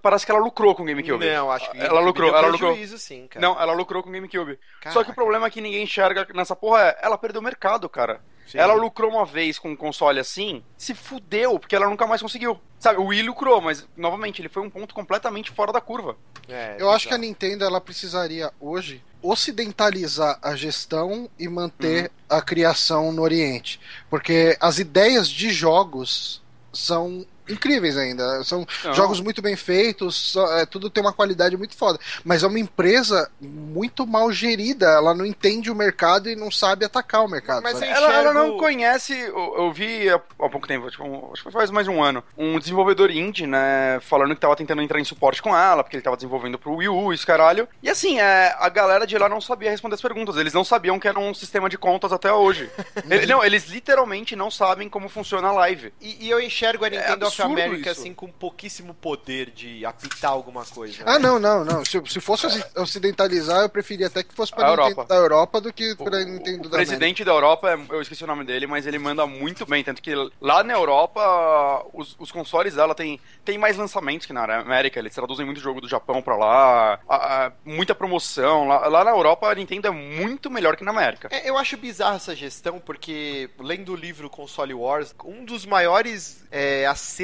parece 0.03 0.27
que 0.27 0.33
ela 0.33 0.41
lucrou 0.41 0.75
com 0.75 0.83
o 0.83 0.87
GameCube. 0.87 1.25
Não, 1.25 1.51
acho 1.51 1.71
que 1.71 1.79
ela 1.79 2.01
lucrou, 2.01 2.35
ela 2.35 2.49
lucrou. 2.49 2.77
sim, 2.99 3.27
cara. 3.29 3.47
Não, 3.47 3.61
ela 3.61 3.73
lucrou 3.73 4.03
com 4.03 4.09
o 4.09 4.13
GameCube. 4.13 4.59
Só 4.85 4.89
que 4.89 4.95
Caraca. 4.95 5.11
o 5.11 5.15
problema 5.15 5.47
é 5.47 5.51
que 5.51 5.61
ninguém 5.61 5.85
enxerga 5.85 6.27
nessa 6.35 6.57
porra 6.57 6.83
é, 6.83 6.99
ela 7.03 7.17
perdeu 7.17 7.41
o 7.41 7.45
mercado, 7.45 7.89
cara. 7.89 8.21
Sim. 8.51 8.59
Ela 8.59 8.73
lucrou 8.75 9.11
uma 9.11 9.25
vez 9.27 9.59
com 9.59 9.71
um 9.71 9.77
console 9.77 10.19
assim, 10.19 10.63
se 10.77 10.95
fudeu, 10.95 11.59
porque 11.59 11.77
ela 11.77 11.89
nunca 11.89 12.07
mais 12.07 12.23
conseguiu. 12.23 12.59
Sabe, 12.79 12.99
o 12.99 13.07
Wii 13.07 13.23
lucrou, 13.23 13.61
mas, 13.61 13.87
novamente, 13.97 14.41
ele 14.41 14.49
foi 14.49 14.63
um 14.63 14.71
ponto 14.71 14.95
completamente 14.95 15.51
fora 15.51 15.73
da 15.73 15.81
curva. 15.81 16.17
É, 16.49 16.77
Eu 16.79 16.91
acho 16.91 17.07
que 17.09 17.15
a. 17.15 17.19
Nintendo 17.19 17.65
ela 17.65 17.81
precisaria 17.81 18.51
hoje 18.59 19.03
ocidentalizar 19.53 20.39
a 20.43 20.55
gestão 20.57 21.29
e 21.39 21.49
manter 21.49 22.05
Uhum. 22.05 22.39
a 22.39 22.41
criação 22.43 23.13
no 23.13 23.23
Oriente, 23.23 23.81
porque 24.09 24.57
as 24.61 24.79
ideias 24.79 25.29
de 25.29 25.51
jogos 25.51 26.41
são 26.73 27.27
incríveis 27.49 27.97
ainda. 27.97 28.43
São 28.45 28.67
Não. 28.85 28.95
jogos 28.95 29.21
muito 29.21 29.41
bem 29.43 29.57
feitos, 29.57 30.15
só- 30.17 30.59
é, 30.59 30.67
tudo 30.67 30.91
tem 30.91 31.03
uma 31.03 31.13
qualidade 31.13 31.57
muito 31.57 31.77
foda. 31.77 31.99
Mas 32.25 32.43
é 32.43 32.47
uma 32.47 32.59
empresa 32.59 33.31
muito 33.41 34.07
mal 34.07 34.31
gerida. 34.33 34.87
Ela 34.87 35.15
não 35.15 35.25
entende 35.27 35.71
o 35.71 35.75
mercado 35.75 36.29
e 36.29 36.37
não 36.37 36.51
sabe 36.51 36.85
atacar 36.85 37.25
o 37.25 37.29
mercado. 37.29 37.63
Mas 37.63 37.81
Ela, 37.83 38.13
ela 38.15 38.33
não 38.35 38.57
conhece. 38.59 39.13
Eu, 39.19 39.55
eu 39.59 39.73
vi 39.73 40.09
há, 40.09 40.15
há 40.17 40.49
pouco 40.49 40.67
tempo, 40.67 40.91
tipo, 40.91 41.05
um- 41.05 41.31
acho 41.33 41.43
que 41.45 41.51
faz 41.51 41.71
mais 41.71 41.87
de 41.87 41.93
um 41.93 42.03
ano, 42.03 42.23
um 42.37 42.59
desenvolvedor 42.59 43.11
indie, 43.11 43.47
né, 43.47 43.99
falando 44.01 44.35
que 44.35 44.41
tava 44.41 44.57
tentando 44.57 44.83
entrar 44.83 45.01
em 45.01 45.05
suporte 45.05 45.43
com 45.43 45.57
ela, 45.57 45.83
porque 45.83 45.97
ele 45.97 46.03
tava 46.03 46.17
desenvolvendo 46.17 46.59
pro 46.59 46.75
Wii 46.75 46.89
U, 46.89 47.13
isso 47.13 47.27
caralho. 47.27 47.69
E 47.83 47.89
assim, 47.89 48.21
é, 48.21 48.55
a 48.59 48.69
galera 48.69 49.07
de 49.07 49.17
lá 49.19 49.29
não 49.29 49.41
sabia 49.41 49.71
responder 49.71 49.95
as 49.95 50.01
perguntas. 50.01 50.37
Eles 50.37 50.53
não 50.53 50.65
sabiam 50.65 50.99
que 50.99 51.09
era 51.09 51.19
um 51.19 51.33
sistema 51.35 51.69
de 51.69 51.79
contas 51.79 52.13
até 52.13 52.33
hoje. 52.33 52.71
Ele- 53.09 53.27
não, 53.27 53.45
eles 53.45 53.67
literalmente 53.69 54.35
não 54.37 54.51
sabem 54.51 54.89
como 54.89 55.09
funciona 55.09 55.49
a 55.49 55.53
live. 55.53 55.93
E, 56.01 56.27
e 56.27 56.31
eu 56.31 56.41
enxergo 56.41 56.85
a 56.85 56.89
Nintendo 56.91 57.27
of 57.27 57.37
absurdo 57.43 57.61
America 57.63 57.91
isso. 57.91 58.01
assim 58.01 58.15
com 58.15 58.29
pouquíssimo 58.29 58.95
poder 58.95 59.51
de 59.51 59.85
apitar 59.85 60.31
alguma 60.33 60.65
coisa. 60.65 61.03
Ah, 61.07 61.19
não, 61.19 61.39
não, 61.39 61.65
não. 61.65 61.85
Se, 61.85 62.01
se 62.07 62.21
fosse 62.21 62.47
oci- 62.47 62.65
ocidentalizar, 62.77 63.61
eu 63.63 63.69
preferia 63.69 64.07
até 64.09 64.23
que 64.23 64.35
fosse 64.35 64.53
A 64.53 64.57
pra 64.57 64.69
Nintendo 64.71 64.83
Europa. 64.91 65.05
da 65.07 65.15
Europa 65.17 65.61
do 65.61 65.73
que 65.73 65.95
pra 65.97 66.05
O 66.07 66.25
Nintendo 66.25 66.43
da 66.43 66.51
América. 66.53 66.69
presidente 66.71 67.25
da 67.25 67.33
Europa, 67.33 67.71
é- 67.71 67.95
eu 67.95 68.03
esqueci 68.03 68.25
o 68.25 68.27
nome 68.27 68.45
dele, 68.45 68.67
mas 68.67 68.87
ele 68.87 68.99
manda 68.99 69.27
muito 69.27 69.65
bem. 69.67 69.83
Tanto 69.85 70.03
que 70.03 70.13
lá 70.41 70.63
na 70.63 70.73
Europa, 70.75 71.87
os, 71.93 72.17
os 72.19 72.31
consoles 72.33 72.75
dela 72.75 72.95
tem, 72.95 73.21
tem 73.45 73.59
mais 73.59 73.77
lançamentos 73.77 74.27
que 74.27 74.33
na 74.33 74.45
América. 74.61 74.99
Eles 74.99 75.15
traduzem 75.15 75.45
muito 75.47 75.61
jogo 75.61 75.81
do 75.81 75.89
Japão 75.89 76.21
pra 76.23 76.37
lá, 76.37 76.99
a- 77.09 77.47
a- 77.47 77.53
muita 77.65 77.95
promoção. 77.95 78.67
Lá, 78.69 78.89
lá 78.89 79.05
na 79.05 79.11
Europa, 79.11 79.49
a 79.51 79.55
Nintendo 79.55 79.89
é 79.89 79.91
muito 79.91 80.51
melhor 80.51 80.77
que 80.77 80.85
na 80.85 80.91
América. 80.91 81.29
É, 81.31 81.49
eu 81.49 81.57
acho 81.57 81.77
bizarra 81.77 82.17
essa 82.17 82.35
gestão, 82.35 82.79
porque 82.81 83.51
lendo 83.59 83.93
o 83.93 83.97
livro 83.97 84.29
Console 84.31 84.75
Wars, 84.75 85.15
um 85.25 85.45
dos 85.45 85.65
maiores 85.67 86.45
é, 86.51 86.87
acertos 86.87 87.19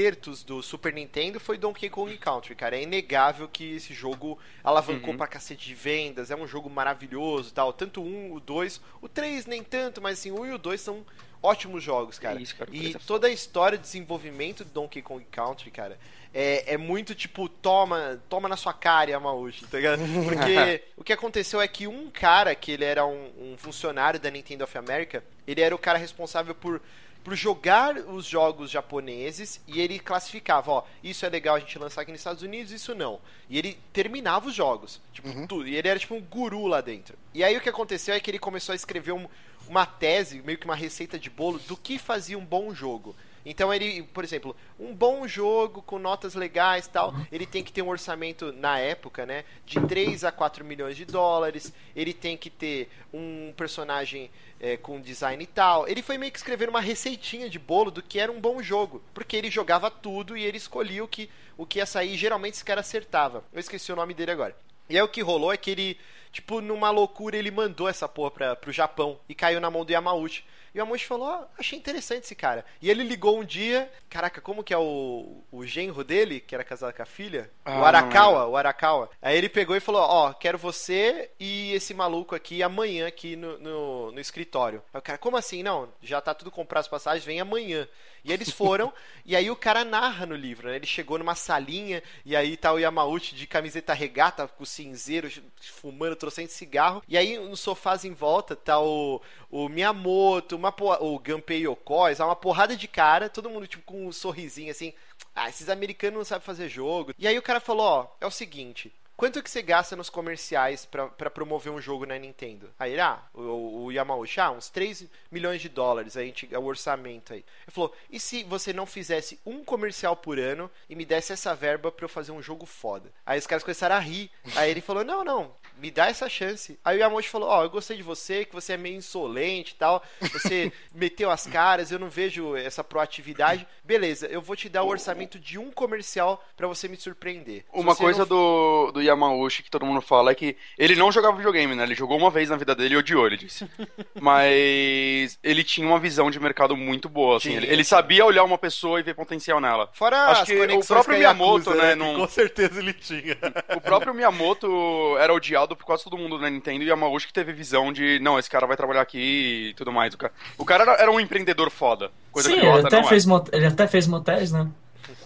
do 0.47 0.63
Super 0.63 0.93
Nintendo 0.93 1.41
foi 1.41 1.57
Donkey 1.59 1.89
Kong 1.89 2.17
Country, 2.19 2.55
cara. 2.55 2.77
É 2.77 2.83
inegável 2.83 3.49
que 3.49 3.77
esse 3.77 3.93
jogo 3.95 4.39
alavancou 4.63 5.11
Uhum. 5.11 5.17
pra 5.17 5.27
cacete 5.27 5.67
de 5.67 5.75
vendas, 5.75 6.31
é 6.31 6.37
um 6.37 6.47
jogo 6.47 6.69
maravilhoso 6.71 7.51
e 7.51 7.53
tal. 7.53 7.73
Tanto 7.73 8.01
o 8.03 8.05
1, 8.07 8.33
o 8.35 8.41
2, 8.41 8.81
o 9.01 9.09
3 9.09 9.47
nem 9.47 9.63
tanto, 9.63 10.01
mas 10.03 10.19
assim, 10.19 10.31
o 10.31 10.41
1 10.41 10.47
e 10.47 10.53
o 10.53 10.59
2 10.59 10.81
são 10.81 11.05
ótimos 11.43 11.83
jogos, 11.83 12.19
cara. 12.19 12.41
isso, 12.41 12.57
cara, 12.57 12.71
e 12.73 12.95
é 12.95 12.99
toda 13.07 13.27
a 13.27 13.31
história 13.31 13.77
de 13.77 13.85
desenvolvimento 13.85 14.65
do 14.65 14.71
Donkey 14.71 15.03
Kong 15.03 15.23
Country, 15.31 15.71
cara, 15.71 15.99
é, 16.33 16.73
é 16.73 16.77
muito 16.79 17.15
tipo, 17.15 17.49
toma, 17.51 18.19
toma 18.31 18.49
na 18.49 18.57
sua 18.57 18.73
cara, 18.73 19.11
Yamauchi, 19.11 19.67
tá 19.67 19.77
ligado? 19.77 20.01
Porque 20.25 20.83
o 20.97 21.05
que 21.05 21.13
aconteceu 21.13 21.61
é 21.61 21.69
que 21.69 21.87
um 21.87 22.11
cara, 22.11 22.55
que 22.55 22.73
ele 22.73 22.85
era 22.85 23.05
um, 23.05 23.31
um 23.39 23.57
funcionário 23.59 24.19
da 24.19 24.31
Nintendo 24.31 24.65
of 24.65 24.79
America, 24.79 25.23
ele 25.47 25.61
era 25.61 25.75
o 25.75 25.79
cara 25.79 25.99
responsável 25.99 26.55
por, 26.55 26.81
por 27.25 27.35
jogar 27.35 27.97
os 27.97 28.27
jogos 28.27 28.71
japoneses 28.71 29.61
e 29.67 29.81
ele 29.81 29.99
classificava, 29.99 30.71
ó, 30.71 30.85
isso 31.03 31.25
é 31.25 31.29
legal 31.31 31.57
a 31.57 31.59
gente 31.59 31.79
lançar 31.79 32.03
aqui 32.03 32.13
nos 32.13 32.21
Estados 32.21 32.43
Unidos, 32.43 32.71
isso 32.71 32.95
não. 32.95 33.19
E 33.49 33.59
ele 33.59 33.79
terminava 33.95 34.47
os 34.49 34.55
jogos, 34.55 35.01
tipo, 35.13 35.29
tudo. 35.47 35.67
E 35.67 35.75
ele 35.75 35.89
era 35.89 35.99
tipo 35.99 36.15
um 36.15 36.21
guru 36.21 36.67
lá 36.67 36.83
dentro. 36.83 37.17
E 37.33 37.43
aí 37.43 37.57
o 37.57 37.61
que 37.63 37.69
aconteceu 37.71 38.15
é 38.15 38.21
que 38.21 38.31
ele 38.31 38.39
começou 38.39 38.75
a 38.75 38.77
escrever 38.77 39.13
um- 39.13 39.27
uma 39.67 39.87
tese, 39.87 40.43
meio 40.43 40.59
que 40.59 40.67
uma 40.67 40.77
receita 40.77 41.19
de 41.19 41.31
bolo 41.31 41.59
do 41.61 41.77
que 41.77 41.99
fazia 41.99 42.39
um 42.39 42.45
bom 42.45 42.75
jogo. 42.75 43.17
Então 43.45 43.73
ele, 43.73 44.03
por 44.03 44.25
exemplo, 44.25 44.57
um 44.79 44.95
bom 44.95 45.27
jogo 45.29 45.83
com 45.83 45.99
notas 45.99 46.35
legais 46.35 46.87
tal, 46.87 47.15
ele 47.31 47.47
tem 47.47 47.63
que 47.63 47.73
ter 47.73 47.83
um 47.83 47.89
orçamento 47.89 48.53
na 48.53 48.79
época, 48.79 49.27
né, 49.27 49.45
de 49.67 49.81
3 49.81 50.25
a 50.25 50.33
4 50.33 50.65
milhões 50.65 50.97
de 50.97 51.05
dólares, 51.05 51.73
ele 51.95 52.13
tem 52.13 52.37
que 52.37 52.49
ter 52.49 52.89
um 53.13 53.53
personagem 53.57 54.31
é, 54.61 54.77
com 54.77 55.01
design 55.01 55.43
e 55.43 55.47
tal. 55.47 55.87
Ele 55.87 56.03
foi 56.03 56.17
meio 56.17 56.33
que 56.33 56.39
escrevendo 56.39 56.71
uma 56.71 56.81
receitinha 56.81 57.51
de 57.51 57.59
bolo 57.59 57.91
do 57.91 58.03
que 58.03 58.19
era 58.19 58.33
um 58.33 58.41
bom 58.41 58.63
jogo, 58.63 59.03
porque 59.13 59.37
ele 59.37 59.51
jogava 59.51 59.91
tudo 59.91 60.37
e 60.37 60.45
ele 60.45 60.57
escolhia 60.57 61.05
o 61.05 61.09
que, 61.09 61.29
o 61.57 61.67
que 61.67 61.79
ia 61.79 61.87
sair, 61.87 62.15
e 62.15 62.17
geralmente 62.17 62.55
esse 62.55 62.65
cara 62.65 62.81
acertava. 62.81 63.45
Eu 63.53 63.61
esqueci 63.61 63.93
o 63.93 63.97
nome 63.97 64.15
dele 64.15 64.31
agora. 64.31 64.57
E 64.89 64.97
aí 64.97 65.03
o 65.03 65.09
que 65.09 65.23
rolou 65.23 65.53
é 65.53 65.57
que 65.57 65.71
ele, 65.71 65.99
tipo, 66.31 66.61
numa 66.61 66.91
loucura, 66.91 67.37
ele 67.37 67.51
mandou 67.51 67.89
essa 67.89 68.09
porra 68.09 68.31
pra, 68.31 68.57
pro 68.57 68.73
Japão 68.73 69.19
e 69.29 69.35
caiu 69.35 69.61
na 69.61 69.71
mão 69.71 69.85
do 69.85 69.93
Yamauchi. 69.93 70.45
E 70.75 70.79
o 70.79 70.81
Yamauchi 70.81 71.07
falou, 71.07 71.29
ó, 71.29 71.45
achei 71.57 71.79
interessante 71.79 72.25
esse 72.25 72.35
cara. 72.35 72.65
E 72.83 72.91
ele 72.91 73.05
ligou 73.05 73.39
um 73.39 73.45
dia, 73.45 73.89
caraca, 74.11 74.41
como 74.41 74.65
que 74.65 74.75
é 74.75 74.79
o, 74.79 75.45
o 75.53 75.65
genro 75.65 76.03
dele, 76.03 76.41
que 76.41 76.53
era 76.53 76.65
casado 76.65 76.93
com 76.93 77.03
a 77.03 77.07
filha? 77.07 77.49
Ah, 77.65 77.81
o 77.81 77.85
Arakawa, 77.85 78.47
o 78.47 78.57
Arakawa. 78.57 79.09
Aí 79.23 79.39
ele 79.39 79.49
pegou 79.49 79.77
e 79.77 79.81
falou, 79.81 80.03
ó, 80.03 80.33
quero 80.33 80.59
você 80.59 81.31
e 81.39 81.73
esse 81.73 81.95
maluco 81.95 82.35
aqui 82.35 82.61
amanhã 82.61 83.07
aqui 83.07 83.37
no, 83.37 83.57
no, 83.59 84.13
no 84.13 84.21
escritório. 84.21 84.83
Aí 84.93 84.99
o 84.99 85.03
cara, 85.03 85.17
como 85.17 85.37
assim? 85.37 85.63
Não, 85.63 85.89
já 86.03 86.21
tá 86.21 86.35
tudo 86.35 86.51
comprado 86.51 86.81
as 86.81 86.89
passagens, 86.89 87.25
vem 87.25 87.41
amanhã. 87.41 87.87
E 88.25 88.33
eles 88.33 88.51
foram, 88.51 88.91
e 89.23 89.37
aí 89.37 89.51
o 89.51 89.57
cara 89.57 89.85
narra 89.85 90.25
no 90.25 90.35
livro, 90.35 90.69
né? 90.69 90.77
Ele 90.77 90.87
chegou 90.87 91.19
numa 91.19 91.35
salinha, 91.35 92.03
e 92.25 92.35
aí 92.35 92.57
tá 92.57 92.73
o 92.73 92.79
Yamauchi 92.79 93.35
de 93.35 93.47
camiseta 93.47 93.93
regata, 93.93 94.49
com 94.49 94.65
cinzeiro, 94.65 95.31
fumando, 95.61 96.17
trouxendo 96.17 96.49
cigarro. 96.49 97.03
E 97.07 97.19
aí 97.19 97.39
nos 97.39 97.61
sofás 97.61 98.03
em 98.03 98.15
volta 98.15 98.57
tá 98.57 98.81
o, 98.81 99.21
o 99.51 99.69
Miyamoto, 99.69 100.57
uma 100.57 100.75
o 101.01 101.19
Gunpei 101.19 101.67
Yokoi, 101.67 102.15
sabe? 102.15 102.29
uma 102.29 102.37
porrada 102.37 102.75
de 102.75 102.89
cara, 102.89 103.29
todo 103.29 103.51
mundo 103.51 103.67
tipo 103.67 103.85
com 103.85 104.07
um 104.07 104.13
sorrisinho 104.13 104.71
assim. 104.71 104.95
Ah, 105.35 105.51
esses 105.51 105.69
americanos 105.69 106.17
não 106.17 106.25
sabem 106.25 106.47
fazer 106.47 106.69
jogo. 106.69 107.13
E 107.19 107.29
aí 107.29 107.37
o 107.37 107.43
cara 107.43 107.61
falou, 107.61 107.87
ó, 107.87 108.07
é 108.21 108.27
o 108.27 108.31
seguinte, 108.31 108.91
Quanto 109.17 109.43
que 109.43 109.51
você 109.51 109.63
gasta 109.63 109.95
nos 109.95 110.11
comerciais 110.11 110.85
pra 110.85 111.31
promover 111.31 111.73
um 111.73 111.81
jogo 111.81 112.05
na 112.05 112.19
Nintendo? 112.19 112.69
Aí 112.79 112.93
ele, 112.93 113.01
ah, 113.01 113.23
o, 113.33 113.85
o 113.85 113.93
Yamauchi, 113.93 114.41
ah, 114.41 114.51
uns 114.51 114.69
3 114.69 115.07
milhões 115.31 115.61
de 115.61 115.69
dólares, 115.69 116.17
a 116.17 116.23
gente, 116.23 116.49
é 116.53 116.59
o 116.59 116.65
orçamento 116.65 117.33
aí. 117.33 117.39
Ele 117.39 117.71
falou, 117.71 117.95
e 118.11 118.19
se 118.19 118.43
você 118.43 118.73
não 118.73 118.87
fizesse 118.87 119.39
um 119.47 119.65
comercial 119.65 120.17
por 120.17 120.39
ano 120.39 120.69
e 120.89 120.97
me 120.97 121.05
desse 121.05 121.33
essa 121.33 121.55
verba 121.55 121.93
pra 121.93 122.05
eu 122.05 122.09
fazer 122.09 122.33
um 122.33 122.43
jogo 122.43 122.67
foda? 122.67 123.13
Aí 123.25 123.39
os 123.39 123.47
caras 123.47 123.63
começaram 123.63 123.95
a 123.95 124.01
rir. 124.01 124.31
Aí 124.57 124.71
ele 124.71 124.81
falou, 124.81 125.05
não, 125.05 125.23
não, 125.23 125.55
me 125.79 125.91
dá 125.91 126.07
essa 126.07 126.29
chance. 126.29 126.79
Aí 126.85 126.97
o 126.99 127.01
Yamauchi 127.01 127.29
falou, 127.29 127.49
ó, 127.49 127.63
eu 127.65 127.71
gostei 127.71 127.97
de 127.97 128.03
você, 128.03 128.45
que 128.45 128.55
você 128.55 128.75
é 128.75 128.77
meio 128.77 128.97
insolente 128.97 129.73
e 129.73 129.77
tal, 129.77 130.03
você 130.33 130.73
meteu 130.95 131.31
as 131.31 131.47
caras, 131.47 131.91
eu 131.91 131.99
não 131.99 132.09
vejo 132.09 132.57
essa 132.57 132.83
proatividade. 132.83 133.67
Beleza, 133.85 134.27
eu 134.27 134.41
vou 134.41 134.57
te 134.57 134.69
dar 134.69 134.83
o 134.83 134.89
orçamento 134.89 135.39
de 135.39 135.59
um 135.59 135.71
comercial 135.71 136.43
pra 136.57 136.67
você 136.67 136.89
me 136.89 136.97
surpreender. 136.97 137.65
Se 137.73 137.81
Uma 137.81 137.95
coisa 137.95 138.21
não 138.21 138.27
do, 138.27 138.93
do 138.93 139.03
Yamauchi 139.03 139.63
que 139.63 139.71
todo 139.71 139.85
mundo 139.85 140.01
fala 140.01 140.31
é 140.31 140.35
que 140.35 140.57
ele 140.79 140.97
não 140.97 141.13
jogava 141.13 141.37
videogame, 141.37 141.75
né? 141.75 141.83
Ele 141.83 141.95
jogou 141.95 142.17
uma 142.17 142.31
vez 142.31 142.49
na 142.49 142.57
vida 142.57 142.75
dele 142.75 142.95
e 142.95 142.97
odiou, 142.99 143.27
ele 143.27 143.37
disse. 143.37 143.69
Mas 144.21 145.39
ele 145.43 145.63
tinha 145.65 145.87
uma 145.87 145.99
visão 145.99 146.31
de 146.31 146.41
mercado 146.41 146.77
muito 146.77 147.09
boa, 147.09 147.37
assim. 147.37 147.55
Ele, 147.55 147.67
ele 147.67 147.85
sabia 147.85 148.25
olhar 148.25 148.45
uma 148.45 148.59
pessoa 148.59 149.01
e 149.01 149.03
ver 149.03 149.15
potencial 149.15 149.61
nela. 149.61 149.89
Fora 149.93 150.27
Acho 150.27 150.47
que 150.47 150.59
o 150.59 150.85
próprio 150.85 151.17
Miyamoto, 151.17 151.71
Yakuza, 151.71 151.83
né, 151.83 151.91
que 151.91 151.99
não- 151.99 152.17
Com 152.17 152.29
certeza 152.29 152.81
ele 152.81 152.93
tinha. 152.93 153.37
O 153.77 153.81
próprio 153.81 154.15
Miyamoto 154.15 155.17
era 155.19 155.33
odiado 155.33 155.64
por 155.69 155.85
quase 155.85 156.05
todo 156.05 156.19
mundo 156.19 156.39
na 156.39 156.51
Nintendo 156.51 156.85
e 156.85 156.89
Yamauchi 156.89 157.27
que 157.27 157.33
teve 157.33 157.53
visão 157.53 157.93
de, 157.93 158.19
não, 158.21 158.39
esse 158.39 158.51
cara 158.51 158.67
vai 158.67 158.77
trabalhar 158.77 159.01
aqui 159.01 159.69
e 159.71 159.75
tudo 159.75 159.91
mais. 159.93 160.13
O 160.15 160.19
cara, 160.19 160.33
o 160.59 160.65
cara 160.65 160.83
era, 160.83 160.93
era 161.03 161.11
um 161.11 161.19
empreendedor 161.19 161.71
foda. 161.71 162.11
Coisa 162.31 162.49
Sim, 162.51 162.61
que 162.61 162.67
ele 162.67 162.87
até, 162.87 163.01
não 163.01 163.09
fez 163.09 163.25
mot- 163.27 163.49
ele 163.53 163.67
até 163.67 163.87
fez 163.87 164.07
motéis, 164.07 164.53
né? 164.53 164.69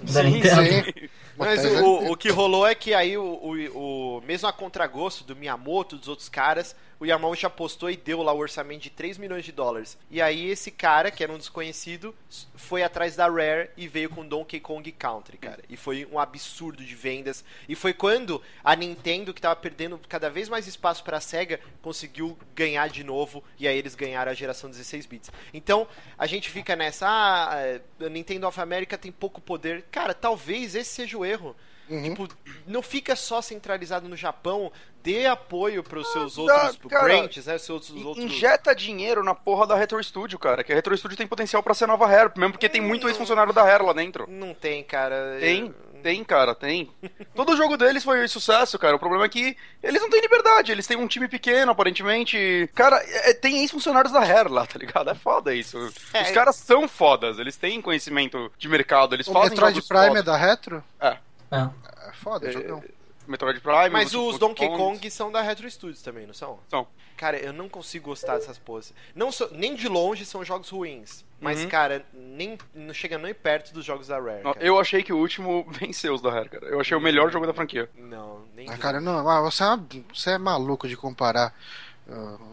Da 0.03 0.23
Nintendo. 0.23 0.63
Sim. 0.63 1.09
Mas 1.37 1.63
Motéis, 1.63 1.81
o, 1.83 2.01
né? 2.03 2.11
o 2.11 2.17
que 2.17 2.31
rolou 2.31 2.67
é 2.67 2.75
que 2.75 2.93
aí 2.93 3.17
o, 3.17 3.23
o, 3.23 4.17
o- 4.19 4.23
mesmo 4.27 4.49
a 4.49 4.53
contragosto 4.53 5.23
do 5.25 5.37
Miyamoto, 5.37 5.97
dos 5.97 6.09
outros 6.09 6.29
caras, 6.29 6.75
o 7.01 7.07
Yamauchi 7.07 7.47
apostou 7.47 7.91
e 7.91 7.97
deu 7.97 8.23
lá 8.23 8.33
o 8.33 8.39
orçamento 8.39 8.83
de 8.83 8.91
3 8.91 9.19
milhões 9.19 9.45
de 9.45 9.53
dólares. 9.53 9.97
E 10.11 10.21
aí 10.21 10.49
esse 10.51 10.71
cara, 10.71 11.11
que 11.11 11.23
era 11.23 11.33
um 11.33 11.39
desconhecido, 11.39 12.15
foi 12.57 12.83
atrás 12.83 13.15
da 13.15 13.29
Rare 13.29 13.71
e 13.77 13.87
veio 13.87 14.11
com 14.11 14.27
Donkey 14.27 14.59
Kong 14.61 14.91
Country, 14.93 15.39
cara. 15.39 15.63
E 15.69 15.77
foi 15.77 16.07
um 16.11 16.19
absurdo 16.19 16.85
de 16.85 16.95
vendas. 16.95 17.45
E 17.69 17.75
foi 17.75 17.93
quando 17.93 18.43
a 18.65 18.75
Nintendo, 18.75 19.33
que 19.33 19.41
tava 19.41 19.57
perdendo 19.57 20.01
cada 20.09 20.29
vez 20.29 20.49
mais 20.49 20.67
espaço 20.67 21.05
pra 21.05 21.21
SEGA, 21.21 21.61
conseguiu 21.81 22.37
ganhar 22.55 22.89
de 22.89 23.05
novo. 23.05 23.45
E 23.59 23.69
aí 23.69 23.77
eles 23.77 23.95
ganharam 23.95 24.33
a 24.33 24.35
geração 24.35 24.69
16 24.69 25.07
bits. 25.07 25.31
Então, 25.55 25.87
a 26.17 26.27
gente 26.27 26.51
fica 26.51 26.75
nessa, 26.75 27.07
ah, 27.09 27.81
a 28.05 28.09
Nintendo 28.09 28.47
of 28.47 28.61
America 28.61 28.99
tem 28.99 29.13
pouco 29.13 29.41
poder. 29.41 29.85
Cara, 29.91 30.13
talvez 30.15 30.75
esse 30.75 30.91
seja 30.91 31.17
o 31.17 31.25
erro. 31.25 31.55
Tipo, 31.89 32.29
não 32.67 32.83
fica 32.83 33.17
só 33.17 33.41
centralizado 33.41 34.09
no 34.09 34.17
Japão, 34.17 34.71
dê 35.03 35.27
apoio 35.27 35.83
para 35.83 35.99
os 35.99 36.13
seus 36.13 36.37
dá, 36.37 36.43
outros 36.43 36.79
cara. 36.91 37.05
branches, 37.05 37.47
né? 37.47 37.57
Seus 37.59 37.91
outros. 37.91 38.19
Injeta 38.25 38.75
dinheiro 38.75 39.25
na 39.25 39.35
porra 39.35 39.67
da 39.67 39.75
Retro 39.77 40.03
Studio, 40.03 40.39
cara. 40.39 40.63
Que 40.63 40.73
a 40.73 40.75
Retro 40.75 40.97
Studio 40.97 41.17
tem 41.17 41.27
potencial 41.27 41.63
pra 41.63 41.75
ser 41.75 41.87
nova 41.87 42.07
Rare, 42.07 42.31
mesmo 42.37 42.53
porque 42.53 42.69
tem 42.69 42.81
muito 42.81 43.09
ex-funcionário 43.09 43.53
da 43.53 43.63
Rare 43.63 43.85
lá 43.85 43.93
dentro. 43.93 44.27
Não 44.29 44.53
tem, 44.53 44.83
cara. 44.85 45.39
Tem, 45.41 45.75
tem, 46.03 46.23
cara, 46.25 46.55
tem. 46.55 46.91
Todo 47.35 47.57
jogo 47.57 47.77
deles 47.77 48.05
foi 48.05 48.27
sucesso, 48.29 48.79
cara. 48.79 48.97
O 48.97 48.99
problema 48.99 49.25
é 49.25 49.29
que 49.29 49.57
eles 49.83 50.01
não 50.03 50.11
têm 50.11 50.21
liberdade. 50.21 50.71
Eles 50.73 50.87
têm 50.87 50.97
um 50.97 51.07
time 51.09 51.27
pequeno, 51.29 51.73
aparentemente. 51.73 52.69
Cara, 52.75 52.97
é- 53.07 53.33
tem 53.35 53.61
ex-funcionários 53.61 54.13
da 54.13 54.21
Rare 54.21 54.49
lá, 54.51 54.67
tá 54.67 54.79
ligado? 54.79 55.11
É 55.11 55.15
foda 55.15 55.55
isso. 55.55 55.79
É. 56.13 56.23
Os 56.23 56.31
caras 56.33 56.57
são 56.57 56.87
fodas. 56.87 57.39
Eles 57.39 57.57
têm 57.57 57.81
conhecimento 57.81 58.51
de 58.59 58.69
mercado. 58.69 59.15
Eles 59.15 59.27
O 59.29 59.33
fazem 59.33 59.51
Metroid 59.51 59.75
jogos 59.77 59.89
Prime 59.89 60.05
é 60.05 60.09
fodas. 60.09 60.25
da 60.25 60.37
Retro? 60.37 60.85
É. 61.01 61.17
É. 61.51 62.09
É 62.09 62.13
foda, 62.13 62.51
jogão. 62.51 62.83
Metroid 63.27 63.61
Prime. 63.61 63.91
Mas 63.91 64.15
os 64.15 64.39
Donkey 64.39 64.67
Kong 64.69 65.11
são 65.11 65.31
da 65.31 65.43
Retro 65.43 65.71
Studios 65.71 66.01
também, 66.01 66.27
não 66.27 66.33
são? 66.33 66.59
São. 66.69 66.87
Cara, 67.15 67.37
eu 67.37 67.53
não 67.53 67.69
consigo 67.69 68.07
gostar 68.07 68.37
dessas 68.39 68.57
poses. 68.59 68.95
Não 69.15 69.31
sou- 69.31 69.51
nem 69.51 69.75
de 69.75 69.87
longe 69.89 70.25
são 70.25 70.43
jogos 70.45 70.71
ruins. 70.71 71.25
Mas, 71.41 71.63
Uhum. 71.63 71.69
cara, 71.69 72.05
nem, 72.13 72.57
não 72.75 72.95
chega 72.95 73.19
nem 73.19 73.35
perto 73.35 73.73
dos 73.75 73.85
jogos 73.85 74.07
da 74.09 74.19
Rare. 74.19 74.43
Não. 74.43 74.55
Eu 74.59 74.79
achei 74.81 75.03
que 75.03 75.13
o 75.13 75.19
último 75.19 75.65
venceu 75.71 76.15
os 76.15 76.23
da 76.23 76.31
Rare, 76.31 76.49
cara. 76.49 76.67
Eu 76.67 76.81
achei 76.81 76.97
o 76.97 77.01
melhor 77.01 77.31
jogo 77.31 77.47
da 77.47 77.53
franquia. 77.53 77.89
Não, 77.97 78.45
nem 78.57 78.69
Ah, 78.71 78.75
de 78.75 78.79
cara, 78.81 79.01
não, 79.01 79.29
ah, 79.29 79.41
você, 79.43 79.63
é, 79.63 79.77
você 80.13 80.31
é 80.31 80.39
maluco 80.39 80.89
de 80.89 80.97
comparar 80.97 81.55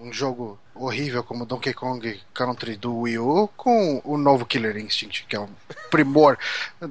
um 0.01 0.11
jogo 0.11 0.59
horrível 0.73 1.23
como 1.23 1.45
Donkey 1.45 1.73
Kong 1.73 2.21
Country 2.33 2.75
do 2.75 2.99
Wii 2.99 3.19
U 3.19 3.49
com 3.55 4.01
o 4.03 4.17
novo 4.17 4.45
Killer 4.45 4.77
Instinct, 4.77 5.25
que 5.27 5.35
é 5.35 5.39
um 5.39 5.49
primor 5.89 6.37
do 6.79 6.89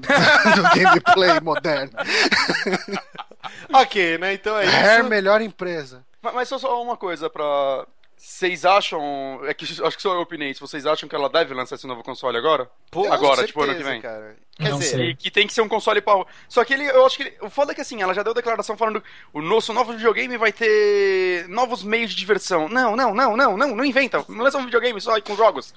gameplay 0.75 1.41
moderno. 1.41 1.93
Ok, 3.73 4.19
né? 4.19 4.35
Então 4.35 4.57
é 4.59 4.65
isso. 4.65 5.05
melhor 5.05 5.41
empresa. 5.41 6.05
Mas, 6.23 6.35
mas 6.35 6.49
só, 6.49 6.59
só 6.59 6.83
uma 6.83 6.97
coisa 6.97 7.29
pra. 7.29 7.87
Vocês 8.17 8.65
acham. 8.65 9.41
É 9.45 9.53
que 9.53 9.65
acho 9.83 9.97
que 9.97 10.03
só 10.03 10.15
eu 10.15 10.21
opinei. 10.21 10.55
Se 10.55 10.61
vocês 10.61 10.87
acham 10.87 11.09
que 11.09 11.15
ela 11.15 11.29
deve 11.29 11.53
lançar 11.55 11.77
esse 11.77 11.87
novo 11.87 12.03
console 12.03 12.39
agora? 12.39 12.69
Pô, 12.91 13.13
agora, 13.13 13.47
tipo, 13.47 13.63
ano 13.63 13.75
que 13.75 13.83
vem. 13.83 14.01
Cara. 14.01 14.37
Quer 14.57 14.71
Não 14.71 14.79
dizer, 14.79 14.97
sei. 14.97 15.15
Que 15.17 15.31
tem 15.33 15.47
que 15.49 15.53
ser 15.53 15.63
um 15.63 15.69
console 15.69 16.01
pau. 16.01 16.29
Só 16.49 16.65
que 16.65 16.73
ele, 16.73 16.85
eu 16.85 17.05
acho 17.05 17.17
que 17.17 17.25
ele, 17.25 17.35
o 17.43 17.51
foda 17.51 17.73
é 17.73 17.75
que 17.75 17.81
assim, 17.81 18.01
ela 18.03 18.15
já 18.15 18.23
deu 18.23 18.33
declaração 18.33 18.77
falando 18.77 19.03
o 19.33 19.43
nosso 19.43 19.73
novo 19.73 19.93
videogame 19.93 20.37
vai 20.37 20.53
ter 20.53 21.49
novos 21.49 21.83
meios 21.83 22.11
de 22.11 22.17
diversão. 22.17 22.69
Não, 22.69 22.95
não, 22.95 23.13
não, 23.13 23.37
não, 23.37 23.57
não, 23.57 23.75
não 23.75 23.85
inventa. 23.85 24.25
Não 24.29 24.45
lança 24.45 24.59
um 24.59 24.65
videogame 24.65 25.01
só 25.01 25.15
aí 25.17 25.23
com 25.23 25.35
jogos. 25.35 25.75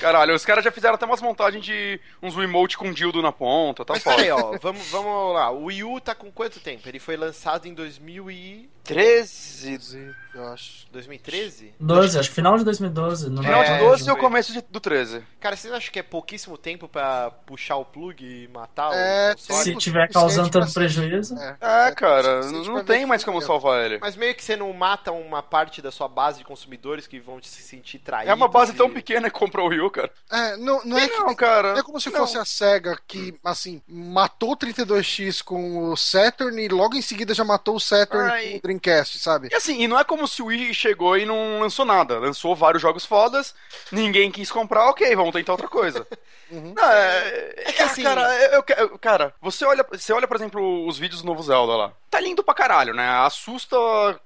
Caralho, 0.00 0.34
os 0.34 0.44
caras 0.44 0.64
já 0.64 0.72
fizeram 0.72 0.96
até 0.96 1.06
umas 1.06 1.22
montagens 1.22 1.64
de 1.64 2.00
uns 2.20 2.34
remote 2.34 2.76
com 2.76 2.92
dildo 2.92 3.22
na 3.22 3.30
ponta, 3.30 3.84
tá 3.84 3.94
Mas 3.94 4.02
foda. 4.02 4.16
peraí, 4.16 4.30
ó, 4.32 4.58
vamos, 4.60 4.84
vamos 4.88 5.32
lá. 5.32 5.50
O 5.52 5.66
Wii 5.66 5.84
U 5.84 6.00
tá 6.00 6.12
com 6.12 6.30
quanto 6.32 6.58
tempo? 6.58 6.88
Ele 6.88 6.98
foi 6.98 7.16
lançado 7.16 7.66
em 7.68 7.72
2000 7.74 8.28
e... 8.32 8.68
13. 8.82 10.14
Eu 10.34 10.46
acho. 10.48 10.86
2013? 10.92 11.74
12, 11.80 12.18
acho 12.18 12.28
que 12.28 12.34
final 12.34 12.56
de 12.58 12.64
2012. 12.64 13.30
Não 13.30 13.42
Final 13.42 13.62
É, 13.62 13.78
de 13.78 13.84
12 13.84 14.02
e 14.02 14.10
o 14.10 14.12
foi. 14.14 14.20
começo 14.20 14.52
de- 14.52 14.60
do 14.62 14.78
13. 14.80 15.22
Cara, 15.40 15.56
vocês 15.56 15.72
acham 15.72 15.92
que 15.92 15.98
é 15.98 16.02
pouquíssimo 16.02 16.56
tempo 16.58 16.86
pra 16.88 17.30
puxar 17.46 17.76
o 17.76 17.84
plug 17.84 18.15
e 18.24 18.48
matar 18.48 18.92
É, 18.94 19.32
o 19.32 19.36
console? 19.36 19.64
Se 19.64 19.76
tiver 19.76 20.08
causando 20.10 20.50
tanto 20.50 20.72
prejuízo. 20.72 21.34
É, 21.38 21.56
É, 21.88 21.90
cara, 21.92 22.42
suficiente 22.42 22.68
não 22.70 22.84
tem 22.84 23.04
mais 23.06 23.22
que 23.22 23.30
como 23.30 23.42
salvar 23.42 23.84
ele. 23.84 23.98
Mas 24.00 24.16
meio 24.16 24.34
que 24.34 24.42
você 24.44 24.56
não 24.56 24.72
mata 24.72 25.12
uma 25.12 25.42
parte 25.42 25.82
da 25.82 25.90
sua 25.90 26.08
base 26.08 26.38
de 26.38 26.44
consumidores 26.44 27.06
que 27.06 27.18
vão 27.20 27.42
se 27.42 27.62
sentir 27.62 27.98
traídos. 27.98 28.30
É 28.30 28.34
uma 28.34 28.48
base 28.48 28.72
tão 28.74 28.86
e- 28.88 28.92
pequena 28.92 29.28
que 29.30 29.38
comprou 29.38 29.66
o 29.66 29.70
Wii 29.70 29.80
U, 29.80 29.90
cara. 29.90 30.10
É, 30.30 30.56
não, 30.56 30.84
não 30.84 30.98
é 30.98 31.08
que 31.08 31.16
Não, 31.18 31.34
cara. 31.34 31.72
Não 31.72 31.80
é 31.80 31.82
como 31.82 32.00
se 32.00 32.10
não. 32.10 32.20
fosse 32.20 32.38
a 32.38 32.44
SEGA 32.44 32.98
que, 33.06 33.38
assim, 33.44 33.82
matou 33.88 34.52
o 34.52 34.56
32X 34.56 35.42
com 35.42 35.90
o 35.90 35.96
Saturn 35.96 36.62
e 36.62 36.68
logo 36.68 36.96
em 36.96 37.02
seguida 37.02 37.34
já 37.34 37.44
matou 37.44 37.76
o 37.76 37.80
Saturn 37.80 38.30
Ai. 38.30 38.50
com 38.52 38.56
o 38.58 38.60
Dreamcast, 38.62 39.18
sabe? 39.18 39.48
E 39.50 39.54
assim, 39.54 39.82
e 39.82 39.88
não 39.88 39.98
é 39.98 40.04
como 40.04 40.26
se 40.28 40.42
o 40.42 40.46
Wii 40.46 40.72
chegou 40.74 41.16
e 41.16 41.24
não 41.26 41.60
lançou 41.60 41.84
nada. 41.84 42.18
Lançou 42.18 42.54
vários 42.54 42.82
jogos 42.82 43.04
fodas, 43.04 43.54
ninguém 43.90 44.30
quis 44.30 44.50
comprar, 44.50 44.88
ok, 44.88 45.14
vamos 45.16 45.32
tentar 45.32 45.52
outra 45.52 45.68
coisa. 45.68 46.06
Uhum. 46.48 46.74
Não, 46.76 46.84
é, 46.92 47.54
é 47.56 47.72
que 47.72 47.82
assim- 47.82 48.02
cara, 48.14 48.34
eu, 48.54 48.64
eu- 48.78 48.98
cara, 48.98 49.34
você 49.40 49.64
olha, 49.64 49.84
você 49.90 50.12
olha, 50.12 50.26
por 50.28 50.36
exemplo, 50.36 50.86
os 50.86 50.98
vídeos 50.98 51.20
do 51.22 51.26
novo 51.26 51.42
Zelda 51.42 51.74
lá. 51.76 51.92
Tá 52.10 52.20
lindo 52.20 52.42
pra 52.42 52.54
caralho, 52.54 52.94
né? 52.94 53.06
Assusta 53.26 53.76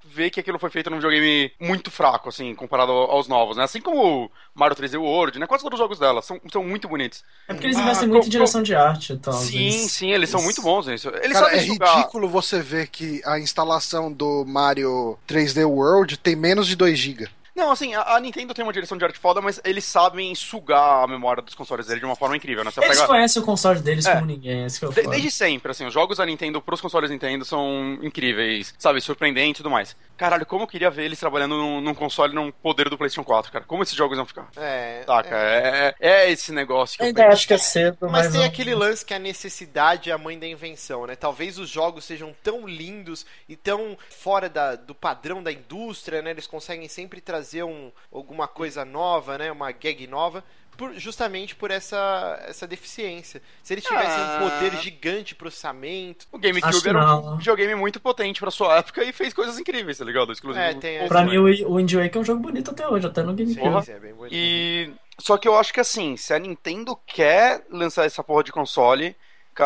ver 0.03 0.29
que 0.29 0.39
aquilo 0.39 0.57
foi 0.59 0.69
feito 0.69 0.89
num 0.89 0.97
videogame 0.97 1.51
muito 1.59 1.91
fraco, 1.91 2.29
assim, 2.29 2.55
comparado 2.55 2.91
aos 2.91 3.27
novos, 3.27 3.57
né? 3.57 3.63
Assim 3.63 3.81
como 3.81 4.25
o 4.25 4.31
Mario 4.55 4.75
3D 4.77 4.97
World, 4.97 5.39
né? 5.39 5.47
Quase 5.47 5.63
todos 5.63 5.77
os 5.77 5.83
jogos 5.83 5.99
dela 5.99 6.21
são, 6.21 6.39
são 6.51 6.63
muito 6.63 6.87
bonitos. 6.87 7.23
É 7.47 7.53
porque 7.53 7.67
eles 7.67 7.77
Ah, 7.77 7.81
investem 7.81 8.07
muito 8.07 8.27
em 8.27 8.29
direção 8.29 8.63
de 8.63 8.73
arte 8.75 9.13
e 9.13 9.17
tal. 9.17 9.33
sim, 9.33 9.57
eles- 9.57 9.91
sim, 9.91 10.11
eles 10.11 10.29
são 10.29 10.41
muito 10.41 10.61
bons 10.61 10.87
nisso. 10.87 11.09
Eles 11.21 11.33
Cara, 11.39 11.55
é 11.55 11.59
jogar- 11.59 11.95
ridículo 11.95 12.29
você 12.29 12.61
ver 12.61 12.87
que 12.87 13.21
a 13.25 13.39
instalação 13.39 14.11
do 14.11 14.45
Mario 14.45 15.17
3D 15.27 15.63
World 15.65 16.17
tem 16.17 16.35
menos 16.35 16.67
de 16.67 16.75
2 16.75 16.97
GB. 16.97 17.27
Não, 17.55 17.71
assim, 17.71 17.93
a, 17.93 18.15
a 18.15 18.19
Nintendo 18.19 18.53
tem 18.53 18.63
uma 18.63 18.71
direção 18.73 18.97
de 18.97 19.03
arte 19.03 19.19
foda, 19.19 19.41
mas 19.41 19.59
eles 19.65 19.83
sabem 19.83 20.33
sugar 20.33 21.03
a 21.03 21.07
memória 21.07 21.43
dos 21.43 21.53
consoles 21.53 21.85
dele 21.87 21.99
de 21.99 22.05
uma 22.05 22.15
forma 22.15 22.35
incrível, 22.37 22.63
né? 22.63 22.71
Você 22.71 22.79
Eles 22.79 22.95
pega- 22.97 23.07
conhecem 23.07 23.41
o 23.41 23.45
console 23.45 23.79
deles 23.81 24.05
É. 24.05 24.13
como 24.13 24.25
ninguém, 24.25 24.65
esse 24.65 24.79
que 24.79 24.85
eu 24.85 24.89
De- 24.89 25.01
falo. 25.01 25.09
desde 25.11 25.29
sempre, 25.31 25.71
assim, 25.71 25.85
os 25.85 25.93
jogos 25.93 26.17
da 26.17 26.25
Nintendo 26.25 26.61
pros 26.61 26.79
consoles 26.79 27.09
Nintendo 27.11 27.43
são 27.43 27.99
incríveis, 28.01 28.73
sabe, 28.79 29.01
surpreendentes 29.01 29.59
e 29.59 29.63
tudo 29.63 29.69
mais. 29.71 29.95
Caralho, 30.15 30.45
como 30.45 30.63
eu 30.63 30.67
queria 30.67 30.89
ver 30.89 31.03
eles 31.05 31.19
trabalhando 31.19 31.57
num, 31.57 31.81
num 31.81 31.93
console 31.93 32.33
num 32.33 32.51
poder 32.51 32.89
do 32.89 32.97
PlayStation 32.97 33.23
4, 33.25 33.51
cara. 33.51 33.65
Como 33.65 33.83
esses 33.83 33.95
jogos 33.95 34.15
vão 34.15 34.25
ficar? 34.25 34.47
É, 34.55 35.03
Saca, 35.05 35.35
é. 35.35 35.93
é, 35.99 36.09
é 36.09 36.31
esse 36.31 36.51
negócio 36.53 36.95
que 36.97 37.03
eu 37.03 37.07
Ainda 37.07 37.23
penso. 37.23 37.33
acho 37.33 37.47
que 37.47 37.53
é 37.53 37.57
cedo, 37.57 37.97
mas, 38.03 38.11
Mas 38.11 38.27
tem 38.31 38.39
não- 38.39 38.47
aquele 38.47 38.73
lance 38.75 39.03
que 39.03 39.13
a 39.13 39.19
necessidade 39.19 40.09
é 40.09 40.13
a 40.13 40.17
mãe 40.17 40.37
da 40.39 40.47
invenção, 40.47 41.05
né? 41.07 41.15
Talvez 41.15 41.57
os 41.57 41.67
jogos 41.69 42.05
sejam 42.05 42.33
tão 42.43 42.67
lindos 42.67 43.25
e 43.49 43.55
tão 43.55 43.97
fora 44.09 44.47
da- 44.47 44.75
do 44.75 44.93
padrão 44.95 45.41
da 45.43 45.51
indústria, 45.51 46.21
né? 46.21 46.29
Eles 46.31 46.47
conseguem 46.47 46.87
sempre 46.87 47.19
trazer 47.19 47.40
um, 47.63 47.91
alguma 48.11 48.47
coisa 48.47 48.83
nova, 48.85 49.37
né? 49.37 49.51
Uma 49.51 49.71
gag 49.71 50.07
nova. 50.07 50.43
por- 50.77 50.93
justamente 50.95 51.53
por 51.53 51.69
essa, 51.69 52.41
essa 52.47 52.65
deficiência. 52.65 53.39
Se 53.61 53.73
eles 53.73 53.83
tivessem 53.83 54.09
Ah. 54.23 54.39
um 54.41 54.49
poder 54.49 54.75
gigante 54.81 55.25
de 55.25 55.35
processamento. 55.35 56.25
O 56.31 56.39
GameCube 56.39 56.87
era 56.89 57.15
um 57.17 57.37
videogame 57.37 57.75
muito 57.75 57.99
potente 57.99 58.39
pra 58.39 58.49
sua 58.49 58.77
época 58.77 59.03
e 59.03 59.11
fez 59.11 59.31
coisas 59.33 59.59
incríveis, 59.59 59.97
tá 59.99 60.05
ligado? 60.05 60.31
Exclusivo. 60.31 60.63
É, 60.63 60.73
tem 60.73 61.07
Pra 61.07 61.23
mim, 61.23 61.37
o, 61.37 61.43
o 61.69 61.75
Wind 61.75 61.93
Waker 61.93 62.17
é 62.17 62.19
um 62.19 62.23
jogo 62.25 62.41
bonito 62.41 62.71
até 62.71 62.87
hoje, 62.87 63.05
até 63.05 63.21
no 63.21 63.33
GameCube. 63.35 63.85
Sim, 63.85 63.91
é 63.91 63.99
bem 63.99 64.13
bonito. 64.13 64.33
E. 64.33 64.91
Só 65.19 65.37
que 65.37 65.47
eu 65.47 65.55
acho 65.59 65.71
que 65.71 65.79
assim, 65.79 66.17
se 66.17 66.33
a 66.33 66.39
Nintendo 66.39 66.95
quer 67.05 67.63
lançar 67.69 68.05
essa 68.05 68.23
porra 68.23 68.43
de 68.43 68.51
console. 68.51 69.15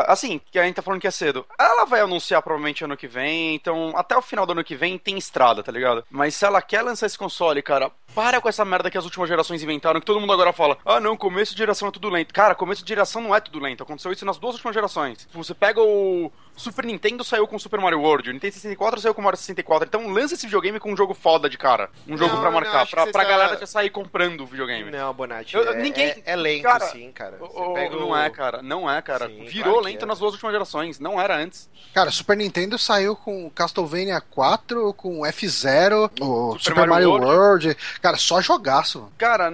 Assim, 0.07 0.41
que 0.51 0.57
a 0.59 0.63
gente 0.63 0.75
tá 0.75 0.81
falando 0.81 0.99
que 1.01 1.07
é 1.07 1.11
cedo. 1.11 1.45
Ela 1.59 1.85
vai 1.85 2.01
anunciar 2.01 2.41
provavelmente 2.41 2.83
ano 2.83 2.97
que 2.97 3.07
vem, 3.07 3.55
então 3.55 3.93
até 3.95 4.15
o 4.17 4.21
final 4.21 4.45
do 4.45 4.51
ano 4.53 4.63
que 4.63 4.75
vem 4.75 4.97
tem 4.97 5.17
estrada, 5.17 5.61
tá 5.63 5.71
ligado? 5.71 6.03
Mas 6.09 6.35
se 6.35 6.45
ela 6.45 6.61
quer 6.61 6.81
lançar 6.81 7.05
esse 7.05 7.17
console, 7.17 7.61
cara, 7.61 7.91
para 8.13 8.39
com 8.41 8.49
essa 8.49 8.63
merda 8.65 8.89
que 8.89 8.97
as 8.97 9.03
últimas 9.05 9.27
gerações 9.29 9.61
inventaram, 9.63 9.99
que 9.99 10.05
todo 10.05 10.19
mundo 10.19 10.33
agora 10.33 10.53
fala: 10.53 10.77
ah, 10.85 10.99
não, 10.99 11.15
começo 11.17 11.51
de 11.53 11.57
geração 11.59 11.87
é 11.87 11.91
tudo 11.91 12.09
lento. 12.09 12.33
Cara, 12.33 12.55
começo 12.55 12.83
de 12.83 12.89
geração 12.89 13.21
não 13.21 13.35
é 13.35 13.39
tudo 13.39 13.59
lento. 13.59 13.83
Aconteceu 13.83 14.11
isso 14.11 14.25
nas 14.25 14.37
duas 14.37 14.53
últimas 14.55 14.73
gerações. 14.73 15.27
Você 15.33 15.53
pega 15.53 15.81
o. 15.81 16.31
Super 16.57 16.85
Nintendo 16.85 17.21
saiu 17.21 17.45
com 17.45 17.59
Super 17.59 17.81
Mario 17.81 17.99
World, 17.99 18.29
o 18.29 18.33
Nintendo 18.33 18.53
64 18.53 19.01
saiu 19.01 19.13
com 19.13 19.21
Mario 19.21 19.37
64. 19.37 19.87
Então 19.89 20.07
lança 20.07 20.35
esse 20.35 20.45
videogame 20.45 20.79
com 20.79 20.89
um 20.93 20.95
jogo 20.95 21.13
foda 21.13 21.49
de 21.49 21.57
cara. 21.57 21.89
Um 22.07 22.17
jogo 22.17 22.33
Não, 22.33 22.39
pra 22.41 22.49
não, 22.49 22.61
marcar, 22.61 22.87
pra, 22.87 23.03
pra 23.07 23.23
tá- 23.23 23.29
galera 23.29 23.57
já 23.59 23.65
sair 23.67 23.89
comprando 23.89 24.39
o 24.39 24.45
videogame. 24.45 24.89
Não, 24.89 25.13
Bonatti, 25.13 25.53
Eu- 25.53 25.69
é, 25.69 25.75
ninguém- 25.75 26.11
é, 26.11 26.21
é 26.25 26.35
lento 26.37 26.63
cara, 26.63 26.85
sim, 26.85 27.11
cara. 27.11 27.35
Você 27.37 27.59
ô, 27.59 27.73
pega 27.73 27.95
não 27.97 28.11
o- 28.11 28.15
é, 28.17 28.29
cara. 28.29 28.61
Não 28.61 28.89
é, 28.89 29.01
cara. 29.01 29.27
Sim, 29.27 29.43
Virou 29.43 29.74
que 29.81 29.85
lento 29.85 30.03
é. 30.03 30.05
nas 30.05 30.19
duas 30.19 30.33
últimas 30.33 30.53
gerações. 30.53 30.99
Não 30.99 31.19
era 31.19 31.37
antes. 31.37 31.69
Cara, 31.93 32.11
Super 32.11 32.37
Nintendo 32.37 32.77
saiu 32.77 33.15
com 33.15 33.49
Castlevania 33.49 34.19
4, 34.19 34.93
com 34.93 35.25
F-Zero, 35.25 36.11
o 36.19 36.51
Super 36.53 36.61
Super, 36.61 36.87
Mario 36.87 37.11
Mario, 37.11 37.27
World. 37.27 37.77
Cara, 38.01 38.17
só 38.17 38.41
jogaço. 38.41 39.09
Cara, 39.17 39.53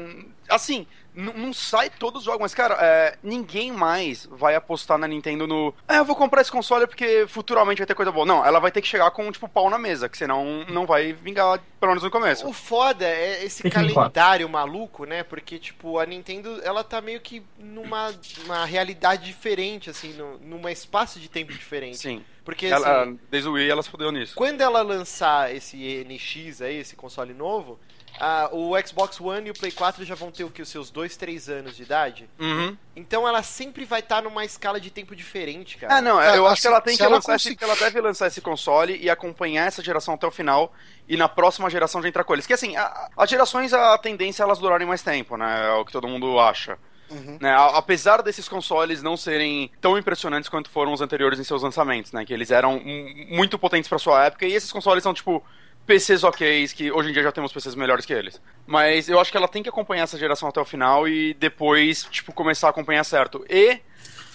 assim, 0.49 0.87
n- 1.15 1.33
não 1.33 1.53
sai 1.53 1.89
todos 1.89 2.19
os 2.19 2.25
jogos, 2.25 2.41
mas, 2.41 2.53
cara, 2.53 2.77
é, 2.79 3.17
ninguém 3.23 3.71
mais 3.71 4.25
vai 4.31 4.55
apostar 4.55 4.97
na 4.97 5.07
Nintendo 5.07 5.45
no. 5.47 5.73
É, 5.87 5.97
eu 5.99 6.05
vou 6.05 6.15
comprar 6.15 6.41
esse 6.41 6.51
console 6.51 6.87
porque 6.87 7.25
futuramente 7.27 7.79
vai 7.79 7.87
ter 7.87 7.95
coisa 7.95 8.11
boa. 8.11 8.25
Não, 8.25 8.45
ela 8.45 8.59
vai 8.59 8.71
ter 8.71 8.81
que 8.81 8.87
chegar 8.87 9.09
com, 9.11 9.31
tipo, 9.31 9.47
pau 9.47 9.69
na 9.69 9.77
mesa, 9.77 10.07
que 10.09 10.17
senão 10.17 10.65
não 10.69 10.85
vai 10.85 11.13
vingar, 11.13 11.59
pelo 11.79 11.91
menos 11.91 12.03
no 12.03 12.11
começo. 12.11 12.47
O 12.47 12.53
foda 12.53 13.05
é 13.05 13.43
esse 13.43 13.69
calendário 13.69 14.47
maluco, 14.49 15.05
né? 15.05 15.23
Porque, 15.23 15.57
tipo, 15.59 15.99
a 15.99 16.05
Nintendo, 16.05 16.59
ela 16.63 16.83
tá 16.83 17.01
meio 17.01 17.19
que 17.21 17.43
numa 17.57 18.13
uma 18.45 18.65
realidade 18.65 19.25
diferente, 19.25 19.89
assim, 19.89 20.13
no, 20.13 20.37
numa 20.39 20.71
espaço 20.71 21.19
de 21.19 21.29
tempo 21.29 21.51
diferente. 21.51 21.97
Sim. 21.97 22.23
Porque, 22.43 22.65
Ela, 22.65 23.03
assim, 23.03 23.19
desde 23.29 23.47
o 23.47 23.53
Wii 23.53 23.69
ela 23.69 23.83
se 23.83 23.89
fodeu 23.89 24.11
nisso. 24.11 24.33
quando 24.35 24.61
ela 24.61 24.81
lançar 24.81 25.53
esse 25.55 25.77
NX 26.07 26.61
aí, 26.63 26.77
esse 26.77 26.95
console 26.95 27.35
novo, 27.35 27.79
ah, 28.23 28.49
o 28.51 28.73
Xbox 28.85 29.19
One 29.19 29.47
e 29.47 29.51
o 29.51 29.53
Play 29.53 29.71
4 29.71 30.05
já 30.05 30.13
vão 30.13 30.29
ter 30.29 30.43
o 30.43 30.49
que? 30.51 30.61
Os 30.61 30.69
seus 30.69 30.91
2, 30.91 31.17
3 31.17 31.49
anos 31.49 31.75
de 31.75 31.81
idade? 31.81 32.29
Uhum. 32.39 32.77
Então 32.95 33.27
ela 33.27 33.41
sempre 33.41 33.83
vai 33.83 33.99
estar 33.99 34.21
numa 34.21 34.45
escala 34.45 34.79
de 34.79 34.91
tempo 34.91 35.15
diferente, 35.15 35.77
cara. 35.77 35.95
Ah, 35.95 36.01
não, 36.01 36.17
Cara, 36.17 36.37
eu 36.37 36.45
acho 36.45 36.61
que 36.61 36.67
ela 36.67 36.79
tem 36.81 36.95
que 36.95 37.01
ela 37.01 37.15
lançar 37.15 37.35
esse, 37.35 37.45
conseguir- 37.49 37.55
que 37.57 37.63
ela 37.63 37.75
deve 37.75 37.99
lançar 37.99 38.27
esse 38.27 38.39
console 38.41 38.95
e 39.01 39.09
acompanhar 39.09 39.65
essa 39.67 39.81
geração 39.83 40.13
até 40.13 40.27
o 40.27 40.31
final 40.31 40.71
e 41.09 41.17
na 41.17 41.27
próxima 41.27 41.67
geração 41.69 42.01
já 42.01 42.07
entrar 42.09 42.23
com 42.23 42.33
eles. 42.33 42.45
Que 42.45 42.53
assim, 42.53 42.75
a- 42.75 43.09
as 43.17 43.29
gerações, 43.29 43.73
a 43.73 43.97
tendência 43.97 44.43
é 44.43 44.45
elas 44.45 44.59
durarem 44.59 44.85
mais 44.87 45.01
tempo, 45.01 45.35
né? 45.35 45.69
É 45.69 45.71
o 45.73 45.83
que 45.83 45.91
todo 45.91 46.07
mundo 46.07 46.39
acha. 46.39 46.77
Uhum. 47.09 47.37
Né, 47.41 47.49
a- 47.51 47.77
apesar 47.77 48.21
desses 48.21 48.47
consoles 48.47 49.01
não 49.03 49.17
serem 49.17 49.69
tão 49.81 49.97
impressionantes 49.97 50.47
quanto 50.47 50.69
foram 50.69 50.93
os 50.93 51.01
anteriores 51.01 51.39
em 51.39 51.43
seus 51.43 51.61
lançamentos, 51.63 52.11
né? 52.13 52.23
Que 52.23 52.33
eles 52.33 52.51
eram 52.51 52.79
muito 53.29 53.57
potentes 53.59 53.89
pra 53.89 53.97
sua 53.99 54.25
época 54.27 54.45
e 54.45 54.53
esses 54.53 54.71
consoles 54.71 55.03
são 55.03 55.13
tipo 55.13 55.43
PCs 55.85 56.23
ok, 56.23 56.67
que 56.69 56.91
hoje 56.91 57.09
em 57.09 57.13
dia 57.13 57.23
já 57.23 57.31
temos 57.31 57.51
PCs 57.51 57.75
melhores 57.75 58.05
que 58.05 58.13
eles. 58.13 58.41
Mas 58.65 59.09
eu 59.09 59.19
acho 59.19 59.31
que 59.31 59.37
ela 59.37 59.47
tem 59.47 59.63
que 59.63 59.69
acompanhar 59.69 60.03
essa 60.03 60.17
geração 60.17 60.47
até 60.47 60.59
o 60.59 60.65
final 60.65 61.07
e 61.07 61.33
depois, 61.33 62.03
tipo, 62.03 62.31
começar 62.31 62.67
a 62.67 62.69
acompanhar 62.69 63.03
certo. 63.03 63.45
E 63.49 63.79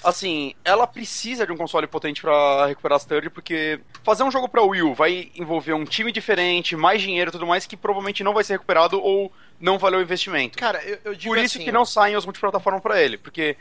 assim, 0.05 0.55
ela 0.65 0.87
precisa 0.87 1.45
de 1.45 1.53
um 1.53 1.57
console 1.57 1.87
potente 1.87 2.21
pra 2.21 2.67
recuperar 2.67 2.97
as 2.97 3.05
third, 3.05 3.29
porque 3.31 3.81
fazer 4.05 4.23
um 4.23 4.31
jogo 4.31 4.49
pra 4.49 4.63
Wii 4.63 4.83
U 4.83 4.95
vai 4.95 5.31
envolver 5.35 5.73
um 5.73 5.85
time 5.85 6.13
diferente, 6.13 6.77
mais 6.77 7.03
dinheiro 7.03 7.31
e 7.31 7.33
tudo 7.33 7.47
mais, 7.47 7.67
que 7.67 7.77
provavelmente 7.77 8.23
não 8.23 8.33
vai 8.33 8.45
ser 8.45 8.55
recuperado 8.55 9.01
ou 9.03 9.33
não 9.61 9.79
valeu 9.79 9.99
o 9.99 10.03
investimento. 10.03 10.57
Cara, 10.59 10.83
eu, 10.85 10.99
eu 11.05 11.15
digo 11.15 11.35
Por 11.35 11.43
isso 11.43 11.57
assim, 11.57 11.65
que 11.65 11.73
não 11.73 11.85
saem 11.85 12.17
os 12.17 12.25
multiplataformas 12.25 12.83
pra 12.83 13.03
ele, 13.03 13.19
porque 13.19 13.57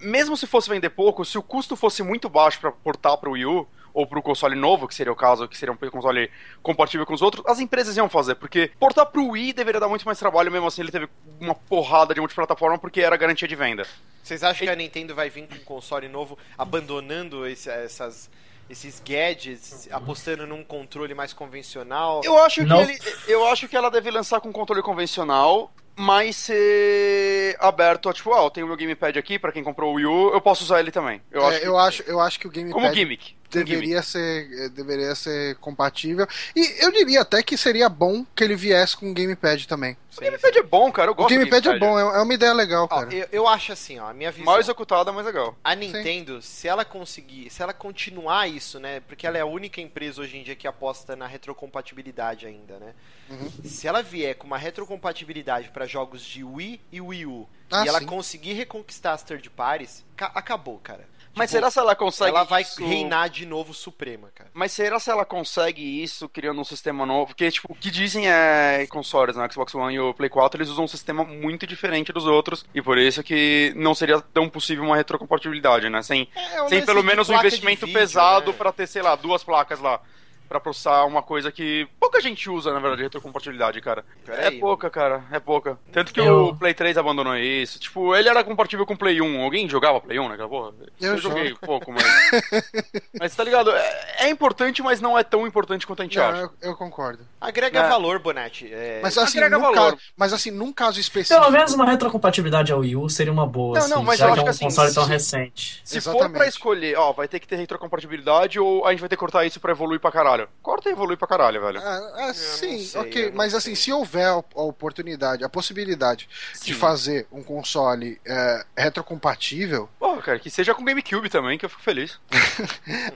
mesmo 0.00 0.36
se 0.36 0.46
fosse 0.46 0.68
vender 0.68 0.90
pouco, 0.90 1.24
se 1.24 1.36
o 1.38 1.42
custo 1.42 1.76
fosse 1.76 2.02
muito 2.02 2.28
baixo 2.28 2.60
pra 2.60 2.72
portar 2.72 3.16
pro 3.18 3.32
Wii 3.32 3.46
U, 3.46 3.68
ou 3.94 4.06
pro 4.06 4.20
console 4.20 4.54
novo, 4.54 4.86
que 4.86 4.94
seria 4.94 5.10
o 5.10 5.16
caso, 5.16 5.48
que 5.48 5.56
seria 5.56 5.72
um 5.72 5.76
console 5.90 6.30
compatível 6.62 7.06
com 7.06 7.14
os 7.14 7.22
outros, 7.22 7.42
as 7.46 7.58
empresas 7.60 7.96
iam 7.96 8.10
fazer, 8.10 8.34
porque 8.34 8.70
portar 8.78 9.06
pro 9.06 9.28
Wii 9.28 9.54
deveria 9.54 9.80
dar 9.80 9.88
muito 9.88 10.04
mais 10.04 10.18
trabalho, 10.18 10.52
mesmo 10.52 10.66
assim 10.66 10.82
ele 10.82 10.90
teve 10.92 11.08
uma 11.40 11.54
porrada 11.54 12.12
de 12.12 12.20
multiplataforma 12.20 12.78
porque 12.78 13.00
era 13.00 13.16
garantia 13.16 13.48
de 13.48 13.56
venda. 13.56 13.86
Vocês 14.22 14.44
acham 14.44 14.66
que 14.66 14.70
a 14.72 14.76
Nintendo 14.76 15.14
vai 15.14 15.30
vir 15.30 15.48
com 15.48 15.54
um 15.54 15.64
console 15.64 16.08
novo, 16.08 16.36
abandonando 16.58 17.46
esse- 17.46 17.70
essas, 17.70 18.28
esses 18.68 19.00
gadgets, 19.02 19.88
apostando 19.90 20.46
num 20.46 20.62
controle 20.62 21.14
mais 21.14 21.32
convencional? 21.32 22.20
Eu 22.22 22.36
acho 22.44 22.66
que 22.66 22.72
ele, 22.72 22.98
eu 23.28 23.46
acho 23.48 23.66
que 23.66 23.76
ela 23.76 23.90
deve 23.90 24.10
lançar 24.10 24.42
com 24.42 24.52
controle 24.52 24.82
convencional, 24.82 25.72
mas 25.96 26.36
ser 26.36 27.56
aberto 27.58 28.08
a 28.08 28.12
tipo, 28.12 28.32
ah, 28.34 28.42
eu 28.44 28.50
tenho 28.50 28.66
meu 28.66 28.76
gamepad 28.76 29.18
aqui 29.18 29.38
pra 29.38 29.52
quem 29.52 29.64
comprou 29.64 29.92
o 29.92 29.94
Wii 29.96 30.06
U, 30.06 30.30
eu 30.32 30.40
posso 30.40 30.62
usar 30.64 30.80
ele 30.80 30.90
também. 30.90 31.20
Eu 31.30 31.42
É, 31.42 31.46
acho 31.48 31.60
que- 31.60 31.66
eu, 31.66 31.78
acho, 31.78 32.02
eu 32.06 32.20
acho 32.20 32.38
que 32.40 32.46
o 32.46 32.50
Gamepad 32.50 32.72
como 32.72 32.94
gimmick. 32.94 33.35
Deveria 33.50 34.02
ser, 34.02 34.48
eh, 34.52 34.68
deveria 34.68 35.14
ser 35.14 35.56
compatível. 35.56 36.26
E 36.54 36.84
eu 36.84 36.90
diria 36.92 37.22
até 37.22 37.42
que 37.42 37.56
seria 37.56 37.88
bom 37.88 38.24
que 38.34 38.42
ele 38.44 38.56
viesse 38.56 38.96
com 38.96 39.10
o 39.10 39.14
Gamepad 39.14 39.66
também. 39.66 39.96
O 40.16 40.20
gamepad 40.20 40.56
é 40.58 40.62
bom, 40.62 40.90
cara, 40.90 41.08
eu 41.10 41.12
O 41.12 41.14
gosto 41.14 41.28
do 41.28 41.34
Gamepad 41.38 41.68
é 41.68 41.78
bom, 41.78 41.98
é 41.98 42.02
é 42.18 42.22
uma 42.22 42.32
ideia 42.32 42.54
legal, 42.54 42.84
Ó, 42.84 42.88
cara. 42.88 43.14
eu, 43.14 43.28
eu 43.30 43.46
acho 43.46 43.72
assim, 43.72 43.98
ó, 43.98 44.08
a 44.08 44.14
minha 44.14 44.30
visão. 44.30 44.46
Mais 44.46 44.64
executada, 44.64 45.12
mais 45.12 45.26
legal. 45.26 45.54
A 45.62 45.74
Nintendo, 45.74 46.40
se 46.40 46.66
ela 46.66 46.86
conseguir, 46.86 47.50
se 47.50 47.62
ela 47.62 47.74
continuar 47.74 48.48
isso, 48.48 48.80
né? 48.80 49.00
Porque 49.00 49.26
ela 49.26 49.36
é 49.36 49.42
a 49.42 49.46
única 49.46 49.78
empresa 49.78 50.22
hoje 50.22 50.38
em 50.38 50.42
dia 50.42 50.56
que 50.56 50.66
aposta 50.66 51.14
na 51.14 51.26
retrocompatibilidade 51.26 52.46
ainda, 52.46 52.78
né? 52.78 52.94
Uhum. 53.28 53.50
Se 53.64 53.86
ela 53.86 54.02
vier 54.02 54.34
com 54.36 54.46
uma 54.46 54.56
retrocompatibilidade 54.56 55.68
para 55.68 55.84
jogos 55.86 56.22
de 56.22 56.42
Wii 56.42 56.80
e 56.90 57.00
Wii 57.00 57.26
U 57.26 57.46
Ah, 57.70 57.84
e 57.84 57.88
ela 57.88 57.98
sim. 58.00 58.06
conseguir 58.06 58.54
reconquistar 58.54 59.12
as 59.12 59.22
third 59.22 59.50
parties, 59.50 60.02
ca- 60.16 60.32
acabou, 60.34 60.78
cara. 60.78 61.06
Mas 61.36 61.50
Tipo, 61.50 61.58
será 61.58 61.70
se 61.70 61.78
ela 61.78 61.94
consegue 61.94 62.30
ela 62.30 62.44
vai 62.44 62.62
isso... 62.62 62.82
reinar 62.82 63.28
de 63.28 63.44
novo 63.44 63.74
suprema, 63.74 64.30
cara. 64.34 64.50
Mas 64.54 64.72
será 64.72 64.98
se 64.98 65.10
ela 65.10 65.24
consegue 65.24 66.02
isso 66.02 66.28
criando 66.30 66.58
um 66.60 66.64
sistema 66.64 67.04
novo? 67.04 67.26
Porque, 67.26 67.50
tipo, 67.50 67.70
o 67.70 67.76
que 67.76 67.90
dizem 67.90 68.26
é 68.26 68.86
consoles, 68.88 69.36
né? 69.36 69.46
Xbox 69.52 69.74
One 69.74 69.94
e 69.94 70.00
o 70.00 70.14
Play 70.14 70.30
4, 70.30 70.58
eles 70.58 70.70
usam 70.70 70.84
um 70.84 70.88
sistema 70.88 71.24
muito 71.24 71.66
diferente 71.66 72.10
dos 72.10 72.24
outros. 72.24 72.64
E 72.74 72.80
por 72.80 72.96
isso 72.96 73.22
que 73.22 73.72
não 73.76 73.94
seria 73.94 74.18
tão 74.20 74.48
possível 74.48 74.82
uma 74.84 74.96
retrocompatibilidade, 74.96 75.90
né? 75.90 76.02
Sem, 76.02 76.26
É, 76.34 76.68
sem 76.68 76.84
pelo 76.86 77.02
menos 77.02 77.28
um 77.28 77.34
investimento 77.34 77.84
vídeo, 77.84 78.00
pesado 78.00 78.52
né? 78.52 78.56
pra 78.56 78.72
ter, 78.72 78.86
sei 78.86 79.02
lá, 79.02 79.14
duas 79.14 79.44
placas 79.44 79.78
lá. 79.78 80.00
Pra 80.48 80.60
processar 80.60 81.04
uma 81.04 81.22
coisa 81.22 81.50
que 81.50 81.88
pouca 81.98 82.20
gente 82.20 82.48
usa, 82.48 82.72
na 82.72 82.78
verdade, 82.78 83.02
retrocompatibilidade, 83.02 83.80
cara. 83.80 84.04
Peraí. 84.24 84.56
É 84.56 84.60
pouca, 84.60 84.88
cara. 84.88 85.24
É 85.32 85.40
pouca. 85.40 85.78
Tanto 85.92 86.12
que 86.12 86.20
Eu- 86.20 86.46
o 86.48 86.56
Play 86.56 86.72
3 86.72 86.96
abandonou 86.96 87.36
isso. 87.36 87.78
Tipo, 87.80 88.14
ele 88.14 88.28
era 88.28 88.44
compatível 88.44 88.86
com 88.86 88.94
o 88.94 88.98
Play 88.98 89.20
1. 89.20 89.42
Alguém 89.42 89.68
jogava 89.68 90.00
Play 90.00 90.18
1 90.18 90.28
naquela 90.28 90.48
porra? 90.48 90.72
Eu 91.00 91.18
joguei 91.18 91.54
pouco, 91.60 91.92
mas. 91.92 92.04
mas 93.18 93.34
tá 93.34 93.42
ligado? 93.44 93.70
É, 93.72 94.26
é 94.26 94.28
importante, 94.28 94.82
mas 94.82 95.00
não 95.00 95.18
é 95.18 95.24
tão 95.24 95.46
importante 95.46 95.86
quanto 95.86 96.02
a 96.02 96.04
gente 96.04 96.16
Não, 96.18 96.24
acha. 96.24 96.40
eu, 96.42 96.50
eu 96.62 96.76
concordo. 96.76 97.24
Agrega 97.40 97.80
É. 97.80 97.88
valor, 97.88 98.18
Bonatti. 98.18 98.68
É, 98.72 99.00
Mas 99.02 99.16
assim, 99.18 99.38
agrega 99.38 99.56
num 99.56 99.62
valor. 99.62 99.74
caso, 99.92 99.98
mas 100.16 100.32
assim, 100.32 100.50
num 100.50 100.72
caso 100.72 101.00
específico. 101.00 101.40
Pelo 101.40 101.52
menos 101.52 101.72
uma 101.74 101.84
retrocompatibilidade 101.86 102.72
ao 102.72 102.80
Wii 102.80 102.96
U 102.96 103.08
seria 103.10 103.32
uma 103.32 103.46
boa, 103.46 103.78
Não, 103.78 103.88
não, 103.88 103.96
assim, 103.98 104.06
mas 104.06 104.18
já 104.18 104.26
eu 104.28 104.32
que 104.34 104.38
é 104.38 104.40
acho 104.40 104.40
um 104.42 104.44
que 104.44 104.50
assim, 104.50 104.64
console 104.64 104.94
tão 104.94 105.04
se- 105.04 105.10
recente. 105.10 105.80
Se 105.84 106.00
for 106.00 106.10
Exatamente. 106.10 106.36
pra 106.38 106.46
escolher, 106.46 106.96
ó, 106.98 107.12
vai 107.12 107.28
ter 107.28 107.40
que 107.40 107.46
ter 107.48 107.56
retrocompatibilidade 107.56 108.58
ou 108.58 108.86
a 108.86 108.90
gente 108.90 109.00
vai 109.00 109.08
ter 109.08 109.16
que 109.16 109.20
cortar 109.20 109.44
isso 109.44 109.58
pra 109.60 109.72
evoluir 109.72 110.00
pra 110.00 110.10
caralho. 110.12 110.35
Corta 110.62 110.88
e 110.88 110.92
evolui 110.92 111.16
pra 111.16 111.26
caralho, 111.28 111.60
velho. 111.60 111.80
Ah, 111.80 112.12
ah, 112.16 112.26
não 112.28 112.34
sim, 112.34 112.84
sei, 112.84 113.00
ok, 113.00 113.28
não 113.30 113.36
mas 113.36 113.54
assim, 113.54 113.74
sei. 113.74 113.84
se 113.84 113.92
houver 113.92 114.26
a 114.26 114.36
oportunidade, 114.54 115.44
a 115.44 115.48
possibilidade 115.48 116.28
Sim. 116.54 116.64
de 116.66 116.74
fazer 116.74 117.26
um 117.32 117.42
console 117.42 118.20
é, 118.24 118.64
retrocompatível, 118.76 119.88
Pô, 119.98 120.16
cara, 120.18 120.38
que 120.38 120.50
seja 120.50 120.74
com 120.74 120.84
GameCube 120.84 121.28
também, 121.30 121.56
que 121.58 121.64
eu 121.64 121.70
fico 121.70 121.82
feliz. 121.82 122.18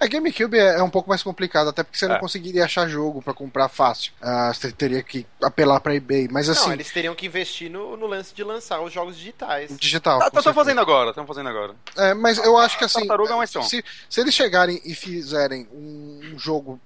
a 0.00 0.06
GameCube 0.08 0.58
é, 0.58 0.76
é 0.78 0.82
um 0.82 0.90
pouco 0.90 1.08
mais 1.08 1.22
complicado, 1.22 1.68
até 1.68 1.82
porque 1.82 1.98
você 1.98 2.06
não 2.06 2.16
É. 2.16 2.18
conseguiria 2.20 2.64
achar 2.64 2.88
jogo 2.88 3.20
pra 3.22 3.34
comprar 3.34 3.68
fácil. 3.68 4.12
Ah, 4.20 4.52
você 4.54 4.70
teria 4.72 5.02
que 5.02 5.26
apelar 5.42 5.80
pra 5.80 5.94
eBay, 5.94 6.28
mas 6.30 6.48
assim, 6.48 6.66
Não, 6.66 6.72
eles 6.74 6.90
teriam 6.92 7.14
que 7.14 7.26
investir 7.26 7.70
no, 7.70 7.96
no 7.96 8.06
lance 8.06 8.34
de 8.34 8.42
lançar 8.44 8.80
os 8.80 8.92
jogos 8.92 9.16
digitais. 9.16 9.76
digital. 9.76 10.18
Tá, 10.18 10.30
tá, 10.30 10.52
fazendo 10.54 10.80
agora, 10.80 11.10
estão 11.10 11.26
fazendo 11.26 11.48
agora. 11.48 11.74
É, 11.96 12.14
mas 12.14 12.38
eu 12.38 12.56
acho 12.56 12.78
que 12.78 12.84
assim, 12.84 13.00
Tartaruga 13.00 13.34
é 13.34 13.42
ação. 13.44 13.62
se, 13.62 13.84
se 14.08 14.20
eles 14.20 14.34
chegarem 14.34 14.80
e 14.84 14.94
fizerem 14.94 15.66
um 15.72 16.34
jogo, 16.36 16.80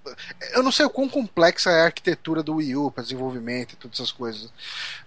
eu 0.52 0.62
não 0.62 0.72
sei 0.72 0.86
o 0.86 0.90
quão 0.90 1.08
complexa 1.08 1.70
é 1.70 1.82
a 1.82 1.84
arquitetura 1.84 2.42
do 2.42 2.56
Wii 2.56 2.76
U 2.76 2.90
para 2.90 3.02
desenvolvimento 3.02 3.72
e 3.72 3.76
todas 3.76 3.98
essas 3.98 4.12
coisas, 4.12 4.52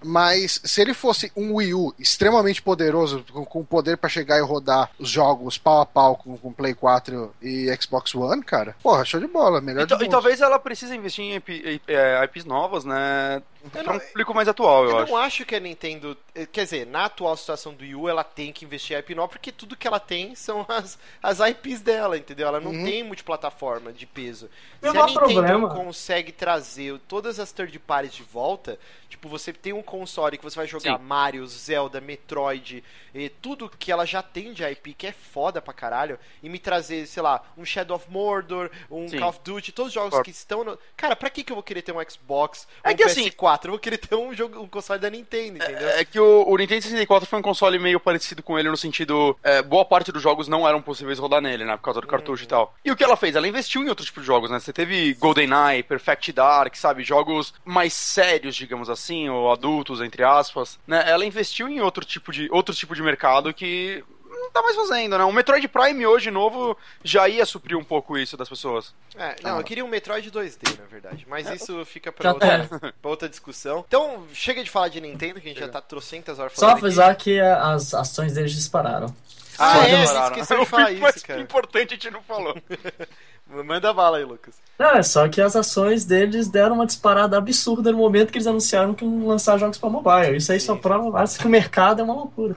mas 0.04 0.62
se 0.64 0.82
ele 0.82 0.94
fosse 0.94 1.32
um 1.36 1.56
Wii 1.56 1.74
U 1.74 1.96
extremamente 2.00 2.62
poderoso, 2.62 3.26
com, 3.32 3.46
com 3.46 3.64
poder 3.64 3.98
para 3.98 4.10
chegar 4.10 4.38
e 4.38 4.42
rodar 4.42 4.90
os 5.00 5.10
jogos 5.10 5.58
pau 5.58 5.82
a 5.82 5.86
pau 5.86 6.16
com, 6.16 6.38
com 6.38 6.52
Play 6.52 6.74
4 6.74 7.34
e 7.42 7.76
Xbox 7.80 8.14
One, 8.16 8.44
cara, 8.44 8.76
porra, 8.82 9.06
show 9.06 9.20
de 9.20 9.28
bola, 9.28 9.62
melhor 9.62 9.88
E, 9.90 10.06
e 10.06 10.10
talvez 10.10 10.42
ela 10.42 10.60
precise 10.60 10.96
investir 10.96 11.26
em 11.26 11.36
IP, 11.36 11.82
é, 11.88 12.24
IPs 12.24 12.46
novas, 12.46 12.86
né? 12.86 13.42
Eu 13.74 13.84
Pra 13.84 13.94
um 13.94 13.98
não- 13.98 14.06
público 14.08 14.34
mais 14.34 14.48
atual, 14.48 14.84
eu, 14.86 14.90
Eu 14.92 14.98
acho. 15.00 15.12
não 15.12 15.18
acho 15.20 15.46
que 15.46 15.56
a 15.56 15.60
Nintendo. 15.60 16.18
eh, 16.36 16.46
Quer 16.46 16.64
dizer, 16.64 16.86
na 16.88 17.06
atual 17.06 17.36
situação 17.38 17.74
do 17.74 17.82
Wii 17.84 17.96
U, 17.96 18.08
ela 18.10 18.24
tem 18.24 18.52
que 18.54 18.66
investir 18.66 18.96
em 18.96 19.00
IP 19.00 19.14
nova, 19.16 19.28
porque 19.30 19.52
tudo 19.52 19.76
que 19.76 19.88
ela 19.88 20.00
tem 20.00 20.36
são 20.36 20.66
as, 20.70 20.98
as 21.22 21.40
IPs 21.40 21.82
dela, 21.82 22.18
entendeu? 22.18 22.48
Ela 22.48 22.60
não 22.60 22.72
Uhum. 22.72 22.84
tem 22.86 23.04
multiplataforma 23.04 23.92
de 23.92 24.06
peso. 24.06 24.50
Não 24.82 24.92
Se 24.92 24.98
a 24.98 25.06
Nintendo 25.06 25.20
problema. 25.20 25.70
consegue 25.76 26.32
trazer 26.32 27.00
todas 27.08 27.40
as 27.40 27.52
third 27.52 27.78
parties 27.80 28.14
de 28.14 28.24
volta, 28.24 28.80
tipo, 29.10 29.28
você 29.28 29.52
tem 29.52 29.74
um 29.74 29.82
console 29.82 30.38
que 30.38 30.44
você 30.44 30.56
vai 30.56 30.68
jogar 30.68 30.98
Sim. 30.98 31.04
Mario, 31.04 31.46
Zelda, 31.48 32.00
Metroid, 32.00 32.84
e 33.14 33.30
tudo 33.30 33.70
que 33.70 33.92
ela 33.92 34.06
já 34.06 34.22
tem 34.22 34.54
de 34.54 34.64
IP, 34.64 34.94
que 34.94 35.08
é 35.08 35.12
foda 35.12 35.62
pra 35.62 35.74
caralho, 35.74 36.20
e 36.44 36.50
me 36.50 36.60
trazer, 36.60 37.08
sei 37.08 37.24
lá, 37.24 37.42
um 37.58 37.66
Shadow 37.66 37.96
of 37.98 38.10
Mordor, 38.12 38.70
um 38.92 39.08
Sim. 39.08 39.18
Call 39.20 39.30
of 39.30 39.40
Duty, 39.44 39.72
todos 39.72 39.88
os 39.90 39.94
jogos 39.94 40.10
Concordo. 40.12 40.26
que 40.26 40.32
estão 40.32 40.64
no. 40.64 40.78
Cara, 40.96 41.16
pra 41.16 41.30
que, 41.30 41.44
que 41.44 41.52
eu 41.52 41.56
vou 41.56 41.64
querer 41.64 41.82
ter 41.82 41.92
um 41.92 42.10
Xbox 42.10 42.68
É 42.84 42.90
ou 42.90 42.94
um 42.94 42.98
que 42.98 43.04
assim- 43.04 43.24
PS4? 43.58 43.66
Eu 43.66 43.72
vou 43.72 43.80
querer 43.80 43.98
ter 43.98 44.16
um 44.16 44.34
jogo, 44.34 44.62
um 44.62 44.68
console 44.68 45.00
da 45.00 45.10
Nintendo, 45.10 45.58
entendeu? 45.58 45.90
É 45.90 46.06
que 46.06 46.20
o, 46.20 46.46
o 46.48 46.58
Nintendo 46.58 46.82
64 46.82 47.28
foi 47.28 47.40
um 47.40 47.42
console 47.42 47.80
meio 47.80 48.00
parecido 48.00 48.44
com 48.44 48.58
ele 48.58 48.70
no 48.70 48.78
sentido. 48.78 49.38
é, 49.44 49.62
boa 49.62 49.86
parte 49.86 50.12
dos 50.12 50.22
jogos 50.22 50.48
não 50.48 50.68
eram 50.68 50.82
possíveis 50.82 51.20
rodar 51.20 51.42
nele, 51.42 51.66
né? 51.66 51.76
Por 51.78 51.84
causa 51.84 52.02
do 52.02 52.08
cartucho 52.08 52.44
e 52.44 52.48
tal. 52.48 52.76
E 52.84 52.92
o 52.92 52.96
que 52.96 53.04
ela 53.04 53.18
fez? 53.18 53.36
Ela 53.36 53.48
investiu 53.48 53.84
em 53.84 53.90
outro 53.90 54.06
tipo 54.06 54.22
de 54.22 54.26
jogos, 54.26 54.50
né? 54.50 54.60
Você 54.60 54.74
teve 54.74 55.14
GoldenEye, 55.16 55.84
Perfect 55.84 56.32
Dark, 56.32 56.76
sabe? 56.76 57.04
Jogos 57.04 57.54
mais 57.66 57.94
sérios, 57.94 58.56
digamos 58.56 58.90
assim, 58.90 59.30
ou 59.30 59.52
adultos, 59.52 60.02
entre 60.02 60.24
aspas. 60.24 60.80
Né? 60.88 61.04
Ela 61.08 61.26
investiu 61.26 61.68
em 61.68 61.82
outro 61.82 62.06
tipo 62.06 62.32
de, 62.32 62.48
outro 62.52 62.76
tipo 62.76 62.96
de 62.96 63.02
mercado 63.02 63.54
que. 63.54 64.04
Não 64.40 64.52
tá 64.52 64.62
mais 64.62 64.76
fazendo, 64.76 65.18
né? 65.18 65.24
O 65.24 65.32
Metroid 65.32 65.68
Prime 65.68 66.06
hoje 66.08 66.30
novo 66.32 66.78
já 67.04 67.28
ia 67.28 67.46
suprir 67.46 67.78
um 67.78 67.84
pouco 67.84 68.18
isso 68.18 68.38
das 68.38 68.48
pessoas. 68.48 68.94
É, 69.16 69.36
não, 69.44 69.56
Ah. 69.58 69.60
eu 69.60 69.64
queria 69.64 69.84
um 69.84 69.88
Metroid 69.88 70.30
2D, 70.32 70.78
na 70.80 70.86
verdade. 70.86 71.26
Mas 71.28 71.48
É, 71.48 71.56
isso 71.56 71.84
fica 71.86 72.12
pra 72.12 72.34
outra, 72.34 72.68
tá. 72.68 72.94
pra 73.02 73.10
outra 73.12 73.28
discussão. 73.30 73.84
Então, 73.88 74.26
chega 74.34 74.64
de 74.64 74.70
falar 74.70 74.88
de 74.90 75.02
Nintendo, 75.02 75.40
que 75.42 75.48
a 75.48 75.50
gente 75.50 75.60
já 75.60 75.68
tá 75.68 75.82
trocentas 75.82 76.40
horas 76.40 76.54
Só 76.54 76.62
falando. 76.62 76.78
aqui. 76.78 76.86
avisar 76.86 77.16
que 77.16 77.40
a- 77.40 77.72
as 77.74 77.94
ações 77.94 78.34
deles 78.34 78.52
dispararam. 78.54 79.14
Ah, 79.60 79.74
Só 79.76 79.82
é, 79.84 79.90
demonstrar. 79.90 80.24
você 80.24 80.34
esqueceu 80.42 80.60
de 80.60 80.66
falar 80.70 80.92
Mas 80.92 81.16
isso, 81.16 81.26
que 81.26 81.28
cara. 81.28 81.42
importante 81.42 81.94
a 81.94 81.96
gente 81.96 82.12
não 82.12 82.22
falou. 82.22 82.56
Manda 83.50 83.94
bala 83.94 84.18
aí, 84.18 84.26
Lucas. 84.26 84.56
Não, 84.78 84.92
é 84.92 85.02
só 85.02 85.28
que 85.28 85.42
as 85.42 85.56
ações 85.56 86.06
deles 86.06 86.48
deram 86.50 86.76
uma 86.76 86.86
disparada 86.86 87.36
absurda 87.38 87.92
no 87.92 87.98
momento 87.98 88.32
que 88.32 88.38
eles 88.38 88.46
anunciaram 88.46 88.94
que 88.94 89.04
iam 89.04 89.26
lançar 89.26 89.58
jogos 89.58 89.78
pra 89.78 89.90
mobile. 89.90 90.38
Isso 90.38 90.52
aí 90.52 90.60
só 90.60 90.76
prova 90.76 91.10
mais 91.10 91.36
que 91.36 91.48
o 91.48 91.50
mercado 91.50 92.02
é 92.02 92.04
uma 92.04 92.14
loucura. 92.14 92.56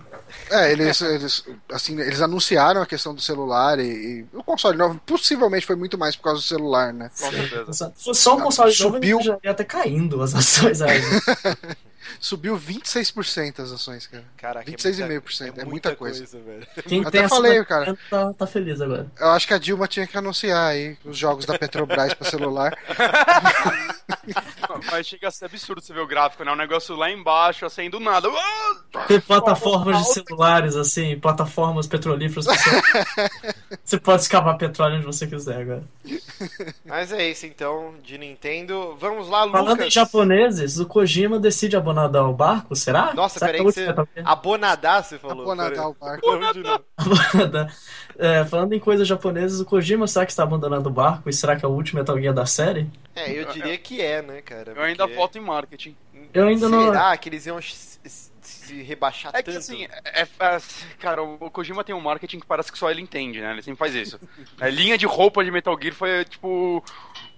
É, 0.51 0.71
eles, 0.71 1.01
eles, 1.01 1.45
assim, 1.73 1.99
eles 1.99 2.21
anunciaram 2.21 2.83
a 2.83 2.87
questão 2.87 3.15
do 3.15 3.23
celular 3.23 3.79
e, 3.79 3.85
e 3.85 4.27
o 4.37 4.45
console 4.45 4.77
novo 4.77 5.01
possivelmente 5.07 5.65
foi 5.65 5.77
muito 5.77 5.97
mais 5.97 6.15
por 6.15 6.25
causa 6.25 6.41
do 6.41 6.45
celular, 6.47 6.93
né? 6.93 7.11
Com 7.19 7.31
certeza. 7.31 7.93
Só 7.97 8.37
um 8.37 8.41
console 8.41 8.71
novo, 8.79 8.95
Subiu. 8.95 9.21
já 9.23 9.39
ia 9.43 9.51
até 9.53 9.65
caindo 9.65 10.21
as 10.23 10.35
ações 10.37 10.83
aí. 10.83 11.01
Subiu 12.19 12.59
26% 12.59 13.61
as 13.61 13.73
ações, 13.73 14.07
cara. 14.07 14.25
Caraca, 14.37 14.71
26,5%, 14.71 15.59
é 15.59 15.65
muita 15.65 15.95
coisa. 15.95 16.27
velho. 16.27 16.67
Quem 16.87 17.01
Até 17.03 17.21
tem 17.21 17.29
falei, 17.29 17.65
cara. 17.65 17.85
40 17.85 18.01
Tá, 18.11 18.33
tá 18.35 18.47
feliz 18.47 18.81
agora. 18.81 19.07
Eu 19.19 19.29
acho 19.31 19.47
que 19.47 19.55
a 19.55 19.59
Dilma 19.59 19.87
tinha 19.87 20.07
que 20.07 20.19
anunciar 20.19 20.67
aí 20.71 20.80
os 21.05 21.17
jogos 21.17 21.45
da 21.45 21.59
Petrobras 21.59 22.15
pra 22.15 22.29
celular. 22.29 22.77
Mas 24.91 25.07
chega 25.07 25.29
a 25.29 25.31
ser 25.31 25.47
absurdo 25.47 25.81
você 25.81 25.93
ver 25.93 26.01
o 26.01 26.07
gráfico, 26.07 26.45
né? 26.45 26.53
Um 26.53 26.57
negócio 26.57 26.95
lá 26.97 27.11
embaixo, 27.11 27.67
assim, 27.67 27.91
do 27.91 28.01
nada. 28.01 28.29
Ah! 28.29 29.05
Tem 29.07 29.21
plataformas 29.21 29.99
de 29.99 30.13
celulares, 30.13 30.77
assim, 30.77 31.19
plataformas 31.19 31.87
petrolíferas. 31.87 32.47
Você, 32.47 32.71
você 33.85 33.99
pode 33.99 34.23
escavar 34.23 34.57
petróleo 34.57 34.97
onde 34.97 35.07
você 35.07 35.27
quiser 35.27 35.61
agora. 35.61 35.85
Mas 36.85 37.13
é 37.13 37.29
isso, 37.29 37.47
então, 37.47 37.95
de 38.03 38.19
Nintendo. 38.19 38.97
Vamos 38.99 39.29
lá, 39.29 39.45
Lucas. 39.45 39.61
Falando 39.61 39.83
em 39.83 39.91
japoneses, 39.91 40.79
o 40.79 40.87
Kojima 40.87 41.39
decide 41.39 41.77
abonadar 41.77 42.29
o 42.29 42.33
barco, 42.33 42.75
será? 42.75 43.13
Nossa, 43.15 43.39
será 43.39 43.53
peraí 43.53 43.67
que 43.67 43.73
que 43.73 43.85
você... 43.85 44.23
Abonadar, 44.25 45.05
você 45.05 45.19
falou. 45.19 45.43
Abonadar 45.43 45.89
o 45.89 45.95
barco. 45.95 46.31
Abonadar? 46.31 46.81
É, 48.21 48.45
falando 48.45 48.75
em 48.75 48.79
coisas 48.79 49.09
japonesas, 49.09 49.61
o 49.61 49.65
Kojima 49.65 50.07
será 50.07 50.27
que 50.27 50.33
está 50.33 50.43
abandonando 50.43 50.91
o 50.91 50.93
barco? 50.93 51.31
E 51.31 51.33
será 51.33 51.57
que 51.57 51.65
é 51.65 51.69
o 51.69 51.71
último 51.71 52.01
Metal 52.01 52.21
Gear 52.21 52.35
da 52.35 52.45
série? 52.45 52.87
É, 53.17 53.33
eu 53.33 53.47
diria 53.47 53.79
que 53.79 54.03
é, 54.03 54.21
né, 54.21 54.43
cara? 54.43 54.73
Eu 54.77 54.83
ainda 54.83 55.05
porque 55.05 55.17
voto 55.19 55.39
em 55.39 55.41
marketing. 55.41 55.97
Eu 56.35 56.47
ainda 56.47 56.69
não. 56.69 56.87
Será 56.87 57.17
que 57.17 57.29
eles 57.31 57.47
iam 57.47 57.59
se 57.63 58.83
rebaixar 58.83 59.33
É 59.35 59.43
que 59.43 59.51
tanto? 59.51 59.59
assim, 59.59 59.87
é, 60.05 60.23
é- 60.23 60.61
cara, 60.99 61.23
o 61.23 61.51
Kojima 61.51 61.83
tem 61.83 61.95
um 61.95 62.01
marketing 62.01 62.41
que 62.41 62.47
parece 62.47 62.71
que 62.71 62.79
só 62.79 62.91
ele 62.91 63.01
entende, 63.01 63.41
né? 63.41 63.53
Ele 63.53 63.63
sempre 63.63 63.79
faz 63.79 63.95
isso. 63.95 64.21
A 64.61 64.69
linha 64.69 64.99
de 64.99 65.07
roupa 65.07 65.43
de 65.45 65.51
Metal 65.51 65.77
Gear 65.81 65.95
foi, 65.95 66.25
tipo, 66.25 66.85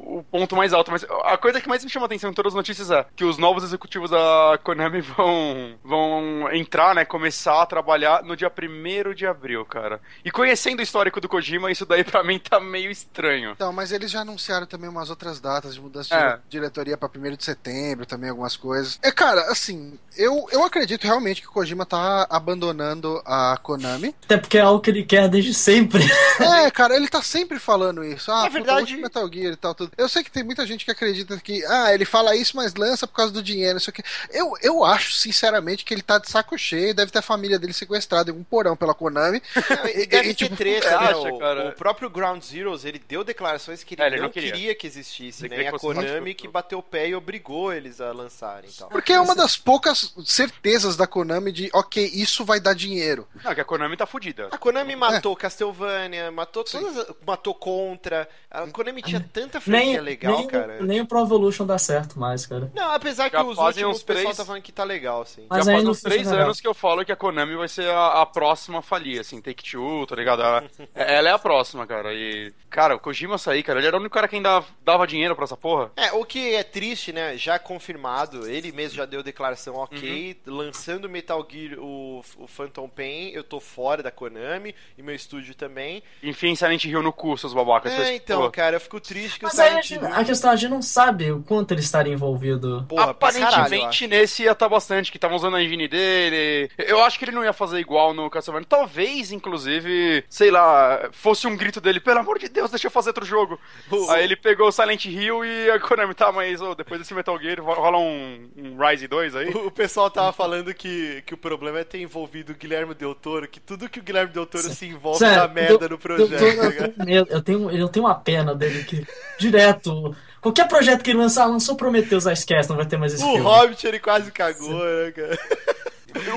o 0.03 0.23
ponto 0.23 0.57
mais 0.57 0.73
alto. 0.73 0.91
Mas 0.91 1.05
a 1.25 1.37
coisa 1.37 1.61
que 1.61 1.69
mais 1.69 1.85
me 1.85 1.91
chama 1.91 2.05
a 2.05 2.09
atenção 2.09 2.31
em 2.31 2.35
todas 2.35 2.53
as 2.53 2.57
notícias 2.57 2.91
é 2.91 3.07
que 3.17 3.25
os 3.25 3.39
novos 3.39 3.65
executivos 3.65 4.11
da 4.11 4.59
Konami 4.63 5.01
vão, 5.17 5.75
vão 5.85 6.49
entrar, 6.53 6.95
né? 6.95 7.05
Começar 7.05 7.63
a 7.63 7.67
trabalhar 7.67 8.23
no 8.23 8.37
dia 8.37 8.51
1 8.51 9.15
de 9.15 9.27
abril, 9.27 9.65
cara. 9.65 10.01
E 10.25 10.31
conhecendo 10.31 10.81
o 10.81 10.83
histórico 10.83 11.21
do 11.21 11.29
Kojima, 11.29 11.71
isso 11.71 11.87
daí 11.87 12.05
pra 12.05 12.23
mim 12.25 12.39
tá 12.39 12.59
meio 12.61 12.91
estranho. 12.91 13.53
Então, 13.53 13.73
mas 13.73 13.93
eles 13.93 14.11
já 14.11 14.21
anunciaram 14.21 14.67
também 14.67 14.89
umas 14.91 15.11
outras 15.11 15.41
datas 15.41 15.75
de 15.75 15.81
mudança 15.81 16.15
É. 16.15 16.37
de 16.37 16.43
diretoria 16.51 16.97
pra 16.97 17.09
1 17.09 17.37
de 17.37 17.45
setembro, 17.45 18.07
também 18.07 18.31
algumas 18.31 18.57
coisas. 18.57 18.99
É, 19.03 19.11
cara, 19.13 19.41
assim, 19.51 19.99
eu, 20.17 20.47
eu 20.51 20.65
acredito 20.65 21.05
realmente 21.05 21.41
que 21.41 21.49
o 21.49 21.53
Kojima 21.53 21.85
tá 21.87 22.27
abandonando 22.31 23.21
a 23.25 23.57
Konami. 23.63 24.15
Até 24.25 24.37
porque 24.37 24.59
é 24.59 24.61
algo 24.63 24.81
que 24.81 24.91
ele 24.91 25.05
quer 25.05 25.29
desde 25.29 25.55
sempre. 25.55 26.03
É, 26.41 26.71
cara, 26.71 26.97
ele 26.97 27.09
tá 27.09 27.23
sempre 27.23 27.59
falando 27.59 28.05
isso. 28.05 28.31
Ah, 28.31 28.37
Na 28.37 28.41
puta, 28.43 28.53
verdade- 28.53 28.81
último 28.81 29.03
Metal 29.03 29.29
Gear 29.33 29.53
e 29.53 29.57
tal, 29.57 29.75
tudo. 29.75 29.92
Eu 29.97 30.09
sei 30.09 30.25
que 30.25 30.31
tem 30.31 30.43
muita 30.43 30.67
gente 30.67 30.85
que 30.85 30.91
acredita 30.91 31.37
que, 31.39 31.65
ah, 31.67 31.93
ele 31.93 32.05
fala 32.05 32.35
isso, 32.35 32.57
mas 32.57 32.75
lança 32.75 33.07
por 33.07 33.15
causa 33.15 33.33
do 33.33 33.43
dinheiro, 33.43 33.77
isso 33.79 33.91
aqui. 33.91 34.03
Eu, 34.31 34.55
eu 34.63 34.85
acho, 34.85 35.13
sinceramente, 35.13 35.85
que 35.85 35.93
ele 35.93 36.03
tá 36.03 36.19
de 36.19 36.31
saco 36.31 36.57
cheio, 36.57 36.95
deve 36.95 37.13
ter 37.13 37.19
a 37.19 37.23
família 37.23 37.59
dele 37.59 37.73
sequestrada 37.73 38.31
em 38.31 38.35
um 38.35 38.43
porão 38.43 38.77
pela 38.77 38.95
Konami. 38.95 39.43
Não, 39.69 39.89
e 39.89 40.07
deve 40.07 40.31
e, 40.31 40.35
ter 40.35 40.45
tipo, 40.45 40.57
treta, 40.57 40.89
você 40.89 40.97
né? 40.97 40.97
acha, 40.97 41.19
o, 41.19 41.39
cara? 41.39 41.69
o 41.69 41.73
próprio 41.73 42.09
Ground 42.09 42.43
Zeroes, 42.43 42.85
ele 42.85 42.99
deu 42.99 43.23
declarações 43.23 43.85
que 43.85 43.95
ele, 43.95 44.03
É, 44.03 44.07
ele 44.07 44.17
não, 44.17 44.25
não 44.25 44.31
queria. 44.31 44.53
queria. 44.53 44.75
que 44.75 44.87
existisse, 44.87 45.45
Ele 45.45 45.57
né? 45.57 45.63
E 45.65 45.67
a 45.67 45.73
Konami 45.73 46.35
que 46.35 46.49
bateu 46.49 46.79
o 46.79 46.83
pé 46.83 47.09
e 47.09 47.15
obrigou 47.15 47.73
eles 47.73 48.01
a 48.01 48.13
lançarem 48.13 48.71
tal. 48.71 48.89
Porque 48.89 49.13
é 49.13 49.21
uma 49.21 49.35
das 49.35 49.57
poucas 49.57 50.15
certezas 50.25 50.97
da 50.97 51.07
Konami 51.07 51.53
de, 51.53 51.71
ok, 51.73 52.11
isso 52.15 52.45
vai 52.45 52.59
dar 52.61 52.75
dinheiro. 52.75 53.29
Não, 53.45 53.55
que 53.55 53.61
a 53.61 53.65
Konami 53.65 53.97
tá 53.97 54.07
fudida. 54.07 54.49
A 54.51 54.59
Konami 54.59 54.97
matou 54.97 55.37
Castlevania, 55.37 56.31
matou 56.31 56.65
todas, 56.65 57.07
matou 57.27 57.55
Contra. 57.55 58.29
A 58.51 58.67
Konami 58.69 59.03
tinha 59.03 59.21
tanta 59.33 59.61
franquia 59.61 59.82
nem, 59.87 60.01
legal, 60.01 60.37
nem, 60.39 60.47
cara. 60.47 60.79
nem 60.83 61.01
o 61.01 61.07
Pro 61.07 61.21
Evolution 61.21 61.67
dá 61.67 61.79
certo 61.79 62.19
mais, 62.19 62.47
cara. 62.47 62.71
Não, 62.75 62.93
apesar 62.93 63.31
que 63.31 63.37
Já 63.37 63.43
os 63.45 63.57
fazem 63.57 63.85
últimos 63.85 63.97
uns 63.99 64.03
o 64.03 64.07
pessoal 64.07 64.25
três- 64.25 64.37
tá 64.37 64.45
falando 64.45 64.63
que 64.63 64.73
tá 64.73 64.85
legal, 64.85 65.25
sim. 65.27 65.47
Mas 65.49 65.65
Já 65.65 65.71
aí 65.73 65.77
faz 65.79 65.89
uns 65.89 66.01
três 66.03 66.23
funciona. 66.23 66.45
anos 66.45 66.61
que 66.61 66.69
eu 66.69 66.75
falo 66.75 67.05
que 67.05 67.13
a 67.13 67.17
Konami 67.17 67.57
vai 67.57 67.69
ser 67.69 67.89
a, 67.91 68.23
a 68.23 68.27
próxima 68.27 68.79
a 68.79 68.83
falir, 68.83 69.21
assim, 69.21 69.41
Take 69.41 69.69
Two, 69.71 70.07
tá 70.07 70.15
ligado? 70.17 70.43
Ela, 70.43 70.65
ela 70.95 71.29
é 71.29 71.33
a 71.33 71.39
próxima, 71.39 71.87
cara. 71.87 72.13
E, 72.13 72.53
cara, 72.71 72.95
o 72.97 72.99
Kojima 73.01 73.39
sair, 73.39 73.63
cara, 73.63 73.79
ele 73.79 73.87
era 73.89 73.97
o 73.97 74.01
único 74.01 74.15
cara 74.15 74.29
que 74.29 74.37
ainda 74.37 74.63
dava 74.85 75.07
dinheiro 75.07 75.35
pra 75.35 75.45
essa 75.45 75.57
porra. 75.57 75.91
É, 75.97 76.13
o 76.13 76.25
que 76.25 76.55
é 76.55 76.63
triste, 76.63 77.13
né? 77.13 77.37
Já 77.37 77.59
confirmado, 77.59 78.49
ele 78.49 78.73
mesmo 78.73 78.97
já 78.97 79.05
deu 79.05 79.23
declaração, 79.23 79.75
ok, 79.77 80.37
Uhum. 80.47 80.55
lançando 80.57 81.09
Metal 81.09 81.47
Gear, 81.51 81.79
o, 81.79 82.23
o 82.39 82.47
Phantom 82.47 82.89
Pain, 82.89 83.31
eu 83.33 83.43
tô 83.45 83.61
fora 83.61 84.03
da 84.03 84.11
Konami, 84.11 84.75
e 84.97 85.03
meu 85.03 85.15
estúdio 85.15 85.55
também. 85.55 86.03
Enfim, 86.23 86.55
Silent 86.55 86.85
Hill 86.85 87.03
no 87.03 87.13
cu, 87.13 87.37
seus 87.37 87.53
babacas. 87.53 87.93
É, 87.93 88.15
então, 88.15 88.43
pô, 88.43 88.51
cara, 88.51 88.77
eu 88.77 88.81
fico 88.81 89.01
triste 89.01 89.39
que 89.39 89.45
Mas 89.45 89.55
Silent 89.69 90.13
a, 90.13 90.25
questão 90.25 90.51
é 90.51 90.53
a 90.55 90.57
gente 90.57 90.71
não 90.71 90.83
sabe 90.83 91.31
o 91.33 91.43
quanto 91.43 91.73
ele 91.73 91.81
estaria 91.81 92.13
envolvido. 92.13 92.85
Porra, 92.89 93.15
caralho, 93.15 93.43
Aparentemente 93.47 94.05
acho. 94.05 94.07
nesse 94.09 94.43
ia 94.45 94.53
estar 94.53 94.69
bastante, 94.69 95.11
que 95.11 95.17
estavam 95.17 95.37
usando 95.37 95.57
a 95.57 95.63
engine 95.63 95.89
dele. 95.89 96.71
Eu 96.79 97.03
acho 97.05 97.19
que 97.19 97.25
ele 97.25 97.33
não 97.33 97.45
ia 97.45 97.53
fazer 97.53 97.79
igual 97.79 98.13
no 98.15 98.29
Castlevania. 98.31 98.67
Talvez, 98.69 99.33
inclusive, 99.33 100.25
sei 100.29 100.51
lá, 100.51 101.09
fosse 101.13 101.47
um 101.47 101.57
grito 101.57 101.81
dele, 101.81 102.01
pelo 102.01 102.21
amor 102.21 102.39
de 102.39 102.49
Deus, 102.49 102.71
deixa 102.71 102.87
eu 102.87 102.91
fazer 102.91 103.11
outro 103.11 103.25
jogo. 103.25 103.59
O- 103.91 104.11
Aí 104.11 104.25
ele 104.25 104.37
pegou 104.37 104.69
o 104.69 104.73
Silent 104.73 105.05
Hill 105.07 105.45
e 105.45 105.71
a 105.71 105.79
Konami, 105.81 106.15
tá, 106.15 106.31
mas 106.33 106.61
ô, 106.61 106.75
depois 106.75 107.01
desse 107.01 107.15
Metal 107.15 107.39
Gear 107.39 107.61
rola 107.63 107.99
um, 107.99 108.49
um 108.57 108.77
Rise 108.79 109.07
2 109.07 109.37
aí. 109.37 109.49
O 109.63 109.71
pessoal 109.71 110.11
tava 110.11 110.33
falando 110.33 110.73
que, 110.75 111.23
que 111.27 111.35
o 111.35 111.37
problema 111.37 111.79
é 111.81 111.85
ter 111.85 112.01
envolvido 112.01 112.53
o 112.53 112.55
Guilherme 112.57 112.95
Del 112.95 113.15
Toro, 113.15 113.49
que 113.49 113.61
tudo 113.61 113.89
que 113.89 114.01
o 114.01 114.03
Guilherme 114.03 114.33
Del 114.33 114.47
Toro 114.47 114.65
se 114.65 114.87
envolve 114.87 115.19
Sério, 115.19 115.37
dá 115.37 115.49
merda 115.49 115.85
eu- 115.87 115.89
no 115.91 115.99
projeto. 115.99 116.29
tô- 116.31 116.37
tá 116.39 116.45
eu 116.65 116.93
tenho 116.93 117.07
medo, 117.07 117.27
eu 117.31 117.43
tenho, 117.43 117.71
eu 117.71 117.89
tenho 117.89 118.07
uma 118.07 118.15
pena 118.15 118.55
dele 118.55 118.85
que 118.85 119.07
direto. 119.53 120.17
Qualquer 120.41 120.67
projeto 120.67 121.03
que 121.03 121.11
ele 121.11 121.19
lançar, 121.19 121.47
lançou 121.47 121.77
Prometheus, 121.77 122.27
a 122.27 122.33
esquece, 122.33 122.69
não 122.69 122.77
vai 122.77 122.87
ter 122.87 122.97
mais 122.97 123.15
esse 123.15 123.23
o 123.23 123.27
filme. 123.27 123.41
Hobbit 123.41 123.87
ele 123.87 124.01
quase 124.01 124.33
cagou, 124.33 124.75
né, 124.75 125.13
cara? 125.13 125.39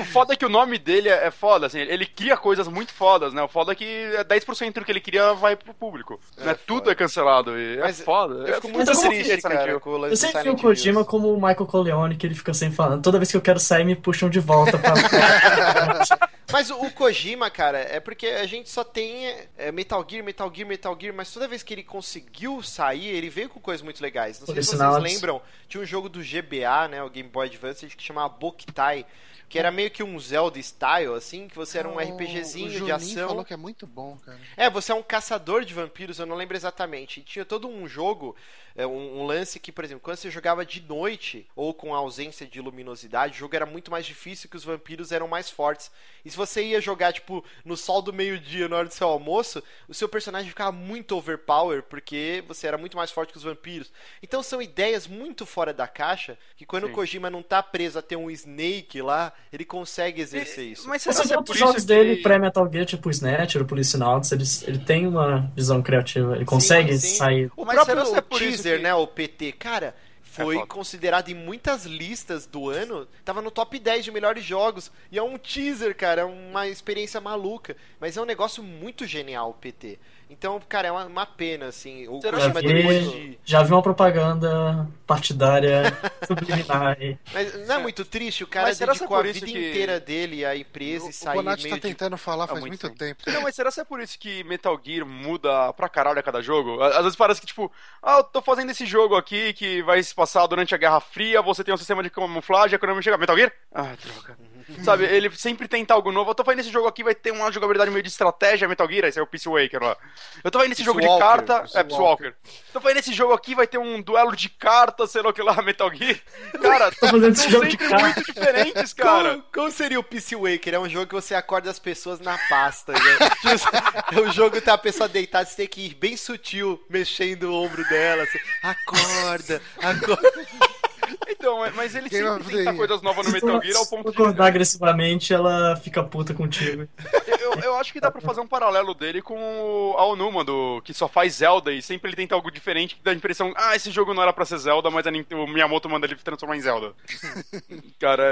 O 0.00 0.04
foda 0.04 0.32
é 0.32 0.36
que 0.36 0.44
o 0.44 0.48
nome 0.48 0.78
dele 0.78 1.08
é 1.08 1.26
é 1.26 1.30
foda, 1.30 1.66
assim, 1.66 1.80
ele 1.80 2.06
cria 2.06 2.36
coisas 2.36 2.68
muito 2.68 2.92
fodas, 2.92 3.32
né? 3.32 3.42
O 3.42 3.48
foda 3.48 3.72
é 3.72 3.74
que 3.74 3.84
é 3.84 4.24
10% 4.24 4.72
do 4.72 4.84
que 4.84 4.92
ele 4.92 5.00
cria 5.00 5.32
vai 5.34 5.56
pro 5.56 5.74
público. 5.74 6.20
né? 6.38 6.56
Tudo 6.66 6.90
é 6.90 6.94
cancelado. 6.94 7.58
E 7.58 7.78
Mas 7.78 8.00
é 8.00 8.04
foda. 8.04 8.34
Eu 8.48 8.54
fico 8.54 8.68
É 8.68 8.72
muito 8.72 8.90
eu 8.90 9.00
triste, 9.00 9.42
cara, 9.42 9.80
com 9.80 10.06
Eu 10.06 10.16
sempre 10.16 10.42
vi 10.42 10.50
o 10.50 10.56
Kojima 10.56 11.04
como 11.04 11.32
o 11.32 11.36
Michael 11.36 11.66
Corleone, 11.66 12.16
que 12.16 12.26
ele 12.26 12.34
fica 12.34 12.54
sempre 12.54 12.76
falando. 12.76 13.02
Toda 13.02 13.18
vez 13.18 13.30
que 13.30 13.36
eu 13.36 13.40
quero 13.40 13.58
sair, 13.58 13.84
me 13.84 13.96
puxam 13.96 14.30
de 14.30 14.40
volta 14.40 14.78
pra. 14.78 14.94
Mas 16.52 16.70
o, 16.70 16.90
Kojima, 16.92 17.50
cara, 17.50 17.78
é 17.78 17.98
porque 17.98 18.28
a 18.28 18.46
gente 18.46 18.70
só 18.70 18.84
tem 18.84 19.34
é, 19.58 19.72
Metal 19.72 20.06
Gear, 20.08 20.24
Metal 20.24 20.50
Gear, 20.54 20.68
Metal 20.68 20.96
Gear, 20.98 21.12
mas 21.12 21.32
toda 21.32 21.48
vez 21.48 21.62
que 21.64 21.74
ele 21.74 21.82
conseguiu 21.82 22.62
sair, 22.62 23.08
ele 23.08 23.28
veio 23.28 23.48
com 23.48 23.58
coisas 23.58 23.82
muito 23.82 24.00
legais. 24.00 24.38
Não 24.38 24.46
sei 24.46 24.54
Por 24.54 24.62
se 24.62 24.76
vocês 24.76 25.02
lembram, 25.02 25.42
tinha 25.68 25.82
um 25.82 25.84
jogo 25.84 26.08
do 26.08 26.20
GBA, 26.20 26.86
né, 26.88 27.02
o 27.02 27.10
Game 27.10 27.28
Boy 27.28 27.48
Advance, 27.48 27.84
que 27.88 28.02
chamava 28.02 28.28
Boktai, 28.28 29.04
que 29.48 29.58
era 29.58 29.70
meio 29.70 29.90
que 29.90 30.02
um 30.02 30.18
Zelda 30.18 30.58
style, 30.60 31.14
assim, 31.14 31.46
que 31.48 31.54
você 31.56 31.78
era 31.78 31.88
um 31.88 31.94
O- 31.96 32.00
RPGzinho 32.00 32.82
o 32.82 32.84
de 32.86 32.92
ação. 32.92 33.28
falou 33.28 33.44
que 33.44 33.54
é 33.54 33.56
muito 33.56 33.86
bom, 33.86 34.16
cara. 34.24 34.38
É, 34.56 34.68
você 34.68 34.90
é 34.92 34.94
um 34.94 35.02
caçador 35.02 35.64
de 35.64 35.72
vampiros, 35.72 36.18
eu 36.18 36.26
não 36.26 36.34
lembro 36.36 36.56
exatamente. 36.56 37.20
E 37.20 37.22
tinha 37.22 37.44
todo 37.44 37.68
um 37.68 37.86
jogo, 37.86 38.34
é, 38.76 38.86
um, 38.86 39.20
um 39.20 39.26
lance 39.26 39.58
que, 39.58 39.72
por 39.72 39.84
exemplo, 39.84 40.02
quando 40.02 40.18
você 40.18 40.30
jogava 40.30 40.64
de 40.64 40.82
noite 40.82 41.46
ou 41.56 41.72
com 41.72 41.94
ausência 41.94 42.46
de 42.46 42.60
luminosidade, 42.60 43.34
o 43.34 43.38
jogo 43.38 43.56
era 43.56 43.64
muito 43.64 43.90
mais 43.90 44.04
difícil 44.04 44.50
que 44.50 44.56
os 44.56 44.64
vampiros 44.64 45.12
eram 45.12 45.26
mais 45.26 45.48
fortes. 45.48 45.90
E 46.24 46.30
se 46.30 46.36
você 46.36 46.62
ia 46.62 46.80
jogar, 46.80 47.12
tipo, 47.12 47.42
no 47.64 47.76
sol 47.76 48.02
do 48.02 48.12
meio-dia, 48.12 48.68
na 48.68 48.76
hora 48.76 48.88
do 48.88 48.92
seu 48.92 49.08
almoço, 49.08 49.62
o 49.88 49.94
seu 49.94 50.08
personagem 50.08 50.50
ficava 50.50 50.72
muito 50.72 51.16
overpower, 51.16 51.82
porque 51.84 52.44
você 52.46 52.66
era 52.66 52.76
muito 52.76 52.96
mais 52.96 53.10
forte 53.10 53.32
que 53.32 53.38
os 53.38 53.44
vampiros. 53.44 53.90
Então 54.22 54.42
são 54.42 54.60
ideias 54.60 55.06
muito 55.06 55.46
fora 55.46 55.72
da 55.72 55.88
caixa, 55.88 56.36
que 56.56 56.66
quando 56.66 56.86
Sim. 56.86 56.92
o 56.92 56.94
Kojima 56.94 57.30
não 57.30 57.42
tá 57.42 57.62
preso 57.62 57.98
a 57.98 58.02
ter 58.02 58.16
um 58.16 58.30
Snake 58.30 59.00
lá, 59.00 59.32
ele 59.50 59.64
consegue 59.64 60.20
exercer 60.20 60.64
isso. 60.66 60.86
Mas 60.86 61.02
Você 61.02 61.22
que 61.22 61.28
vê 61.28 61.34
é 61.34 61.36
outros 61.38 61.56
por 61.56 61.58
jogos 61.58 61.76
isso 61.78 61.86
dele 61.86 62.16
que... 62.16 62.22
pré-Metal 62.22 62.70
Gear, 62.70 62.84
tipo 62.84 63.08
o 63.08 63.10
Snatcher, 63.10 63.62
o 63.62 63.64
Policenauts, 63.64 64.32
ele, 64.32 64.44
ele 64.66 64.84
tem 64.84 65.06
uma 65.06 65.50
visão 65.54 65.80
criativa, 65.80 66.36
ele 66.36 66.44
consegue 66.44 66.92
Sim, 66.98 67.08
sim. 67.08 67.16
sair. 67.16 67.52
O 67.56 67.64
Mas 67.64 67.76
próprio 67.76 67.96
será 67.96 68.10
que 68.10 68.18
é 68.18 68.20
por 68.20 68.42
isso 68.42 68.65
né, 68.80 68.94
o 68.94 69.06
PT, 69.06 69.52
cara, 69.52 69.94
foi 70.36 70.58
É 70.58 70.66
considerado 70.66 71.30
em 71.30 71.34
muitas 71.34 71.86
listas 71.86 72.46
do 72.46 72.68
ano, 72.68 73.08
tava 73.24 73.40
no 73.40 73.50
top 73.50 73.78
10 73.78 74.04
de 74.04 74.12
melhores 74.12 74.44
jogos. 74.44 74.92
E 75.10 75.16
é 75.18 75.22
um 75.22 75.38
teaser, 75.38 75.96
cara, 75.96 76.22
é 76.22 76.24
uma 76.24 76.68
experiência 76.68 77.20
maluca. 77.20 77.74
Mas 77.98 78.16
é 78.16 78.20
um 78.20 78.26
negócio 78.26 78.62
muito 78.62 79.06
genial 79.06 79.50
o 79.50 79.54
PT. 79.54 79.98
Então, 80.28 80.60
cara, 80.68 80.88
é 80.88 80.92
uma, 80.92 81.04
uma 81.06 81.24
pena, 81.26 81.66
assim. 81.66 82.08
O 82.08 82.20
Será 82.20 82.38
Já 82.40 82.50
Kojima 82.50 82.70
é 82.72 82.74
depois 82.74 83.10
de. 83.12 83.18
vi, 83.18 83.38
já 83.44 83.62
vi 83.62 83.72
uma 83.72 83.82
propaganda 83.82 84.86
partidária 85.06 85.82
subliminar. 86.26 86.96
aí. 87.00 87.16
Mas 87.32 87.66
não 87.66 87.76
é 87.76 87.78
muito 87.78 88.04
triste? 88.04 88.42
O 88.42 88.46
cara 88.48 88.66
Mas 88.66 88.76
será 88.76 88.92
que 88.92 88.98
é 88.98 89.00
dedicou 89.00 89.16
a 89.16 89.22
vida 89.22 89.46
que- 89.46 89.52
inteira 89.52 90.00
dele 90.00 90.44
à 90.44 90.56
empresa 90.56 91.04
O, 91.04 91.08
e 91.08 91.10
o 91.10 91.12
saiu 91.12 91.36
Bonatti 91.36 91.62
meio 91.62 91.76
tá 91.76 91.76
de 91.76 91.82
tentando 91.94 92.16
falar 92.18 92.46
faz 92.48 92.60
muito 92.60 92.70
muito 92.86 92.98
tempo. 92.98 93.22
Não, 93.26 93.42
mas 93.42 93.54
será 93.54 93.70
que 93.70 93.80
é 93.80 93.84
por 93.84 94.00
isso 94.00 94.18
que 94.18 94.42
Metal 94.44 94.78
Gear 94.84 95.06
muda 95.06 95.72
pra 95.74 95.88
caralho 95.88 96.18
a 96.18 96.22
cada 96.22 96.42
jogo? 96.42 96.82
Às 96.82 96.96
vezes 97.02 97.16
parece 97.16 97.40
que, 97.40 97.46
tipo, 97.46 97.70
ah, 98.02 98.16
eu 98.18 98.24
tô 98.24 98.42
fazendo 98.42 98.70
esse 98.70 98.84
jogo 98.84 99.14
aqui 99.14 99.52
que 99.52 99.80
vai 99.84 100.02
se 100.02 100.14
passar 100.14 100.46
durante 100.48 100.74
a 100.74 100.78
Guerra 100.78 101.00
Fria, 101.00 101.40
você 101.40 101.62
tem 101.62 101.72
um 101.72 101.78
sistema 101.78 102.02
de 102.02 102.10
camuflagem, 102.10 102.74
a 102.74 102.78
Konami 102.80 103.00
chega, 103.02 103.16
Metal 103.16 103.36
Gear? 103.36 103.52
Ah, 103.72 103.94
droga. 104.04 104.36
Sabe, 104.82 105.04
ele 105.04 105.30
sempre 105.36 105.68
tenta 105.68 105.94
algo 105.94 106.10
novo. 106.10 106.30
Eu 106.30 106.34
tô 106.34 106.44
fazendo 106.44 106.60
esse 106.60 106.70
jogo 106.70 106.88
aqui, 106.88 107.04
vai 107.04 107.14
ter 107.14 107.30
uma 107.30 107.52
jogabilidade 107.52 107.90
meio 107.90 108.02
de 108.02 108.08
estratégia, 108.08 108.66
Metal 108.66 108.88
Gear, 108.88 109.04
esse 109.04 109.18
é 109.18 109.22
o 109.22 109.26
Peace 109.26 109.48
Waker 109.48 109.82
lá. 109.82 109.96
Eu 110.42 110.50
tô 110.50 110.58
fazendo 110.58 110.72
esse 110.72 110.82
Peace 110.82 110.86
jogo 110.86 111.00
de 111.00 111.06
Walker, 111.06 111.24
carta, 111.24 111.60
Peace 111.60 111.78
é, 111.78 111.84
Peace 111.84 112.00
Walker. 112.00 112.34
Tô 112.72 112.80
fazendo 112.80 112.98
esse 112.98 113.12
jogo 113.12 113.32
aqui, 113.32 113.54
vai 113.54 113.66
ter 113.66 113.78
um 113.78 114.02
duelo 114.02 114.34
de 114.34 114.48
cartas, 114.48 115.12
sei 115.12 115.22
lá 115.22 115.30
o 115.30 115.32
que 115.32 115.42
lá, 115.42 115.60
Metal 115.62 115.92
Gear. 115.94 116.18
Cara, 116.60 116.90
Tô 116.90 117.08
fazendo 117.08 117.32
esse 117.32 117.48
jogo 117.48 117.64
de 117.64 117.70
sempre 117.72 117.88
carta. 117.88 118.04
muito 118.04 118.24
diferentes, 118.24 118.92
cara. 118.92 119.30
Como, 119.30 119.42
como 119.52 119.70
seria 119.70 120.00
o 120.00 120.04
Peace 120.04 120.34
Waker? 120.34 120.74
É 120.74 120.78
um 120.78 120.88
jogo 120.88 121.06
que 121.06 121.14
você 121.14 121.34
acorda 121.34 121.70
as 121.70 121.78
pessoas 121.78 122.18
na 122.20 122.36
pasta. 122.48 122.92
Né? 122.92 122.98
Tipo, 123.40 124.20
o 124.28 124.32
jogo 124.32 124.60
tá 124.60 124.74
a 124.74 124.78
pessoa 124.78 125.08
deitada, 125.08 125.44
você 125.44 125.56
tem 125.56 125.68
que 125.68 125.86
ir 125.86 125.94
bem 125.94 126.16
sutil, 126.16 126.82
mexendo 126.90 127.44
o 127.44 127.54
ombro 127.54 127.88
dela. 127.88 128.24
Assim, 128.24 128.38
acorda, 128.62 129.62
acorda. 129.80 130.65
Então, 131.28 131.58
mas 131.74 131.94
ele 131.94 132.08
Game 132.08 132.26
sempre 132.26 132.56
tenta 132.56 132.74
coisas 132.74 133.02
novas 133.02 133.26
no 133.26 133.32
Se 133.32 133.44
Metal 133.44 133.62
Gear 133.62 133.76
ao 133.76 133.86
ponto 133.86 134.10
de... 134.10 134.16
acordar 134.16 134.46
agressivamente, 134.46 135.32
ela 135.32 135.76
fica 135.76 136.02
puta 136.02 136.34
contigo. 136.34 136.88
Eu, 137.46 137.60
eu, 137.60 137.76
acho 137.76 137.92
que 137.92 138.00
dá 138.00 138.10
pra 138.10 138.20
fazer 138.20 138.40
um 138.40 138.46
paralelo 138.46 138.94
dele 138.94 139.22
com 139.22 139.36
o 139.36 139.94
Aonuma, 139.96 140.44
do, 140.44 140.82
que 140.82 140.92
só 140.92 141.06
faz 141.06 141.34
Zelda 141.34 141.72
e 141.72 141.80
sempre 141.80 142.08
ele 142.08 142.16
tenta 142.16 142.34
algo 142.34 142.50
diferente 142.50 142.96
que 142.96 143.02
dá 143.02 143.12
a 143.12 143.14
impressão, 143.14 143.52
ah, 143.56 143.76
esse 143.76 143.90
jogo 143.90 144.12
não 144.12 144.22
era 144.22 144.32
pra 144.32 144.44
ser 144.44 144.58
Zelda, 144.58 144.90
mas 144.90 145.06
a 145.06 145.10
Nintendo- 145.10 145.42
o 145.42 145.46
Miyamoto 145.46 145.88
manda 145.88 146.06
ele 146.06 146.16
transformar 146.16 146.56
em 146.56 146.60
Zelda. 146.60 146.92
Cara, 147.98 148.24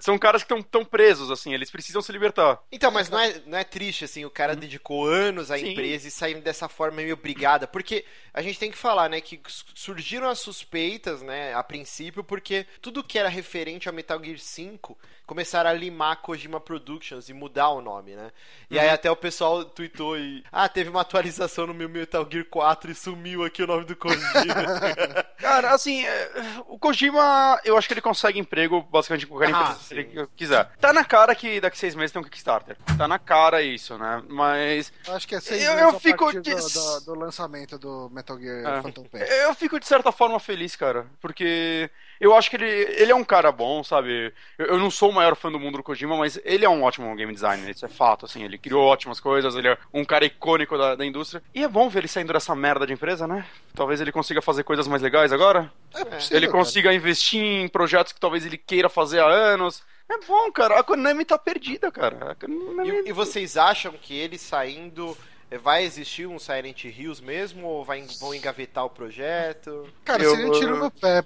são 0.00 0.18
caras 0.18 0.42
que 0.42 0.46
estão 0.46 0.62
tão 0.62 0.84
presos, 0.84 1.30
assim, 1.30 1.52
eles 1.52 1.70
precisam 1.70 2.00
se 2.00 2.10
libertar. 2.10 2.60
Então, 2.72 2.90
mas 2.90 3.10
não 3.10 3.18
é, 3.18 3.42
não 3.46 3.58
é 3.58 3.64
triste, 3.64 4.04
assim, 4.04 4.24
o 4.24 4.30
cara 4.30 4.56
dedicou 4.56 5.06
anos 5.06 5.50
à 5.50 5.58
Sim. 5.58 5.72
empresa 5.72 6.08
e 6.08 6.10
saindo 6.10 6.40
dessa 6.40 6.68
forma 6.68 6.96
meio 6.96 7.14
obrigada, 7.14 7.66
porque 7.66 8.04
a 8.32 8.40
gente 8.40 8.58
tem 8.58 8.70
que 8.70 8.78
falar, 8.78 9.08
né, 9.08 9.20
que 9.20 9.40
surgiram 9.74 10.28
as 10.28 10.38
suspeitas, 10.38 11.22
né, 11.22 11.54
a 11.54 11.62
princípio, 11.62 12.24
porque 12.24 12.66
tudo 12.80 13.04
que 13.04 13.18
era 13.18 13.28
referente 13.28 13.88
ao 13.88 13.94
Metal 13.94 14.22
Gear 14.22 14.38
5 14.38 14.96
começaram 15.26 15.70
a 15.70 15.72
limar 15.72 16.16
Kojima 16.20 16.60
Productions 16.60 17.28
e 17.28 17.32
mudar 17.32 17.70
o 17.70 17.80
nome, 17.80 18.14
né? 18.14 18.30
E 18.70 18.78
aí 18.78 18.88
até 18.90 19.10
o 19.10 19.16
pessoal 19.16 19.64
tweetou 19.64 20.18
e, 20.18 20.44
ah, 20.52 20.68
teve 20.68 20.90
uma 20.90 21.00
atualização 21.00 21.66
no 21.66 21.74
meu 21.74 21.88
Metal 21.88 22.26
Gear 22.30 22.44
4 22.50 22.90
e 22.90 22.94
sumiu 22.94 23.44
aqui 23.44 23.62
o 23.62 23.66
nome 23.66 23.84
do 23.84 23.96
Kojima. 23.96 24.24
Cara, 25.38 25.72
assim, 25.72 26.04
é, 26.04 26.30
o 26.68 26.78
Kojima, 26.78 27.60
eu 27.64 27.76
acho 27.76 27.86
que 27.88 27.94
ele 27.94 28.00
consegue 28.00 28.38
emprego 28.38 28.82
basicamente 28.82 29.24
em 29.24 29.28
qualquer 29.28 29.54
Ah, 29.54 29.60
empresa 29.62 29.78
se 29.80 29.84
sim. 29.88 29.94
ele 29.94 30.26
quiser. 30.36 30.70
Tá 30.80 30.92
na 30.92 31.04
cara 31.04 31.34
que 31.34 31.60
daqui 31.60 31.78
seis 31.78 31.94
meses 31.94 32.12
tem 32.12 32.20
um 32.20 32.24
Kickstarter. 32.24 32.76
Tá 32.96 33.06
na 33.08 33.18
cara 33.18 33.62
isso, 33.62 33.96
né? 33.98 34.22
Mas 34.28 34.92
Eu 35.06 35.14
acho 35.14 35.26
que 35.28 35.34
é 35.34 35.40
seis 35.40 35.62
Eu- 35.62 35.70
meses 35.74 35.82
eu 35.90 35.96
a 35.96 36.00
fico 36.00 36.24
partir 36.32 36.40
do, 36.40 36.56
do- 36.68 37.00
do 37.06 37.14
lançamento 37.18 37.78
do 37.78 38.08
Metal 38.10 38.38
Gear 38.38 38.78
É. 38.78 38.82
Phantom 38.82 39.04
Pain. 39.04 39.20
eu 39.22 39.54
fico 39.54 39.78
de 39.78 39.86
certa 39.86 40.10
forma 40.12 40.38
feliz, 40.40 40.74
cara. 40.76 41.06
Porque 41.20 41.90
eu 42.20 42.34
acho 42.34 42.50
que 42.50 42.56
ele, 42.56 42.66
ele 42.66 43.12
é 43.12 43.14
um 43.14 43.24
cara 43.24 43.50
bom, 43.50 43.82
sabe? 43.82 44.32
Eu, 44.58 44.66
eu 44.66 44.78
não 44.78 44.90
sou 44.90 45.10
o 45.10 45.14
maior 45.14 45.34
fã 45.36 45.50
do 45.50 45.58
mundo 45.58 45.78
do 45.78 45.82
Kojima, 45.82 46.16
mas 46.16 46.40
ele 46.44 46.64
é 46.64 46.68
um 46.68 46.82
ótimo 46.82 47.14
game 47.16 47.32
designer, 47.32 47.70
isso 47.70 47.84
é 47.84 47.88
fato, 47.88 48.24
assim. 48.26 48.44
Ele 48.44 48.58
criou 48.58 48.84
ótimas 48.84 49.20
coisas, 49.20 49.54
ele 49.54 49.68
é 49.68 49.78
um 49.92 50.04
cara 50.04 50.24
icônico 50.24 50.76
da, 50.78 50.94
da 50.94 51.04
indústria. 51.04 51.42
E 51.54 51.62
é 51.62 51.68
bom 51.68 51.88
ver 51.88 52.00
ele 52.00 52.08
saindo 52.08 52.32
dessa 52.32 52.54
merda 52.54 52.86
de 52.86 52.92
empresa, 52.92 53.26
né? 53.26 53.44
Talvez 53.74 54.00
ele 54.00 54.12
consiga 54.12 54.40
fazer 54.40 54.64
coisas 54.64 54.86
mais 54.86 55.02
legais 55.02 55.32
agora. 55.32 55.70
É 55.94 56.04
possível, 56.04 56.36
ele 56.36 56.46
cara. 56.46 56.58
consiga 56.58 56.94
investir 56.94 57.42
em 57.42 57.68
projetos 57.68 58.12
que 58.12 58.20
talvez 58.20 58.44
ele 58.46 58.58
queira 58.58 58.88
fazer 58.88 59.20
há 59.20 59.26
anos. 59.26 59.82
É 60.08 60.18
bom, 60.26 60.52
cara. 60.52 60.78
A 60.78 60.82
Konami 60.82 61.24
tá 61.24 61.38
perdida, 61.38 61.90
cara. 61.90 62.36
Konami... 62.38 62.88
e, 62.88 63.08
e 63.08 63.12
vocês 63.12 63.56
acham 63.56 63.92
que 63.92 64.14
ele 64.14 64.38
saindo 64.38 65.16
vai 65.58 65.84
existir 65.84 66.26
um 66.26 66.38
Silent 66.38 66.84
Hills 66.84 67.22
mesmo 67.22 67.66
ou 67.66 67.84
vai, 67.84 68.04
vão 68.20 68.34
engavetar 68.34 68.84
o 68.84 68.90
projeto? 68.90 69.86
Cara, 70.04 70.22
Eu- 70.22 70.30
seria 70.30 70.48
um 70.48 70.52
tiro 70.52 70.76
no 70.76 70.90
pé 70.90 71.24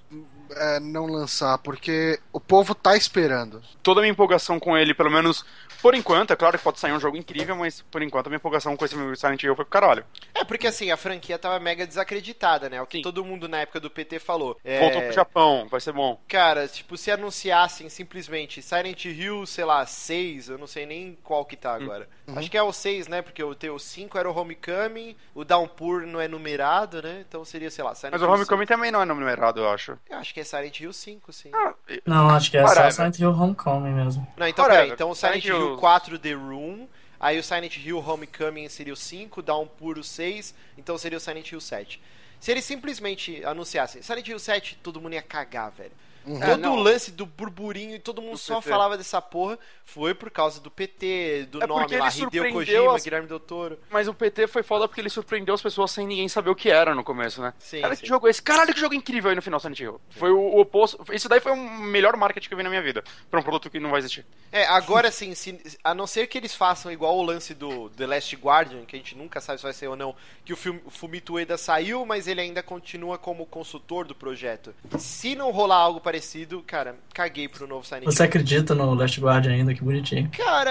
é, 0.51 0.81
não 0.81 1.07
lançar, 1.07 1.59
porque 1.59 2.19
o 2.33 2.41
povo 2.41 2.75
tá 2.75 2.97
esperando. 2.97 3.63
Toda 3.83 4.01
a 4.01 4.03
minha 4.03 4.13
empolgação 4.13 4.59
com 4.59 4.77
ele, 4.77 4.95
pelo 4.95 5.11
menos 5.11 5.45
por 5.83 5.95
enquanto, 5.95 6.33
é 6.33 6.37
claro 6.37 6.57
que 6.59 6.65
pode 6.65 6.79
sair 6.81 6.93
um 6.93 7.01
jogo 7.01 7.17
incrível, 7.17 7.55
mas 7.57 7.83
por 7.83 8.03
enquanto 8.03 8.27
a 8.27 8.31
minha 8.31 8.37
empolgação 8.39 8.77
com 8.77 8.85
esse 8.85 8.95
Silent 9.17 9.43
Hill 9.43 9.55
foi 9.57 9.65
pro 9.65 9.73
caralho. 9.73 10.05
É, 10.35 10.45
porque 10.45 10.67
assim, 10.67 10.91
a 10.91 10.97
franquia 10.97 11.39
tava 11.39 11.59
mega 11.61 11.87
desacreditada, 11.87 12.69
né? 12.69 12.81
O 12.83 12.87
que 12.87 12.99
Sim. 12.99 13.03
todo 13.03 13.25
mundo 13.25 13.49
na 13.49 13.59
época 13.61 13.81
do 13.81 13.91
PT 13.91 14.19
falou. 14.19 14.59
É, 14.65 14.81
Voltou 14.81 15.03
pro 15.03 15.13
Japão, 15.13 15.67
vai 15.71 15.81
ser 15.81 15.93
bom. 15.93 16.21
Cara, 16.29 16.67
tipo, 16.69 16.97
se 16.97 17.11
anunciassem 17.11 17.89
simplesmente 17.89 18.61
Silent 18.63 19.05
Hill, 19.05 19.47
sei 19.47 19.65
lá, 19.65 19.85
6, 19.87 20.49
eu 20.49 20.59
não 20.59 20.67
sei 20.67 20.87
nem 20.87 21.17
qual 21.23 21.45
que 21.45 21.57
Hum. 21.57 21.59
tá 21.61 21.75
agora. 21.75 22.09
Acho 22.37 22.51
que 22.51 22.59
é 22.59 22.63
o 22.63 22.73
6, 22.73 23.09
né? 23.09 23.23
Porque 23.23 23.43
o 23.43 23.55
teu 23.55 23.79
5 23.79 24.19
era 24.19 24.31
o 24.31 24.37
Homecoming, 24.39 25.17
o 25.35 25.45
Downpour 25.45 26.03
não 26.07 26.21
é 26.21 26.29
numerado, 26.29 27.03
né? 27.03 27.25
Então 27.27 27.45
seria, 27.45 27.71
sei 27.71 27.83
lá, 27.83 27.95
Silent 27.95 28.13
Mas 28.13 28.23
o 28.23 28.31
Homecoming 28.31 28.67
também 28.67 28.91
não 28.91 29.01
é 29.01 29.05
numerado, 29.05 29.61
eu 29.61 29.71
acho. 29.71 29.93
5. 29.93 29.99
Eu 30.11 30.19
acho 30.19 30.35
que 30.35 30.41
é 30.41 30.45
Silent 30.45 30.81
Hill 30.81 30.93
5, 30.93 31.33
sim. 31.33 31.51
Ah, 31.55 31.75
Não, 32.05 32.29
acho 32.31 32.51
que 32.51 32.59
é 32.59 32.67
só. 32.67 32.91
Silent 32.91 33.19
Hill 33.19 33.31
Homecoming 33.31 33.93
mesmo. 33.95 34.27
Não, 34.37 34.47
então 34.47 34.65
peraí. 34.67 34.91
Então 34.91 35.11
o 35.11 35.15
Silent 35.15 35.43
Silent 35.43 35.59
Hill 35.61 35.68
Hill- 35.71 35.77
4 35.79 36.19
The 36.19 36.33
Room, 36.33 36.89
aí 37.19 37.39
o 37.39 37.43
Silent 37.43 37.77
Hill 37.77 37.99
Homecoming 37.99 38.69
seria 38.69 38.93
o 38.93 38.97
5, 38.97 39.43
Downpour 39.43 39.99
o 39.99 40.05
6, 40.05 40.55
então 40.77 40.97
seria 40.99 41.19
o 41.19 41.21
Silent 41.21 41.51
Hill 41.51 41.61
7. 41.61 42.01
Se 42.41 42.51
eles 42.51 42.65
simplesmente 42.65 43.45
anunciassem 43.45 44.01
Silent 44.03 44.29
Hill 44.29 44.39
7, 44.39 44.79
todo 44.83 45.01
mundo 45.01 45.15
ia 45.15 45.23
cagar, 45.23 45.71
velho. 45.73 45.93
É, 46.41 46.47
Todo 46.47 46.61
não. 46.61 46.73
o 46.75 46.77
lance 46.77 47.11
do 47.11 47.25
burburinho 47.25 47.95
e 47.95 47.99
todo 47.99 48.21
mundo 48.21 48.33
Do 48.33 48.39
só 48.39 48.57
PT. 48.57 48.69
falava 48.69 48.97
dessa 48.99 49.21
porra 49.23 49.59
foi 49.85 50.15
por 50.15 50.31
causa 50.31 50.61
do 50.61 50.71
PT, 50.71 51.49
do 51.51 51.63
É 51.63 51.67
nome 51.67 51.97
lá, 51.97 52.09
Hideo 52.09 52.53
Kojima, 52.53 52.95
as- 52.97 53.05
Guilherme 53.05 53.27
Del 53.27 53.41
Toro. 53.41 53.79
Mas 53.91 54.07
o 54.09 54.13
PT 54.15 54.47
foi 54.47 54.63
foda 54.63 54.87
porque 54.87 55.01
ele 55.01 55.09
surpreendeu 55.09 55.55
as 55.55 55.63
pessoas 55.63 55.91
sem 55.91 56.07
ninguém 56.07 56.29
saber 56.29 56.51
o 56.51 56.55
que 56.55 56.71
era 56.71 56.95
no 56.95 57.03
começo, 57.03 57.41
né? 57.41 57.55
Sim, 57.59 57.81
Cara, 57.81 57.95
sim. 57.97 58.03
que 58.03 58.09
jogo 58.09 58.27
é 58.27 58.31
esse? 58.31 58.43
Caralho, 58.43 58.75
que 58.75 58.81
jogo 58.81 58.95
incrível 58.95 59.31
aí 59.31 59.37
no 59.37 59.41
final, 59.43 59.59
Silent 59.59 59.81
Hill. 59.81 60.01
Foi 60.11 60.31
o, 60.31 60.39
o 60.39 60.61
oposto. 60.61 61.03
Isso 61.13 61.29
daí 61.29 61.41
foi 61.41 61.53
o 61.53 61.57
melhor 61.57 62.17
marketing 62.17 62.49
que 62.49 62.55
eu 62.55 62.59
vi 62.59 62.63
na 62.65 62.69
minha 62.71 62.83
vida. 62.83 63.03
Pra 63.31 63.41
um 63.41 63.43
produto 63.43 63.71
que 63.71 63.81
não 63.81 63.91
vai 63.91 64.01
existir. 64.01 64.27
É, 64.53 64.67
agora 64.67 65.11
sim, 65.11 65.35
se- 65.35 65.79
a 65.83 65.95
não 65.95 66.07
ser 66.07 66.27
que 66.27 66.37
eles 66.37 66.55
façam 66.55 66.93
igual 66.93 67.17
o 67.17 67.23
lance 67.23 67.55
do 67.55 67.89
The 67.91 68.07
Last 68.07 68.37
Guardian, 68.37 68.85
que 68.85 68.97
a 68.97 68.99
gente 68.99 69.17
nunca 69.17 69.41
sabe 69.41 69.59
se 69.59 69.65
vai 69.65 69.73
ser 69.73 69.89
ou 69.89 69.97
não, 69.97 70.15
que 70.45 70.53
o 70.53 70.57
filme, 70.57 70.83
o 70.85 70.91
Fumito 70.91 71.35
Ueda 71.35 71.57
saiu, 71.57 72.05
mas 72.05 72.27
ele 72.29 72.41
ainda 72.43 72.63
continua 72.63 73.17
como 73.17 73.47
consultor 73.47 74.07
do 74.07 74.15
projeto. 74.15 74.75
Se 74.99 75.35
não 75.35 75.51
rolar 75.51 75.77
algo 75.77 76.01
parecido, 76.01 76.18
cara, 76.67 76.97
caguei 77.15 77.49
pro 77.49 77.67
novo 77.67 77.87
Silent 77.87 78.05
Você 78.05 78.23
Hill. 78.23 78.29
acredita 78.29 78.75
no 78.75 78.95
Last 78.95 79.21
Guardian 79.21 79.53
ainda? 79.53 79.75
Que 79.75 79.83
bonitinho. 79.83 80.31
Cara, 80.37 80.71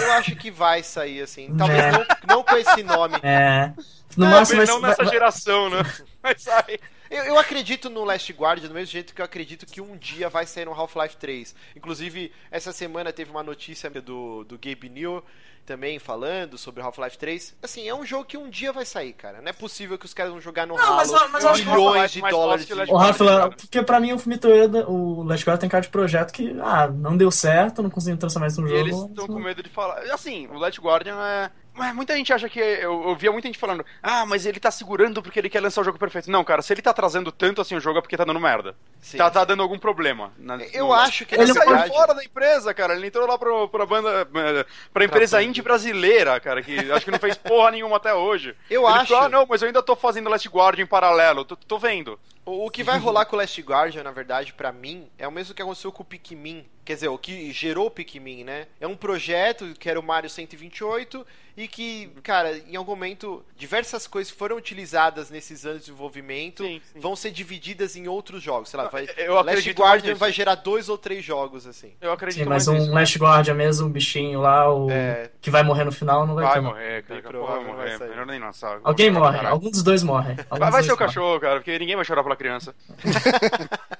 eu 0.00 0.12
acho 0.12 0.34
que 0.36 0.50
vai 0.50 0.82
sair 0.82 1.20
assim. 1.22 1.52
Talvez 1.58 1.80
É. 1.82 1.92
não, 1.92 2.06
não 2.28 2.42
com 2.44 2.56
esse 2.56 2.82
nome. 2.82 3.16
É. 3.22 3.72
No 4.16 4.26
É, 4.26 4.28
máximo 4.30 4.58
vai, 4.58 4.66
não 4.66 4.80
vai- 4.80 4.90
nessa 4.90 5.04
vai- 5.04 5.12
geração, 5.12 5.70
né? 5.70 5.78
Mas 6.22 6.42
sai. 6.42 6.78
Eu, 7.10 7.24
eu 7.24 7.38
acredito 7.38 7.90
no 7.90 8.04
Last 8.04 8.32
Guardian 8.32 8.68
do 8.68 8.74
mesmo 8.74 8.90
jeito 8.92 9.14
que 9.14 9.20
eu 9.20 9.24
acredito 9.24 9.66
que 9.66 9.80
um 9.82 9.96
dia 9.98 10.28
vai 10.30 10.46
sair 10.46 10.64
no 10.64 10.72
Half-Life 10.72 11.16
3. 11.18 11.54
Inclusive, 11.76 12.32
essa 12.50 12.72
semana 12.72 13.12
teve 13.12 13.30
uma 13.30 13.42
notícia 13.42 13.90
do, 13.90 14.44
do 14.44 14.58
Gabe 14.58 14.88
New 14.88 15.22
também 15.64 15.98
falando 15.98 16.58
sobre 16.58 16.82
Half-Life 16.82 17.16
3. 17.18 17.54
Assim, 17.62 17.88
é 17.88 17.94
um 17.94 18.04
jogo 18.04 18.24
que 18.24 18.36
um 18.36 18.50
dia 18.50 18.72
vai 18.72 18.84
sair, 18.84 19.12
cara. 19.12 19.40
Não 19.40 19.48
é 19.48 19.52
possível 19.52 19.96
que 19.96 20.04
os 20.04 20.12
caras 20.14 20.32
vão 20.32 20.40
jogar 20.40 20.66
no 20.66 20.76
Não, 20.76 20.96
mas- 20.96 21.10
ralo 21.10 21.30
mas 21.32 21.44
milhões 21.60 21.66
Half-Life 21.96 22.14
de 22.14 22.30
dólares. 22.30 22.66
de- 22.66 22.72
O 22.72 22.76
Guardian, 22.98 23.50
porque 23.50 23.82
pra 23.82 24.00
mim 24.00 24.12
o 24.12 24.18
Fumito 24.18 24.48
Ueda, 24.48 24.88
o 24.88 25.22
Last 25.22 25.44
Guardian 25.44 25.60
tem 25.60 25.68
cara 25.70 25.82
de 25.82 25.88
projeto 25.88 26.32
que, 26.32 26.56
ah, 26.60 26.88
não 26.88 27.16
deu 27.16 27.30
certo, 27.30 27.82
não 27.82 27.90
conseguiu 27.90 28.18
transformar 28.18 28.48
isso 28.48 28.60
num 28.60 28.66
E 28.66 28.70
jogo. 28.70 28.80
eles 28.82 28.96
estão 28.96 29.26
com 29.26 29.38
medo 29.38 29.62
de 29.62 29.68
falar. 29.70 29.98
Assim, 30.12 30.46
o 30.48 30.58
Last 30.58 30.80
Guardian 30.80 31.16
é. 31.20 31.50
Mas 31.74 31.94
muita 31.94 32.14
gente 32.14 32.32
acha 32.32 32.48
que. 32.50 32.60
Eu, 32.60 33.08
eu 33.08 33.16
via 33.16 33.32
muita 33.32 33.48
gente 33.48 33.58
falando, 33.58 33.84
ah, 34.02 34.26
mas 34.26 34.44
ele 34.44 34.60
tá 34.60 34.70
segurando 34.70 35.22
porque 35.22 35.38
ele 35.38 35.48
quer 35.48 35.60
lançar 35.60 35.80
o 35.80 35.84
jogo 35.84 35.98
perfeito. 35.98 36.30
Não, 36.30 36.44
cara, 36.44 36.60
se 36.60 36.70
ele 36.72 36.82
tá 36.82 36.90
atrasando 36.90 37.32
tanto 37.32 37.62
assim 37.62 37.74
o 37.74 37.80
jogo 37.80 37.98
é 37.98 38.02
porque 38.02 38.16
tá 38.16 38.24
dando 38.24 38.38
merda. 38.38 38.76
Sim. 39.00 39.16
Tá, 39.16 39.30
tá 39.30 39.42
dando 39.44 39.62
algum 39.62 39.78
problema. 39.78 40.32
na- 40.38 40.56
Eu 40.72 40.88
no- 40.88 40.92
acho 40.92 41.24
que, 41.24 41.34
Ele 41.34 41.46
na 41.46 41.54
saiu 41.54 41.70
verdade... 41.70 41.88
fora 41.90 42.14
da 42.14 42.22
empresa, 42.22 42.74
cara. 42.74 42.94
Ele 42.94 43.06
entrou 43.06 43.26
lá 43.26 43.38
pro, 43.38 43.68
pra 43.68 43.86
banda. 43.86 44.28
eh, 44.34 44.66
Pra 44.92 45.04
empresa 45.06 45.38
banda. 45.38 45.48
indie 45.48 45.62
brasileira, 45.62 46.38
cara, 46.40 46.62
que 46.62 46.78
acho 46.92 47.04
que 47.06 47.10
não 47.10 47.18
fez 47.18 47.36
porra 47.38 47.70
nenhuma 47.70 47.96
até 47.96 48.12
hoje. 48.14 48.54
Eu 48.70 48.82
ele 48.86 48.98
acho- 48.98 49.06
Falou, 49.08 49.24
ah, 49.24 49.28
não, 49.30 49.46
mas 49.48 49.62
eu 49.62 49.66
ainda 49.66 49.82
tô 49.82 49.96
fazendo 49.96 50.28
Last 50.28 50.48
Guardian 50.48 50.84
em 50.84 50.86
paralelo. 50.86 51.44
Tô, 51.44 51.56
tô 51.56 51.78
vendo. 51.78 52.20
O, 52.44 52.66
o 52.66 52.70
que 52.70 52.82
vai 52.82 52.98
rolar 52.98 53.24
com 53.26 53.36
o 53.36 53.38
Last 53.38 53.60
Guardian, 53.62 54.02
na 54.02 54.10
verdade, 54.10 54.52
pra 54.52 54.72
mim, 54.72 55.08
é 55.18 55.26
o 55.28 55.32
mesmo 55.32 55.54
que 55.54 55.62
aconteceu 55.62 55.92
com 55.92 56.02
o 56.02 56.06
Pikmin. 56.06 56.64
Quer 56.84 56.94
dizer, 56.94 57.08
o 57.08 57.16
que 57.16 57.52
gerou 57.52 57.86
o 57.86 57.90
Pikmin, 57.90 58.42
né? 58.42 58.66
É 58.80 58.86
um 58.88 58.96
projeto 58.96 59.72
que 59.78 59.88
era 59.88 60.00
o 60.00 60.02
Mario 60.02 60.28
128 60.28 61.24
e 61.56 61.68
que, 61.68 62.10
cara, 62.24 62.56
em 62.58 62.74
algum 62.74 62.90
momento, 62.92 63.44
diversas 63.56 64.06
coisas 64.08 64.32
foram 64.32 64.56
utilizadas 64.56 65.30
nesses 65.30 65.64
anos 65.64 65.80
de 65.82 65.86
desenvolvimento 65.86 66.64
Sim, 66.64 66.80
sim. 66.92 66.98
vão 66.98 67.14
ser 67.14 67.30
divididas 67.30 67.94
em 67.94 68.08
outros 68.08 68.42
jogos. 68.42 68.70
Sei 68.70 68.78
lá, 68.80 68.88
vai, 68.88 69.06
eu 69.16 69.34
Last 69.42 69.70
Guardian 69.70 70.14
vai 70.16 70.32
gerar 70.32 70.56
dois 70.56 70.88
ou 70.88 70.98
três 70.98 71.24
jogos, 71.24 71.66
assim. 71.68 71.92
Eu 72.00 72.10
acredito 72.10 72.42
Sim, 72.42 72.48
mas 72.48 72.66
mais 72.66 72.68
um 72.68 72.82
nisso. 72.82 72.92
Last 72.94 73.18
Guardian 73.18 73.54
mesmo, 73.54 73.86
um 73.86 73.90
bichinho 73.92 74.40
lá, 74.40 74.68
o 74.74 74.90
É. 74.90 75.30
que 75.40 75.50
vai 75.50 75.62
morrer 75.62 75.84
no 75.84 75.92
final, 75.92 76.26
não 76.26 76.34
vai, 76.34 76.44
Vai 76.46 76.54
ter. 76.54 76.60
morrer, 76.62 77.02
cara. 77.04 77.22
Porra, 77.22 77.22
vai 77.22 77.30
provável 77.32 77.62
vai 77.76 77.96
morrer. 77.98 78.08
Melhor 78.08 78.26
nem 78.26 78.40
lançar. 78.40 78.80
Alguém 78.82 79.12
pra 79.12 79.20
morre, 79.20 79.46
algum 79.46 79.70
dos 79.70 79.82
dois 79.84 80.02
morre. 80.02 80.34
Vai, 80.50 80.70
vai 80.70 80.82
ser 80.82 80.88
o 80.88 80.96
morre. 80.96 81.06
cachorro, 81.06 81.38
cara, 81.38 81.56
porque 81.60 81.78
ninguém 81.78 81.94
vai 81.94 82.04
chorar 82.04 82.24
pela 82.32 82.36
criança. 82.36 82.74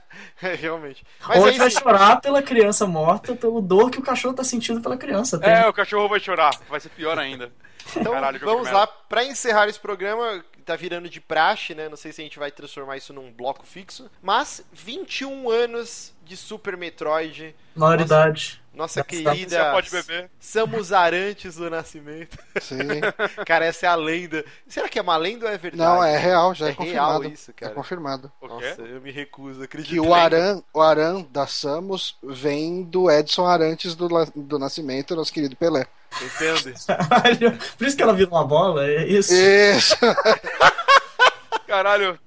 É, 0.43 0.55
realmente. 0.57 1.05
Mas 1.27 1.39
Ou 1.39 1.45
a 1.45 1.47
aí, 1.47 1.53
gente 1.53 1.61
vai 1.61 1.71
chorar 1.71 2.21
pela 2.21 2.43
criança 2.43 2.85
morta, 2.87 3.35
pelo 3.35 3.61
dor 3.61 3.91
que 3.91 3.99
o 3.99 4.03
cachorro 4.03 4.35
tá 4.35 4.43
sentindo 4.43 4.81
pela 4.81 4.97
criança. 4.97 5.39
Tem- 5.39 5.51
É, 5.51 5.69
o 5.69 5.73
cachorro 5.73 6.09
vai 6.09 6.19
chorar. 6.19 6.51
Vai 6.69 6.81
ser 6.81 6.89
pior 6.91 7.17
ainda. 7.19 7.51
Então, 7.97 8.13
Caralho, 8.13 8.41
vamos 8.41 8.71
lá, 8.71 8.87
pra 8.87 9.25
encerrar 9.25 9.69
esse 9.69 9.79
programa, 9.81 10.45
que 10.53 10.61
tá 10.63 10.77
virando 10.77 11.09
de 11.09 11.21
praxe, 11.21 11.75
né? 11.75 11.89
Não 11.89 11.97
sei 11.97 12.13
se 12.13 12.21
a 12.21 12.25
gente 12.25 12.39
vai 12.39 12.51
transformar 12.51 12.97
isso 12.97 13.13
num 13.13 13.31
bloco 13.33 13.67
fixo, 13.67 14.11
mas 14.23 14.65
21 14.73 15.51
anos 15.51 16.13
de 16.25 16.37
Super 16.37 16.77
Metroid, 16.77 17.55
Maioridade. 17.75 18.63
nossa 18.73 19.01
Nossa, 19.01 19.05
querida 19.05 19.59
Você 19.59 19.71
pode 19.71 19.91
beber. 19.91 20.31
Samus 20.39 20.93
Arantes 20.93 21.57
do 21.57 21.69
Nascimento. 21.69 22.39
Sim. 22.61 22.79
Cara, 23.45 23.65
essa 23.67 23.87
é 23.87 23.89
a 23.89 23.95
lenda. 23.97 24.45
Será 24.69 24.89
que 24.89 24.99
é 24.99 25.03
uma 25.03 25.17
lenda 25.17 25.47
ou 25.47 25.53
é 25.53 25.59
verdade? 25.59 25.83
Não, 25.83 26.03
é 26.03 26.17
real, 26.17 26.55
já 26.55 26.69
é, 26.69 26.71
É 26.71 26.75
confirmado. 26.75 27.21
real 27.23 27.33
isso, 27.33 27.53
cara. 27.53 27.73
É 27.73 27.75
confirmado. 27.75 28.33
Nossa, 28.41 28.83
eu 28.83 29.01
me 29.01 29.11
recuso, 29.11 29.63
acredito. 29.63 29.91
Que 29.91 30.01
o 30.01 30.15
Aran, 30.15 30.63
o 30.73 30.81
Aran 30.81 31.23
da 31.31 31.47
Samus 31.47 32.17
vem 32.23 32.83
do 32.85 33.11
Edson 33.11 33.45
Arantes 33.47 33.95
do, 33.95 34.09
do 34.35 34.59
Nascimento, 34.59 35.17
nosso 35.17 35.33
querido 35.33 35.57
Pelé. 35.57 35.87
Entende? 36.21 36.75
Caralho, 36.87 37.59
Por 37.79 37.87
isso 37.87 37.97
que 37.97 38.03
ela 38.03 38.13
vira 38.15 38.31
uma 38.31 38.45
bola, 38.45 38.87
é 38.87 39.07
isso. 39.07 39.33
Isso! 39.35 39.97
Caralho, 41.67 42.19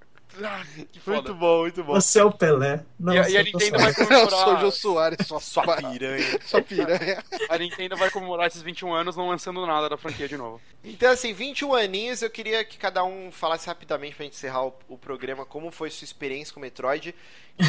que 0.91 0.99
foda. 0.99 1.17
Muito 1.17 1.33
bom, 1.35 1.59
muito 1.61 1.83
bom. 1.83 1.93
Você 1.93 2.19
é 2.19 2.23
o 2.23 2.31
Pelé. 2.31 2.83
Não, 2.99 3.13
E 3.13 3.19
a, 3.19 3.29
e 3.29 3.37
a 3.37 3.39
é 3.39 3.43
o 3.43 3.45
Nintendo 3.45 3.77
vai 3.77 3.89
Eu 3.95 3.95
sou 3.95 4.03
o 4.03 4.09
Jô 4.09 4.43
comemorar. 4.43 4.71
Soares, 4.71 5.27
sua, 5.27 5.39
Sua 5.39 5.63
piranha. 5.77 6.39
sua 6.45 6.61
piranha. 6.61 7.23
A 7.49 7.57
Nintendo 7.57 7.95
vai 7.95 8.09
comemorar 8.09 8.47
esses 8.47 8.61
21 8.61 8.93
anos 8.93 9.15
não 9.15 9.29
lançando 9.29 9.65
nada 9.65 9.87
da 9.87 9.97
franquia 9.97 10.27
de 10.27 10.35
novo. 10.35 10.59
Então, 10.83 11.11
assim, 11.11 11.31
21 11.31 11.73
aninhos, 11.75 12.21
eu 12.21 12.29
queria 12.29 12.65
que 12.65 12.77
cada 12.77 13.03
um 13.03 13.31
falasse 13.31 13.67
rapidamente 13.67 14.15
pra 14.15 14.25
gente 14.25 14.33
encerrar 14.35 14.65
o, 14.65 14.73
o 14.89 14.97
programa 14.97 15.45
como 15.45 15.71
foi 15.71 15.89
sua 15.89 16.03
experiência 16.05 16.53
com 16.53 16.59
Metroid. 16.59 17.15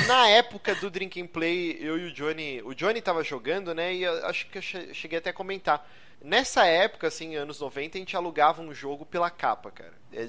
Na 0.08 0.26
época 0.28 0.74
do 0.74 0.90
Drink 0.90 1.20
and 1.22 1.28
Play, 1.28 1.76
eu 1.80 1.96
e 1.98 2.06
o 2.06 2.12
Johnny. 2.12 2.60
O 2.64 2.74
Johnny 2.74 3.00
tava 3.00 3.22
jogando, 3.22 3.72
né? 3.74 3.94
E 3.94 4.02
eu 4.02 4.26
acho 4.26 4.46
que 4.48 4.58
eu 4.58 4.62
che- 4.62 4.92
cheguei 4.92 5.18
até 5.18 5.30
a 5.30 5.34
comentar. 5.34 5.86
Nessa 6.26 6.66
época, 6.66 7.06
assim, 7.06 7.36
anos 7.36 7.60
90, 7.60 7.96
a 7.96 8.00
gente 8.00 8.16
alugava 8.16 8.60
um 8.60 8.74
jogo 8.74 9.06
pela 9.06 9.30
capa, 9.30 9.70
cara. 9.70 9.92
É, 10.12 10.28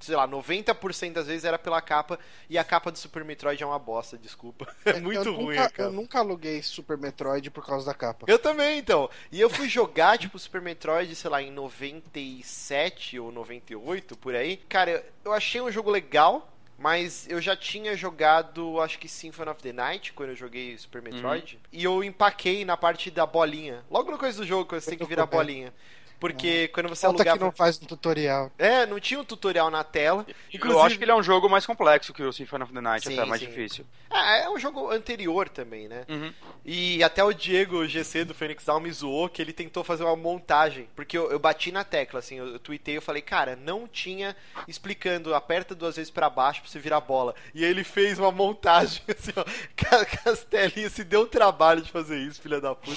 sei 0.00 0.16
lá, 0.16 0.26
90% 0.26 1.12
das 1.12 1.28
vezes 1.28 1.44
era 1.44 1.56
pela 1.56 1.80
capa, 1.80 2.18
e 2.50 2.58
a 2.58 2.64
capa 2.64 2.90
do 2.90 2.98
Super 2.98 3.24
Metroid 3.24 3.62
é 3.62 3.66
uma 3.66 3.78
bosta, 3.78 4.18
desculpa. 4.18 4.66
É 4.84 4.98
muito 4.98 5.28
eu 5.28 5.36
ruim, 5.36 5.54
nunca, 5.54 5.70
cara. 5.70 5.88
Eu 5.88 5.92
nunca 5.92 6.18
aluguei 6.18 6.60
Super 6.64 6.98
Metroid 6.98 7.48
por 7.52 7.64
causa 7.64 7.86
da 7.86 7.94
capa. 7.94 8.26
Eu 8.28 8.40
também, 8.40 8.80
então. 8.80 9.08
E 9.30 9.40
eu 9.40 9.48
fui 9.48 9.68
jogar, 9.68 10.18
tipo, 10.18 10.36
Super 10.36 10.60
Metroid, 10.60 11.14
sei 11.14 11.30
lá, 11.30 11.40
em 11.40 11.52
97 11.52 13.16
ou 13.20 13.30
98, 13.30 14.16
por 14.16 14.34
aí. 14.34 14.56
Cara, 14.68 15.06
eu 15.24 15.32
achei 15.32 15.60
um 15.60 15.70
jogo 15.70 15.92
legal, 15.92 16.55
mas 16.78 17.26
eu 17.28 17.40
já 17.40 17.56
tinha 17.56 17.96
jogado, 17.96 18.80
acho 18.80 18.98
que 18.98 19.08
Symphony 19.08 19.50
of 19.50 19.62
the 19.62 19.72
Night, 19.72 20.12
quando 20.12 20.30
eu 20.30 20.36
joguei 20.36 20.76
Super 20.76 21.00
Metroid. 21.00 21.58
E 21.72 21.82
eu 21.82 22.04
empaquei 22.04 22.64
na 22.64 22.76
parte 22.76 23.10
da 23.10 23.24
bolinha. 23.24 23.84
Logo 23.90 24.10
no 24.10 24.18
começo 24.18 24.38
do 24.38 24.46
jogo, 24.46 24.66
quando 24.66 24.82
você 24.82 24.90
tem 24.90 24.98
que 24.98 25.06
virar 25.06 25.22
a 25.22 25.26
bolinha. 25.26 25.72
Porque 26.18 26.68
quando 26.68 26.88
você 26.88 27.06
Falta 27.06 27.22
que 27.22 27.28
alugava... 27.28 27.50
não 27.50 27.56
faz 27.56 27.80
um 27.80 27.86
tutorial. 27.86 28.50
É, 28.58 28.86
não 28.86 28.98
tinha 28.98 29.20
um 29.20 29.24
tutorial 29.24 29.70
na 29.70 29.84
tela. 29.84 30.26
Eu 30.52 30.82
acho 30.82 30.98
que 30.98 31.04
ele 31.04 31.10
é 31.10 31.14
um 31.14 31.22
jogo 31.22 31.48
mais 31.48 31.66
complexo 31.66 32.12
que 32.12 32.22
o 32.22 32.32
Symphony 32.32 32.64
of 32.64 32.72
the 32.72 32.80
Night, 32.80 33.06
Sim, 33.06 33.18
até 33.18 33.24
mais 33.26 33.40
sim. 33.40 33.46
difícil. 33.46 33.86
Ah, 34.10 34.36
é 34.36 34.48
um 34.48 34.58
jogo 34.58 34.90
anterior 34.90 35.48
também, 35.48 35.88
né? 35.88 36.04
Uhum. 36.08 36.32
E 36.64 37.02
até 37.02 37.22
o 37.22 37.32
Diego 37.32 37.78
o 37.78 37.86
GC 37.86 38.24
do 38.24 38.34
Phoenix 38.34 38.64
Down 38.64 38.80
me 38.80 38.90
zoou 38.90 39.28
que 39.28 39.42
ele 39.42 39.52
tentou 39.52 39.84
fazer 39.84 40.04
uma 40.04 40.16
montagem. 40.16 40.88
Porque 40.94 41.16
eu, 41.18 41.30
eu 41.30 41.38
bati 41.38 41.70
na 41.70 41.84
tecla, 41.84 42.20
assim, 42.20 42.36
eu, 42.36 42.46
eu 42.46 42.58
tuitei, 42.58 42.96
eu 42.96 43.02
falei, 43.02 43.20
cara, 43.20 43.56
não 43.56 43.86
tinha 43.86 44.34
explicando, 44.66 45.34
aperta 45.34 45.74
duas 45.74 45.96
vezes 45.96 46.10
pra 46.10 46.30
baixo 46.30 46.62
pra 46.62 46.70
você 46.70 46.78
virar 46.78 46.98
a 46.98 47.00
bola. 47.00 47.34
E 47.54 47.64
aí 47.64 47.70
ele 47.70 47.84
fez 47.84 48.18
uma 48.18 48.32
montagem, 48.32 49.02
assim, 49.10 49.32
ó, 49.36 49.44
com 49.44 50.22
com 50.22 50.30
as 50.30 50.44
telinhas, 50.44 50.92
se 50.92 51.04
deu 51.04 51.22
o 51.22 51.26
trabalho 51.26 51.82
de 51.82 51.90
fazer 51.90 52.18
isso, 52.18 52.40
filha 52.40 52.60
da 52.60 52.74
puta. 52.74 52.96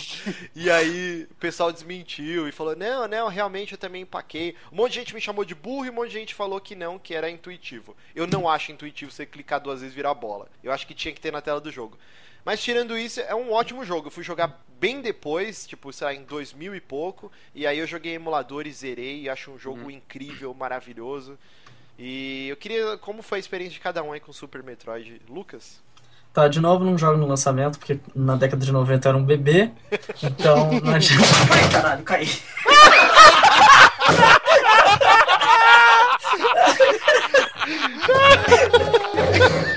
E 0.56 0.70
aí 0.70 1.28
o 1.30 1.36
pessoal 1.36 1.72
desmentiu 1.72 2.48
e 2.48 2.52
falou, 2.52 2.76
não, 2.76 3.08
não, 3.10 3.28
realmente 3.28 3.74
eu 3.74 3.78
também 3.78 4.04
empaquei. 4.04 4.56
Um 4.72 4.78
monte 4.78 4.94
de 4.94 5.00
gente 5.00 5.14
me 5.14 5.20
chamou 5.20 5.44
de 5.44 5.56
burro 5.56 5.86
e 5.86 5.90
um 5.90 5.94
monte 5.94 6.12
de 6.12 6.20
gente 6.20 6.36
falou 6.36 6.62
que 6.62 6.76
não, 6.76 6.98
que 6.98 7.14
era 7.14 7.30
intuitivo. 7.30 7.98
Eu 8.16 8.28
não 8.28 8.48
acho 8.48 8.72
intuitivo 8.72 9.12
você 9.12 9.26
clicar 9.26 9.60
duas 9.60 9.82
vezes 9.82 9.94
e 9.94 9.96
virar 9.96 10.12
a 10.12 10.16
bola. 10.16 10.48
Eu 10.64 10.72
acho 10.72 10.88
que 10.88 10.94
tinha 10.94 11.14
que 11.14 11.20
ter 11.20 11.32
na 11.32 11.42
tela 11.42 11.60
do 11.60 11.72
jogo. 11.72 11.98
Mas 12.46 12.64
tirando 12.64 12.98
isso, 12.98 13.20
é 13.20 13.36
um 13.36 13.52
ótimo 13.52 13.84
jogo. 13.84 14.08
Eu 14.08 14.12
fui 14.12 14.24
jogar 14.24 14.64
bem 14.80 15.02
depois, 15.02 15.68
tipo, 15.68 15.92
sei 15.92 16.06
lá, 16.06 16.14
em 16.14 16.24
2000 16.24 16.76
e 16.76 16.82
pouco. 16.82 17.32
E 17.54 17.68
aí 17.68 17.78
eu 17.78 17.88
joguei 17.88 18.14
emulador 18.14 18.66
e 18.66 18.72
zerei. 18.72 19.24
E 19.24 19.30
acho 19.30 19.52
um 19.52 19.60
jogo 19.60 19.92
incrível, 19.92 20.54
maravilhoso. 20.54 21.38
E 21.98 22.48
eu 22.48 22.56
queria. 22.56 22.98
Como 22.98 23.22
foi 23.22 23.40
a 23.40 23.42
experiência 23.42 23.74
de 23.74 23.80
cada 23.82 24.02
um 24.02 24.14
aí 24.14 24.20
com 24.20 24.32
Super 24.32 24.64
Metroid? 24.64 25.22
Lucas? 25.28 25.82
Tá, 26.32 26.48
de 26.48 26.60
novo 26.62 26.86
não 26.86 26.98
jogo 26.98 27.18
no 27.18 27.26
lançamento, 27.26 27.80
porque 27.80 28.00
na 28.16 28.36
década 28.36 28.64
de 28.64 28.72
90 28.72 29.08
eu 29.08 29.10
era 29.10 29.18
um 29.18 29.26
bebê. 29.26 29.72
Então 30.24 30.72
não 30.82 30.94
adianta. 30.94 31.26
Ai, 31.52 31.72
caralho, 31.72 32.04
caí. 32.04 32.28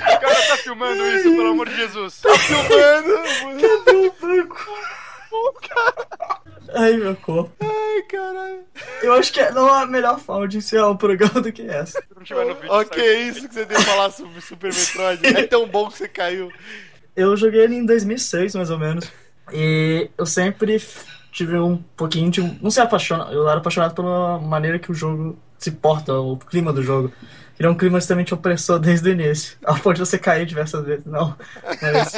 O 0.03 0.19
cara 0.19 0.41
tá 0.47 0.57
filmando 0.57 1.05
isso, 1.11 1.23
pelo 1.35 1.49
amor 1.49 1.69
de 1.69 1.75
Jesus. 1.75 2.21
Ai, 6.75 6.93
meu 6.97 7.15
corpo. 7.15 7.51
Ai, 7.61 8.01
caralho. 8.09 8.59
Eu 9.01 9.13
acho 9.13 9.31
que 9.31 9.41
não 9.51 9.71
há 9.71 9.85
melhor 9.85 10.19
forma 10.19 10.47
de 10.47 10.57
encerrar 10.57 10.89
um 10.89 10.97
programa 10.97 11.41
do 11.41 11.51
que 11.51 11.61
essa. 11.63 12.01
Vídeo, 12.17 12.37
Ok, 12.69 13.03
sai- 13.03 13.23
isso 13.29 13.47
que 13.47 13.53
você 13.53 13.65
deu 13.65 13.79
falar 13.81 14.09
sobre 14.11 14.41
Super 14.41 14.71
Metroid. 14.73 15.25
É 15.25 15.47
tão 15.47 15.67
bom 15.67 15.89
que 15.89 15.97
você 15.97 16.07
caiu. 16.07 16.51
Eu 17.15 17.35
joguei 17.37 17.61
ele 17.61 17.75
em 17.75 17.85
2006, 17.85 18.55
mais 18.55 18.69
ou 18.71 18.79
menos. 18.79 19.11
E 19.51 20.09
eu 20.17 20.25
sempre 20.25 20.81
tive 21.33 21.57
um 21.57 21.77
pouquinho 21.97 22.31
de. 22.31 22.41
Não 22.61 22.71
sei 22.71 22.83
apaixonado. 22.83 23.33
Eu 23.33 23.49
era 23.49 23.57
apaixonado 23.57 23.93
pela 23.93 24.39
maneira 24.39 24.79
que 24.79 24.91
o 24.91 24.93
jogo 24.93 25.37
se 25.57 25.71
porta, 25.71 26.13
o 26.13 26.37
clima 26.37 26.71
do 26.71 26.83
jogo. 26.83 27.11
Ele 27.59 27.67
é 27.67 27.71
um 27.71 27.75
clima 27.75 27.97
extremamente 27.97 28.33
opressor 28.33 28.79
desde 28.79 29.09
o 29.09 29.11
início. 29.11 29.57
Ao 29.65 29.75
ponto 29.75 29.95
de 29.95 29.99
você 29.99 30.17
cair 30.17 30.45
diversas 30.45 30.85
vezes. 30.85 31.05
Não. 31.05 31.35
Mas. 31.81 32.13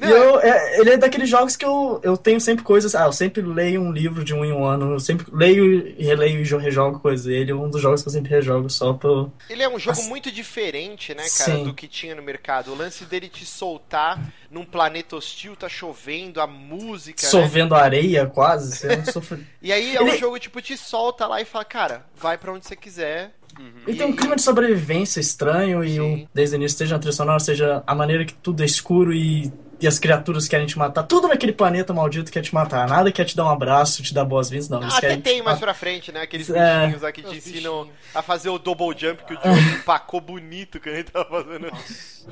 E 0.00 0.04
eu, 0.04 0.40
é- 0.40 0.80
ele 0.80 0.90
é 0.90 0.96
daqueles 0.96 1.28
jogos 1.28 1.56
que 1.56 1.64
eu, 1.64 2.00
eu 2.02 2.16
tenho 2.16 2.40
sempre 2.40 2.64
coisas. 2.64 2.94
Ah, 2.94 3.04
eu 3.06 3.12
sempre 3.12 3.42
leio 3.42 3.80
um 3.80 3.92
livro 3.92 4.24
de 4.24 4.34
um 4.34 4.44
em 4.44 4.52
um 4.52 4.64
ano. 4.64 4.92
Eu 4.92 5.00
sempre 5.00 5.26
leio 5.32 5.86
e 5.98 6.04
releio 6.04 6.40
e 6.40 6.44
jo- 6.44 6.56
rejogo 6.58 6.98
coisas. 7.00 7.26
Ele 7.26 7.50
é 7.50 7.54
um 7.54 7.68
dos 7.70 7.80
jogos 7.80 8.02
que 8.02 8.08
eu 8.08 8.12
sempre 8.12 8.30
rejogo 8.30 8.68
só 8.70 8.92
pra. 8.92 9.10
Ele 9.48 9.62
é 9.62 9.68
um 9.68 9.78
jogo 9.78 9.98
As- 9.98 10.06
muito 10.06 10.30
diferente, 10.32 11.14
né, 11.14 11.22
cara, 11.36 11.56
Sim. 11.56 11.64
do 11.64 11.74
que 11.74 11.86
tinha 11.86 12.14
no 12.14 12.22
mercado. 12.22 12.72
O 12.72 12.76
lance 12.76 13.04
dele 13.04 13.28
te 13.28 13.44
soltar 13.46 14.18
num 14.50 14.64
planeta 14.64 15.14
hostil, 15.16 15.54
tá 15.54 15.68
chovendo, 15.68 16.40
a 16.40 16.46
música, 16.46 17.22
né? 17.22 17.28
Sorvendo 17.28 17.74
areia 17.74 18.26
quase. 18.26 18.80
Sofre. 19.12 19.46
E 19.62 19.72
aí 19.72 19.94
é 19.96 20.02
um 20.02 20.08
Ele- 20.08 20.18
jogo, 20.18 20.38
tipo, 20.38 20.60
te 20.60 20.76
solta 20.76 21.26
lá 21.26 21.40
e 21.40 21.44
fala, 21.44 21.64
cara, 21.64 22.06
vai 22.16 22.36
pra 22.38 22.52
onde 22.52 22.66
você 22.66 22.74
quiser. 22.74 23.32
Ele 23.86 23.96
tem 23.96 24.06
um 24.06 24.14
clima 24.14 24.36
de 24.36 24.42
sobrevivência 24.42 25.20
estranho 25.20 25.84
e 25.84 26.00
o, 26.00 26.28
desde 26.32 26.54
o 26.54 26.56
início, 26.56 26.78
seja 26.78 26.96
a 26.96 26.98
trilha 26.98 27.12
sonora, 27.12 27.40
seja 27.40 27.82
a 27.86 27.94
maneira 27.94 28.24
que 28.24 28.34
tudo 28.34 28.62
é 28.62 28.66
escuro 28.66 29.12
e, 29.12 29.52
e 29.80 29.86
as 29.86 29.98
criaturas 29.98 30.46
querem 30.46 30.66
te 30.66 30.78
matar. 30.78 31.02
Tudo 31.04 31.28
naquele 31.28 31.52
planeta 31.52 31.92
maldito 31.92 32.30
quer 32.30 32.42
te 32.42 32.54
matar. 32.54 32.88
Nada 32.88 33.10
quer 33.10 33.24
te 33.24 33.34
dar 33.36 33.44
um 33.44 33.48
abraço, 33.50 34.02
te 34.02 34.12
dar 34.14 34.24
boas-vindas, 34.24 34.68
não. 34.68 34.82
Ah, 34.82 34.88
até 34.88 35.00
querem 35.00 35.20
tem 35.20 35.36
te 35.38 35.42
mais 35.42 35.58
pra 35.58 35.72
frente, 35.74 36.12
né? 36.12 36.22
Aqueles 36.22 36.50
É. 36.50 36.80
bichinhos 36.80 37.02
lá 37.02 37.12
que 37.12 37.22
te 37.22 37.36
ensinam 37.36 37.84
bichinhos. 37.84 37.98
a 38.14 38.22
fazer 38.22 38.48
o 38.50 38.58
double 38.58 38.94
jump 38.96 39.24
que 39.24 39.34
o 39.34 39.36
Diogo 39.38 39.58
empacou 39.80 40.20
bonito 40.20 40.78
quando 40.80 40.94
ele 40.94 41.04
tava 41.04 41.42
fazendo 41.44 41.70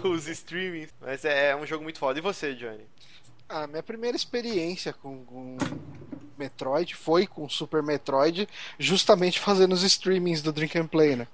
os 0.05 0.29
streamings. 0.29 0.91
Mas 1.01 1.25
é 1.25 1.57
um 1.57 1.65
jogo 1.67 1.83
muito 1.83 1.99
foda. 1.99 2.19
E 2.19 2.23
você, 2.23 2.55
Johnny? 2.55 2.85
A 3.49 3.67
minha 3.67 3.83
primeira 3.83 4.15
experiência 4.17 4.93
com, 4.93 5.25
com 5.25 5.57
Metroid 6.39 6.95
foi 6.95 7.27
com 7.27 7.49
Super 7.49 7.83
Metroid, 7.83 8.49
justamente 8.79 9.41
fazendo 9.41 9.73
os 9.73 9.83
streamings 9.83 10.43
do 10.43 10.53
Drink 10.53 10.79
and 10.79 10.87
Play, 10.87 11.17
né? 11.17 11.27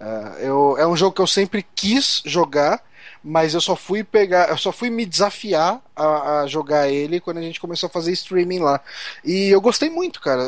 Ah, 0.00 0.36
eu, 0.38 0.76
é 0.78 0.86
um 0.86 0.96
jogo 0.96 1.14
que 1.14 1.22
eu 1.22 1.26
sempre 1.26 1.66
quis 1.74 2.22
jogar, 2.24 2.82
mas 3.22 3.54
eu 3.54 3.60
só 3.60 3.76
fui 3.76 4.02
pegar, 4.02 4.48
eu 4.48 4.58
só 4.58 4.72
fui 4.72 4.90
me 4.90 5.06
desafiar 5.06 5.80
a, 5.94 6.40
a 6.40 6.46
jogar 6.46 6.88
ele 6.88 7.20
quando 7.20 7.38
a 7.38 7.42
gente 7.42 7.60
começou 7.60 7.86
a 7.86 7.90
fazer 7.90 8.12
streaming 8.12 8.60
lá. 8.60 8.80
E 9.24 9.48
eu 9.48 9.60
gostei 9.60 9.90
muito, 9.90 10.20
cara. 10.20 10.42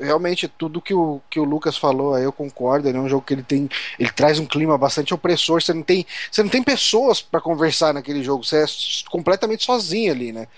Realmente 0.00 0.48
tudo 0.48 0.80
que 0.80 0.92
o, 0.92 1.20
que 1.30 1.38
o 1.38 1.44
Lucas 1.44 1.76
falou, 1.76 2.14
aí 2.14 2.24
eu 2.24 2.32
concordo. 2.32 2.88
Ele 2.88 2.98
é 2.98 3.00
um 3.00 3.08
jogo 3.08 3.24
que 3.24 3.34
ele 3.34 3.42
tem, 3.42 3.68
ele 3.98 4.10
traz 4.10 4.38
um 4.38 4.46
clima 4.46 4.76
bastante 4.76 5.14
opressor. 5.14 5.62
Você 5.62 5.72
não 5.72 5.82
tem, 5.82 6.06
você 6.30 6.42
não 6.42 6.50
tem 6.50 6.62
pessoas 6.62 7.22
para 7.22 7.40
conversar 7.40 7.94
naquele 7.94 8.22
jogo. 8.22 8.44
Você 8.44 8.62
é 8.62 8.66
completamente 9.10 9.64
sozinho 9.64 10.12
ali, 10.12 10.32
né? 10.32 10.48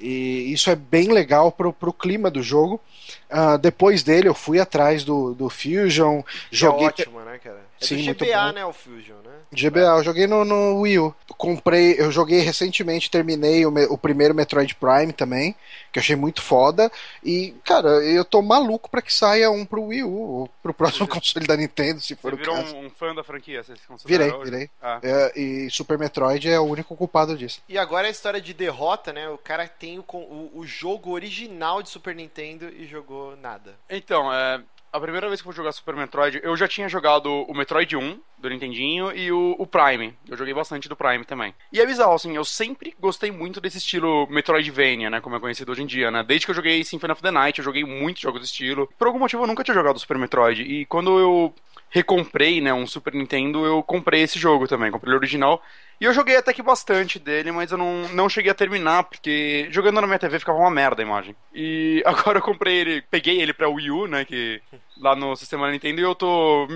E 0.00 0.52
isso 0.52 0.70
é 0.70 0.76
bem 0.76 1.08
legal 1.08 1.52
pro, 1.52 1.72
pro 1.72 1.92
clima 1.92 2.30
do 2.30 2.42
jogo. 2.42 2.80
Ah, 3.28 3.56
depois 3.56 4.02
dele 4.02 4.28
eu 4.28 4.34
fui 4.34 4.60
atrás 4.60 5.04
do, 5.04 5.34
do 5.34 5.48
Fusion, 5.50 6.22
joguei 6.50 6.86
é 6.86 6.88
ótimo, 6.88 7.20
né, 7.20 7.38
cara? 7.38 7.66
É 7.80 7.84
Sim, 7.84 7.96
do 7.96 8.02
muito 8.04 8.24
GBA, 8.24 8.46
bom. 8.46 8.52
né, 8.52 8.64
o 8.64 8.72
Fusion, 8.72 9.16
né? 9.24 9.32
GBA, 9.52 9.80
eu 9.98 10.04
joguei 10.04 10.26
no, 10.26 10.44
no 10.44 10.80
Wii 10.80 10.98
U. 10.98 11.14
Comprei, 11.36 11.94
eu 11.98 12.10
joguei 12.10 12.40
recentemente, 12.40 13.10
terminei 13.10 13.66
o, 13.66 13.70
me- 13.70 13.84
o 13.86 13.98
primeiro 13.98 14.34
Metroid 14.34 14.74
Prime 14.76 15.12
também, 15.12 15.54
que 15.92 15.98
eu 15.98 16.00
achei 16.02 16.16
muito 16.16 16.40
foda. 16.40 16.90
E, 17.22 17.54
cara, 17.64 17.88
eu 18.04 18.24
tô 18.24 18.40
maluco 18.40 18.88
pra 18.90 19.02
que 19.02 19.12
saia 19.12 19.50
um 19.50 19.66
pro 19.66 19.84
Wii 19.84 20.04
U, 20.04 20.10
ou 20.10 20.50
pro 20.62 20.72
próximo 20.72 21.06
console 21.08 21.46
da 21.46 21.56
Nintendo, 21.56 22.00
se 22.00 22.14
for 22.16 22.30
Você 22.30 22.34
o 22.34 22.38
virou 22.38 22.54
caso. 22.56 22.74
um, 22.76 22.86
um 22.86 22.90
fã 22.90 23.14
da 23.14 23.22
franquia? 23.22 23.62
Você 23.62 23.74
se 23.76 23.82
Virei, 24.06 24.30
hoje? 24.32 24.50
virei. 24.50 24.70
Ah. 24.82 24.98
É, 25.02 25.38
e 25.38 25.70
Super 25.70 25.98
Metroid 25.98 26.48
é 26.48 26.58
o 26.58 26.64
único 26.64 26.96
culpado 26.96 27.36
disso. 27.36 27.60
E 27.68 27.76
agora 27.76 28.08
a 28.08 28.10
história 28.10 28.40
de 28.40 28.54
derrota, 28.54 29.12
né? 29.12 29.28
O 29.28 29.36
cara 29.38 29.68
tem 29.68 29.98
o, 29.98 30.04
o, 30.16 30.50
o 30.60 30.66
jogo 30.66 31.10
original 31.10 31.82
de 31.82 31.90
Super 31.90 32.14
Nintendo 32.14 32.68
e 32.70 32.86
jogou 32.86 33.15
nada. 33.40 33.78
Então, 33.88 34.32
é, 34.32 34.62
a 34.92 35.00
primeira 35.00 35.28
vez 35.28 35.40
que 35.42 35.46
eu 35.46 35.52
fui 35.52 35.56
jogar 35.56 35.72
Super 35.72 35.94
Metroid, 35.94 36.40
eu 36.42 36.56
já 36.56 36.66
tinha 36.66 36.88
jogado 36.88 37.30
o 37.30 37.54
Metroid 37.54 37.96
1 37.96 38.20
do 38.38 38.48
Nintendinho 38.48 39.12
e 39.14 39.30
o, 39.30 39.54
o 39.58 39.66
Prime. 39.66 40.14
Eu 40.28 40.36
joguei 40.36 40.54
bastante 40.54 40.88
do 40.88 40.96
Prime 40.96 41.24
também. 41.24 41.54
E 41.72 41.80
é 41.80 41.86
bizarro, 41.86 42.14
assim, 42.14 42.34
eu 42.34 42.44
sempre 42.44 42.96
gostei 42.98 43.30
muito 43.30 43.60
desse 43.60 43.78
estilo 43.78 44.26
Metroidvania, 44.30 45.10
né, 45.10 45.20
como 45.20 45.36
é 45.36 45.40
conhecido 45.40 45.72
hoje 45.72 45.82
em 45.82 45.86
dia, 45.86 46.10
né? 46.10 46.22
Desde 46.22 46.46
que 46.46 46.50
eu 46.50 46.54
joguei 46.56 46.82
Symphony 46.82 47.12
of 47.12 47.22
the 47.22 47.30
Night, 47.30 47.58
eu 47.58 47.64
joguei 47.64 47.84
muitos 47.84 48.22
jogos 48.22 48.40
do 48.40 48.44
estilo. 48.44 48.88
Por 48.98 49.06
algum 49.06 49.18
motivo 49.18 49.42
eu 49.42 49.46
nunca 49.46 49.62
tinha 49.62 49.74
jogado 49.74 49.98
Super 49.98 50.18
Metroid. 50.18 50.62
E 50.62 50.86
quando 50.86 51.18
eu 51.18 51.54
recomprei, 51.96 52.60
né, 52.60 52.74
um 52.74 52.86
Super 52.86 53.14
Nintendo, 53.14 53.64
eu 53.64 53.82
comprei 53.82 54.20
esse 54.20 54.38
jogo 54.38 54.68
também, 54.68 54.90
comprei 54.90 55.10
ele 55.10 55.16
original. 55.16 55.62
E 55.98 56.04
eu 56.04 56.12
joguei 56.12 56.36
até 56.36 56.52
que 56.52 56.62
bastante 56.62 57.18
dele, 57.18 57.50
mas 57.50 57.72
eu 57.72 57.78
não, 57.78 58.06
não 58.08 58.28
cheguei 58.28 58.52
a 58.52 58.54
terminar, 58.54 59.04
porque 59.04 59.66
jogando 59.70 59.98
na 60.02 60.06
minha 60.06 60.18
TV 60.18 60.38
ficava 60.38 60.58
uma 60.58 60.70
merda 60.70 61.00
a 61.00 61.06
imagem. 61.06 61.34
E 61.54 62.02
agora 62.04 62.36
eu 62.36 62.42
comprei 62.42 62.76
ele, 62.76 63.02
peguei 63.10 63.40
ele 63.40 63.54
pra 63.54 63.70
Wii 63.70 63.90
U, 63.90 64.06
né, 64.06 64.26
que 64.26 64.60
lá 64.98 65.16
no 65.16 65.34
sistema 65.36 65.64
da 65.64 65.72
Nintendo, 65.72 65.98
e 66.02 66.04
eu 66.04 66.14
tô 66.14 66.68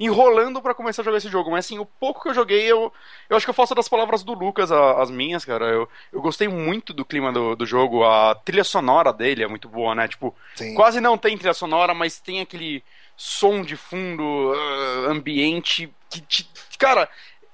enrolando 0.00 0.62
para 0.62 0.74
começar 0.74 1.02
a 1.02 1.04
jogar 1.04 1.18
esse 1.18 1.28
jogo. 1.28 1.50
Mas 1.50 1.66
assim, 1.66 1.78
o 1.78 1.84
pouco 1.84 2.22
que 2.22 2.30
eu 2.30 2.34
joguei, 2.34 2.64
eu, 2.64 2.90
eu 3.28 3.36
acho 3.36 3.44
que 3.44 3.50
eu 3.50 3.54
faço 3.54 3.74
das 3.74 3.90
palavras 3.90 4.24
do 4.24 4.32
Lucas 4.32 4.72
a, 4.72 5.02
as 5.02 5.10
minhas, 5.10 5.44
cara. 5.44 5.66
Eu, 5.66 5.86
eu 6.10 6.22
gostei 6.22 6.48
muito 6.48 6.94
do 6.94 7.04
clima 7.04 7.30
do, 7.30 7.54
do 7.54 7.66
jogo. 7.66 8.04
A 8.04 8.34
trilha 8.34 8.64
sonora 8.64 9.12
dele 9.12 9.44
é 9.44 9.46
muito 9.46 9.68
boa, 9.68 9.94
né? 9.94 10.08
Tipo, 10.08 10.34
Sim. 10.54 10.74
quase 10.74 10.98
não 10.98 11.18
tem 11.18 11.36
trilha 11.36 11.52
sonora, 11.52 11.92
mas 11.92 12.18
tem 12.18 12.40
aquele 12.40 12.82
som 13.16 13.62
de 13.62 13.76
fundo, 13.76 14.22
uh, 14.22 15.10
ambiente 15.10 15.92
que 16.10 16.20
te. 16.20 16.48
Cara, 16.78 17.08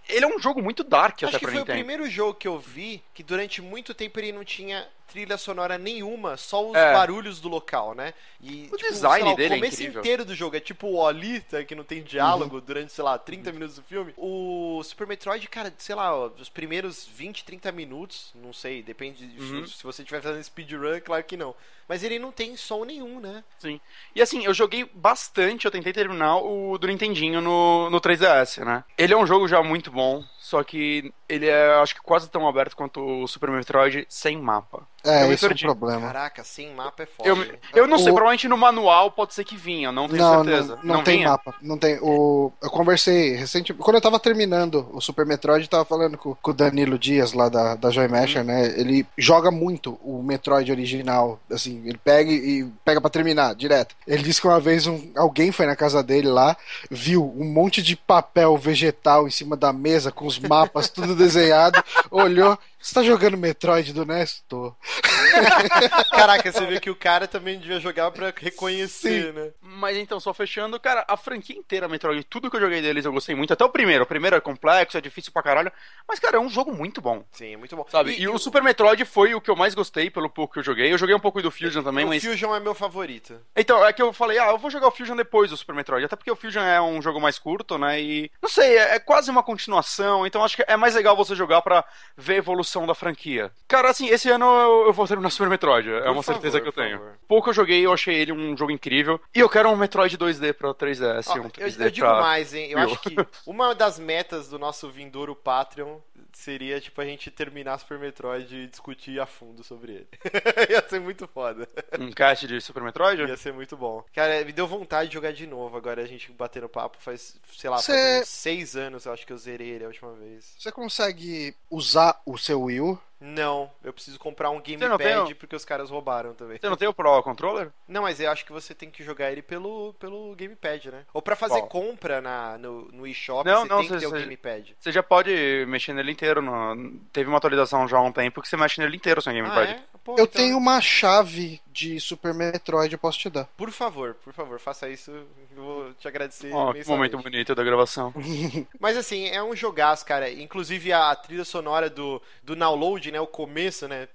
ele 0.08 0.24
é 0.24 0.28
um 0.28 0.38
jogo 0.38 0.62
muito 0.62 0.82
dark 0.82 1.16
Acho 1.16 1.26
até 1.26 1.38
que 1.38 1.44
pra 1.44 1.52
foi 1.52 1.60
o 1.60 1.62
Nintendo. 1.62 1.76
primeiro 1.78 2.10
jogo 2.10 2.34
que 2.34 2.48
eu 2.48 2.58
vi 2.58 3.02
que 3.12 3.22
durante 3.22 3.60
muito 3.60 3.94
tempo 3.94 4.18
ele 4.18 4.32
não 4.32 4.44
tinha 4.44 4.88
trilha 5.08 5.38
sonora 5.38 5.78
nenhuma, 5.78 6.36
só 6.36 6.64
os 6.68 6.76
É. 6.76 6.92
barulhos 6.92 7.40
do 7.40 7.48
local, 7.48 7.94
né? 7.94 8.12
E 8.40 8.68
O 8.70 8.76
tipo, 8.76 8.92
design 8.92 9.30
lá, 9.30 9.34
dele 9.34 9.54
é 9.54 9.56
o 9.56 9.60
começo 9.60 9.76
incrível. 9.82 10.00
inteiro 10.00 10.24
do 10.24 10.34
jogo 10.34 10.54
é 10.56 10.60
tipo 10.60 10.86
o 10.86 10.96
Oli, 10.96 11.40
tá, 11.40 11.64
que 11.64 11.74
não 11.74 11.82
tem 11.84 12.02
diálogo 12.02 12.56
Uhum. 12.56 12.62
durante, 12.64 12.92
sei 12.92 13.02
lá, 13.02 13.18
30 13.18 13.50
minutos 13.50 13.76
do 13.76 13.82
filme. 13.82 14.12
O 14.16 14.80
Super 14.84 15.06
Metroid, 15.06 15.46
cara, 15.48 15.72
sei 15.78 15.94
lá, 15.94 16.14
os 16.26 16.48
primeiros 16.48 17.06
20, 17.06 17.44
30 17.44 17.72
minutos, 17.72 18.30
não 18.34 18.52
sei, 18.52 18.82
depende 18.82 19.26
de- 19.26 19.40
Uhum. 19.40 19.66
se 19.66 19.82
você 19.82 20.02
estiver 20.02 20.20
fazendo 20.22 20.44
speedrun, 20.44 21.00
claro 21.04 21.24
que 21.24 21.36
não. 21.36 21.54
Mas 21.88 22.02
ele 22.04 22.18
não 22.18 22.30
tem 22.30 22.54
som 22.54 22.84
nenhum, 22.84 23.18
né? 23.18 23.42
Sim. 23.58 23.80
E 24.14 24.20
assim, 24.20 24.44
eu 24.44 24.52
joguei 24.52 24.84
bastante, 24.92 25.64
eu 25.64 25.70
tentei 25.70 25.92
terminar 25.92 26.36
o 26.36 26.76
do 26.76 26.86
Nintendinho 26.86 27.40
no, 27.40 27.88
no 27.88 27.98
3DS, 27.98 28.62
né? 28.62 28.84
Ele 28.98 29.14
é 29.14 29.16
um 29.16 29.26
jogo 29.26 29.48
já 29.48 29.62
muito 29.62 29.90
bom, 29.90 30.22
só 30.48 30.62
que 30.62 31.12
ele 31.28 31.46
é, 31.46 31.74
acho 31.82 31.94
que 31.94 32.00
quase 32.00 32.30
tão 32.30 32.48
aberto 32.48 32.74
quanto 32.74 33.00
o 33.02 33.28
Super 33.28 33.50
Metroid 33.50 34.06
sem 34.08 34.38
mapa. 34.40 34.82
É, 35.04 35.24
Eu 35.24 35.32
esse 35.32 35.44
é 35.46 35.48
um 35.50 35.54
problema. 35.56 36.06
Caraca, 36.08 36.42
sem 36.42 36.74
mapa 36.74 37.02
é 37.02 37.06
foda. 37.06 37.28
Eu, 37.28 37.36
eu 37.74 37.86
não 37.86 37.98
sei, 37.98 38.08
O- 38.10 38.14
provavelmente 38.14 38.48
no 38.48 38.56
manual 38.56 39.10
pode 39.12 39.32
ser 39.34 39.44
que 39.44 39.56
vinha, 39.56 39.92
não 39.92 40.08
tenho 40.08 40.22
Não, 40.22 40.42
certeza. 40.44 40.76
não, 40.82 40.96
não 40.96 41.04
tem 41.04 41.18
vinha? 41.18 41.28
mapa. 41.28 41.54
Não 41.62 41.78
tem. 41.78 41.98
O, 42.00 42.50
eu 42.62 42.70
conversei 42.70 43.34
recentemente. 43.36 43.82
Quando 43.82 43.96
eu 43.96 44.00
tava 44.00 44.18
terminando 44.18 44.88
o 44.92 45.00
Super 45.02 45.24
Metroid, 45.26 45.64
eu 45.64 45.70
tava 45.70 45.84
falando 45.84 46.16
com, 46.18 46.34
com 46.34 46.50
o 46.50 46.54
Danilo 46.54 46.98
Dias 46.98 47.32
lá 47.34 47.48
da, 47.50 47.74
da 47.76 47.90
Joy 47.90 48.08
Masher, 48.08 48.42
né? 48.42 48.66
Ele 48.78 49.06
joga 49.16 49.50
muito 49.50 49.98
o 50.02 50.22
Metroid 50.22 50.70
original. 50.72 51.38
Assim, 51.50 51.82
ele 51.86 51.98
pega 51.98 52.30
e 52.32 52.64
pega 52.84 53.00
pra 53.00 53.10
terminar, 53.10 53.54
direto. 53.54 53.94
Ele 54.06 54.22
disse 54.22 54.40
que 54.40 54.46
uma 54.48 54.58
vez 54.60 54.86
um, 54.86 55.12
alguém 55.14 55.52
foi 55.52 55.66
na 55.66 55.76
casa 55.76 56.02
dele 56.02 56.28
lá, 56.28 56.56
viu 56.90 57.22
um 57.36 57.44
monte 57.44 57.82
de 57.82 57.94
papel 57.94 58.56
vegetal 58.56 59.26
em 59.28 59.30
cima 59.30 59.56
da 59.56 59.72
mesa, 59.72 60.10
com 60.10 60.26
os 60.26 60.37
mapas 60.46 60.88
tudo 60.88 61.14
desenhado, 61.14 61.82
olhou. 62.10 62.58
Você 62.80 62.94
tá 62.94 63.02
jogando 63.02 63.36
Metroid 63.36 63.92
do 63.92 64.06
NES? 64.06 64.44
Tô. 64.48 64.72
Caraca, 66.12 66.50
você 66.50 66.64
vê 66.64 66.78
que 66.78 66.88
o 66.90 66.94
cara 66.94 67.26
também 67.26 67.58
devia 67.58 67.80
jogar 67.80 68.10
pra 68.12 68.32
reconhecer, 68.34 69.32
né? 69.32 69.50
Mas 69.60 69.96
então, 69.96 70.20
só 70.20 70.32
fechando, 70.32 70.78
cara, 70.78 71.04
a 71.08 71.16
franquia 71.16 71.56
inteira 71.56 71.88
Metroid, 71.88 72.22
tudo 72.24 72.48
que 72.48 72.56
eu 72.56 72.60
joguei 72.60 72.80
deles 72.80 73.04
eu 73.04 73.12
gostei 73.12 73.34
muito. 73.34 73.52
Até 73.52 73.64
o 73.64 73.68
primeiro. 73.68 74.04
O 74.04 74.06
primeiro 74.06 74.36
é 74.36 74.40
complexo, 74.40 74.96
é 74.96 75.00
difícil 75.00 75.32
pra 75.32 75.42
caralho. 75.42 75.72
Mas, 76.06 76.20
cara, 76.20 76.36
é 76.36 76.40
um 76.40 76.48
jogo 76.48 76.72
muito 76.72 77.00
bom. 77.00 77.24
Sim, 77.32 77.54
é 77.54 77.56
muito 77.56 77.74
bom. 77.74 77.84
Sabe? 77.90 78.16
E, 78.18 78.28
o 78.28 78.38
Super 78.38 78.62
Metroid 78.62 79.04
foi 79.04 79.34
o 79.34 79.40
que 79.40 79.50
eu 79.50 79.56
mais 79.56 79.74
gostei 79.74 80.08
pelo 80.08 80.30
pouco 80.30 80.54
que 80.54 80.60
eu 80.60 80.64
joguei. 80.64 80.92
Eu 80.92 80.98
joguei 80.98 81.14
um 81.14 81.20
pouco 81.20 81.42
do 81.42 81.50
Fusion 81.50 81.82
também, 81.82 82.04
o 82.04 82.08
mas. 82.08 82.24
Fusion 82.24 82.54
é 82.54 82.60
meu 82.60 82.74
favorito. 82.74 83.40
Então, 83.56 83.84
é 83.84 83.92
que 83.92 84.02
eu 84.02 84.12
falei, 84.12 84.38
ah, 84.38 84.50
eu 84.50 84.58
vou 84.58 84.70
jogar 84.70 84.86
o 84.86 84.92
Fusion 84.92 85.16
depois 85.16 85.50
do 85.50 85.56
Super 85.56 85.74
Metroid. 85.74 86.04
Até 86.04 86.14
porque 86.14 86.30
o 86.30 86.36
Fusion 86.36 86.62
é 86.62 86.80
um 86.80 87.02
jogo 87.02 87.20
mais 87.20 87.38
curto, 87.38 87.76
né? 87.76 88.00
E. 88.00 88.30
Não 88.40 88.48
sei, 88.48 88.78
é, 88.78 88.94
é 88.94 88.98
quase 89.00 89.30
uma 89.30 89.42
continuação. 89.42 90.24
Então 90.26 90.44
acho 90.44 90.56
que 90.56 90.64
é 90.66 90.76
mais 90.76 90.94
legal 90.94 91.16
você 91.16 91.34
jogar 91.34 91.60
pra 91.60 91.84
ver 92.16 92.34
a 92.34 92.38
evolução 92.38 92.67
da 92.86 92.94
franquia. 92.94 93.50
Cara, 93.66 93.90
assim, 93.90 94.08
esse 94.08 94.28
ano 94.28 94.44
eu, 94.44 94.86
eu 94.86 94.92
vou 94.92 95.06
terminar 95.06 95.30
Super 95.30 95.48
Metroid. 95.48 95.90
É 95.90 96.02
Por 96.02 96.10
uma 96.10 96.22
certeza 96.22 96.58
favor, 96.58 96.72
que 96.72 96.80
eu 96.80 96.84
tenho. 96.84 96.98
favor. 96.98 97.14
Pouco 97.26 97.50
eu 97.50 97.54
joguei, 97.54 97.84
eu 97.84 97.92
achei 97.92 98.14
ele 98.14 98.32
um 98.32 98.56
jogo 98.56 98.70
incrível. 98.72 99.20
E 99.34 99.40
eu 99.40 99.48
quero 99.48 99.68
um 99.68 99.76
Metroid 99.76 100.16
2D 100.16 100.52
pra 100.52 100.74
3DS. 100.74 101.26
Ó, 101.28 101.34
um 101.34 101.44
eu, 101.44 101.50
3D 101.50 101.84
eu 101.84 101.90
digo 101.90 102.06
pra... 102.06 102.20
mais, 102.20 102.54
hein? 102.54 102.70
Eu 102.70 102.78
acho 102.78 102.98
que 103.00 103.16
uma 103.46 103.74
das 103.74 103.98
metas 103.98 104.48
do 104.48 104.58
nosso 104.58 104.88
vindouro 104.90 105.34
Patreon 105.34 105.96
seria, 106.32 106.80
tipo, 106.80 107.00
a 107.00 107.04
gente 107.04 107.30
terminar 107.30 107.78
Super 107.78 107.98
Metroid 107.98 108.54
e 108.54 108.66
discutir 108.66 109.20
a 109.20 109.26
fundo 109.26 109.62
sobre 109.64 109.92
ele. 109.92 110.08
Ia 110.70 110.88
ser 110.88 111.00
muito 111.00 111.26
foda. 111.28 111.68
Um 111.98 112.10
cast 112.12 112.46
de 112.46 112.60
Super 112.60 112.82
Metroid? 112.82 113.22
Ia 113.22 113.36
ser 113.36 113.52
muito 113.52 113.76
bom. 113.76 114.04
Cara, 114.12 114.44
me 114.44 114.52
deu 114.52 114.66
vontade 114.66 115.08
de 115.08 115.14
jogar 115.14 115.32
de 115.32 115.46
novo. 115.46 115.76
Agora 115.76 116.02
a 116.02 116.06
gente 116.06 116.30
batendo 116.32 116.68
papo 116.68 116.96
faz, 117.00 117.36
sei 117.56 117.70
lá, 117.70 117.78
Cê- 117.78 117.92
faz 117.92 118.22
uns 118.22 118.28
seis 118.28 118.76
anos 118.76 119.04
eu 119.04 119.12
acho 119.12 119.26
que 119.26 119.32
eu 119.32 119.38
zerei 119.38 119.68
ele 119.70 119.84
a 119.84 119.88
última 119.88 120.12
vez. 120.14 120.54
Você 120.58 120.70
consegue 120.72 121.54
usar 121.70 122.20
o 122.26 122.36
seu 122.38 122.62
Wii 122.62 122.80
U? 122.80 123.00
Não, 123.20 123.70
eu 123.82 123.92
preciso 123.92 124.18
comprar 124.18 124.50
um 124.50 124.60
gamepad 124.60 125.34
porque 125.34 125.56
os 125.56 125.64
caras 125.64 125.90
roubaram 125.90 126.34
também. 126.34 126.56
Você 126.58 126.68
não 126.68 126.76
tem 126.76 126.86
o 126.86 126.94
Pro 126.94 127.20
Controller? 127.22 127.70
Não, 127.88 128.02
mas 128.02 128.20
eu 128.20 128.30
acho 128.30 128.44
que 128.44 128.52
você 128.52 128.74
tem 128.74 128.90
que 128.90 129.02
jogar 129.02 129.32
ele 129.32 129.42
pelo, 129.42 129.92
pelo 129.94 130.34
gamepad, 130.36 130.90
né? 130.90 131.04
Ou 131.12 131.20
pra 131.20 131.34
fazer 131.34 131.58
Qual? 131.60 131.68
compra 131.68 132.20
na, 132.20 132.56
no, 132.58 132.82
no 132.92 133.06
eShop, 133.06 133.44
Não, 133.44 133.62
você 133.62 133.68
não, 133.68 133.78
tem 133.80 133.88
que 133.88 133.94
cê- 133.94 134.00
ter 134.00 134.06
o 134.06 134.10
gamepad. 134.12 134.76
Você 134.78 134.92
já 134.92 135.02
pode 135.02 135.64
mexer 135.66 135.92
nele 135.92 136.12
inteiro. 136.12 136.40
No... 136.40 137.00
Teve 137.12 137.28
uma 137.28 137.38
atualização 137.38 137.88
já 137.88 137.98
há 137.98 138.02
um 138.02 138.12
tempo 138.12 138.40
que 138.40 138.48
você 138.48 138.56
mexe 138.56 138.80
nele 138.80 138.96
inteiro 138.96 139.20
sem 139.20 139.32
Ah, 139.38 139.42
gamepad. 139.42 139.70
é? 139.72 139.82
Pô, 140.04 140.12
Eu 140.12 140.24
então- 140.24 140.26
tenho 140.28 140.56
uma 140.56 140.80
chave 140.80 141.60
de 141.78 142.00
Super 142.00 142.34
Metroid, 142.34 142.92
eu 142.92 142.98
posso 142.98 143.18
te 143.18 143.30
dar. 143.30 143.44
Por 143.56 143.70
favor, 143.70 144.14
por 144.14 144.32
favor, 144.32 144.58
faça 144.58 144.88
isso. 144.88 145.12
Eu 145.12 145.26
vou 145.54 145.94
te 145.94 146.08
agradecer. 146.08 146.52
Ó, 146.52 146.72
que 146.72 146.84
momento 146.88 147.18
bonito 147.18 147.54
da 147.54 147.62
gravação. 147.62 148.12
Mas 148.80 148.96
assim, 148.96 149.28
é 149.28 149.40
um 149.42 149.54
jogaço, 149.54 150.04
cara. 150.04 150.28
Inclusive 150.30 150.92
a 150.92 151.14
trilha 151.14 151.44
sonora 151.44 151.88
do, 151.88 152.20
do 152.42 152.56
download, 152.56 153.12
né? 153.12 153.20
O 153.20 153.26
começo, 153.28 153.86
né? 153.86 154.08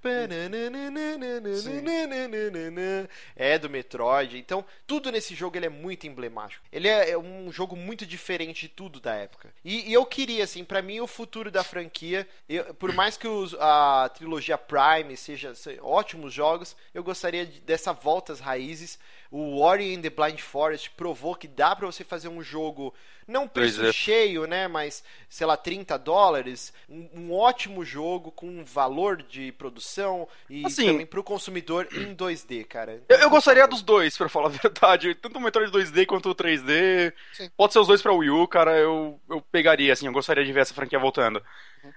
É 3.35 3.57
do 3.57 3.69
Metroid. 3.69 4.37
Então, 4.37 4.65
tudo 4.85 5.11
nesse 5.11 5.33
jogo 5.35 5.55
ele 5.57 5.65
é 5.65 5.69
muito 5.69 6.05
emblemático. 6.05 6.63
Ele 6.71 6.87
é 6.87 7.11
é 7.11 7.17
um 7.17 7.51
jogo 7.51 7.75
muito 7.75 8.05
diferente 8.05 8.61
de 8.61 8.69
tudo 8.69 8.99
da 8.99 9.13
época. 9.13 9.53
E, 9.63 9.89
e 9.89 9.93
eu 9.93 10.05
queria, 10.05 10.43
assim, 10.43 10.63
pra 10.63 10.81
mim 10.81 10.99
o 10.99 11.07
futuro 11.07 11.51
da 11.51 11.63
franquia, 11.63 12.27
eu- 12.49 12.73
por 12.75 12.93
mais 12.93 13.17
que 13.17 13.27
os- 13.27 13.53
a 13.59 14.09
trilogia 14.13 14.57
Prime 14.57 15.15
seja, 15.17 15.53
se- 15.53 15.77
ótimos 15.81 16.33
jogos, 16.33 16.75
eu 16.93 17.03
gostaria 17.03 17.45
de- 17.45 17.52
dessa 17.61 17.93
volta 17.93 18.33
às 18.33 18.39
raízes. 18.39 18.97
O 19.31 19.59
Ori 19.61 19.95
and 19.95 20.01
the 20.01 20.09
Blind 20.11 20.39
Forest 20.39 20.91
provou 20.91 21.33
que 21.35 21.47
dá 21.47 21.75
pra 21.75 21.87
você 21.87 22.03
fazer 22.03 22.27
um 22.27 22.43
jogo 22.43 22.93
não 23.27 23.47
preço 23.47 23.81
2D. 23.81 23.91
cheio, 23.93 24.45
né? 24.45 24.67
Mas, 24.67 25.03
sei 25.27 25.47
lá, 25.47 25.57
30 25.57 25.97
dólares. 25.97 26.71
Um, 26.87 27.09
um 27.15 27.33
ótimo 27.33 27.83
jogo 27.83 28.31
com 28.31 28.45
um 28.47 28.63
valor 28.63 29.23
de 29.23 29.51
produção 29.53 30.27
e 30.49 30.63
Assim- 30.65 30.85
também 30.87 31.05
pro 31.05 31.23
consumidor 31.23 31.87
em 31.93 32.13
2D, 32.13 32.63
cara. 32.65 33.01
Eu, 33.09 33.17
eu 33.17 33.29
gostaria 33.29 33.65
dos 33.67 33.81
dois, 33.81 34.15
pra 34.15 34.29
falar 34.29 34.47
a 34.47 34.49
verdade. 34.61 35.15
Tanto 35.15 35.39
o 35.39 35.41
Metroid 35.41 35.71
2D 35.71 36.05
quanto 36.05 36.29
o 36.29 36.35
3D. 36.35 37.11
Sim. 37.33 37.49
Pode 37.57 37.73
ser 37.73 37.79
os 37.79 37.87
dois 37.87 38.01
pra 38.03 38.13
Wii 38.13 38.29
U, 38.29 38.47
cara. 38.47 38.77
Eu, 38.77 39.19
eu 39.29 39.41
pegaria, 39.41 39.93
assim. 39.93 40.05
Eu 40.05 40.13
gostaria 40.13 40.45
de 40.45 40.53
ver 40.53 40.59
essa 40.59 40.73
franquia 40.75 40.99
voltando. 40.99 41.41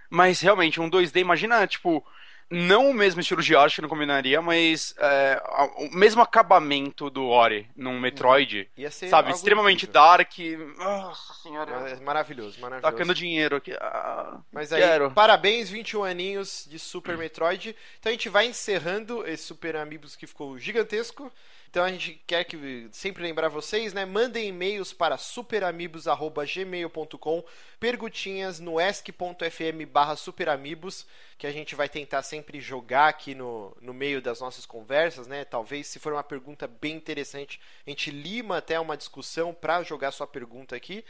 Mas, 0.08 0.40
realmente, 0.40 0.80
um 0.80 0.88
2D, 0.88 1.20
imagina, 1.20 1.66
tipo... 1.66 2.02
Não 2.48 2.90
o 2.90 2.94
mesmo 2.94 3.20
estilo 3.20 3.42
de 3.42 3.56
arte 3.56 3.76
que 3.76 3.82
não 3.82 3.88
combinaria, 3.88 4.40
mas 4.40 4.94
é, 4.98 5.42
o 5.78 5.90
mesmo 5.96 6.22
acabamento 6.22 7.10
do 7.10 7.26
Ori 7.26 7.68
num 7.76 7.98
Metroid. 7.98 8.68
Ia 8.76 8.90
ser 8.90 9.08
Sabe, 9.08 9.32
extremamente 9.32 9.84
incrível. 9.86 9.92
dark. 10.02 10.30
Nossa 10.78 11.34
senhora. 11.42 11.72
É 11.90 11.96
Maravilhoso, 11.96 12.60
maravilhoso. 12.60 12.82
Tacando 12.82 13.14
dinheiro 13.14 13.56
aqui. 13.56 13.72
Ah, 13.80 14.38
Mas 14.52 14.72
aí, 14.72 14.80
quero. 14.80 15.10
parabéns, 15.10 15.68
21 15.70 16.04
aninhos 16.04 16.66
de 16.70 16.78
Super 16.78 17.16
Metroid. 17.18 17.74
Então 17.98 18.10
a 18.10 18.12
gente 18.12 18.28
vai 18.28 18.46
encerrando 18.46 19.26
esse 19.26 19.42
Super 19.42 19.74
Amigos 19.76 20.14
que 20.14 20.26
ficou 20.26 20.56
gigantesco. 20.58 21.32
Então 21.68 21.84
a 21.84 21.90
gente 21.90 22.20
quer 22.26 22.44
que 22.44 22.88
sempre 22.92 23.22
lembrar 23.22 23.48
vocês, 23.48 23.92
né? 23.92 24.04
Mandem 24.04 24.48
e-mails 24.48 24.92
para 24.92 25.16
superamigos@gmail.com, 25.16 27.44
perguntinhas 27.78 28.60
no 28.60 28.80
esc.fm 28.80 29.84
barra 29.90 30.16
superamigos, 30.16 31.06
que 31.38 31.46
a 31.46 31.52
gente 31.52 31.74
vai 31.74 31.88
tentar 31.88 32.22
sempre 32.22 32.60
jogar 32.60 33.08
aqui 33.08 33.34
no, 33.34 33.76
no 33.80 33.92
meio 33.92 34.22
das 34.22 34.40
nossas 34.40 34.64
conversas, 34.64 35.26
né? 35.26 35.44
Talvez 35.44 35.86
se 35.86 35.98
for 35.98 36.12
uma 36.12 36.24
pergunta 36.24 36.66
bem 36.66 36.94
interessante, 36.94 37.60
a 37.86 37.90
gente 37.90 38.10
lima 38.10 38.58
até 38.58 38.78
uma 38.80 38.96
discussão 38.96 39.52
para 39.52 39.82
jogar 39.82 40.12
sua 40.12 40.26
pergunta 40.26 40.74
aqui. 40.74 41.04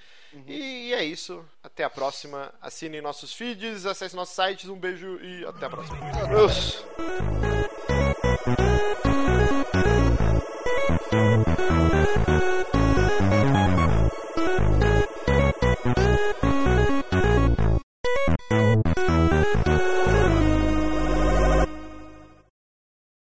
E 0.47 0.93
é 0.93 1.05
isso. 1.05 1.45
Até 1.63 1.85
a 1.85 1.91
próxima. 1.91 2.53
Assinem 2.61 3.01
nossos 3.01 3.33
feeds, 3.33 3.87
acesse 3.87 4.15
nossos 4.15 4.35
sites. 4.35 4.69
Um 4.69 4.79
beijo 4.79 5.19
e 5.23 5.45
até 5.47 5.67
a 5.67 5.71
próxima. 5.71 5.99
Deus. 6.29 6.85
Thank 11.17 12.29
you. 12.29 12.56